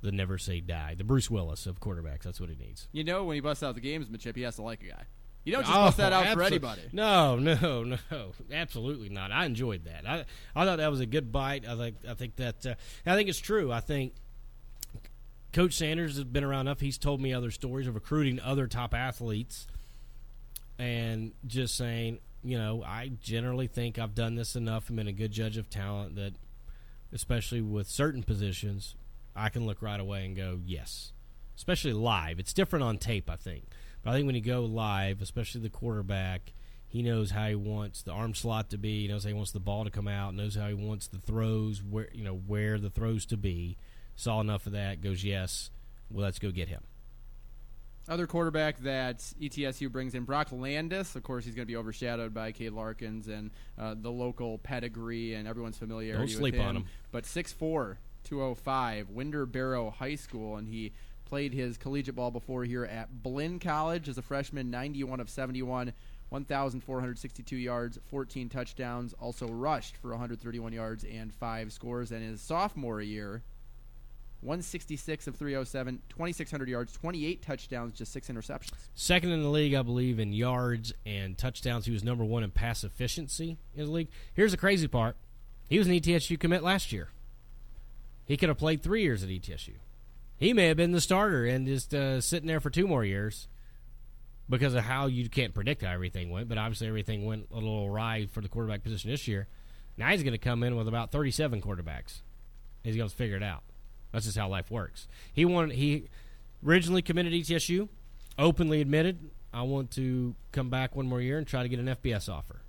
The 0.00 0.12
never 0.12 0.38
say 0.38 0.60
die. 0.60 0.94
The 0.96 1.04
Bruce 1.04 1.30
Willis 1.30 1.66
of 1.66 1.80
quarterbacks. 1.80 2.22
That's 2.22 2.40
what 2.40 2.50
he 2.50 2.56
needs. 2.56 2.88
You 2.92 3.04
know, 3.04 3.24
when 3.24 3.34
he 3.34 3.40
busts 3.40 3.62
out 3.62 3.74
the 3.74 3.80
gamesmanship, 3.80 4.36
he 4.36 4.42
has 4.42 4.56
to 4.56 4.62
like 4.62 4.82
a 4.82 4.86
guy. 4.86 5.04
You 5.44 5.52
don't 5.52 5.62
just 5.62 5.74
oh, 5.74 5.84
bust 5.84 5.96
that 5.96 6.12
out 6.12 6.34
for 6.34 6.42
anybody. 6.42 6.82
No, 6.92 7.38
no, 7.38 7.82
no, 7.84 8.32
absolutely 8.52 9.08
not. 9.08 9.32
I 9.32 9.46
enjoyed 9.46 9.84
that. 9.84 10.06
I 10.06 10.24
I 10.54 10.64
thought 10.64 10.76
that 10.76 10.90
was 10.90 11.00
a 11.00 11.06
good 11.06 11.32
bite. 11.32 11.66
I 11.66 11.74
think 11.76 11.96
I 12.08 12.14
think 12.14 12.36
that 12.36 12.66
uh, 12.66 12.74
I 13.06 13.14
think 13.14 13.30
it's 13.30 13.38
true. 13.38 13.72
I 13.72 13.80
think 13.80 14.12
Coach 15.52 15.74
Sanders 15.74 16.16
has 16.16 16.24
been 16.24 16.44
around 16.44 16.62
enough. 16.62 16.80
He's 16.80 16.98
told 16.98 17.20
me 17.20 17.32
other 17.32 17.50
stories 17.50 17.86
of 17.86 17.94
recruiting 17.94 18.40
other 18.40 18.66
top 18.66 18.92
athletes, 18.92 19.66
and 20.78 21.32
just 21.46 21.76
saying, 21.76 22.18
you 22.42 22.58
know, 22.58 22.82
I 22.84 23.12
generally 23.20 23.68
think 23.68 23.98
I've 23.98 24.14
done 24.14 24.34
this 24.34 24.54
enough. 24.54 24.90
I'm 24.90 24.96
been 24.96 25.08
a 25.08 25.12
good 25.12 25.32
judge 25.32 25.56
of 25.56 25.70
talent 25.70 26.16
that, 26.16 26.34
especially 27.10 27.62
with 27.62 27.88
certain 27.88 28.22
positions, 28.22 28.96
I 29.36 29.48
can 29.48 29.66
look 29.66 29.82
right 29.82 30.00
away 30.00 30.24
and 30.24 30.36
go, 30.36 30.60
yes. 30.64 31.12
Especially 31.56 31.92
live. 31.92 32.38
It's 32.38 32.52
different 32.52 32.84
on 32.84 32.98
tape, 32.98 33.28
I 33.28 33.36
think. 33.36 33.64
But 34.02 34.10
I 34.10 34.14
think 34.14 34.26
when 34.26 34.34
you 34.34 34.40
go 34.40 34.64
live, 34.64 35.20
especially 35.20 35.60
the 35.60 35.70
quarterback, 35.70 36.52
he 36.86 37.02
knows 37.02 37.32
how 37.32 37.48
he 37.48 37.54
wants 37.54 38.02
the 38.02 38.12
arm 38.12 38.34
slot 38.34 38.70
to 38.70 38.78
be. 38.78 39.02
He 39.02 39.08
knows 39.08 39.24
how 39.24 39.28
he 39.28 39.34
wants 39.34 39.52
the 39.52 39.60
ball 39.60 39.84
to 39.84 39.90
come 39.90 40.08
out. 40.08 40.34
Knows 40.34 40.54
how 40.54 40.68
he 40.68 40.74
wants 40.74 41.06
the 41.06 41.18
throws 41.18 41.82
where 41.82 42.08
you 42.12 42.24
know 42.24 42.34
where 42.34 42.78
the 42.78 42.90
throws 42.90 43.26
to 43.26 43.36
be. 43.36 43.76
Saw 44.16 44.40
enough 44.40 44.66
of 44.66 44.72
that. 44.72 45.02
Goes 45.02 45.22
yes. 45.24 45.70
Well, 46.10 46.24
let's 46.24 46.38
go 46.38 46.50
get 46.50 46.68
him. 46.68 46.82
Other 48.08 48.26
quarterback 48.26 48.78
that 48.78 49.18
ETSU 49.38 49.92
brings 49.92 50.14
in 50.14 50.24
Brock 50.24 50.48
Landis. 50.50 51.14
Of 51.14 51.22
course, 51.22 51.44
he's 51.44 51.54
going 51.54 51.66
to 51.66 51.70
be 51.70 51.76
overshadowed 51.76 52.32
by 52.32 52.52
Cade 52.52 52.72
Larkins 52.72 53.28
and 53.28 53.50
uh, 53.78 53.94
the 54.00 54.10
local 54.10 54.56
pedigree 54.56 55.34
and 55.34 55.46
everyone's 55.46 55.76
familiarity. 55.76 56.32
Don't 56.32 56.38
sleep 56.38 56.54
with 56.54 56.62
him. 56.62 56.68
on 56.68 56.76
him. 56.76 56.84
But 57.12 57.26
six 57.26 57.52
four, 57.52 57.98
205, 58.24 59.10
Winder 59.10 59.46
Barrow 59.46 59.90
High 59.90 60.14
School, 60.14 60.56
and 60.56 60.68
he 60.68 60.92
played 61.24 61.52
his 61.52 61.76
collegiate 61.76 62.16
ball 62.16 62.30
before 62.30 62.64
here 62.64 62.84
at 62.84 63.22
Blinn 63.22 63.58
College 63.58 64.08
as 64.08 64.18
a 64.18 64.22
freshman, 64.22 64.70
91 64.70 65.20
of 65.20 65.28
71, 65.28 65.92
1,462 66.30 67.56
yards, 67.56 67.98
14 68.06 68.48
touchdowns, 68.48 69.14
also 69.14 69.46
rushed 69.46 69.96
for 69.96 70.10
131 70.10 70.72
yards 70.72 71.04
and 71.04 71.32
five 71.32 71.72
scores. 71.72 72.12
And 72.12 72.22
his 72.22 72.40
sophomore 72.40 73.00
year, 73.00 73.42
166 74.40 75.26
of 75.26 75.36
307, 75.36 76.02
2,600 76.08 76.68
yards, 76.68 76.92
28 76.92 77.42
touchdowns, 77.42 77.98
just 77.98 78.12
six 78.12 78.28
interceptions. 78.28 78.72
Second 78.94 79.30
in 79.30 79.42
the 79.42 79.48
league, 79.48 79.74
I 79.74 79.82
believe, 79.82 80.18
in 80.18 80.32
yards 80.32 80.92
and 81.04 81.36
touchdowns. 81.36 81.86
He 81.86 81.92
was 81.92 82.04
number 82.04 82.24
one 82.24 82.42
in 82.42 82.50
pass 82.50 82.84
efficiency 82.84 83.58
in 83.74 83.86
the 83.86 83.90
league. 83.90 84.08
Here's 84.34 84.52
the 84.52 84.58
crazy 84.58 84.88
part 84.88 85.16
he 85.68 85.78
was 85.78 85.86
an 85.86 85.94
ETSU 85.94 86.38
commit 86.38 86.62
last 86.62 86.92
year. 86.92 87.10
He 88.28 88.36
could 88.36 88.48
have 88.48 88.58
played 88.58 88.82
three 88.82 89.02
years 89.02 89.24
at 89.24 89.30
ETSU. 89.30 89.72
He 90.36 90.52
may 90.52 90.68
have 90.68 90.76
been 90.76 90.92
the 90.92 91.00
starter 91.00 91.46
and 91.46 91.66
just 91.66 91.92
uh, 91.92 92.20
sitting 92.20 92.46
there 92.46 92.60
for 92.60 92.70
two 92.70 92.86
more 92.86 93.04
years 93.04 93.48
because 94.48 94.74
of 94.74 94.84
how 94.84 95.06
you 95.06 95.28
can't 95.28 95.54
predict 95.54 95.82
how 95.82 95.90
everything 95.90 96.30
went. 96.30 96.48
But 96.48 96.58
obviously, 96.58 96.86
everything 96.86 97.26
went 97.26 97.48
a 97.50 97.54
little 97.54 97.86
awry 97.86 98.28
for 98.30 98.40
the 98.40 98.48
quarterback 98.48 98.84
position 98.84 99.10
this 99.10 99.26
year. 99.26 99.48
Now 99.96 100.10
he's 100.10 100.22
going 100.22 100.32
to 100.32 100.38
come 100.38 100.62
in 100.62 100.76
with 100.76 100.86
about 100.86 101.10
37 101.10 101.60
quarterbacks 101.60 102.20
He's 102.84 102.96
going 102.96 103.08
to 103.08 103.14
figure 103.14 103.36
it 103.36 103.42
out. 103.42 103.62
That's 104.12 104.24
just 104.24 104.38
how 104.38 104.48
life 104.48 104.70
works. 104.70 105.08
He 105.32 105.44
wanted 105.44 105.76
he 105.76 106.08
originally 106.64 107.02
committed 107.02 107.32
ETSU, 107.32 107.88
openly 108.38 108.80
admitted, 108.80 109.30
I 109.52 109.62
want 109.62 109.90
to 109.92 110.34
come 110.52 110.70
back 110.70 110.94
one 110.94 111.06
more 111.06 111.20
year 111.20 111.38
and 111.38 111.46
try 111.46 111.62
to 111.62 111.68
get 111.68 111.78
an 111.78 111.86
FBS 111.86 112.28
offer. 112.28 112.62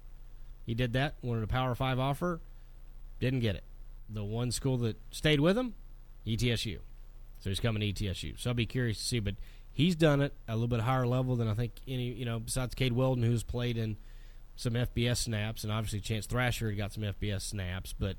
He 0.66 0.74
did 0.74 0.94
that, 0.94 1.16
wanted 1.22 1.44
a 1.44 1.48
Power 1.48 1.76
5 1.76 2.00
offer, 2.00 2.42
didn't 3.20 3.40
get 3.40 3.56
it. 3.56 3.64
The 4.10 4.24
one 4.24 4.52
school 4.52 4.78
that 4.80 4.98
stayed 5.12 5.40
with 5.40 5.58
him, 5.58 5.76
ETSU. 6.26 6.80
So 7.40 7.50
he's 7.50 7.60
coming 7.60 7.82
to 7.82 8.06
ETSU. 8.06 8.40
So 8.40 8.50
I'll 8.50 8.54
be 8.54 8.66
curious 8.66 8.98
to 8.98 9.04
see, 9.04 9.20
but 9.20 9.36
he's 9.72 9.96
done 9.96 10.22
it 10.22 10.34
a 10.48 10.54
little 10.54 10.68
bit 10.68 10.82
higher 10.82 11.08
level 11.08 11.36
than 11.36 11.48
I 11.48 11.54
think 11.54 11.74
any, 11.88 12.12
you 12.12 12.26
know, 12.26 12.40
besides 12.40 12.76
Cade 12.76 12.94
Weldon, 12.94 13.24
who's 13.24 13.44
played 13.44 13.78
in 13.78 13.98
some 14.56 14.74
FBS 14.74 15.18
snaps, 15.18 15.64
and 15.64 15.72
obviously 15.72 16.02
Chance 16.02 16.26
Thrasher 16.26 16.72
got 16.74 16.92
some 16.92 17.04
FBS 17.04 17.42
snaps. 17.42 17.94
But 17.94 18.18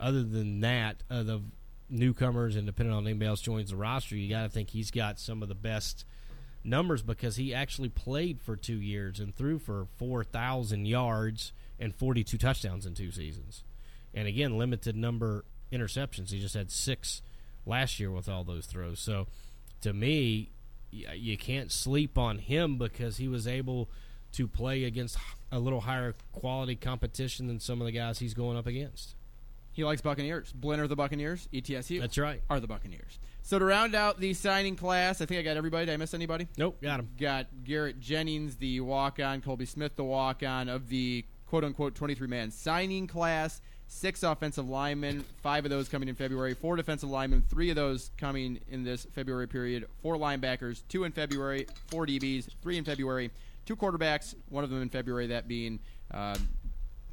other 0.00 0.24
than 0.24 0.60
that, 0.60 1.02
uh, 1.10 1.22
the 1.22 1.42
newcomers 1.88 2.56
and 2.56 2.66
depending 2.66 2.94
on 2.94 3.06
anybody 3.06 3.28
else 3.28 3.40
joins 3.40 3.70
the 3.70 3.76
roster, 3.76 4.16
you 4.16 4.28
got 4.28 4.42
to 4.42 4.48
think 4.48 4.70
he's 4.70 4.90
got 4.90 5.20
some 5.20 5.42
of 5.42 5.48
the 5.48 5.54
best 5.54 6.04
numbers 6.64 7.02
because 7.02 7.36
he 7.36 7.54
actually 7.54 7.88
played 7.88 8.42
for 8.42 8.56
two 8.56 8.80
years 8.80 9.20
and 9.20 9.34
threw 9.34 9.58
for 9.58 9.86
4,000 9.96 10.86
yards 10.86 11.52
and 11.78 11.94
42 11.94 12.36
touchdowns 12.36 12.84
in 12.84 12.94
two 12.94 13.12
seasons. 13.12 13.62
And 14.16 14.26
again, 14.26 14.58
limited 14.58 14.96
number 14.96 15.44
interceptions. 15.72 16.30
He 16.30 16.40
just 16.40 16.54
had 16.54 16.72
six 16.72 17.22
last 17.64 18.00
year 18.00 18.10
with 18.10 18.28
all 18.28 18.42
those 18.42 18.66
throws. 18.66 18.98
So 18.98 19.28
to 19.82 19.92
me, 19.92 20.50
you 20.90 21.36
can't 21.36 21.70
sleep 21.70 22.16
on 22.16 22.38
him 22.38 22.78
because 22.78 23.18
he 23.18 23.28
was 23.28 23.46
able 23.46 23.90
to 24.32 24.48
play 24.48 24.84
against 24.84 25.18
a 25.52 25.58
little 25.58 25.80
higher 25.80 26.14
quality 26.32 26.76
competition 26.76 27.46
than 27.46 27.60
some 27.60 27.80
of 27.80 27.86
the 27.86 27.92
guys 27.92 28.18
he's 28.18 28.34
going 28.34 28.56
up 28.56 28.66
against. 28.66 29.14
He 29.72 29.84
likes 29.84 30.00
Buccaneers. 30.00 30.54
Blinner 30.58 30.88
the 30.88 30.96
Buccaneers. 30.96 31.48
ETSU. 31.52 32.00
That's 32.00 32.16
right. 32.16 32.40
Are 32.48 32.58
the 32.58 32.66
Buccaneers. 32.66 33.18
So 33.42 33.58
to 33.58 33.64
round 33.64 33.94
out 33.94 34.18
the 34.18 34.32
signing 34.32 34.74
class, 34.74 35.20
I 35.20 35.26
think 35.26 35.38
I 35.38 35.42
got 35.42 35.58
everybody. 35.58 35.86
Did 35.86 35.92
I 35.92 35.96
miss 35.98 36.14
anybody? 36.14 36.48
Nope, 36.56 36.80
got 36.80 37.00
him. 37.00 37.10
Got 37.20 37.46
Garrett 37.62 38.00
Jennings, 38.00 38.56
the 38.56 38.80
walk-on. 38.80 39.42
Colby 39.42 39.66
Smith, 39.66 39.94
the 39.94 40.04
walk-on 40.04 40.68
of 40.70 40.88
the 40.88 41.24
quote-unquote 41.46 41.94
23-man 41.94 42.50
signing 42.50 43.06
class. 43.06 43.60
Six 43.88 44.22
offensive 44.22 44.68
linemen, 44.68 45.24
five 45.42 45.64
of 45.64 45.70
those 45.70 45.88
coming 45.88 46.08
in 46.08 46.14
February. 46.14 46.54
Four 46.54 46.76
defensive 46.76 47.08
linemen, 47.08 47.44
three 47.48 47.70
of 47.70 47.76
those 47.76 48.10
coming 48.18 48.58
in 48.68 48.82
this 48.82 49.06
February 49.14 49.46
period. 49.46 49.86
Four 50.02 50.16
linebackers, 50.16 50.82
two 50.88 51.04
in 51.04 51.12
February. 51.12 51.66
Four 51.86 52.06
DBs, 52.06 52.48
three 52.62 52.78
in 52.78 52.84
February. 52.84 53.30
Two 53.64 53.76
quarterbacks, 53.76 54.34
one 54.48 54.64
of 54.64 54.70
them 54.70 54.82
in 54.82 54.88
February, 54.88 55.28
that 55.28 55.48
being 55.48 55.78
uh, 56.12 56.36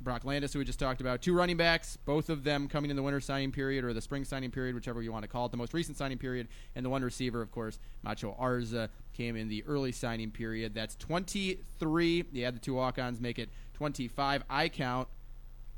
Brock 0.04 0.26
Landis, 0.26 0.54
who 0.54 0.60
we 0.60 0.66
just 0.66 0.80
talked 0.80 1.02
about. 1.02 1.22
Two 1.22 1.34
running 1.34 1.58
backs, 1.58 1.98
both 1.98 2.30
of 2.30 2.44
them 2.44 2.68
coming 2.68 2.90
in 2.90 2.96
the 2.96 3.04
winter 3.04 3.22
signing 3.22 3.52
period 3.52 3.86
or 3.86 3.94
the 3.94 4.02
spring 4.02 4.26
signing 4.26 4.52
period, 4.52 4.76
whichever 4.76 5.02
you 5.02 5.12
want 5.12 5.24
to 5.24 5.30
call 5.30 5.46
it, 5.46 5.52
the 5.52 5.58
most 5.58 5.74
recent 5.74 5.98
signing 5.98 6.18
period. 6.18 6.48
And 6.76 6.86
the 6.86 6.90
one 6.90 7.04
receiver, 7.04 7.42
of 7.42 7.52
course, 7.52 7.80
Macho 8.04 8.36
Arza, 8.40 8.90
came 9.14 9.36
in 9.36 9.48
the 9.48 9.64
early 9.66 9.92
signing 9.92 10.32
period. 10.32 10.74
That's 10.74 10.96
23. 10.96 12.26
You 12.32 12.44
add 12.46 12.56
the 12.56 12.60
two 12.60 12.74
walk 12.74 13.00
ons, 13.00 13.22
make 13.22 13.40
it 13.40 13.50
25. 13.76 14.44
I 14.50 14.70
count 14.70 15.08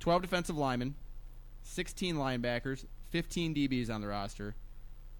12 0.06 0.22
defensive 0.22 0.56
linemen, 0.56 0.94
16 1.64 2.15
linebackers, 2.15 2.86
15 3.10 3.56
DBs 3.56 3.90
on 3.90 4.02
the 4.02 4.07
roster, 4.07 4.53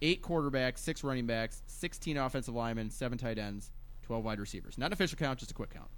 8 0.00 0.22
quarterbacks, 0.22 0.78
6 0.78 1.02
running 1.02 1.26
backs, 1.26 1.60
16 1.66 2.16
offensive 2.16 2.54
linemen, 2.54 2.88
7 2.90 3.18
tight 3.18 3.36
ends, 3.36 3.72
12 4.04 4.24
wide 4.24 4.38
receivers. 4.38 4.78
Not 4.78 4.86
an 4.86 4.92
official 4.92 5.18
count, 5.18 5.40
just 5.40 5.50
a 5.50 5.54
quick 5.54 5.70
count. 5.70 5.88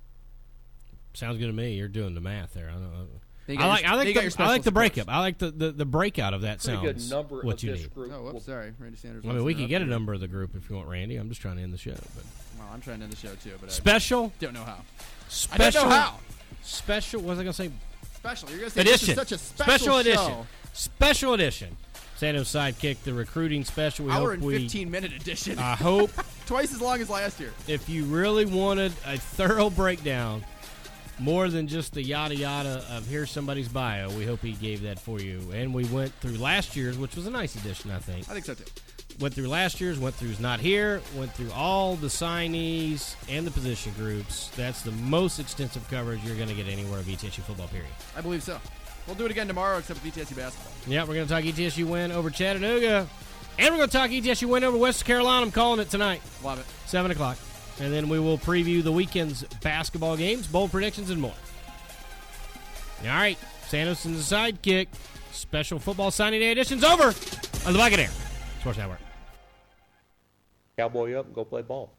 Sounds 1.12 1.36
good 1.36 1.48
to 1.48 1.52
me. 1.52 1.74
You're 1.74 1.88
doing 1.88 2.14
the 2.14 2.22
math 2.22 2.54
there. 2.54 2.70
I 2.70 2.72
don't 2.72 2.82
know. 2.82 2.88
I 3.50 3.66
like, 3.66 3.82
your, 3.82 3.90
I 3.90 3.94
like, 3.96 4.14
the, 4.14 4.42
I 4.42 4.48
like 4.48 4.62
the 4.62 4.72
breakup. 4.72 5.10
I 5.10 5.20
like 5.20 5.36
the, 5.36 5.50
the, 5.50 5.70
the 5.70 5.84
breakout 5.84 6.32
of 6.32 6.40
that 6.42 6.60
Pretty 6.62 6.78
sounds 6.78 7.08
good 7.08 7.10
number 7.14 7.42
what 7.42 7.56
of 7.56 7.62
you 7.64 7.72
this 7.72 7.82
need. 7.82 7.94
group. 7.94 8.10
Oh, 8.14 8.22
whoops, 8.22 8.46
sorry. 8.46 8.72
Randy 8.78 8.96
Sanders. 8.96 9.22
I 9.26 9.32
mean, 9.32 9.44
we 9.44 9.54
can 9.54 9.66
get 9.68 9.82
a 9.82 9.86
number 9.86 10.14
of 10.14 10.20
the 10.20 10.28
group 10.28 10.54
if 10.56 10.70
you 10.70 10.76
want, 10.76 10.88
Randy. 10.88 11.16
I'm 11.16 11.28
just 11.28 11.42
trying 11.42 11.56
to 11.56 11.62
end 11.62 11.74
the 11.74 11.78
show. 11.78 11.92
But 11.92 12.24
Well, 12.58 12.68
I'm 12.72 12.80
trying 12.80 12.98
to 12.98 13.04
end 13.04 13.12
the 13.12 13.16
show, 13.16 13.34
too, 13.34 13.52
but 13.60 13.70
special, 13.70 14.32
I 14.40 14.44
don't 14.44 14.54
know 14.54 14.64
how. 14.64 14.78
special, 15.28 15.62
I 15.66 15.70
don't 15.70 15.90
know 15.90 15.96
how. 15.96 16.18
special. 16.62 17.20
What 17.20 17.30
was 17.30 17.38
I 17.38 17.42
going 17.42 17.52
to 17.52 17.62
say? 17.62 17.70
Special. 18.18 18.48
You're 18.50 18.58
going 18.58 18.70
to 18.70 18.74
say 18.74 18.80
Edition. 18.82 19.06
this 19.06 19.08
is 19.08 19.14
such 19.14 19.32
a 19.32 19.38
special, 19.38 19.98
edition. 19.98 20.18
show. 20.26 20.46
Special 20.72 21.34
edition. 21.34 21.76
Sando's 22.16 22.48
sidekick, 22.48 22.98
the 23.04 23.12
recruiting 23.14 23.64
special. 23.64 24.06
We 24.06 24.12
Hour 24.12 24.20
hope 24.30 24.30
and 24.34 24.42
we. 24.42 24.58
15 24.58 24.90
minute 24.90 25.12
edition. 25.12 25.58
I 25.58 25.76
hope 25.76 26.10
Twice 26.46 26.72
as 26.74 26.80
long 26.80 27.00
as 27.00 27.08
last 27.08 27.38
year. 27.38 27.52
if 27.68 27.88
you 27.88 28.04
really 28.06 28.44
wanted 28.44 28.92
a 29.06 29.18
thorough 29.18 29.70
breakdown, 29.70 30.44
more 31.20 31.48
than 31.48 31.68
just 31.68 31.94
the 31.94 32.02
yada 32.02 32.34
yada 32.34 32.84
of 32.90 33.06
here's 33.06 33.30
somebody's 33.30 33.68
bio, 33.68 34.10
we 34.16 34.24
hope 34.26 34.40
he 34.40 34.52
gave 34.52 34.82
that 34.82 34.98
for 34.98 35.20
you. 35.20 35.40
And 35.54 35.72
we 35.72 35.84
went 35.86 36.12
through 36.14 36.38
last 36.38 36.74
year's, 36.74 36.98
which 36.98 37.14
was 37.14 37.26
a 37.26 37.30
nice 37.30 37.54
edition, 37.54 37.90
I 37.92 37.98
think. 37.98 38.28
I 38.28 38.32
think 38.32 38.46
so, 38.46 38.54
too. 38.54 38.64
Went 39.20 39.34
through 39.34 39.48
last 39.48 39.80
year's, 39.80 39.98
went 39.98 40.14
through's 40.14 40.38
not 40.38 40.60
here, 40.60 41.02
went 41.16 41.32
through 41.32 41.50
all 41.50 41.96
the 41.96 42.06
signees 42.06 43.16
and 43.28 43.44
the 43.44 43.50
position 43.50 43.92
groups. 43.96 44.48
That's 44.56 44.82
the 44.82 44.92
most 44.92 45.40
extensive 45.40 45.88
coverage 45.90 46.20
you're 46.22 46.36
going 46.36 46.48
to 46.48 46.54
get 46.54 46.68
anywhere 46.68 47.00
of 47.00 47.06
ETSU 47.06 47.42
football, 47.42 47.66
period. 47.66 47.90
I 48.16 48.20
believe 48.20 48.44
so. 48.44 48.60
We'll 49.08 49.16
do 49.16 49.24
it 49.24 49.32
again 49.32 49.48
tomorrow, 49.48 49.78
except 49.78 50.04
with 50.04 50.14
ETSU 50.14 50.36
basketball. 50.36 50.72
Yeah, 50.86 51.02
we're 51.02 51.14
going 51.14 51.26
to 51.26 51.32
talk 51.32 51.42
ETSU 51.42 51.84
win 51.84 52.12
over 52.12 52.30
Chattanooga. 52.30 53.08
And 53.58 53.70
we're 53.70 53.78
going 53.78 53.90
to 53.90 53.96
talk 53.96 54.10
ETSU 54.10 54.46
win 54.48 54.62
over 54.62 54.76
West 54.76 55.04
Carolina. 55.04 55.46
I'm 55.46 55.50
calling 55.50 55.80
it 55.80 55.90
tonight, 55.90 56.22
Love 56.44 56.60
it. 56.60 56.66
7 56.86 57.10
o'clock. 57.10 57.38
And 57.80 57.92
then 57.92 58.08
we 58.08 58.20
will 58.20 58.38
preview 58.38 58.84
the 58.84 58.92
weekend's 58.92 59.42
basketball 59.62 60.16
games, 60.16 60.46
bold 60.46 60.70
predictions, 60.70 61.10
and 61.10 61.20
more. 61.20 61.34
All 63.02 63.08
right, 63.08 63.38
Sanderson's 63.66 64.28
the 64.28 64.36
sidekick. 64.36 64.88
Special 65.32 65.78
football 65.78 66.10
signing 66.10 66.40
day 66.40 66.52
edition's 66.52 66.84
over 66.84 67.14
on 67.66 67.72
the 67.72 67.78
Buccaneer 67.78 68.10
Sports 68.60 68.78
Network. 68.78 68.98
Cowboy 70.78 71.14
up 71.14 71.26
and 71.26 71.34
go 71.34 71.44
play 71.44 71.62
ball. 71.62 71.97